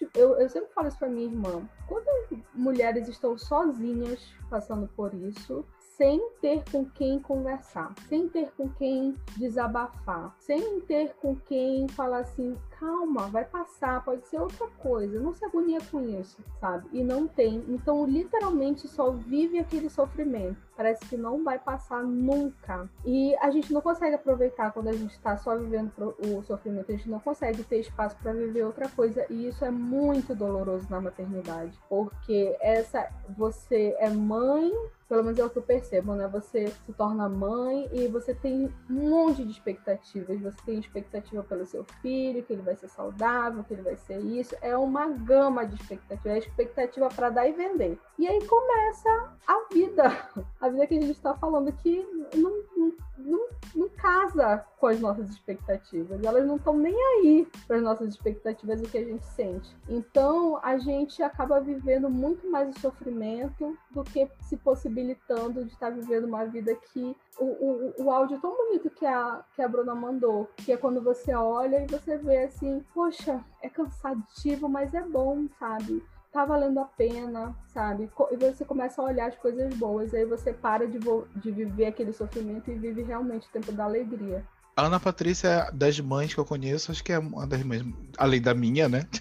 quando, 0.00 0.10
eu, 0.14 0.38
eu 0.38 0.48
sempre 0.48 0.72
falo 0.72 0.88
isso 0.88 0.98
para 0.98 1.08
minha 1.08 1.26
irmã, 1.26 1.68
quando 1.86 2.06
mulheres 2.54 3.08
estão 3.08 3.36
sozinhas 3.36 4.32
passando 4.48 4.88
por 4.96 5.12
isso, 5.12 5.64
sem 6.00 6.18
ter 6.40 6.62
com 6.72 6.86
quem 6.86 7.18
conversar, 7.18 7.92
sem 8.08 8.26
ter 8.26 8.50
com 8.56 8.66
quem 8.70 9.14
desabafar, 9.36 10.34
sem 10.38 10.80
ter 10.80 11.12
com 11.20 11.36
quem 11.36 11.86
falar 11.88 12.20
assim, 12.20 12.56
calma, 12.78 13.26
vai 13.26 13.44
passar, 13.44 14.02
pode 14.02 14.26
ser 14.26 14.40
outra 14.40 14.66
coisa, 14.78 15.20
não 15.20 15.34
se 15.34 15.44
agonia 15.44 15.78
com 15.90 16.00
isso, 16.00 16.38
sabe? 16.58 16.88
E 16.90 17.04
não 17.04 17.28
tem. 17.28 17.62
Então, 17.68 18.06
literalmente, 18.06 18.88
só 18.88 19.10
vive 19.10 19.58
aquele 19.58 19.90
sofrimento. 19.90 20.56
Parece 20.74 21.04
que 21.04 21.18
não 21.18 21.44
vai 21.44 21.58
passar 21.58 22.02
nunca. 22.02 22.88
E 23.04 23.36
a 23.36 23.50
gente 23.50 23.70
não 23.70 23.82
consegue 23.82 24.14
aproveitar 24.14 24.72
quando 24.72 24.88
a 24.88 24.94
gente 24.94 25.12
está 25.12 25.36
só 25.36 25.54
vivendo 25.54 25.92
o 25.98 26.42
sofrimento, 26.44 26.90
a 26.90 26.96
gente 26.96 27.10
não 27.10 27.20
consegue 27.20 27.62
ter 27.62 27.80
espaço 27.80 28.16
para 28.22 28.32
viver 28.32 28.64
outra 28.64 28.88
coisa. 28.88 29.26
E 29.28 29.48
isso 29.48 29.62
é 29.66 29.70
muito 29.70 30.34
doloroso 30.34 30.86
na 30.88 30.98
maternidade, 30.98 31.78
porque 31.90 32.56
essa 32.58 33.06
você 33.36 33.94
é 33.98 34.08
mãe 34.08 34.72
pelo 35.10 35.24
menos 35.24 35.40
é 35.40 35.44
o 35.44 35.50
que 35.50 35.58
eu 35.58 35.62
percebo, 35.62 36.14
né? 36.14 36.28
Você 36.28 36.68
se 36.68 36.92
torna 36.92 37.28
mãe 37.28 37.90
e 37.92 38.06
você 38.06 38.32
tem 38.32 38.72
um 38.88 39.10
monte 39.10 39.44
de 39.44 39.50
expectativas. 39.50 40.40
Você 40.40 40.56
tem 40.64 40.78
expectativa 40.78 41.42
pelo 41.42 41.66
seu 41.66 41.82
filho, 42.00 42.44
que 42.44 42.52
ele 42.52 42.62
vai 42.62 42.76
ser 42.76 42.86
saudável, 42.86 43.64
que 43.64 43.74
ele 43.74 43.82
vai 43.82 43.96
ser 43.96 44.20
isso. 44.20 44.54
É 44.62 44.76
uma 44.76 45.08
gama 45.08 45.66
de 45.66 45.74
expectativas. 45.74 46.36
É 46.36 46.38
expectativa 46.38 47.08
para 47.08 47.28
dar 47.28 47.48
e 47.48 47.52
vender. 47.52 47.98
E 48.16 48.28
aí 48.28 48.38
começa 48.46 49.32
a 49.48 49.66
vida. 49.74 50.04
A 50.60 50.68
vida 50.68 50.86
que 50.86 50.96
a 50.96 51.00
gente 51.00 51.10
está 51.10 51.34
falando 51.34 51.72
que 51.72 52.06
não, 52.36 52.62
não, 52.76 52.92
não, 53.24 53.88
casa 53.90 54.64
com 54.78 54.86
as 54.86 55.00
nossas 55.00 55.30
expectativas. 55.30 56.22
Elas 56.22 56.46
não 56.46 56.56
estão 56.56 56.76
nem 56.76 56.94
aí 56.94 57.46
para 57.66 57.76
as 57.76 57.82
nossas 57.82 58.08
expectativas 58.08 58.80
o 58.80 58.88
que 58.88 58.98
a 58.98 59.04
gente 59.04 59.24
sente. 59.26 59.76
Então 59.88 60.58
a 60.62 60.78
gente 60.78 61.22
acaba 61.22 61.60
vivendo 61.60 62.08
muito 62.08 62.50
mais 62.50 62.74
o 62.74 62.80
sofrimento 62.80 63.76
do 63.90 64.02
que 64.02 64.28
se 64.42 64.56
possibilita 64.56 64.90
possibilitando 64.90 65.64
de 65.64 65.72
estar 65.72 65.90
vivendo 65.90 66.24
uma 66.24 66.44
vida 66.44 66.74
que 66.74 67.16
o, 67.38 67.44
o, 67.44 68.04
o 68.04 68.10
áudio 68.10 68.40
tão 68.40 68.56
bonito 68.56 68.90
que 68.90 69.06
a, 69.06 69.42
que 69.54 69.62
a 69.62 69.68
Bruna 69.68 69.94
mandou, 69.94 70.48
que 70.56 70.72
é 70.72 70.76
quando 70.76 71.00
você 71.00 71.34
olha 71.34 71.84
e 71.84 71.86
você 71.86 72.16
vê 72.18 72.44
assim, 72.44 72.84
poxa, 72.92 73.42
é 73.62 73.68
cansativo, 73.68 74.68
mas 74.68 74.92
é 74.94 75.02
bom, 75.02 75.46
sabe? 75.58 76.02
Tá 76.32 76.44
valendo 76.44 76.78
a 76.78 76.84
pena, 76.84 77.54
sabe? 77.66 78.08
E 78.30 78.36
você 78.36 78.64
começa 78.64 79.02
a 79.02 79.04
olhar 79.04 79.28
as 79.28 79.36
coisas 79.36 79.74
boas, 79.74 80.14
aí 80.14 80.24
você 80.24 80.52
para 80.52 80.86
de, 80.86 80.98
de 81.36 81.50
viver 81.50 81.86
aquele 81.86 82.12
sofrimento 82.12 82.70
e 82.70 82.74
vive 82.74 83.02
realmente 83.02 83.48
o 83.48 83.50
tempo 83.50 83.72
da 83.72 83.84
alegria. 83.84 84.44
A 84.76 84.86
Ana 84.86 85.00
Patrícia 85.00 85.48
é 85.48 85.72
das 85.72 85.98
mães 85.98 86.32
que 86.32 86.38
eu 86.38 86.44
conheço, 86.44 86.92
acho 86.92 87.02
que 87.02 87.12
é 87.12 87.18
uma 87.18 87.46
das 87.46 87.62
mães, 87.62 87.84
além 88.16 88.40
da 88.40 88.54
minha, 88.54 88.88
né? 88.88 89.06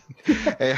É, 0.59 0.75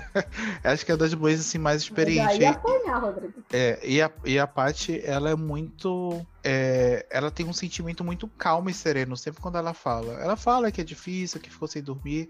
acho 0.62 0.84
que 0.84 0.92
é 0.92 0.96
das 0.96 1.14
mães 1.14 1.40
assim, 1.40 1.58
mais 1.58 1.82
experientes. 1.82 2.38
E, 2.38 2.44
apanhar, 2.44 3.00
Rodrigo. 3.00 3.32
É, 3.50 3.80
e 3.82 4.00
a, 4.00 4.10
e 4.24 4.38
a 4.38 4.46
Paty, 4.46 5.00
ela 5.04 5.30
é 5.30 5.34
muito 5.34 6.24
é, 6.44 7.06
ela 7.10 7.30
tem 7.30 7.46
um 7.46 7.52
sentimento 7.52 8.04
muito 8.04 8.28
calmo 8.28 8.68
e 8.68 8.74
sereno 8.74 9.16
sempre 9.16 9.40
quando 9.40 9.56
ela 9.56 9.72
fala. 9.72 10.12
Ela 10.20 10.36
fala 10.36 10.70
que 10.70 10.80
é 10.80 10.84
difícil, 10.84 11.40
que 11.40 11.50
ficou 11.50 11.66
sem 11.66 11.82
dormir, 11.82 12.28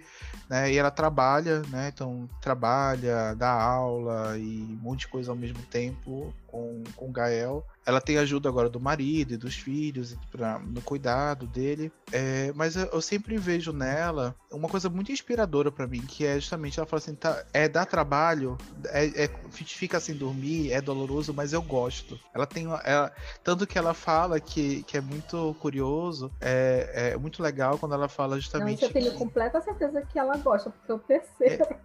né? 0.48 0.72
E 0.72 0.78
ela 0.78 0.90
trabalha, 0.90 1.62
né? 1.68 1.90
Então 1.92 2.30
trabalha, 2.40 3.34
dá 3.34 3.50
aula 3.50 4.38
e 4.38 4.62
um 4.62 4.78
monte 4.80 5.00
de 5.00 5.08
coisa 5.08 5.32
ao 5.32 5.36
mesmo 5.36 5.60
tempo 5.62 6.32
com, 6.54 6.84
com 6.94 7.10
Gael. 7.10 7.66
Ela 7.84 8.00
tem 8.00 8.16
ajuda 8.16 8.48
agora 8.48 8.70
do 8.70 8.80
marido 8.80 9.34
e 9.34 9.36
dos 9.36 9.56
filhos 9.56 10.16
pra, 10.30 10.58
no 10.60 10.80
cuidado 10.80 11.46
dele. 11.46 11.92
É, 12.12 12.52
mas 12.54 12.76
eu, 12.76 12.86
eu, 12.86 13.02
sempre 13.02 13.36
vejo 13.36 13.72
nela 13.72 14.34
uma 14.50 14.68
coisa 14.68 14.88
muito 14.88 15.10
inspiradora 15.10 15.72
para 15.72 15.86
mim, 15.86 16.00
que 16.00 16.24
é 16.24 16.36
justamente 16.36 16.78
ela 16.78 16.86
fala 16.86 17.02
assim: 17.02 17.14
tá, 17.14 17.44
é 17.52 17.68
dar 17.68 17.84
trabalho, 17.84 18.56
é, 18.86 19.24
é, 19.24 19.30
fica 19.50 19.98
sem 19.98 20.14
dormir, 20.14 20.70
é 20.70 20.80
doloroso, 20.80 21.34
mas 21.34 21.52
eu 21.52 21.60
gosto. 21.60 22.18
Ela 22.32 22.46
tem. 22.46 22.66
Ela, 22.84 23.12
tanto 23.42 23.66
que 23.66 23.76
ela 23.76 23.92
fala 24.04 24.38
que, 24.38 24.82
que 24.82 24.98
é 24.98 25.00
muito 25.00 25.56
curioso, 25.58 26.30
é, 26.38 27.12
é 27.12 27.16
muito 27.16 27.42
legal 27.42 27.78
quando 27.78 27.94
ela 27.94 28.08
fala 28.08 28.38
justamente. 28.38 28.82
Não, 28.82 28.88
eu 28.88 28.92
tenho 28.92 29.12
que... 29.12 29.16
completa 29.16 29.62
certeza 29.62 30.02
que 30.02 30.18
ela 30.18 30.36
gosta, 30.36 30.68
porque 30.68 30.92
eu 30.92 30.98
percebo. 30.98 31.64
É, 31.64 31.78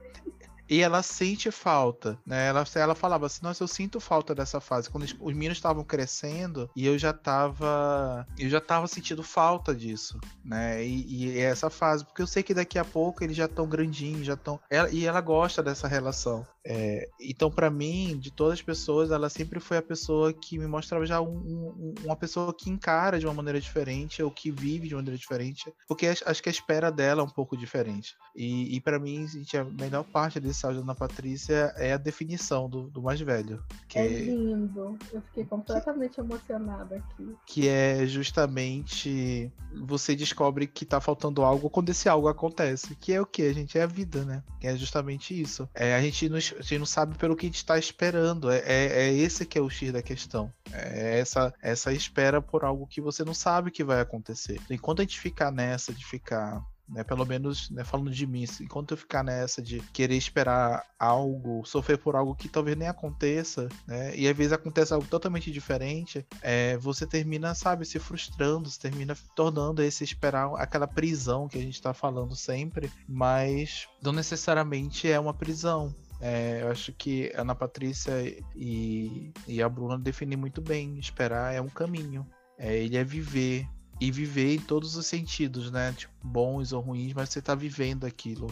e 0.70 0.82
ela 0.82 1.02
sente 1.02 1.50
falta, 1.50 2.20
né? 2.24 2.48
Ela, 2.48 2.64
ela 2.76 2.94
falava 2.94 3.26
assim, 3.26 3.40
nossa, 3.42 3.64
eu 3.64 3.68
sinto 3.68 4.00
falta 4.00 4.36
dessa 4.36 4.60
fase. 4.60 4.90
Quando 4.90 5.04
os 5.04 5.34
meninos 5.34 5.58
estavam 5.58 5.84
crescendo 5.84 6.70
e 6.76 6.86
eu 6.86 6.98
já 6.98 7.12
tava. 7.12 8.28
Eu 8.38 8.50
já 8.50 8.62
tava 8.62 8.86
sentindo 8.86 9.24
falta 9.24 9.74
disso, 9.74 10.20
né? 10.46 10.86
E, 10.86 11.26
e 11.26 11.40
essa 11.40 11.72
fase, 11.72 12.06
porque 12.06 12.22
eu 12.22 12.28
sei 12.28 12.44
que 12.44 12.54
daqui 12.54 12.78
a 12.78 12.86
pouco 12.86 13.24
eles 13.24 13.36
já 13.36 13.46
estão 13.46 13.66
grandinhos, 13.66 14.28
já 14.28 14.36
estão. 14.36 14.60
E 14.92 15.08
ela 15.08 15.22
gosta 15.22 15.64
dessa 15.64 15.88
relação. 15.88 16.46
É, 16.66 17.08
então, 17.20 17.50
para 17.50 17.70
mim, 17.70 18.18
de 18.18 18.32
todas 18.32 18.54
as 18.54 18.62
pessoas, 18.62 19.12
ela 19.12 19.30
sempre 19.30 19.60
foi 19.60 19.78
a 19.78 19.82
pessoa 19.82 20.34
que 20.34 20.58
me 20.58 20.68
mostrava 20.68 21.06
já 21.06 21.22
um, 21.22 21.28
um, 21.28 21.96
uma 22.04 22.16
pessoa 22.16 22.54
que 22.54 22.70
encara 22.70 23.20
de 23.20 23.26
uma 23.26 23.34
maneira 23.34 23.60
diferente, 23.60 24.22
ou 24.22 24.30
que 24.30 24.52
vive 24.52 24.88
de 24.88 24.94
uma 24.94 25.00
maneira 25.00 25.18
diferente, 25.18 25.74
porque 25.88 26.08
acho 26.08 26.44
que 26.44 26.50
a 26.50 26.52
espera 26.52 26.92
dela 26.92 27.22
é 27.22 27.24
um 27.24 27.30
pouco 27.30 27.56
diferente. 27.58 28.16
E, 28.36 28.76
e 28.76 28.82
para 28.82 29.00
mim, 29.00 29.28
gente, 29.28 29.58
a 29.58 29.64
melhor 29.64 30.04
parte 30.04 30.40
desse 30.40 30.66
áudio 30.66 30.84
da 30.84 30.96
Patrícia 30.96 31.74
é 31.76 31.94
a 31.94 31.98
definição 31.98 32.70
do, 32.70 32.90
do 32.90 33.02
mais 33.02 33.20
velho. 33.20 33.64
é 33.94 34.08
lindo. 34.08 34.98
Eu 35.12 35.22
fiquei 35.24 35.46
completamente 35.46 36.16
que, 36.16 36.22
emocionada 36.22 36.96
aqui. 36.96 37.36
Que 37.46 37.68
é 37.68 38.06
justamente 38.06 39.52
você 39.86 40.16
descobre 40.16 40.68
que 40.68 40.86
tá 40.86 41.02
faltando 41.02 41.44
algo 41.44 41.70
quando 41.70 41.90
esse 41.90 42.08
algo 42.08 42.28
acontece. 42.28 42.96
Que 42.96 43.14
é 43.14 43.22
o 43.22 43.26
que? 43.26 43.44
A 43.44 43.54
gente 43.54 43.78
é 43.78 43.84
a 43.84 43.88
vida, 43.88 44.24
né? 44.24 44.44
Que 44.60 44.68
é 44.68 44.76
justamente 44.76 45.40
isso. 45.40 45.68
É, 45.74 45.96
a 45.96 46.02
gente 46.02 46.30
nos 46.30 46.49
a 46.58 46.62
gente 46.62 46.80
não 46.80 46.86
sabe 46.86 47.18
pelo 47.18 47.36
que 47.36 47.48
está 47.48 47.78
esperando. 47.78 48.52
É, 48.52 48.60
é, 48.60 48.86
é, 49.08 49.14
esse 49.14 49.46
que 49.46 49.58
é 49.58 49.62
o 49.62 49.70
X 49.70 49.92
da 49.92 50.02
questão. 50.02 50.52
É 50.72 51.20
essa, 51.20 51.54
essa 51.62 51.94
espera 51.94 52.42
por 52.42 52.64
algo 52.64 52.88
que 52.88 53.02
você 53.02 53.24
não 53.24 53.34
sabe 53.34 53.72
que 53.72 53.84
vai 53.84 54.02
acontecer. 54.02 54.60
Enquanto 54.70 55.00
a 55.00 55.04
gente 55.04 55.20
ficar 55.20 55.52
nessa 55.52 55.94
de 55.94 56.06
ficar 56.06 56.64
né? 56.90 57.04
Pelo 57.04 57.26
menos, 57.26 57.70
né, 57.70 57.84
falando 57.84 58.10
de 58.10 58.26
mim, 58.26 58.46
enquanto 58.60 58.92
eu 58.92 58.98
ficar 58.98 59.24
nessa 59.24 59.62
de 59.62 59.80
querer 59.94 60.16
esperar 60.16 60.84
algo, 60.98 61.64
sofrer 61.66 61.98
por 61.98 62.16
algo 62.16 62.36
que 62.36 62.50
talvez 62.50 62.76
nem 62.76 62.88
aconteça, 62.88 63.70
né? 63.88 64.16
E 64.16 64.28
às 64.28 64.36
vezes 64.36 64.54
acontece 64.54 64.94
algo 64.94 65.08
totalmente 65.08 65.52
diferente, 65.52 66.26
é, 66.42 66.78
você 66.78 67.06
termina, 67.06 67.54
sabe, 67.54 67.86
se 67.86 68.00
frustrando, 68.00 68.70
se 68.70 68.80
termina 68.80 69.16
tornando 69.36 69.84
esse 69.84 70.04
esperar 70.04 70.52
aquela 70.56 70.88
prisão 70.88 71.48
que 71.48 71.58
a 71.58 71.62
gente 71.62 71.82
tá 71.82 71.94
falando 71.94 72.36
sempre, 72.36 72.92
mas 73.08 73.88
não 74.02 74.12
necessariamente 74.12 75.10
é 75.10 75.20
uma 75.20 75.34
prisão. 75.34 75.94
É, 76.22 76.62
eu 76.62 76.70
acho 76.70 76.92
que 76.94 77.32
a 77.36 77.42
Ana 77.42 77.56
Patrícia 77.56 78.12
e, 78.56 79.32
e 79.48 79.62
a 79.62 79.70
Bruna 79.70 79.98
definem 79.98 80.38
muito 80.38 80.62
bem. 80.62 80.98
Esperar 81.00 81.54
é 81.54 81.62
um 81.62 81.70
caminho. 81.70 82.28
É, 82.58 82.78
ele 82.78 82.98
é 82.98 83.04
viver. 83.04 83.68
E 84.02 84.12
viver 84.12 84.56
em 84.56 84.60
todos 84.60 84.96
os 84.96 85.06
sentidos, 85.06 85.72
né? 85.72 85.92
Tipo, 85.92 86.14
bons 86.24 86.72
ou 86.72 86.82
ruins, 86.82 87.14
mas 87.14 87.30
você 87.30 87.42
tá 87.42 87.54
vivendo 87.54 88.06
aquilo. 88.06 88.48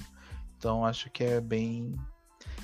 Então 0.58 0.86
acho 0.86 1.10
que 1.10 1.24
é 1.24 1.40
bem, 1.40 1.96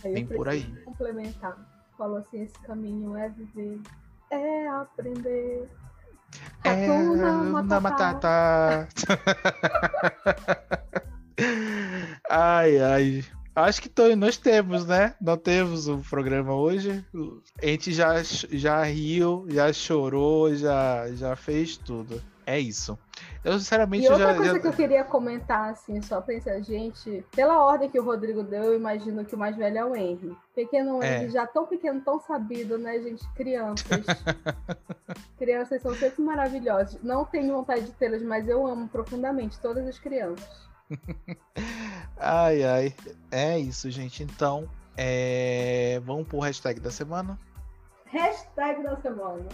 bem 0.02 0.26
por 0.26 0.50
aí. 0.50 0.66
Complementar. 0.84 1.58
Falou 1.98 2.18
assim, 2.18 2.42
esse 2.42 2.58
caminho 2.60 3.16
é 3.16 3.30
viver, 3.30 3.80
é 4.30 4.68
aprender. 4.68 5.70
É 6.64 6.88
na 7.64 7.80
matata. 7.80 8.88
ai, 12.30 12.80
ai. 12.80 13.26
Acho 13.56 13.82
que 13.82 13.90
tô, 13.90 14.16
nós 14.16 14.36
temos, 14.38 14.86
né? 14.86 15.14
Não 15.22 15.38
temos 15.38 15.88
o 15.88 15.96
um 15.96 16.02
programa 16.02 16.56
hoje. 16.56 17.06
A 17.62 17.66
gente 17.68 17.94
já, 17.94 18.16
já 18.24 18.84
riu, 18.84 19.46
já 19.50 19.72
chorou, 19.72 20.56
já, 20.56 21.08
já 21.14 21.36
fez 21.36 21.78
tudo. 21.78 22.22
É 22.46 22.60
isso. 22.60 22.98
Eu, 23.44 23.60
sinceramente, 23.60 24.06
e 24.06 24.10
outra 24.10 24.30
já, 24.30 24.36
coisa 24.36 24.54
já... 24.54 24.60
que 24.60 24.68
eu 24.68 24.74
queria 24.74 25.04
comentar, 25.04 25.70
assim, 25.70 26.02
só 26.02 26.24
essa 26.30 26.62
gente, 26.62 27.24
pela 27.36 27.64
ordem 27.64 27.90
que 27.90 28.00
o 28.00 28.04
Rodrigo 28.04 28.42
deu, 28.42 28.64
eu 28.64 28.76
imagino 28.76 29.24
que 29.24 29.36
o 29.36 29.38
mais 29.38 29.56
velho 29.56 29.78
é 29.78 29.86
o 29.86 29.96
Henry. 29.96 30.36
Pequeno 30.56 31.02
é. 31.04 31.18
Henry, 31.20 31.30
já 31.30 31.46
tão 31.46 31.66
pequeno, 31.66 32.02
tão 32.02 32.20
sabido, 32.22 32.78
né, 32.78 33.00
gente? 33.00 33.28
Crianças. 33.34 34.06
crianças 35.38 35.82
são 35.82 35.94
sempre 35.94 36.24
maravilhosas. 36.24 37.02
Não 37.04 37.26
tenho 37.26 37.54
vontade 37.54 37.86
de 37.86 37.92
tê-las, 37.92 38.22
mas 38.22 38.48
eu 38.48 38.66
amo 38.66 38.88
profundamente 38.88 39.60
todas 39.60 39.86
as 39.88 40.00
crianças. 40.00 40.73
Ai, 42.18 42.64
ai. 42.64 42.96
É 43.32 43.58
isso, 43.58 43.90
gente. 43.92 44.24
Então, 44.24 44.70
é... 44.98 46.02
vamos 46.06 46.28
pro 46.28 46.40
hashtag 46.40 46.80
da 46.80 46.92
semana? 46.92 47.40
Hashtag 48.06 48.84
da 48.84 48.96
semana. 48.98 49.50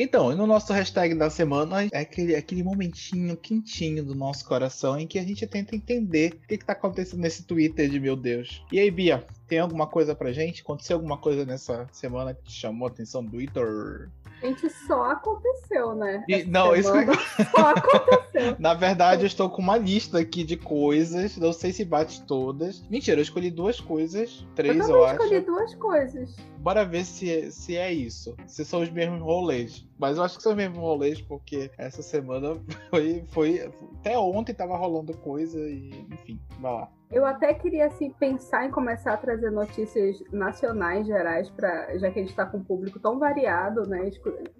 Então, 0.00 0.32
no 0.36 0.46
nosso 0.46 0.72
hashtag 0.72 1.12
da 1.16 1.28
semana 1.28 1.88
é 1.90 1.98
aquele, 1.98 2.36
aquele 2.36 2.62
momentinho 2.62 3.36
quentinho 3.36 4.04
do 4.04 4.14
nosso 4.14 4.44
coração 4.44 4.96
em 4.96 5.08
que 5.08 5.18
a 5.18 5.24
gente 5.24 5.44
tenta 5.44 5.74
entender 5.74 6.34
o 6.34 6.46
que, 6.46 6.54
está 6.54 6.72
acontecendo 6.72 7.18
nesse 7.18 7.42
Twitter 7.42 7.90
de 7.90 7.98
meu 7.98 8.14
Deus. 8.14 8.62
E 8.70 8.78
aí, 8.78 8.92
Bia, 8.92 9.26
tem 9.48 9.58
alguma 9.58 9.88
coisa 9.88 10.14
pra 10.14 10.30
gente? 10.30 10.62
Aconteceu 10.62 10.96
alguma 10.96 11.18
coisa 11.18 11.44
nessa 11.44 11.88
semana 11.90 12.32
que 12.32 12.44
te 12.44 12.52
chamou 12.52 12.86
a 12.86 12.90
atenção 12.92 13.24
do 13.24 13.32
Twitter? 13.32 14.08
Gente, 14.40 14.70
só 14.70 15.10
aconteceu, 15.10 15.94
né? 15.94 16.24
E, 16.28 16.44
não, 16.44 16.74
isso 16.74 16.90
só 17.50 17.70
aconteceu. 17.70 18.56
Na 18.58 18.74
verdade, 18.74 19.22
eu 19.22 19.26
estou 19.26 19.50
com 19.50 19.60
uma 19.60 19.76
lista 19.76 20.18
aqui 20.18 20.44
de 20.44 20.56
coisas. 20.56 21.36
Não 21.36 21.52
sei 21.52 21.72
se 21.72 21.84
bate 21.84 22.22
todas. 22.22 22.82
Mentira, 22.88 23.18
eu 23.18 23.22
escolhi 23.22 23.50
duas 23.50 23.80
coisas. 23.80 24.46
Três, 24.54 24.88
eu, 24.88 24.96
eu 24.96 25.04
acho. 25.04 25.16
Eu 25.16 25.24
escolhi 25.24 25.40
duas 25.40 25.74
coisas. 25.74 26.36
Bora 26.58 26.84
ver 26.84 27.04
se, 27.04 27.50
se 27.50 27.76
é 27.76 27.92
isso. 27.92 28.36
Se 28.46 28.64
são 28.64 28.82
os 28.82 28.90
mesmos 28.90 29.20
rolês. 29.20 29.86
Mas 29.98 30.16
eu 30.16 30.22
acho 30.22 30.36
que 30.36 30.42
são 30.42 30.52
os 30.52 30.58
mesmos 30.58 30.78
rolês, 30.78 31.20
porque 31.20 31.70
essa 31.76 32.02
semana 32.02 32.56
foi. 32.90 33.24
foi 33.28 33.72
até 34.00 34.16
ontem 34.18 34.54
tava 34.54 34.76
rolando 34.76 35.16
coisa 35.16 35.58
e, 35.58 36.06
enfim, 36.12 36.40
vai 36.60 36.72
lá. 36.72 36.88
Eu 37.10 37.24
até 37.24 37.54
queria 37.54 37.86
assim 37.86 38.10
pensar 38.10 38.66
em 38.66 38.70
começar 38.70 39.14
a 39.14 39.16
trazer 39.16 39.50
notícias 39.50 40.22
nacionais 40.30 41.06
gerais 41.06 41.48
para 41.48 41.96
já 41.98 42.10
que 42.10 42.18
a 42.18 42.22
gente 42.22 42.30
está 42.30 42.44
com 42.44 42.58
um 42.58 42.64
público 42.64 43.00
tão 43.00 43.18
variado, 43.18 43.88
né? 43.88 44.10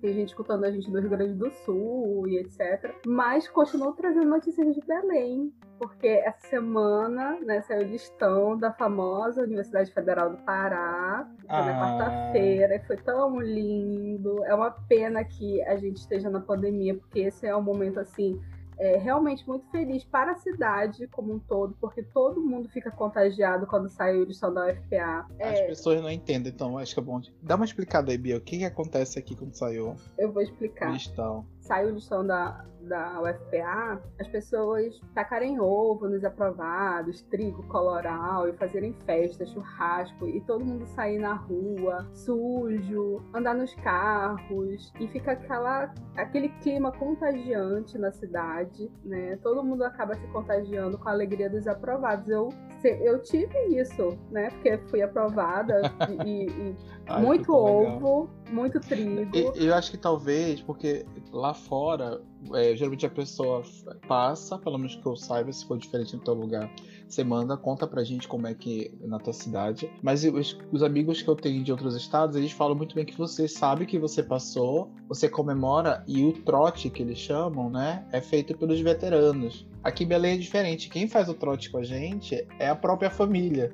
Tem 0.01 0.15
gente 0.15 0.29
escutando 0.29 0.65
a 0.65 0.71
gente 0.71 0.91
do 0.91 0.99
Rio 0.99 1.11
Grande 1.11 1.35
do 1.35 1.51
Sul 1.51 2.27
e 2.27 2.39
etc. 2.39 2.95
Mas 3.07 3.47
continuo 3.49 3.93
trazendo 3.93 4.29
notícias 4.31 4.75
de 4.75 4.81
Belém, 4.81 5.53
porque 5.79 6.09
essa 6.09 6.49
semana 6.49 7.39
né, 7.41 7.61
saiu 7.63 7.87
o 7.87 7.91
listão 7.91 8.57
da 8.57 8.73
famosa 8.73 9.43
Universidade 9.43 9.93
Federal 9.93 10.31
do 10.31 10.39
Pará, 10.39 11.29
foi 11.41 11.49
ah. 11.49 11.65
na 11.65 11.81
quarta-feira, 11.81 12.77
e 12.77 12.81
foi 12.81 12.97
tão 12.97 13.41
lindo. 13.41 14.43
É 14.45 14.55
uma 14.55 14.71
pena 14.71 15.23
que 15.23 15.63
a 15.65 15.77
gente 15.77 15.99
esteja 15.99 16.31
na 16.31 16.41
pandemia, 16.41 16.95
porque 16.95 17.21
esse 17.21 17.47
é 17.47 17.55
um 17.55 17.63
momento 17.63 18.01
assim 18.01 18.41
é, 18.79 18.97
realmente 18.97 19.47
muito 19.47 19.69
feliz 19.71 20.05
para 20.05 20.33
a 20.33 20.37
cidade 20.37 21.07
como 21.09 21.35
um 21.35 21.39
todo, 21.39 21.77
porque 21.81 22.03
todo 22.03 22.41
mundo 22.41 22.69
fica 22.69 22.91
contagiado 22.91 23.67
quando 23.67 23.89
sai 23.89 24.17
o 24.17 24.25
listão 24.25 24.53
da 24.53 24.67
UFPA. 24.67 25.27
As 25.41 25.59
é... 25.59 25.67
pessoas 25.67 26.01
não 26.01 26.11
entendem, 26.11 26.53
então 26.53 26.79
acho 26.79 26.95
que 26.95 27.01
é 27.01 27.03
bom. 27.03 27.21
Dá 27.43 27.57
uma 27.57 27.65
explicada 27.65 28.11
aí, 28.11 28.19
Bia, 28.19 28.37
o 28.37 28.41
que, 28.41 28.59
que 28.59 28.65
acontece 28.65 29.19
aqui 29.19 29.35
quando 29.35 29.55
saiu 29.55 29.97
Eu 30.17 30.33
vou 30.33 30.43
explicar. 30.43 30.93
listão? 30.93 31.45
Saiu 31.61 31.89
o 31.89 31.93
listão 31.93 32.27
da, 32.27 32.65
da 32.89 33.21
UFPA, 33.21 34.03
as 34.19 34.27
pessoas 34.29 34.99
tacarem 35.15 35.61
ovo 35.61 36.09
nos 36.09 36.25
aprovados, 36.25 37.23
trigo 37.23 37.63
coloral 37.69 38.49
e 38.49 38.53
fazerem 38.55 38.95
festa, 39.05 39.47
churrasco 39.47 40.27
e 40.27 40.41
todo 40.41 40.65
mundo 40.65 40.87
sair 40.87 41.19
na 41.19 41.35
rua, 41.35 42.09
sujo, 42.15 43.23
andar 43.35 43.55
nos 43.55 43.75
carros 43.75 44.93
e 44.99 45.07
fica 45.09 45.33
aquela, 45.33 45.93
aquele 46.17 46.49
clima 46.61 46.91
contagiante 46.93 47.99
na 47.99 48.11
cidade, 48.11 48.91
né? 49.05 49.39
Todo 49.43 49.63
mundo 49.63 49.85
acaba 49.85 50.15
se 50.15 50.27
contagiando 50.29 50.99
com 50.99 51.09
a 51.09 51.13
alegria 51.13 51.51
dos 51.51 51.67
aprovados. 51.67 52.29
Eu, 52.29 52.49
eu 52.85 53.23
tive 53.23 53.59
isso, 53.79 54.19
né? 54.31 54.51
Porque 54.51 54.79
fui 54.89 55.03
aprovada 55.03 55.83
e, 56.25 56.47
e 56.47 56.77
Ai, 57.07 57.23
muito 57.23 57.53
ovo, 57.53 58.31
muito 58.51 58.81
trigo. 58.81 59.37
Eu 59.55 59.75
acho 59.75 59.91
que 59.91 59.99
talvez, 59.99 60.61
porque 60.61 61.07
lá 61.33 61.55
fora 61.55 62.21
é, 62.55 62.77
geralmente 62.77 63.07
a 63.07 63.11
pessoa 63.11 63.63
passa, 64.07 64.59
pelo 64.59 64.79
menos 64.79 64.95
que 64.97 65.07
eu 65.07 65.17
saiba, 65.17 65.53
se 65.53 65.67
for 65.67 65.79
diferente 65.79 66.15
no 66.17 66.23
teu 66.23 66.35
lugar, 66.35 66.71
você 67.09 67.25
manda, 67.25 67.57
conta 67.57 67.87
pra 67.87 68.05
gente 68.05 68.29
como 68.29 68.47
é 68.47 68.55
que 68.55 68.93
é 69.03 69.07
na 69.07 69.19
tua 69.19 69.33
cidade. 69.33 69.91
Mas 70.03 70.25
os, 70.25 70.59
os, 70.71 70.83
amigos 70.83 71.23
que 71.23 71.29
eu 71.29 71.37
tenho 71.37 71.65
de 71.65 71.73
outros 71.73 71.97
estados, 71.97 72.37
eles 72.37 72.53
falam 72.53 72.77
muito 72.77 72.95
bem 72.95 73.05
que 73.05 73.17
você 73.17 73.49
sabe 73.49 73.87
que 73.87 73.99
você 73.99 74.23
passou, 74.23 74.93
você 75.09 75.29
comemora, 75.29 76.05
e 76.07 76.25
o 76.25 76.33
trote 76.33 76.91
que 76.91 77.03
eles 77.03 77.19
chamam, 77.19 77.71
né, 77.71 78.07
é 78.13 78.21
feito 78.21 78.57
pelos 78.57 78.81
veteranos. 78.81 79.67
Aqui 79.83 80.05
em 80.05 80.09
Belém 80.09 80.35
é 80.35 80.37
diferente. 80.37 80.89
Quem 80.89 81.09
faz 81.09 81.29
o 81.29 81.35
trote 81.35 81.71
com 81.71 81.79
a 81.79 81.85
gente 81.85 82.47
é 82.59 82.69
a 82.69 82.75
própria 82.75 83.11
família. 83.11 83.73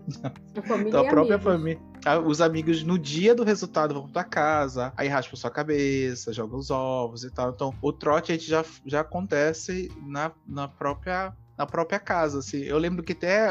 A 0.56 0.62
família 0.62 0.89
então, 0.89 1.01
a 1.05 1.09
própria 1.09 1.39
família. 1.39 1.81
Os 2.27 2.40
amigos 2.40 2.82
no 2.82 2.98
dia 2.98 3.35
do 3.35 3.43
resultado 3.43 3.94
vão 3.94 4.09
pra 4.09 4.23
casa, 4.23 4.93
aí 4.97 5.09
raspam 5.09 5.36
sua 5.36 5.51
cabeça, 5.51 6.32
jogam 6.32 6.59
os 6.59 6.70
ovos 6.70 7.24
e 7.24 7.31
tal. 7.31 7.51
Então, 7.51 7.74
o 7.82 7.93
trote 7.93 8.31
a 8.31 8.35
gente 8.36 8.48
já, 8.48 8.65
já 8.85 9.01
acontece 9.01 9.90
na, 10.06 10.31
na 10.47 10.69
própria 10.69 11.35
na 11.56 11.66
própria 11.66 11.98
casa, 11.98 12.39
assim. 12.39 12.62
Eu 12.62 12.78
lembro 12.78 13.02
que 13.02 13.12
até, 13.12 13.48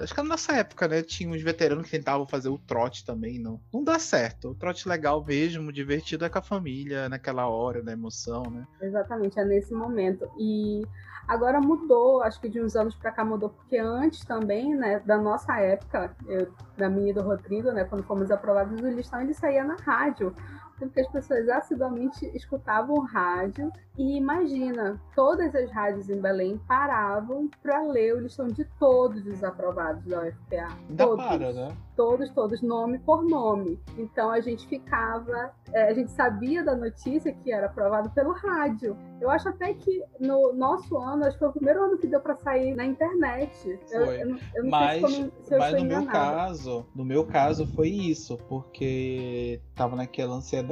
acho 0.00 0.14
que 0.14 0.22
na 0.22 0.28
nossa 0.28 0.52
época, 0.52 0.88
né, 0.88 1.02
tinha 1.02 1.30
uns 1.30 1.42
veteranos 1.42 1.84
que 1.84 1.96
tentavam 1.96 2.26
fazer 2.26 2.48
o 2.48 2.58
trote 2.58 3.04
também, 3.04 3.38
não. 3.38 3.60
Não 3.72 3.82
dá 3.84 3.98
certo. 3.98 4.50
O 4.50 4.54
trote 4.54 4.88
legal 4.88 5.24
mesmo, 5.24 5.72
divertido 5.72 6.24
é 6.24 6.28
com 6.28 6.38
a 6.38 6.42
família, 6.42 7.08
naquela 7.08 7.48
hora, 7.48 7.82
na 7.82 7.92
emoção, 7.92 8.42
né? 8.44 8.66
Exatamente, 8.80 9.38
é 9.38 9.44
nesse 9.44 9.72
momento. 9.72 10.28
E 10.38 10.82
agora 11.26 11.60
mudou, 11.60 12.22
acho 12.22 12.40
que 12.40 12.48
de 12.48 12.60
uns 12.60 12.74
anos 12.74 12.94
para 12.96 13.12
cá 13.12 13.24
mudou, 13.24 13.50
porque 13.50 13.78
antes 13.78 14.24
também, 14.24 14.74
né, 14.74 15.00
da 15.00 15.18
nossa 15.18 15.58
época, 15.60 16.16
eu, 16.26 16.52
da 16.76 16.88
minha 16.88 17.10
e 17.10 17.12
do 17.12 17.22
Rodrigo, 17.22 17.70
né, 17.70 17.84
quando 17.84 18.02
fomos 18.02 18.30
aprovados 18.30 18.80
do 18.80 18.90
listão, 18.90 19.20
ele 19.20 19.34
saía 19.34 19.62
na 19.62 19.76
rádio 19.76 20.34
porque 20.78 21.00
as 21.00 21.08
pessoas 21.08 21.48
assiduamente 21.48 22.26
escutavam 22.34 23.00
rádio 23.00 23.70
e 23.98 24.16
imagina, 24.16 25.00
todas 25.14 25.52
as 25.56 25.70
rádios 25.72 26.08
em 26.08 26.20
Belém 26.20 26.56
paravam 26.68 27.50
para 27.60 27.82
ler 27.82 28.14
o 28.14 28.20
listão 28.20 28.46
de 28.46 28.64
todos 28.78 29.26
os 29.26 29.42
aprovados 29.42 30.04
da 30.04 30.20
UFPA. 30.22 30.68
Ainda 30.88 31.04
todos, 31.04 31.26
para, 31.26 31.52
né? 31.52 31.76
Todos, 31.96 32.30
todos, 32.30 32.62
nome 32.62 33.00
por 33.00 33.24
nome. 33.24 33.76
Então 33.96 34.30
a 34.30 34.40
gente 34.40 34.68
ficava, 34.68 35.52
é, 35.72 35.88
a 35.88 35.94
gente 35.94 36.12
sabia 36.12 36.62
da 36.62 36.76
notícia 36.76 37.32
que 37.32 37.50
era 37.50 37.66
aprovado 37.66 38.10
pelo 38.10 38.32
rádio. 38.32 38.96
Eu 39.20 39.28
acho 39.30 39.48
até 39.48 39.74
que 39.74 40.00
no 40.20 40.52
nosso 40.52 40.96
ano, 40.96 41.24
acho 41.24 41.32
que 41.32 41.40
foi 41.40 41.48
o 41.48 41.52
primeiro 41.52 41.82
ano 41.82 41.98
que 41.98 42.06
deu 42.06 42.20
para 42.20 42.36
sair 42.36 42.76
na 42.76 42.86
internet. 42.86 43.80
Foi. 43.88 43.98
Eu, 43.98 44.04
eu, 44.04 44.36
eu 44.54 44.62
não 44.62 44.70
mas, 44.70 45.00
sei 45.00 45.10
se, 45.10 45.22
eu, 45.22 45.32
se 45.42 45.58
mas 45.58 45.74
no 45.74 45.84
meu 45.84 46.06
caso, 46.06 46.86
no 46.94 47.04
meu 47.04 47.26
caso 47.26 47.66
foi 47.66 47.88
isso, 47.88 48.38
porque 48.48 49.60
tava 49.74 49.96
naquela 49.96 50.36
ansiedade 50.36 50.67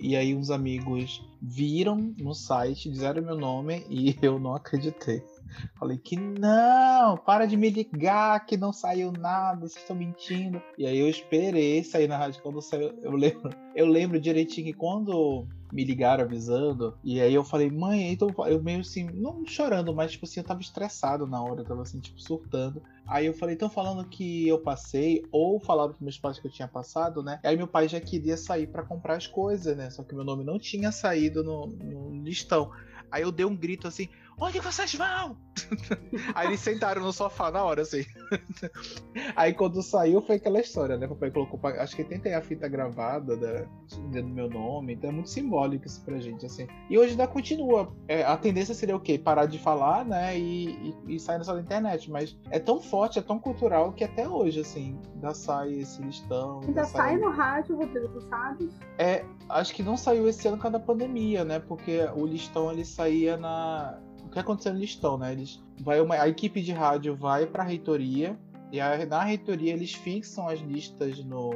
e 0.00 0.16
aí 0.16 0.34
uns 0.34 0.50
amigos 0.50 1.22
viram 1.40 2.14
no 2.18 2.34
site, 2.34 2.90
disseram 2.90 3.22
meu 3.22 3.36
nome 3.36 3.84
e 3.88 4.16
eu 4.22 4.38
não 4.38 4.54
acreditei. 4.54 5.22
Falei 5.78 5.98
que 5.98 6.16
não, 6.16 7.16
para 7.16 7.46
de 7.46 7.56
me 7.56 7.70
ligar, 7.70 8.44
que 8.46 8.56
não 8.56 8.72
saiu 8.72 9.12
nada, 9.12 9.60
vocês 9.60 9.82
estão 9.82 9.96
mentindo. 9.96 10.62
E 10.78 10.86
aí 10.86 10.98
eu 10.98 11.08
esperei 11.08 11.82
sair 11.82 12.08
na 12.08 12.16
rádio 12.16 12.42
quando 12.42 12.60
saiu. 12.60 12.92
Eu 13.02 13.12
lembro, 13.12 13.50
eu 13.74 13.86
lembro 13.86 14.20
direitinho 14.20 14.66
que 14.66 14.72
quando 14.72 15.46
me 15.72 15.84
ligaram 15.84 16.22
avisando. 16.22 16.94
E 17.02 17.20
aí 17.20 17.32
eu 17.32 17.42
falei, 17.42 17.70
mãe, 17.70 18.12
então 18.12 18.28
eu 18.46 18.62
meio 18.62 18.80
assim, 18.80 19.08
não 19.14 19.44
chorando, 19.46 19.94
mas 19.94 20.12
tipo 20.12 20.26
assim, 20.26 20.40
eu 20.40 20.44
tava 20.44 20.60
estressado 20.60 21.26
na 21.26 21.42
hora, 21.42 21.62
eu 21.62 21.64
tava 21.64 21.82
assim, 21.82 21.98
tipo, 21.98 22.20
surtando. 22.20 22.82
Aí 23.06 23.26
eu 23.26 23.32
falei, 23.32 23.54
estão 23.54 23.70
falando 23.70 24.06
que 24.08 24.46
eu 24.46 24.58
passei, 24.58 25.24
ou 25.32 25.58
falaram 25.58 25.90
pros 25.90 26.02
meus 26.02 26.18
pais 26.18 26.38
que 26.38 26.46
eu 26.46 26.50
tinha 26.50 26.68
passado, 26.68 27.22
né? 27.22 27.40
Aí 27.42 27.56
meu 27.56 27.66
pai 27.66 27.88
já 27.88 28.00
queria 28.00 28.36
sair 28.36 28.66
para 28.66 28.82
comprar 28.82 29.16
as 29.16 29.26
coisas, 29.26 29.74
né? 29.76 29.88
Só 29.90 30.02
que 30.02 30.14
meu 30.14 30.24
nome 30.24 30.44
não 30.44 30.58
tinha 30.58 30.92
saído 30.92 31.42
no, 31.42 31.66
no 31.66 32.22
listão. 32.22 32.70
Aí 33.10 33.22
eu 33.22 33.32
dei 33.32 33.44
um 33.44 33.56
grito 33.56 33.88
assim, 33.88 34.08
onde 34.42 34.58
vocês 34.60 34.94
vão? 34.94 35.36
Aí 36.34 36.48
eles 36.48 36.60
sentaram 36.60 37.02
no 37.02 37.12
sofá 37.12 37.50
na 37.50 37.62
hora, 37.62 37.82
assim. 37.82 38.04
Aí 39.36 39.52
quando 39.54 39.82
saiu 39.82 40.20
foi 40.20 40.36
aquela 40.36 40.60
história, 40.60 40.96
né? 40.96 41.06
Papai 41.06 41.30
colocou. 41.30 41.60
Acho 41.64 41.94
que 41.94 42.04
tem 42.04 42.18
até 42.18 42.34
a 42.34 42.42
fita 42.42 42.68
gravada 42.68 43.36
da, 43.36 43.62
do 43.96 44.28
meu 44.28 44.48
nome, 44.48 44.94
então 44.94 45.10
é 45.10 45.12
muito 45.12 45.30
simbólico 45.30 45.86
isso 45.86 46.04
pra 46.04 46.18
gente, 46.18 46.44
assim. 46.44 46.66
E 46.90 46.98
hoje 46.98 47.12
ainda 47.12 47.26
continua. 47.26 47.94
É, 48.08 48.24
a 48.24 48.36
tendência 48.36 48.74
seria 48.74 48.96
o 48.96 49.00
quê? 49.00 49.18
Parar 49.18 49.46
de 49.46 49.58
falar, 49.58 50.04
né? 50.04 50.38
E, 50.38 50.94
e, 51.06 51.14
e 51.14 51.20
sair 51.20 51.42
só 51.44 51.54
da 51.54 51.60
internet. 51.60 52.10
Mas 52.10 52.36
é 52.50 52.58
tão 52.58 52.80
forte, 52.80 53.18
é 53.18 53.22
tão 53.22 53.38
cultural 53.38 53.92
que 53.92 54.02
até 54.02 54.28
hoje, 54.28 54.60
assim, 54.60 54.98
ainda 55.14 55.34
sai 55.34 55.74
esse 55.74 56.02
listão. 56.02 56.60
Ainda, 56.66 56.84
sai... 56.84 57.10
sai 57.10 57.18
no 57.18 57.30
rádio, 57.30 57.76
Rodrigo, 57.76 58.08
tu 58.08 58.20
sabe? 58.28 58.70
É, 58.98 59.24
acho 59.48 59.74
que 59.74 59.82
não 59.82 59.96
saiu 59.96 60.28
esse 60.28 60.46
ano 60.48 60.56
por 60.56 60.64
causa 60.64 60.78
da 60.78 60.84
pandemia, 60.84 61.44
né? 61.44 61.60
Porque 61.60 62.00
o 62.16 62.26
listão 62.26 62.70
ele 62.72 62.84
saía 62.84 63.36
na 63.36 64.00
que 64.32 64.38
aconteceu 64.38 64.72
no 64.72 64.80
listão, 64.80 65.18
né? 65.18 65.32
Eles 65.32 65.62
vai 65.80 66.00
uma, 66.00 66.14
a 66.14 66.28
equipe 66.28 66.60
de 66.60 66.72
rádio 66.72 67.14
vai 67.14 67.46
para 67.46 67.62
a 67.62 67.66
reitoria 67.66 68.38
e 68.72 68.80
a, 68.80 69.04
na 69.06 69.22
reitoria 69.22 69.72
eles 69.72 69.92
fixam 69.92 70.48
as 70.48 70.58
listas 70.60 71.22
no, 71.24 71.50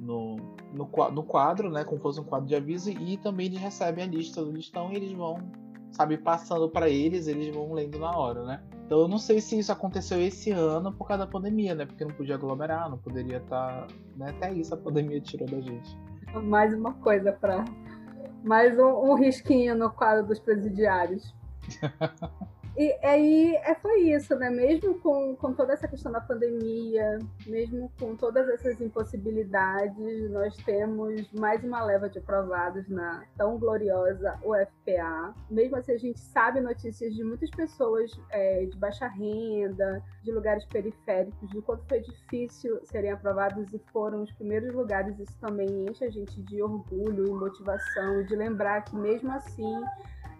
no, 0.00 0.36
no, 0.74 0.88
no, 1.12 1.22
quadro, 1.22 1.70
né? 1.70 1.84
Como 1.84 2.00
fosse 2.00 2.20
um 2.20 2.24
quadro 2.24 2.48
de 2.48 2.56
aviso 2.56 2.90
e 2.90 3.16
também 3.18 3.46
eles 3.46 3.60
recebem 3.60 4.04
a 4.04 4.06
lista 4.06 4.44
do 4.44 4.50
listão 4.50 4.92
e 4.92 4.96
eles 4.96 5.12
vão, 5.12 5.38
sabe, 5.92 6.18
passando 6.18 6.68
para 6.68 6.88
eles, 6.88 7.28
eles 7.28 7.54
vão 7.54 7.72
lendo 7.72 7.98
na 7.98 8.10
hora, 8.10 8.44
né? 8.44 8.62
Então 8.84 9.00
eu 9.00 9.08
não 9.08 9.18
sei 9.18 9.40
se 9.40 9.58
isso 9.58 9.70
aconteceu 9.70 10.20
esse 10.20 10.50
ano 10.50 10.92
por 10.92 11.06
causa 11.06 11.24
da 11.24 11.30
pandemia, 11.30 11.74
né? 11.74 11.86
Porque 11.86 12.04
não 12.04 12.14
podia 12.14 12.34
aglomerar, 12.34 12.90
não 12.90 12.98
poderia 12.98 13.36
estar, 13.36 13.86
tá, 13.86 13.94
né? 14.16 14.30
Até 14.30 14.52
isso 14.52 14.74
a 14.74 14.76
pandemia 14.76 15.20
tirou 15.20 15.46
da 15.46 15.60
gente. 15.60 15.96
Mais 16.42 16.74
uma 16.74 16.92
coisa 16.94 17.32
para 17.32 17.64
mais 18.42 18.78
um, 18.78 19.10
um 19.10 19.14
risquinho 19.14 19.76
no 19.76 19.90
quadro 19.90 20.26
dos 20.26 20.38
presidiários. 20.38 21.37
E 22.80 22.96
aí 23.02 23.56
é, 23.56 23.74
foi 23.74 24.02
isso, 24.02 24.36
né? 24.36 24.48
Mesmo 24.50 25.00
com, 25.00 25.34
com 25.34 25.52
toda 25.52 25.72
essa 25.72 25.88
questão 25.88 26.12
da 26.12 26.20
pandemia, 26.20 27.18
mesmo 27.44 27.90
com 27.98 28.14
todas 28.14 28.48
essas 28.48 28.80
impossibilidades, 28.80 30.30
nós 30.30 30.56
temos 30.58 31.28
mais 31.32 31.64
uma 31.64 31.82
leva 31.82 32.08
de 32.08 32.20
aprovados 32.20 32.88
na 32.88 33.24
tão 33.36 33.58
gloriosa 33.58 34.38
UFPA. 34.44 35.34
Mesmo 35.50 35.76
assim, 35.76 35.90
a 35.90 35.98
gente 35.98 36.20
sabe 36.20 36.60
notícias 36.60 37.16
de 37.16 37.24
muitas 37.24 37.50
pessoas 37.50 38.12
é, 38.30 38.66
de 38.66 38.76
baixa 38.76 39.08
renda, 39.08 40.00
de 40.22 40.30
lugares 40.30 40.64
periféricos, 40.66 41.50
do 41.50 41.60
quanto 41.60 41.84
foi 41.88 41.98
difícil 41.98 42.78
serem 42.84 43.10
aprovados 43.10 43.74
e 43.74 43.78
foram 43.92 44.22
os 44.22 44.30
primeiros 44.34 44.72
lugares. 44.72 45.18
Isso 45.18 45.36
também 45.40 45.86
enche 45.90 46.04
a 46.04 46.10
gente 46.10 46.40
de 46.42 46.62
orgulho 46.62 47.26
e 47.26 47.30
motivação, 47.30 48.22
de 48.22 48.36
lembrar 48.36 48.82
que 48.82 48.94
mesmo 48.94 49.32
assim 49.32 49.82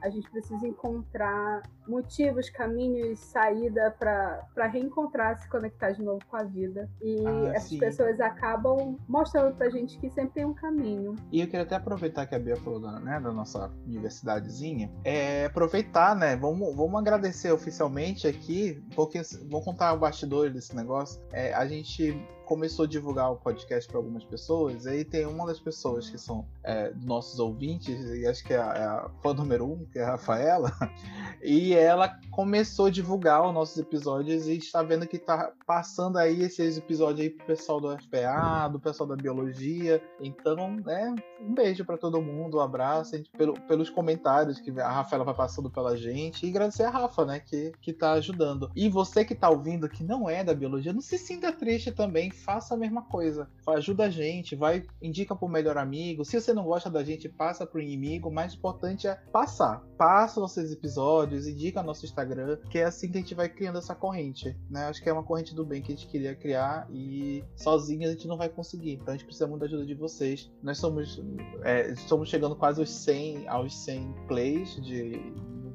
a 0.03 0.11
gente 0.11 0.31
precisa 0.31 0.67
encontrar 0.67 1.63
motivos, 1.87 2.51
caminhos, 2.51 3.19
saída 3.19 3.95
para 3.99 4.67
reencontrar, 4.67 5.41
se 5.41 5.49
conectar 5.49 5.93
de 5.93 6.03
novo 6.03 6.21
com 6.29 6.37
a 6.37 6.45
vida. 6.45 6.89
E 7.01 7.27
ah, 7.27 7.53
essas 7.55 7.71
sim. 7.71 7.79
pessoas 7.79 8.21
acabam 8.21 8.99
mostrando 9.09 9.55
pra 9.57 9.71
gente 9.71 9.99
que 9.99 10.11
sempre 10.11 10.35
tem 10.35 10.45
um 10.45 10.55
caminho. 10.55 11.17
E 11.33 11.41
eu 11.41 11.47
queria 11.47 11.63
até 11.63 11.77
aproveitar 11.77 12.27
que 12.27 12.35
a 12.35 12.39
Bia 12.39 12.57
falou 12.57 12.81
da, 12.81 13.01
né, 13.01 13.21
da 13.21 13.33
nossa 13.33 13.71
universidadezinha, 13.87 14.91
é 15.05 15.47
aproveitar, 15.47 16.15
né? 16.15 16.37
Vamos, 16.37 16.75
vamos 16.77 17.01
agradecer 17.01 17.51
oficialmente 17.53 18.27
aqui, 18.27 18.83
porque 18.95 19.21
vou 19.49 19.63
contar 19.63 19.93
o 19.93 19.99
bastidor 19.99 20.51
desse 20.51 20.75
negócio. 20.77 21.21
É, 21.33 21.53
a 21.55 21.67
gente 21.67 22.15
começou 22.49 22.87
a 22.87 22.89
divulgar 22.89 23.31
o 23.31 23.37
podcast 23.37 23.87
para 23.87 23.99
algumas 23.99 24.25
pessoas, 24.25 24.87
aí 24.87 25.05
tem 25.05 25.27
uma 25.27 25.47
das 25.47 25.61
pessoas 25.61 26.09
que 26.09 26.17
são 26.17 26.47
é, 26.65 26.91
nossos 27.05 27.39
ouvintes, 27.39 28.01
e 28.11 28.27
acho 28.27 28.43
que 28.43 28.55
é 28.55 28.59
a, 28.59 28.73
é 28.73 28.85
a 28.85 29.11
fã 29.23 29.35
número 29.35 29.71
um, 29.71 29.85
que 29.85 29.99
é 29.99 30.03
a 30.03 30.13
Rafaela, 30.13 30.73
e 31.45 31.75
ela 31.75 32.19
começou 32.31 32.87
a 32.87 32.91
divulgar 32.91 33.47
os 33.47 33.53
nossos 33.53 33.77
episódios 33.77 34.49
e 34.49 34.57
está 34.57 34.83
vendo 34.83 35.07
que 35.07 35.17
está 35.17 35.53
passando 35.67 36.17
aí 36.17 36.43
esses 36.43 36.79
episódios 36.79 37.21
aí 37.21 37.29
pro 37.29 37.45
pessoal 37.45 37.81
do 37.83 37.99
FPA, 37.99 38.67
do 38.73 38.81
pessoal 38.81 39.07
da 39.07 39.17
biologia. 39.17 40.03
Então, 40.19 40.77
né, 40.77 41.15
um 41.41 41.53
beijo 41.53 41.85
para 41.85 41.99
todo 41.99 42.23
mundo, 42.23 42.57
um 42.57 42.61
abraço 42.61 43.15
gente, 43.15 43.31
pelo, 43.33 43.61
pelos 43.63 43.91
comentários 43.91 44.59
que 44.59 44.71
a 44.81 44.91
Rafaela 44.91 45.25
vai 45.25 45.35
passando 45.35 45.71
pela 45.71 45.97
gente 45.97 46.47
e 46.47 46.49
agradecer 46.49 46.85
a 46.85 46.91
Rafa, 46.91 47.27
né, 47.27 47.41
que, 47.41 47.73
que 47.83 47.93
tá 47.93 48.13
ajudando. 48.13 48.71
E 48.75 48.89
você 48.89 49.23
que 49.23 49.35
tá 49.35 49.51
ouvindo 49.51 49.89
que 49.89 50.03
não 50.03 50.31
é 50.31 50.43
da 50.43 50.55
biologia, 50.55 50.95
não 50.95 51.03
se 51.03 51.19
sinta 51.19 51.53
triste 51.53 51.93
também, 51.93 52.31
faça 52.39 52.75
a 52.75 52.77
mesma 52.77 53.03
coisa. 53.03 53.49
Ajuda 53.67 54.05
a 54.05 54.11
gente, 54.11 54.57
vai, 54.57 54.87
indica 55.03 55.35
pro 55.35 55.49
melhor 55.49 55.77
amigo. 55.77 56.25
Se 56.25 56.41
você 56.41 56.53
não 56.53 56.65
gosta 56.65 56.89
da 56.89 57.05
gente, 57.05 57.29
passa 57.29 57.67
pro 57.67 57.81
inimigo. 57.81 58.29
O 58.29 58.33
mais 58.33 58.55
importante 58.55 59.07
é 59.07 59.15
passar. 59.33 59.83
Passa 59.97 60.41
nossos 60.41 60.73
episódios, 60.73 61.47
indica 61.47 61.83
nosso 61.83 62.05
Instagram, 62.05 62.59
que 62.71 62.79
é 62.79 62.85
assim 62.85 63.11
que 63.11 63.19
a 63.19 63.21
gente 63.21 63.35
vai 63.35 63.49
criando 63.49 63.79
essa 63.79 63.95
corrente, 63.95 64.57
né? 64.71 64.85
Acho 64.85 65.03
que 65.03 65.09
é 65.09 65.13
uma 65.13 65.25
corrente 65.25 65.55
do 65.55 65.65
bem 65.65 65.83
que 65.83 65.93
a 65.93 65.97
gente 65.97 66.09
queria 66.09 66.35
criar 66.35 66.87
e 66.91 67.45
sozinho 67.57 68.09
a 68.09 68.13
gente 68.13 68.29
não 68.29 68.37
vai 68.37 68.49
conseguir. 68.49 68.93
Então 68.93 69.09
a 69.09 69.17
gente 69.17 69.27
precisa 69.27 69.47
muito 69.47 69.61
da 69.61 69.67
ajuda 69.67 69.85
de 69.85 69.95
vocês. 69.95 70.51
Nós 70.63 70.79
somos, 70.79 71.21
é, 71.65 71.91
estamos 71.93 72.29
chegando 72.29 72.57
quase 72.57 72.81
aos 72.81 72.91
100, 72.91 73.49
aos 73.49 73.77
100 73.85 74.15
plays 74.29 74.77
de 74.77 75.21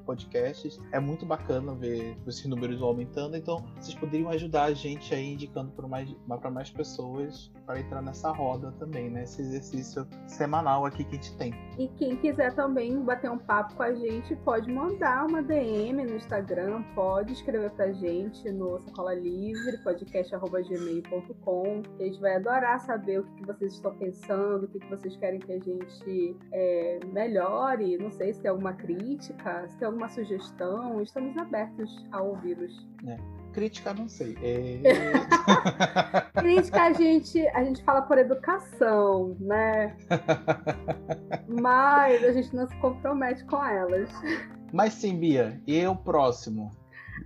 podcasts. 0.04 0.80
É 0.92 1.00
muito 1.00 1.26
bacana 1.26 1.74
ver 1.74 2.18
esses 2.28 2.46
números 2.46 2.82
aumentando, 2.82 3.36
então 3.36 3.64
vocês 3.76 3.96
poderiam 3.96 4.30
ajudar 4.30 4.66
a 4.66 4.74
gente 4.74 5.14
aí 5.14 5.34
indicando 5.34 5.72
para 5.72 5.88
mais, 5.88 6.14
mais 6.28 6.70
pessoas 6.70 7.52
para 7.66 7.80
entrar 7.80 8.02
nessa 8.02 8.32
roda 8.32 8.72
também, 8.74 9.10
né? 9.10 9.24
Esse 9.24 9.42
exercício 9.42 10.06
semanal 10.28 10.86
aqui 10.86 11.04
que 11.04 11.12
a 11.12 11.16
gente 11.16 11.36
tem. 11.38 11.54
E 11.78 11.88
quem 11.98 12.18
quiser 12.18 12.54
também 12.56 13.00
bater 13.00 13.32
um 13.32 13.38
papo 13.38 13.76
com 13.76 13.84
a 13.84 13.94
gente, 13.94 14.36
pode 14.38 14.72
mandar 14.72 15.26
uma 15.26 15.42
DM 15.42 16.04
no 16.04 16.16
Instagram, 16.16 16.84
pode 16.94 17.34
escrever 17.34 17.72
pra 17.72 17.92
gente 17.92 18.52
no 18.52 18.80
Sacola 18.80 19.14
Livre, 19.14 19.78
podcast.gmail.com. 19.84 21.82
A 22.00 22.04
gente 22.04 22.20
vai 22.20 22.36
adorar 22.36 22.80
saber 22.82 23.20
o 23.22 23.24
que, 23.24 23.46
vocês 23.46 23.74
estão 23.74 23.96
pensando, 23.96 24.66
o 24.66 24.68
que, 24.68 24.80
vocês 24.88 25.16
querem 25.18 25.40
que 25.40 25.52
a 25.52 25.60
gente 25.60 26.36
é, 26.52 27.00
melhore. 27.12 27.98
Não 27.98 28.12
sei 28.12 28.34
se 28.34 28.42
tem 28.42 28.52
alguma 28.52 28.74
crítica, 28.74 29.68
se 29.68 29.78
tem 29.78 29.88
alguma 29.94 30.10
sugestão. 30.10 31.02
Estamos 31.02 31.38
abertos 31.38 32.04
a 32.12 32.22
ouvi-los. 32.22 32.86
É. 33.08 33.18
Crítica, 33.54 33.94
não 33.94 34.10
sei. 34.10 34.36
É... 34.42 34.82
Crítica, 36.42 36.84
a 36.84 36.92
gente, 36.92 37.48
a 37.50 37.64
gente 37.64 37.84
fala 37.84 38.02
por 38.02 38.18
educação, 38.18 39.38
né? 39.40 39.96
Mas 41.48 42.24
a 42.24 42.32
gente 42.32 42.54
não 42.56 42.68
se 42.68 42.76
compromete 42.78 43.46
com 43.46 43.64
elas. 43.64 44.10
Mas 44.74 44.94
sim, 44.94 45.18
Bia, 45.20 45.62
e 45.68 45.86
o 45.86 45.96
próximo? 45.96 46.72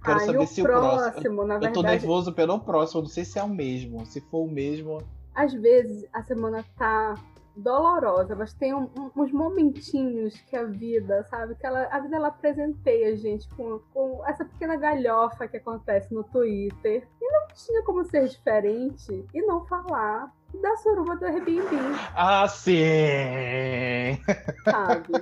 Quero 0.04 0.18
ah, 0.18 0.20
saber 0.20 0.40
o 0.40 0.46
se 0.46 0.62
próximo, 0.62 0.92
o 0.92 1.12
próximo. 1.12 1.46
Na 1.46 1.54
verdade, 1.54 1.68
eu 1.68 1.74
tô 1.74 1.82
nervoso 1.82 2.34
pelo 2.34 2.60
próximo, 2.60 3.02
não 3.02 3.10
sei 3.10 3.24
se 3.24 3.40
é 3.40 3.44
o 3.44 3.50
mesmo. 3.50 4.06
Se 4.06 4.20
for 4.20 4.44
o 4.44 4.52
mesmo. 4.52 5.02
Às 5.34 5.54
vezes 5.54 6.06
a 6.12 6.22
semana 6.24 6.66
tá 6.78 7.16
dolorosa, 7.58 8.36
mas 8.36 8.54
tem 8.54 8.74
um, 8.74 8.90
um, 8.98 9.12
uns 9.16 9.32
momentinhos 9.32 10.40
que 10.42 10.56
a 10.56 10.64
vida, 10.64 11.24
sabe? 11.30 11.56
Que 11.56 11.66
ela, 11.66 11.88
a 11.92 12.00
vida 12.00 12.16
ela 12.16 12.32
presenteia 12.32 13.14
a 13.14 13.16
gente 13.16 13.48
com, 13.56 13.80
com 13.94 14.24
essa 14.26 14.46
pequena 14.46 14.76
galhofa 14.76 15.48
que 15.48 15.58
acontece 15.58 16.14
no 16.14 16.24
Twitter. 16.24 17.08
E 17.22 17.32
não 17.32 17.48
tinha 17.54 17.84
como 17.84 18.04
ser 18.06 18.28
diferente 18.28 19.26
e 19.34 19.42
não 19.42 19.66
falar 19.66 20.32
da 20.62 20.78
suruba 20.78 21.16
do 21.16 21.26
Airbnb. 21.26 21.76
Ah, 22.16 22.48
sim! 22.48 24.18
Sabe? 24.64 25.14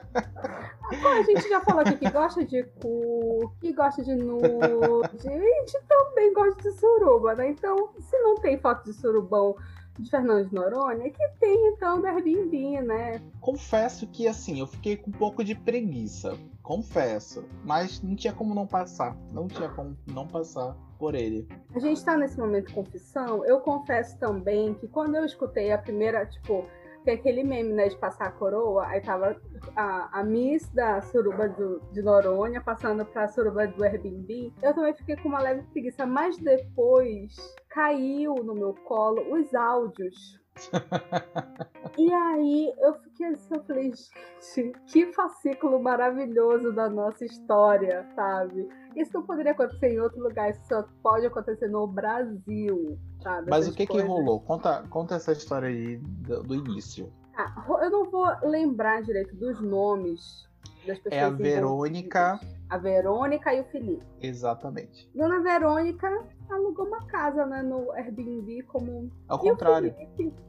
Agora, 0.84 1.20
a 1.20 1.24
gente 1.24 1.50
já 1.50 1.60
falou 1.62 1.82
aqui 1.82 1.98
que 1.98 2.10
gosta 2.12 2.46
de 2.46 2.64
cu, 2.82 3.52
que 3.60 3.74
gosta 3.74 4.04
de 4.04 4.16
nude. 4.16 5.28
A 5.28 5.32
gente 5.32 5.80
também 5.88 6.32
gosta 6.34 6.62
de 6.62 6.72
suruba, 6.78 7.34
né? 7.34 7.50
Então, 7.50 7.90
se 8.00 8.18
não 8.20 8.36
tem 8.36 8.60
foto 8.60 8.86
de 8.86 8.94
surubão 8.94 9.56
de 10.00 10.10
Fernando 10.10 10.48
de 10.48 10.54
Noronha 10.54 11.10
que 11.10 11.28
tem 11.40 11.68
então 11.68 12.00
do 12.00 12.08
Airbnb, 12.08 12.82
né? 12.82 13.22
Confesso 13.40 14.08
que 14.08 14.28
assim, 14.28 14.60
eu 14.60 14.68
fiquei 14.68 14.98
com 14.98 15.10
um 15.10 15.14
pouco 15.14 15.44
de 15.44 15.56
preguiça, 15.56 16.38
confesso, 16.62 17.46
mas 17.64 18.02
não 18.02 18.16
tinha 18.16 18.34
como 18.34 18.54
não 18.54 18.68
passar, 18.68 19.16
não 19.32 19.48
tinha 19.48 19.70
como 19.70 19.98
não 20.08 20.28
passar 20.28 20.76
por 20.98 21.16
ele. 21.16 21.48
A 21.74 21.80
gente 21.80 22.04
tá 22.04 22.18
nesse 22.18 22.38
momento 22.38 22.68
de 22.68 22.74
confissão, 22.74 23.46
eu 23.46 23.60
confesso 23.60 24.18
também 24.18 24.74
que 24.74 24.88
quando 24.88 25.16
eu 25.16 25.26
escutei 25.26 25.72
a 25.72 25.78
primeira, 25.78 26.26
tipo, 26.26 26.66
que 27.06 27.12
é 27.12 27.14
aquele 27.14 27.44
meme, 27.44 27.72
né, 27.72 27.88
de 27.88 27.96
passar 27.98 28.26
a 28.26 28.32
coroa, 28.32 28.88
aí 28.88 29.00
tava 29.00 29.40
a, 29.76 30.20
a 30.20 30.24
Miss 30.24 30.68
da 30.74 31.00
suruba 31.02 31.48
do, 31.48 31.80
de 31.94 32.02
Noronha 32.02 32.60
passando 32.60 33.06
pra 33.06 33.28
suruba 33.28 33.68
do 33.68 33.84
Airbnb. 33.84 34.52
Eu 34.62 34.74
também 34.74 34.94
fiquei 34.96 35.16
com 35.16 35.30
uma 35.30 35.40
leve 35.40 35.62
preguiça, 35.72 36.04
mas 36.04 36.36
depois 36.38 37.36
caiu 37.70 38.34
no 38.44 38.56
meu 38.56 38.74
colo 38.74 39.36
os 39.36 39.54
áudios 39.54 40.44
e 41.98 42.14
aí 42.14 42.74
eu 42.80 42.94
fiquei 42.96 43.28
assim, 43.28 43.56
eu 43.56 43.64
falei, 43.64 43.92
gente, 43.94 44.72
que 44.88 45.14
fascículo 45.14 45.82
maravilhoso 45.82 46.74
da 46.74 46.90
nossa 46.90 47.26
história, 47.26 48.06
sabe? 48.16 48.68
Isso 48.96 49.12
não 49.14 49.24
poderia 49.24 49.52
acontecer 49.52 49.94
em 49.94 50.00
outro 50.00 50.22
lugar, 50.22 50.50
isso 50.50 50.66
só 50.68 50.84
pode 51.04 51.26
acontecer 51.26 51.68
no 51.68 51.88
Brasil, 51.88 52.98
sabe? 53.22 53.50
Mas 53.50 53.66
Essas 53.66 53.74
o 53.74 53.78
que 53.78 53.86
coisas. 53.86 54.08
que 54.08 54.14
rolou? 54.14 54.40
Conta, 54.42 54.84
conta 54.90 55.16
essa 55.16 55.32
história 55.32 55.68
aí 55.68 55.98
do, 55.98 56.44
do 56.44 56.56
início. 56.56 57.12
Ah, 57.38 57.66
eu 57.82 57.90
não 57.90 58.10
vou 58.10 58.28
lembrar 58.44 59.02
direito 59.02 59.36
dos 59.36 59.60
nomes 59.62 60.48
das 60.86 61.00
pessoas. 61.00 61.22
É 61.22 61.26
a 61.26 61.30
Verônica. 61.30 62.40
A 62.70 62.78
Verônica 62.78 63.54
e 63.54 63.62
o 63.62 63.64
Felipe. 63.66 64.04
Exatamente. 64.22 65.10
Dona 65.14 65.42
Verônica 65.42 66.08
alugou 66.50 66.88
uma 66.88 67.06
casa 67.06 67.46
né, 67.46 67.62
no 67.62 67.92
Airbnb 67.92 68.64
como. 68.64 69.12
Ao 69.28 69.38
contrário. 69.38 69.94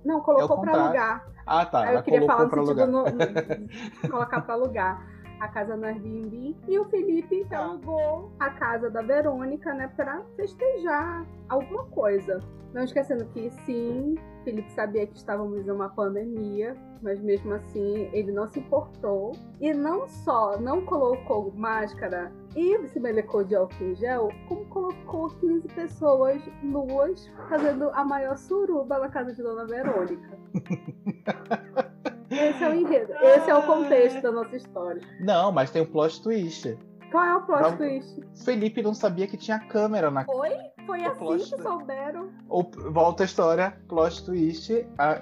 Não, 0.04 0.20
colocou 0.20 0.58
é 0.58 0.60
para 0.60 0.82
alugar. 0.82 1.26
Ah, 1.46 1.66
tá. 1.66 1.80
Aí 1.84 1.94
eu 1.94 2.02
queria 2.02 2.26
falar 2.26 2.44
no 2.46 2.66
sentido 2.66 2.86
no, 2.86 3.04
no, 3.04 4.08
colocar 4.10 4.40
para 4.40 4.54
alugar 4.54 5.15
a 5.40 5.48
casa 5.48 5.76
no 5.76 5.84
Airbnb. 5.84 6.56
E 6.68 6.78
o 6.78 6.84
Felipe 6.86 7.46
ah. 7.50 7.58
alugou 7.58 8.30
a 8.38 8.50
casa 8.50 8.90
da 8.90 9.02
Verônica, 9.02 9.72
né, 9.74 9.88
para 9.96 10.22
festejar 10.36 11.26
alguma 11.48 11.84
coisa. 11.86 12.40
Não 12.72 12.84
esquecendo 12.84 13.24
que 13.26 13.50
sim, 13.64 14.16
Felipe 14.44 14.70
sabia 14.72 15.06
que 15.06 15.16
estávamos 15.16 15.66
em 15.66 15.70
uma 15.70 15.88
pandemia, 15.88 16.76
mas 17.00 17.20
mesmo 17.20 17.54
assim 17.54 18.10
ele 18.12 18.30
não 18.32 18.46
se 18.48 18.60
importou. 18.60 19.32
E 19.60 19.72
não 19.72 20.06
só 20.06 20.58
não 20.60 20.84
colocou 20.84 21.52
máscara 21.54 22.30
e 22.54 22.86
se 22.88 23.00
melecou 23.00 23.44
de 23.44 23.54
álcool 23.54 23.82
em 23.82 23.94
gel, 23.94 24.28
como 24.48 24.66
colocou 24.66 25.30
15 25.40 25.68
pessoas 25.68 26.42
nuas 26.62 27.26
fazendo 27.48 27.88
a 27.94 28.04
maior 28.04 28.36
suruba 28.36 28.98
na 28.98 29.08
casa 29.08 29.32
de 29.32 29.42
Dona 29.42 29.64
Verônica. 29.64 30.38
Esse 32.31 32.65
é 32.65 32.69
o 32.69 32.74
enredo, 32.74 33.12
esse 33.23 33.51
é 33.51 33.55
o 33.55 33.62
contexto 33.62 34.20
da 34.20 34.32
nossa 34.32 34.57
história. 34.57 35.01
Não, 35.20 35.53
mas 35.53 35.70
tem 35.70 35.82
o 35.82 35.85
um 35.85 35.89
plot 35.89 36.23
twist. 36.23 36.77
Qual 37.11 37.24
é 37.24 37.36
o 37.36 37.43
plot 37.43 37.77
twist? 37.77 38.20
Felipe 38.44 38.82
não 38.82 38.94
sabia 38.94 39.27
que 39.27 39.36
tinha 39.36 39.59
câmera 39.59 40.11
na 40.11 40.24
Oi? 40.28 40.51
Foi 40.86 41.00
o 41.02 41.10
assim 41.10 41.56
que 41.56 41.62
souberam? 41.62 42.30
Ou, 42.48 42.70
volta 42.90 43.24
a 43.24 43.26
história, 43.26 43.76
plot 43.88 44.24
twist. 44.24 44.72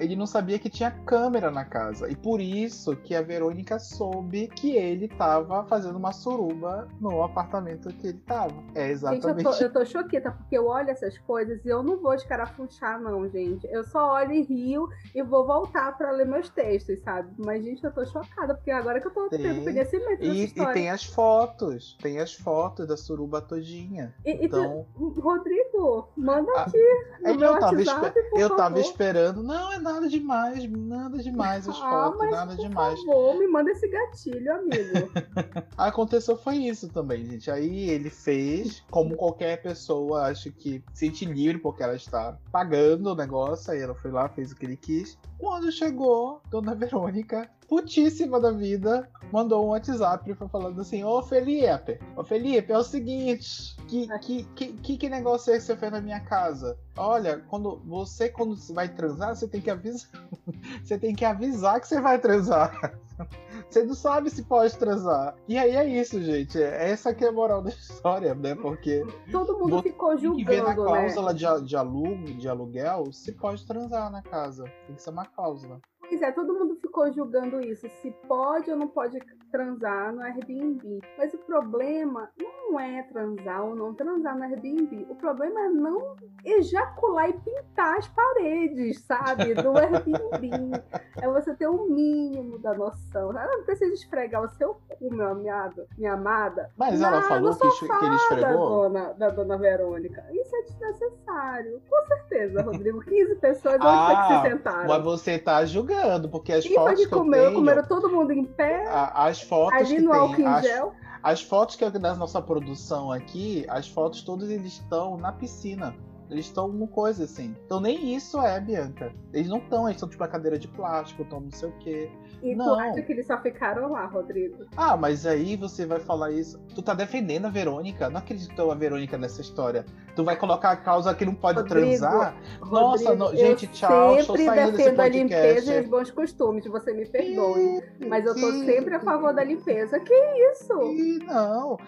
ele 0.01 0.17
não 0.17 0.27
sabia 0.27 0.59
que 0.59 0.69
tinha 0.69 0.91
câmera 0.91 1.51
na 1.51 1.65
casa. 1.65 2.11
E 2.11 2.17
por 2.17 2.41
isso 2.41 2.95
que 2.97 3.15
a 3.15 3.23
Verônica 3.23 3.79
soube 3.79 4.49
que 4.49 4.77
ele 4.77 5.09
tava 5.09 5.65
fazendo 5.65 5.97
uma 5.97 6.13
suruba 6.13 6.89
no 7.01 7.23
apartamento 7.23 7.89
que 7.95 8.09
ele 8.09 8.19
tava. 8.19 8.55
É 8.75 8.91
exatamente. 8.91 9.45
Gente, 9.45 9.63
eu 9.63 9.73
tô, 9.73 9.81
eu 9.81 9.85
tô 9.85 9.85
choquita, 9.85 10.31
porque 10.31 10.57
eu 10.57 10.67
olho 10.67 10.91
essas 10.91 11.17
coisas 11.19 11.65
e 11.65 11.69
eu 11.69 11.83
não 11.83 12.01
vou 12.01 12.15
escarafunchar, 12.15 13.01
não, 13.01 13.29
gente. 13.29 13.67
Eu 13.71 13.85
só 13.85 14.15
olho 14.15 14.33
e 14.33 14.43
rio 14.43 14.89
e 15.15 15.23
vou 15.23 15.47
voltar 15.47 15.97
pra 15.97 16.11
ler 16.11 16.27
meus 16.27 16.49
textos, 16.51 17.01
sabe? 17.01 17.31
Mas, 17.39 17.65
gente, 17.65 17.83
eu 17.83 17.93
tô 17.93 18.05
chocada, 18.05 18.55
porque 18.55 18.71
agora 18.71 19.01
que 19.01 19.07
eu 19.07 19.13
tô 19.13 19.29
tendo 19.29 19.65
conhecimento 19.65 20.23
e, 20.23 20.45
e 20.45 20.73
tem 20.73 20.91
as 20.91 21.05
fotos. 21.05 21.97
Tem 22.03 22.19
as 22.19 22.35
fotos 22.35 22.87
da 22.87 22.97
suruba 22.97 23.41
todinha. 23.41 24.15
E, 24.25 24.45
então... 24.45 24.87
E 24.99 25.21
Rodrigo, 25.21 25.54
Rodrigo, 25.75 26.09
manda 26.17 26.51
ah, 26.57 26.63
aqui. 26.63 26.79
É 27.25 27.33
no 27.33 27.45
eu, 27.45 27.59
tava, 27.59 27.77
WhatsApp, 27.77 28.21
eu 28.35 28.57
tava 28.57 28.81
esperando. 28.81 29.43
Não, 29.43 29.73
é 29.73 29.79
nada 29.79 30.09
demais, 30.09 30.71
nada 30.71 31.19
demais 31.19 31.69
as 31.69 31.77
ah, 31.77 31.91
fotos, 31.91 32.31
nada 32.31 32.57
demais. 32.57 32.99
Por 33.01 33.07
favor, 33.07 33.39
me 33.39 33.47
manda 33.49 33.71
esse 33.71 33.89
gatilho, 33.89 34.53
amigo. 34.53 35.11
Aconteceu 35.77 36.37
foi 36.37 36.57
isso 36.57 36.89
também, 36.89 37.25
gente. 37.27 37.51
Aí 37.51 37.91
ele 37.91 38.11
fez, 38.11 38.83
como 38.91 39.17
qualquer 39.17 39.61
pessoa, 39.63 40.29
acho 40.29 40.53
que 40.53 40.83
sente 40.93 41.25
livre 41.25 41.59
porque 41.59 41.83
ela 41.83 41.97
está 41.97 42.39
pagando 42.53 43.13
o 43.13 43.17
negócio. 43.17 43.73
Aí 43.73 43.81
ela 43.81 43.95
foi 43.95 44.11
lá, 44.11 44.29
fez 44.29 44.53
o 44.53 44.57
que 44.57 44.65
ele 44.65 44.77
quis. 44.77 45.19
Quando 45.45 45.71
chegou, 45.71 46.41
Dona 46.51 46.75
Verônica 46.75 47.51
putíssima 47.69 48.41
da 48.41 48.51
vida, 48.51 49.07
mandou 49.31 49.63
um 49.63 49.69
WhatsApp 49.69 50.33
falando 50.51 50.81
assim: 50.81 51.05
Ô 51.05 51.23
Felipe, 51.23 52.01
ô 52.17 52.25
Felipe, 52.25 52.73
é 52.73 52.79
o 52.79 52.83
seguinte, 52.83 53.77
que, 53.87 54.09
que, 54.21 54.73
que, 54.73 54.97
que 54.97 55.09
negócio 55.11 55.53
é 55.53 55.57
que 55.57 55.65
você 55.65 55.77
fez 55.77 55.93
na 55.93 56.01
minha 56.01 56.21
casa? 56.21 56.79
Olha, 56.97 57.43
quando 57.49 57.77
você 57.85 58.29
quando 58.29 58.57
vai 58.73 58.89
transar, 58.89 59.35
você 59.35 59.49
tem 59.49 59.61
que 59.61 59.71
avisar. 59.71 60.11
você 60.83 60.99
tem 60.99 61.15
que 61.15 61.25
avisar 61.25 61.81
que 61.81 61.89
você 61.89 62.01
vai 62.01 62.19
transar. 62.19 62.99
Você 63.71 63.85
não 63.85 63.95
sabe 63.95 64.29
se 64.29 64.43
pode 64.43 64.77
transar. 64.77 65.37
E 65.49 65.57
aí 65.57 65.71
é 65.71 65.85
isso, 65.87 66.21
gente. 66.21 66.61
É 66.61 66.91
essa 66.91 67.15
que 67.15 67.25
é 67.25 67.29
a 67.29 67.33
moral 67.33 67.63
da 67.63 67.71
história, 67.71 68.35
né? 68.35 68.55
Porque. 68.55 69.05
Todo 69.31 69.59
mundo 69.59 69.83
ficou 69.83 70.17
julgando. 70.17 70.45
Que 70.45 70.45
ver 70.45 70.63
na 70.63 70.75
cláusula 70.75 71.33
né? 71.33 71.39
de, 71.39 71.67
de, 71.67 71.77
alugo, 71.77 72.35
de 72.35 72.49
aluguel 72.49 73.13
se 73.13 73.33
pode 73.33 73.65
transar 73.67 74.11
na 74.11 74.23
casa. 74.23 74.65
Tem 74.87 74.97
que 74.97 75.03
ser 75.03 75.11
uma 75.11 75.27
cláusula. 75.27 75.81
Pois 76.01 76.21
é, 76.23 76.31
todo 76.33 76.55
mundo 76.55 76.77
ficou 76.77 77.13
julgando 77.13 77.61
isso, 77.61 77.89
se 78.03 78.11
pode 78.29 78.71
ou 78.71 78.77
não 78.77 78.89
pode 78.89 79.17
transar 79.55 80.13
no 80.13 80.21
Airbnb. 80.21 81.01
Mas 81.17 81.33
o 81.33 81.39
problema 81.39 82.29
não 82.37 82.81
é 82.81 83.05
transar 83.05 83.65
ou 83.65 83.77
não 83.77 83.95
transar 83.95 84.37
no 84.37 84.43
Airbnb. 84.43 85.07
O 85.09 85.15
problema 85.15 85.61
é 85.61 85.69
não 85.69 86.17
ejacular 86.45 87.31
e 87.31 87.35
pintar 87.35 87.99
as 87.99 88.09
paredes, 88.09 89.01
sabe? 89.05 89.55
Do 89.55 89.71
Airbnb. 89.79 90.83
é 91.23 91.29
você 91.29 91.55
ter 91.55 91.69
o 91.69 91.85
um 91.85 91.89
mínimo 91.89 92.59
da 92.59 92.75
noção. 92.75 93.31
Ela 93.31 93.57
não 93.59 93.63
precisa 93.63 93.95
esfregar 93.95 94.43
o 94.43 94.49
seu 94.49 94.75
cu, 94.89 95.15
meu 95.15 95.29
amado, 95.29 95.87
minha 95.97 96.15
amada. 96.15 96.69
Mas 96.77 97.01
ela 97.01 97.23
falou 97.23 97.55
que, 97.55 97.71
que 97.71 98.05
ele 98.05 98.15
esfregou? 98.17 98.43
Da 98.43 98.55
dona, 98.55 99.13
da 99.13 99.29
dona 99.31 99.57
Verônica. 99.57 100.25
Isso 100.33 100.57
é 100.57 100.63
desnecessário. 100.63 101.81
Com 101.89 102.07
certeza, 102.09 102.61
Rodrigo. 102.61 103.01
15 103.01 103.35
pessoas, 103.37 103.77
onde 103.77 103.87
ah, 103.87 104.07
foi 104.07 104.17
que 104.17 104.27
se 104.27 104.33
ah, 104.33 104.51
sentaram? 104.51 104.89
Mas 104.89 105.05
você 105.05 105.39
tá 105.39 105.65
julgando, 105.65 106.29
porque 106.29 106.53
as 106.53 106.67
fotos 106.67 107.05
que 107.05 107.09
comeu, 107.09 107.39
eu 107.39 107.47
tenho... 107.51 107.61
comeram 107.61 107.85
todo 107.85 108.11
mundo 108.11 108.33
em 108.33 108.45
pé. 108.45 108.85
as 108.89 109.44
fotos 109.45 109.79
ali 109.79 110.01
no 110.01 110.13
álcool 110.13 110.43
em 110.43 110.63
gel. 110.63 110.93
As 111.23 111.41
fotos 111.41 111.77
que 111.77 111.85
é 111.85 111.91
da 111.91 112.15
nossa 112.15 112.43
produção 112.43 113.11
aqui, 113.11 113.65
as 113.69 113.89
fotos 113.89 114.23
todas 114.23 114.51
eles 114.51 114.75
estão 114.75 115.17
na 115.17 115.33
piscina. 115.33 115.95
Eles 116.31 116.47
estão 116.47 116.69
no 116.69 116.87
coisa 116.87 117.25
assim. 117.25 117.55
Então 117.67 117.81
nem 117.81 118.15
isso 118.15 118.41
é, 118.41 118.61
Bianca. 118.61 119.13
Eles 119.33 119.49
não 119.49 119.59
estão, 119.59 119.85
eles 119.85 119.97
estão 119.97 120.09
tipo 120.09 120.25
a 120.25 120.29
cadeira 120.29 120.59
de 120.59 120.69
plástico, 120.69 121.23
estão 121.23 121.41
não 121.41 121.51
sei 121.51 121.69
o 121.69 121.73
quê. 121.79 122.11
E 122.43 122.55
não. 122.55 122.67
tu 122.67 122.75
acha 122.75 123.03
que 123.03 123.13
eles 123.13 123.27
só 123.27 123.41
ficaram 123.41 123.91
lá, 123.91 124.05
Rodrigo? 124.05 124.65
Ah, 124.77 124.97
mas 124.97 125.25
aí 125.27 125.57
você 125.57 125.87
vai 125.87 125.99
falar 126.01 126.31
isso. 126.31 126.59
Tu 126.75 126.83
tá 126.83 126.93
defendendo 126.93 127.47
a 127.47 127.51
Verônica. 127.51 128.11
Não 128.11 128.19
acredito 128.19 128.71
a 128.71 128.75
Verônica 128.75 129.17
nessa 129.17 129.41
história. 129.41 129.85
Tu 130.15 130.23
vai 130.23 130.37
colocar 130.37 130.71
a 130.71 130.77
causa 130.77 131.15
que 131.15 131.25
não 131.25 131.35
pode 131.35 131.61
Rodrigo, 131.61 131.87
transar. 131.87 132.37
Nossa, 132.71 133.15
no... 133.15 133.35
gente, 133.35 133.67
tchau. 133.69 134.21
Sempre 134.23 134.45
defendo 134.45 135.01
a 135.01 135.09
limpeza 135.09 135.75
e 135.75 135.81
os 135.81 135.89
bons 135.89 136.11
costumes. 136.11 136.67
Você 136.67 136.93
me 136.93 137.07
perdoe. 137.07 137.83
Que, 137.99 138.07
mas 138.07 138.27
eu 138.27 138.35
tô 138.35 138.53
que... 138.53 138.65
sempre 138.67 138.95
a 138.95 139.01
favor 139.01 139.35
da 139.35 139.43
limpeza. 139.43 139.99
Que 140.01 140.15
isso? 140.53 140.79
Que 140.79 141.19
não. 141.25 141.79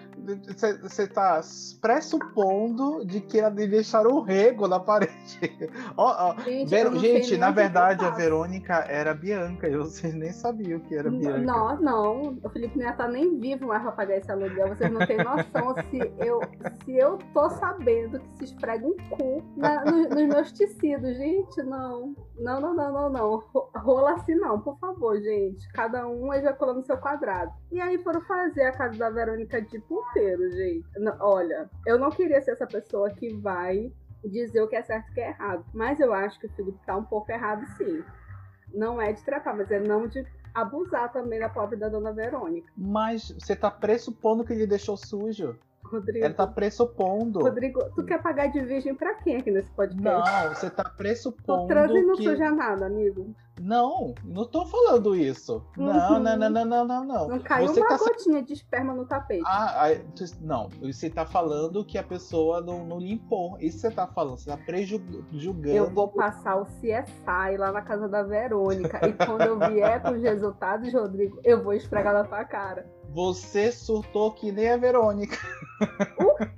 Você 0.82 1.06
tá 1.06 1.40
pressupondo 1.80 3.04
de 3.04 3.20
que 3.20 3.38
ela 3.38 3.50
deixar 3.50 4.06
um 4.06 4.20
rego 4.26 4.66
na 4.66 4.80
parede. 4.80 5.14
oh, 5.96 6.10
oh. 6.10 6.40
Gente, 6.42 6.68
Ver... 6.68 6.98
gente 6.98 7.36
na 7.36 7.50
verdade, 7.50 8.04
a 8.04 8.10
Verônica 8.10 8.74
era 8.88 9.14
Bianca. 9.14 9.68
Eu, 9.68 9.84
vocês 9.86 10.14
nem 10.14 10.32
sabiam 10.32 10.80
que 10.80 10.94
era 10.94 11.10
Bianca. 11.10 11.38
Não, 11.38 11.80
não. 11.80 12.38
O 12.42 12.50
Felipe 12.50 12.76
não 12.76 12.84
ia 12.84 12.90
estar 12.90 13.04
tá 13.04 13.10
nem 13.10 13.38
vivo 13.38 13.66
mais 13.66 13.82
pra 13.82 13.92
pagar 13.92 14.16
esse 14.16 14.30
aluguel. 14.30 14.68
Vocês 14.68 14.90
não 14.90 15.06
têm 15.06 15.18
noção 15.18 15.74
se 15.90 15.98
eu, 16.18 16.40
se 16.84 16.96
eu 16.96 17.18
tô 17.32 17.48
sabendo 17.50 18.18
que 18.18 18.38
se 18.38 18.44
esfrega 18.44 18.86
um 18.86 18.96
cu 19.10 19.42
na, 19.56 19.84
no, 19.84 20.08
nos 20.08 20.26
meus 20.26 20.52
tecidos. 20.52 21.16
Gente, 21.16 21.62
não. 21.62 22.14
Não, 22.38 22.60
não, 22.60 22.74
não, 22.74 22.92
não, 22.92 23.10
não. 23.10 23.44
Rola 23.76 24.14
assim 24.14 24.34
não, 24.34 24.60
por 24.60 24.78
favor, 24.78 25.16
gente. 25.20 25.66
Cada 25.72 26.06
um 26.06 26.32
ejaculando 26.34 26.84
seu 26.84 26.98
quadrado. 26.98 27.52
E 27.70 27.80
aí 27.80 27.98
foram 28.02 28.20
fazer 28.22 28.64
a 28.64 28.72
casa 28.72 28.98
da 28.98 29.10
Verônica 29.10 29.60
de 29.62 29.78
puteiro, 29.80 30.50
gente. 30.52 30.86
olha, 31.20 31.70
eu 31.86 31.98
não 31.98 32.10
queria 32.10 32.40
ser 32.42 32.52
essa 32.52 32.66
pessoa 32.66 33.10
que 33.10 33.34
vai 33.34 33.92
dizer 34.28 34.60
o 34.62 34.68
que 34.68 34.76
é 34.76 34.82
certo 34.82 35.08
e 35.08 35.10
o 35.10 35.14
que 35.14 35.20
é 35.20 35.28
errado. 35.28 35.64
Mas 35.72 36.00
eu 36.00 36.12
acho 36.12 36.38
que 36.38 36.46
o 36.46 36.50
Felipe 36.50 36.78
tá 36.84 36.96
um 36.96 37.04
pouco 37.04 37.30
errado, 37.30 37.66
sim 37.76 38.02
não 38.76 39.00
é 39.00 39.12
de 39.12 39.22
tratar, 39.22 39.54
mas 39.54 39.70
é 39.70 39.80
não 39.80 40.06
de 40.06 40.24
abusar 40.54 41.12
também 41.12 41.38
da 41.38 41.48
pobre 41.48 41.76
da 41.76 41.88
dona 41.88 42.12
Verônica. 42.12 42.70
Mas 42.76 43.30
você 43.30 43.56
tá 43.56 43.70
pressupondo 43.70 44.44
que 44.44 44.52
ele 44.52 44.66
deixou 44.66 44.96
sujo. 44.96 45.58
Rodrigo. 45.84 46.24
Ela 46.24 46.34
tá 46.34 46.46
pressupondo. 46.46 47.40
Rodrigo, 47.40 47.80
tu 47.94 48.04
quer 48.04 48.20
pagar 48.20 48.48
de 48.48 48.60
virgem 48.60 48.94
pra 48.94 49.14
quem 49.14 49.36
aqui 49.36 49.50
nesse 49.50 49.70
podcast? 49.70 50.02
Não, 50.02 50.54
você 50.54 50.68
tá 50.68 50.84
pressupondo. 50.84 51.72
E 51.96 52.02
não 52.02 52.16
que... 52.16 52.24
suja 52.24 52.50
nada, 52.50 52.86
amigo. 52.86 53.34
Não, 53.60 54.14
não 54.22 54.44
tô 54.44 54.66
falando 54.66 55.16
isso. 55.16 55.64
Não, 55.76 55.86
Uhum. 55.86 56.18
não, 56.20 56.36
não, 56.36 56.50
não, 56.50 56.64
não, 56.64 56.84
não, 56.84 57.04
não. 57.04 57.28
Não 57.28 57.38
caiu 57.40 57.68
Você 57.68 57.80
uma 57.80 57.88
tá 57.88 57.96
gotinha 57.96 58.42
de 58.42 58.52
esperma 58.52 58.92
no 58.94 59.06
tapete. 59.06 59.42
Ah, 59.46 59.88
não, 60.40 60.68
você 60.80 61.08
tá 61.08 61.24
falando 61.24 61.84
que 61.84 61.96
a 61.96 62.02
pessoa 62.02 62.60
não, 62.60 62.84
não 62.84 62.98
limpou. 62.98 63.56
Isso 63.58 63.78
você 63.78 63.90
tá 63.90 64.06
falando, 64.06 64.38
você 64.38 64.50
tá 64.50 64.56
prejulgando. 64.56 65.76
Eu 65.76 65.90
vou 65.90 66.08
passar 66.08 66.56
o 66.56 66.64
CSI 66.64 67.56
lá 67.58 67.72
na 67.72 67.82
casa 67.82 68.08
da 68.08 68.22
Verônica. 68.22 69.00
E 69.08 69.12
quando 69.12 69.42
eu 69.42 69.58
vier 69.58 70.02
com 70.02 70.10
os 70.10 70.22
resultados, 70.22 70.92
Rodrigo, 70.92 71.40
eu 71.42 71.62
vou 71.62 71.72
esfregar 71.72 72.12
na 72.12 72.24
tua 72.24 72.44
cara. 72.44 72.86
Você 73.16 73.72
surtou 73.72 74.30
que 74.30 74.52
nem 74.52 74.68
a 74.68 74.76
Verônica. 74.76 75.38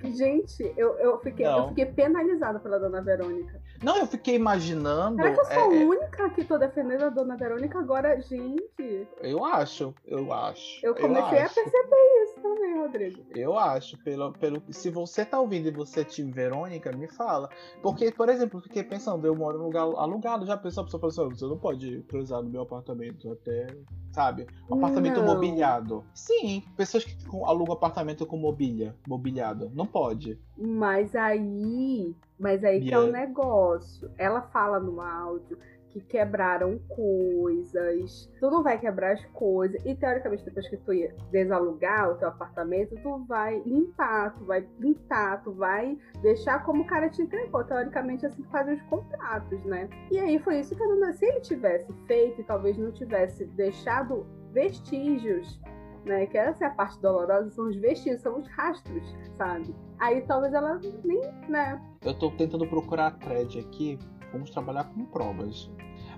Gente, 0.03 0.61
eu, 0.75 0.93
eu, 0.99 1.17
fiquei, 1.19 1.45
eu 1.45 1.69
fiquei 1.69 1.85
penalizada 1.85 2.59
pela 2.59 2.77
dona 2.77 3.01
Verônica. 3.01 3.61
Não, 3.81 3.97
eu 3.97 4.05
fiquei 4.05 4.35
imaginando. 4.35 5.15
Será 5.15 5.33
que 5.33 5.39
eu 5.39 5.45
sou 5.45 5.53
a 5.53 5.73
é, 5.73 5.81
é, 5.81 5.85
única 5.85 6.29
que 6.31 6.43
tô 6.43 6.57
defendendo 6.57 7.03
a 7.03 7.09
dona 7.09 7.37
Verônica 7.37 7.79
agora? 7.79 8.19
Gente, 8.19 9.07
eu 9.21 9.45
acho, 9.45 9.95
eu 10.05 10.33
acho. 10.33 10.85
eu 10.85 10.93
comecei 10.95 11.39
a 11.39 11.45
acho. 11.45 11.55
perceber 11.55 12.23
isso 12.23 12.41
também, 12.41 12.77
Rodrigo. 12.77 13.23
Eu 13.33 13.57
acho, 13.57 13.97
pelo, 13.99 14.33
pelo. 14.33 14.61
Se 14.69 14.89
você 14.89 15.23
tá 15.23 15.39
ouvindo 15.39 15.69
e 15.69 15.71
você 15.71 16.01
é 16.01 16.03
time 16.03 16.33
Verônica, 16.33 16.91
me 16.91 17.07
fala. 17.07 17.49
Porque, 17.81 18.11
por 18.11 18.27
exemplo, 18.27 18.59
eu 18.59 18.63
fiquei 18.63 18.83
pensando, 18.83 19.25
eu 19.25 19.33
moro 19.33 19.57
num 19.57 19.65
lugar 19.65 19.83
alugado, 19.83 20.45
já 20.45 20.57
pensou 20.57 20.81
a 20.81 20.85
pessoa 20.85 21.01
pensou, 21.01 21.29
você 21.29 21.45
não 21.45 21.57
pode 21.57 22.01
cruzar 22.09 22.43
no 22.43 22.49
meu 22.49 22.63
apartamento 22.63 23.31
até. 23.31 23.67
Sabe? 24.11 24.47
Um 24.69 24.75
apartamento 24.75 25.21
Não. 25.21 25.25
mobiliado. 25.25 26.03
Sim, 26.13 26.48
pessoas 26.75 27.03
que 27.03 27.15
alugam 27.45 27.73
apartamento 27.73 28.25
com 28.25 28.37
mobília, 28.37 28.95
mobiliado. 29.07 29.71
Não 29.73 29.85
pode. 29.85 30.39
Mas 30.57 31.15
aí, 31.15 32.15
mas 32.39 32.63
aí 32.63 32.81
que 32.81 32.93
é 32.93 32.97
o 32.97 33.03
Bianca. 33.03 33.19
negócio. 33.19 34.11
Ela 34.17 34.41
fala 34.41 34.79
no 34.79 35.01
áudio 35.01 35.57
que 35.89 35.99
quebraram 36.01 36.79
coisas. 36.87 38.29
Tu 38.39 38.49
não 38.49 38.63
vai 38.63 38.79
quebrar 38.79 39.13
as 39.13 39.25
coisas. 39.27 39.83
E 39.85 39.95
teoricamente, 39.95 40.45
depois 40.45 40.67
que 40.69 40.77
tu 40.77 40.93
ia 40.93 41.13
desalugar 41.31 42.11
o 42.11 42.15
teu 42.15 42.27
apartamento, 42.27 42.95
tu 43.01 43.25
vai 43.27 43.61
limpar, 43.65 44.35
tu 44.35 44.45
vai 44.45 44.61
pintar, 44.61 45.43
tu 45.43 45.51
vai 45.51 45.97
deixar 46.21 46.63
como 46.63 46.83
o 46.83 46.87
cara 46.87 47.09
te 47.09 47.21
entregou. 47.21 47.63
Teoricamente, 47.63 48.25
assim 48.25 48.41
que 48.41 48.49
fazem 48.49 48.75
os 48.75 48.81
contratos, 48.83 49.63
né? 49.65 49.89
E 50.11 50.19
aí 50.19 50.39
foi 50.39 50.59
isso 50.59 50.75
que 50.75 50.83
a 50.83 50.87
dona. 50.87 51.13
Se 51.13 51.25
ele 51.25 51.39
tivesse 51.41 51.91
feito 52.07 52.41
e 52.41 52.43
talvez 52.43 52.77
não 52.77 52.91
tivesse 52.91 53.45
deixado 53.45 54.25
vestígios 54.51 55.59
né? 56.05 56.25
Que 56.25 56.37
essa 56.37 56.65
é 56.65 56.67
a 56.67 56.71
parte 56.71 56.99
dolorosa, 57.01 57.49
são 57.51 57.67
os 57.67 57.75
vestígios, 57.75 58.21
são 58.21 58.37
os 58.39 58.47
rastros, 58.47 59.03
sabe? 59.37 59.75
Aí 59.99 60.21
talvez 60.21 60.53
ela 60.53 60.79
nem, 61.03 61.21
né? 61.47 61.81
Eu 62.03 62.13
tô 62.17 62.31
tentando 62.31 62.67
procurar 62.67 63.07
a 63.07 63.11
thread 63.11 63.59
aqui. 63.59 63.99
Vamos 64.31 64.49
trabalhar 64.51 64.83
com 64.93 65.05
provas. 65.05 65.71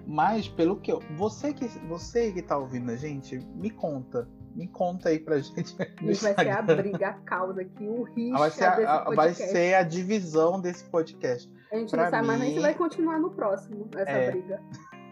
Mas 0.05 0.47
pelo 0.47 0.75
que 0.77 0.91
eu. 0.91 0.99
Você 1.17 1.53
que, 1.53 1.65
você 1.87 2.31
que 2.31 2.41
tá 2.41 2.57
ouvindo 2.57 2.91
a 2.91 2.95
gente, 2.95 3.39
me 3.55 3.69
conta. 3.69 4.27
Me 4.53 4.67
conta 4.67 5.07
aí 5.09 5.17
pra 5.19 5.39
gente. 5.39 5.75
Isso 6.01 6.23
vai 6.23 6.33
ser 6.35 6.49
a 6.49 6.61
briga, 6.61 7.07
a 7.07 7.13
causa 7.13 7.61
aqui, 7.61 7.87
o 7.87 8.03
risco 8.03 8.37
Vai 8.37 8.51
ser, 8.51 8.65
a, 8.65 8.95
a- 8.95 9.15
vai 9.15 9.33
ser 9.33 9.75
a 9.75 9.83
divisão 9.83 10.59
desse 10.59 10.83
podcast. 10.89 11.49
A 11.71 11.77
gente 11.77 11.91
pra 11.91 12.03
não 12.03 12.09
sabe 12.11 12.27
mais 12.27 12.39
nem 12.41 12.49
mim- 12.49 12.55
se 12.55 12.61
vai 12.61 12.73
continuar 12.75 13.17
no 13.19 13.31
próximo, 13.31 13.87
essa 13.95 14.09
É. 14.11 14.31
briga. 14.31 14.61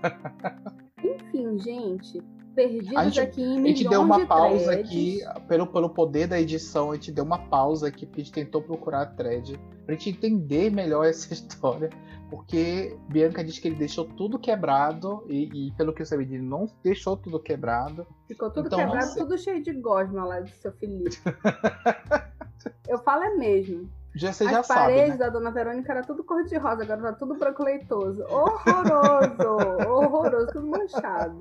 Enfim, 1.01 1.57
gente, 1.59 2.21
perdidos 2.59 2.95
A 2.97 3.03
gente- 3.05 3.19
aqui 3.21 3.41
em 3.41 3.61
A 3.63 3.67
gente 3.67 3.87
deu 3.87 4.01
uma 4.01 4.19
de 4.19 4.25
pausa 4.25 4.65
threads. 4.65 4.85
aqui, 4.89 5.19
pelo, 5.47 5.67
pelo 5.67 5.89
poder 5.89 6.27
da 6.27 6.39
edição, 6.39 6.91
a 6.91 6.95
gente 6.95 7.11
deu 7.11 7.23
uma 7.23 7.37
pausa 7.37 7.87
aqui, 7.87 8.05
porque 8.05 8.21
a 8.21 8.23
gente 8.25 8.33
tentou 8.33 8.61
procurar 8.61 9.01
a 9.01 9.05
thread, 9.05 9.57
pra 9.85 9.95
gente 9.95 10.09
entender 10.09 10.69
melhor 10.69 11.05
essa 11.07 11.33
história, 11.33 11.89
porque 12.29 12.95
Bianca 13.07 13.43
disse 13.43 13.61
que 13.61 13.67
ele 13.69 13.75
deixou 13.77 14.05
tudo 14.05 14.37
quebrado, 14.37 15.23
e, 15.27 15.67
e 15.67 15.71
pelo 15.71 15.93
que 15.93 16.01
eu 16.01 16.05
sabia, 16.05 16.25
ele 16.27 16.39
não 16.43 16.69
deixou 16.83 17.15
tudo 17.15 17.39
quebrado. 17.39 18.05
Ficou 18.27 18.49
tudo 18.51 18.67
Então, 18.67 18.79
quebrado, 18.79 19.05
sei. 19.13 19.23
tudo 19.23 19.37
cheio 19.37 19.63
de 19.63 19.71
gosma 19.73 20.25
lá 20.25 20.39
do 20.41 20.49
seu 20.49 20.71
Felipe. 20.73 21.17
Eu 22.87 22.97
falo 22.99 23.23
é 23.23 23.35
mesmo. 23.35 23.89
Já, 24.15 24.33
você 24.33 24.43
As 24.43 24.51
já 24.51 24.63
sabe, 24.63 24.79
paredes 24.79 25.11
né? 25.11 25.17
da 25.17 25.29
Dona 25.29 25.51
Verônica 25.51 25.91
era 25.91 26.01
tudo 26.01 26.23
cor 26.23 26.43
de 26.43 26.57
rosa, 26.57 26.81
agora 26.83 26.99
tá 26.99 27.13
tudo 27.13 27.35
branco 27.35 27.63
leitoso. 27.63 28.23
Horroroso! 28.23 29.87
horroroso, 29.87 30.47
tudo 30.51 30.67
manchado. 30.67 31.39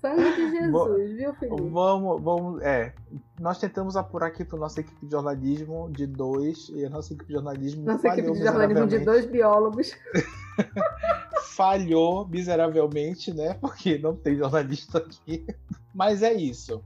Sangue 0.00 0.34
de 0.34 0.50
Jesus, 0.50 1.10
viu, 1.16 1.34
Felipe? 1.34 1.62
Vamos, 1.70 2.22
vamos, 2.22 2.62
é. 2.62 2.94
Nós 3.38 3.58
tentamos 3.58 3.96
apurar 3.96 4.28
aqui 4.28 4.44
para 4.44 4.58
nossa 4.58 4.80
equipe 4.80 5.04
de 5.04 5.12
jornalismo 5.12 5.90
de 5.90 6.06
dois, 6.06 6.70
e 6.74 6.84
a 6.84 6.90
nossa 6.90 7.12
equipe 7.12 7.28
de 7.28 7.34
jornalismo 7.34 7.84
Nossa 7.84 8.08
equipe 8.08 8.32
de 8.32 8.42
jornalismo 8.42 8.86
de 8.86 8.98
dois 9.00 9.26
biólogos. 9.26 9.92
falhou 11.60 12.26
miseravelmente, 12.26 13.34
né? 13.34 13.54
Porque 13.60 13.98
não 13.98 14.16
tem 14.16 14.36
jornalista 14.36 14.98
aqui. 14.98 15.46
Mas 15.92 16.22
é 16.22 16.32
isso. 16.32 16.82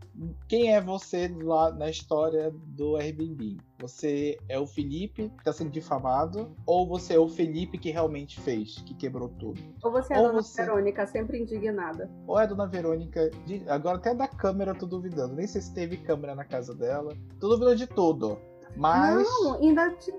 Quem 0.48 0.74
é 0.74 0.80
você 0.80 1.28
lá 1.28 1.70
na 1.70 1.88
história 1.90 2.52
do 2.52 2.96
Airbnb? 2.96 3.58
Você 3.84 4.38
é 4.48 4.58
o 4.58 4.66
Felipe 4.66 5.28
que 5.28 5.38
está 5.40 5.52
sendo 5.52 5.70
difamado? 5.70 6.56
Ou 6.64 6.88
você 6.88 7.16
é 7.16 7.18
o 7.18 7.28
Felipe 7.28 7.76
que 7.76 7.90
realmente 7.90 8.40
fez, 8.40 8.76
que 8.78 8.94
quebrou 8.94 9.28
tudo? 9.28 9.60
Ou 9.82 9.92
você 9.92 10.14
é 10.14 10.16
a 10.16 10.20
Ou 10.20 10.28
Dona 10.28 10.40
você- 10.42 10.62
Verônica, 10.64 11.06
sempre 11.06 11.38
indignada. 11.42 12.10
Ou 12.26 12.40
é 12.40 12.44
a 12.44 12.46
dona 12.46 12.66
Verônica? 12.66 13.28
de- 13.44 13.62
Agora 13.68 13.98
até 13.98 14.14
da 14.14 14.26
câmera 14.26 14.70
eu 14.70 14.78
tô 14.78 14.86
duvidando. 14.86 15.34
Nem 15.34 15.46
sei 15.46 15.60
se 15.60 15.74
teve 15.74 15.98
câmera 15.98 16.34
na 16.34 16.46
casa 16.46 16.74
dela. 16.74 17.14
Tô 17.38 17.50
duvidando 17.50 17.76
de 17.76 17.86
tudo. 17.86 18.38
Mas. 18.74 19.22
Não, 19.22 19.56
ainda 19.56 19.90
te 19.90 20.10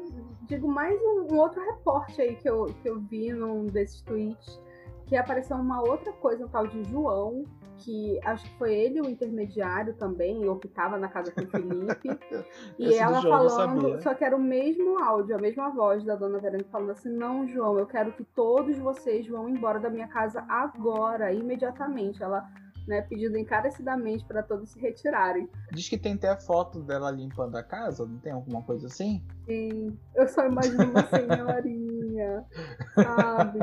digo 0.47 0.67
mais 0.67 0.95
um, 1.01 1.33
um 1.33 1.39
outro 1.39 1.59
reporte 1.65 2.21
aí 2.21 2.35
que 2.35 2.47
eu, 2.47 2.65
que 2.83 2.87
eu 2.87 2.99
vi 3.01 3.33
num 3.33 3.65
desses 3.65 3.99
tweets, 4.01 4.61
que 5.07 5.15
apareceu 5.15 5.57
uma 5.57 5.81
outra 5.81 6.13
coisa, 6.13 6.45
um 6.45 6.49
tal 6.49 6.67
de 6.67 6.83
João, 6.83 7.43
que 7.77 8.19
acho 8.23 8.43
que 8.43 8.57
foi 8.57 8.73
ele 8.73 9.01
o 9.01 9.09
intermediário 9.09 9.93
também, 9.95 10.47
ou 10.47 10.57
que 10.57 10.67
tava 10.67 10.97
na 10.97 11.07
casa 11.07 11.31
com 11.31 11.41
o 11.41 11.47
Felipe. 11.47 12.09
e 12.79 12.85
Esse 12.87 12.99
ela 12.99 13.21
João 13.21 13.49
falando, 13.49 14.01
só 14.01 14.13
que 14.13 14.23
era 14.23 14.35
o 14.35 14.41
mesmo 14.41 14.97
áudio, 15.03 15.35
a 15.35 15.39
mesma 15.39 15.69
voz 15.69 16.03
da 16.03 16.15
dona 16.15 16.39
Verônica 16.39 16.69
falando 16.71 16.91
assim: 16.91 17.09
não, 17.09 17.47
João, 17.47 17.77
eu 17.77 17.85
quero 17.85 18.11
que 18.13 18.23
todos 18.23 18.77
vocês 18.77 19.27
vão 19.27 19.49
embora 19.49 19.79
da 19.79 19.89
minha 19.89 20.07
casa 20.07 20.45
agora, 20.47 21.33
imediatamente. 21.33 22.21
Ela. 22.21 22.47
Né, 22.87 23.01
pedindo 23.01 23.35
encarecidamente 23.35 24.23
para 24.25 24.43
todos 24.43 24.69
se 24.69 24.79
retirarem. 24.79 25.49
Diz 25.71 25.89
que 25.89 25.97
tem 25.97 26.13
até 26.13 26.29
a 26.29 26.37
foto 26.37 26.83
dela 26.83 27.09
limpando 27.09 27.55
a 27.55 27.63
casa, 27.63 28.05
não 28.05 28.19
tem 28.19 28.31
alguma 28.31 28.61
coisa 28.61 28.85
assim? 28.85 29.23
Sim, 29.47 29.97
eu 30.13 30.27
só 30.27 30.45
imagino 30.45 30.91
uma 30.91 31.01
senhorinha, 31.09 32.45
sabe? 32.93 33.59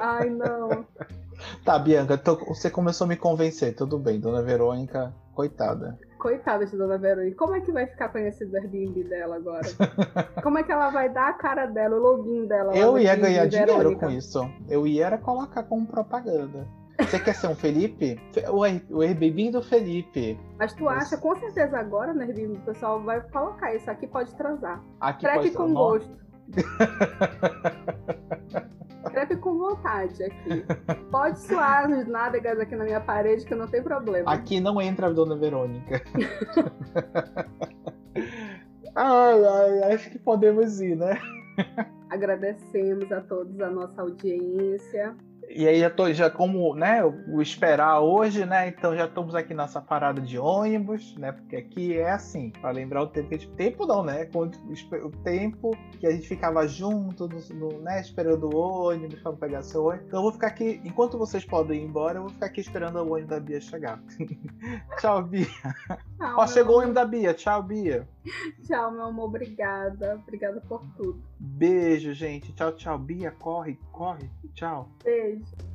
Ai, 0.00 0.30
não. 0.30 0.86
Tá, 1.64 1.78
Bianca, 1.78 2.16
tô- 2.18 2.36
você 2.46 2.70
começou 2.70 3.04
a 3.04 3.08
me 3.08 3.16
convencer. 3.16 3.74
Tudo 3.74 3.98
bem, 3.98 4.18
dona 4.20 4.42
Verônica, 4.42 5.14
coitada. 5.34 5.98
Coitada 6.18 6.66
de 6.66 6.76
Dona 6.76 6.98
Verônica. 6.98 7.36
Como 7.36 7.54
é 7.54 7.60
que 7.60 7.70
vai 7.70 7.86
ficar 7.86 8.08
conhecido 8.08 8.52
o 8.52 8.56
Airbnb 8.56 9.04
dela 9.04 9.36
agora? 9.36 9.68
Como 10.42 10.58
é 10.58 10.64
que 10.64 10.72
ela 10.72 10.90
vai 10.90 11.08
dar 11.12 11.28
a 11.28 11.32
cara 11.34 11.66
dela, 11.66 11.94
o 11.94 12.00
login 12.00 12.44
dela? 12.46 12.76
Eu 12.76 12.98
ia 12.98 13.14
ganhar 13.14 13.46
dinheiro 13.46 13.76
Verônica? 13.76 14.06
com 14.06 14.12
isso. 14.12 14.50
Eu 14.68 14.84
ia 14.84 15.06
era 15.06 15.16
colocar 15.18 15.62
como 15.62 15.86
propaganda. 15.86 16.66
Você 17.00 17.20
quer 17.20 17.34
ser 17.36 17.46
um 17.46 17.54
Felipe? 17.54 18.20
Fe- 18.32 18.48
O 18.50 18.64
Air- 18.64 18.84
o 18.90 19.00
Airbnb 19.00 19.52
do 19.52 19.62
Felipe. 19.62 20.36
Mas 20.58 20.72
tu 20.72 20.88
acha, 20.88 21.16
com 21.16 21.36
certeza 21.36 21.78
agora 21.78 22.12
no 22.12 22.20
Airbnb 22.22 22.58
o 22.58 22.62
pessoal 22.62 23.00
vai 23.00 23.20
colocar 23.30 23.72
isso 23.76 23.88
aqui 23.88 24.08
pode 24.08 24.34
transar. 24.34 24.82
Aqui 25.00 25.20
Crepe 25.24 25.38
pode 25.38 25.50
com 25.52 25.72
gosto. 25.72 26.18
Crepe 29.04 29.36
com 29.36 29.56
vontade 29.56 30.24
aqui. 30.24 30.64
Pode 31.10 31.40
suar 31.40 31.88
nos 31.88 32.06
nádegas 32.06 32.58
aqui 32.58 32.76
na 32.76 32.84
minha 32.84 33.00
parede 33.00 33.44
que 33.44 33.54
não 33.54 33.66
tem 33.66 33.82
problema. 33.82 34.32
Aqui 34.32 34.60
não 34.60 34.80
entra 34.80 35.06
a 35.06 35.10
dona 35.10 35.36
Verônica. 35.36 36.02
ai, 38.94 39.94
acho 39.94 40.10
que 40.10 40.18
podemos 40.18 40.80
ir, 40.80 40.96
né? 40.96 41.18
Agradecemos 42.10 43.10
a 43.12 43.20
todos 43.20 43.60
a 43.60 43.70
nossa 43.70 44.02
audiência. 44.02 45.14
E 45.50 45.66
aí 45.66 45.80
já 45.80 45.88
tô, 45.88 46.12
já 46.12 46.30
como, 46.30 46.74
né, 46.74 47.02
o 47.04 47.40
esperar 47.40 48.00
hoje, 48.00 48.44
né? 48.44 48.68
Então 48.68 48.94
já 48.94 49.06
estamos 49.06 49.34
aqui 49.34 49.54
nessa 49.54 49.80
parada 49.80 50.20
de 50.20 50.38
ônibus, 50.38 51.16
né? 51.16 51.32
Porque 51.32 51.56
aqui 51.56 51.96
é 51.96 52.10
assim, 52.10 52.50
para 52.50 52.70
lembrar 52.70 53.02
o 53.02 53.06
tempo 53.06 53.28
que 53.30 53.34
a 53.34 53.38
gente, 53.38 53.50
tempo 53.54 53.86
não, 53.86 54.02
né? 54.04 54.26
Quando, 54.26 54.56
o 54.56 55.06
o 55.06 55.10
tempo 55.22 55.70
que 55.98 56.06
a 56.06 56.10
gente 56.12 56.28
ficava 56.28 56.66
junto, 56.68 57.26
no, 57.28 57.38
no- 57.54 57.80
né, 57.80 58.00
esperando 58.00 58.54
o 58.54 58.56
ônibus 58.56 59.20
para 59.20 59.32
pegar 59.32 59.62
seu 59.62 59.84
ônibus. 59.86 60.06
Então 60.06 60.18
eu 60.18 60.22
vou 60.24 60.32
ficar 60.32 60.48
aqui, 60.48 60.80
enquanto 60.84 61.16
vocês 61.18 61.44
podem 61.44 61.80
ir 61.82 61.84
embora, 61.86 62.18
eu 62.18 62.22
vou 62.22 62.30
ficar 62.30 62.46
aqui 62.46 62.60
esperando 62.60 62.96
o 62.98 63.12
ônibus 63.12 63.30
da 63.30 63.40
Bia 63.40 63.60
chegar. 63.60 64.02
Tchau, 64.98 65.22
Bia. 65.24 65.46
Tchau, 66.18 66.36
Ó, 66.36 66.46
chegou 66.46 66.76
o 66.76 66.78
amor. 66.78 66.82
ônibus 66.82 66.94
da 66.94 67.04
Bia. 67.06 67.34
Tchau, 67.34 67.62
Bia. 67.62 68.08
Tchau, 68.66 68.90
meu 68.92 69.04
amor. 69.06 69.24
Obrigada. 69.26 70.16
Obrigada 70.16 70.60
por 70.60 70.84
tudo. 70.96 71.27
Beijo, 71.38 72.12
gente. 72.12 72.52
Tchau, 72.52 72.72
tchau. 72.72 72.98
Bia, 72.98 73.30
corre, 73.30 73.78
corre. 73.92 74.28
Tchau. 74.54 74.88
Beijo. 75.04 75.67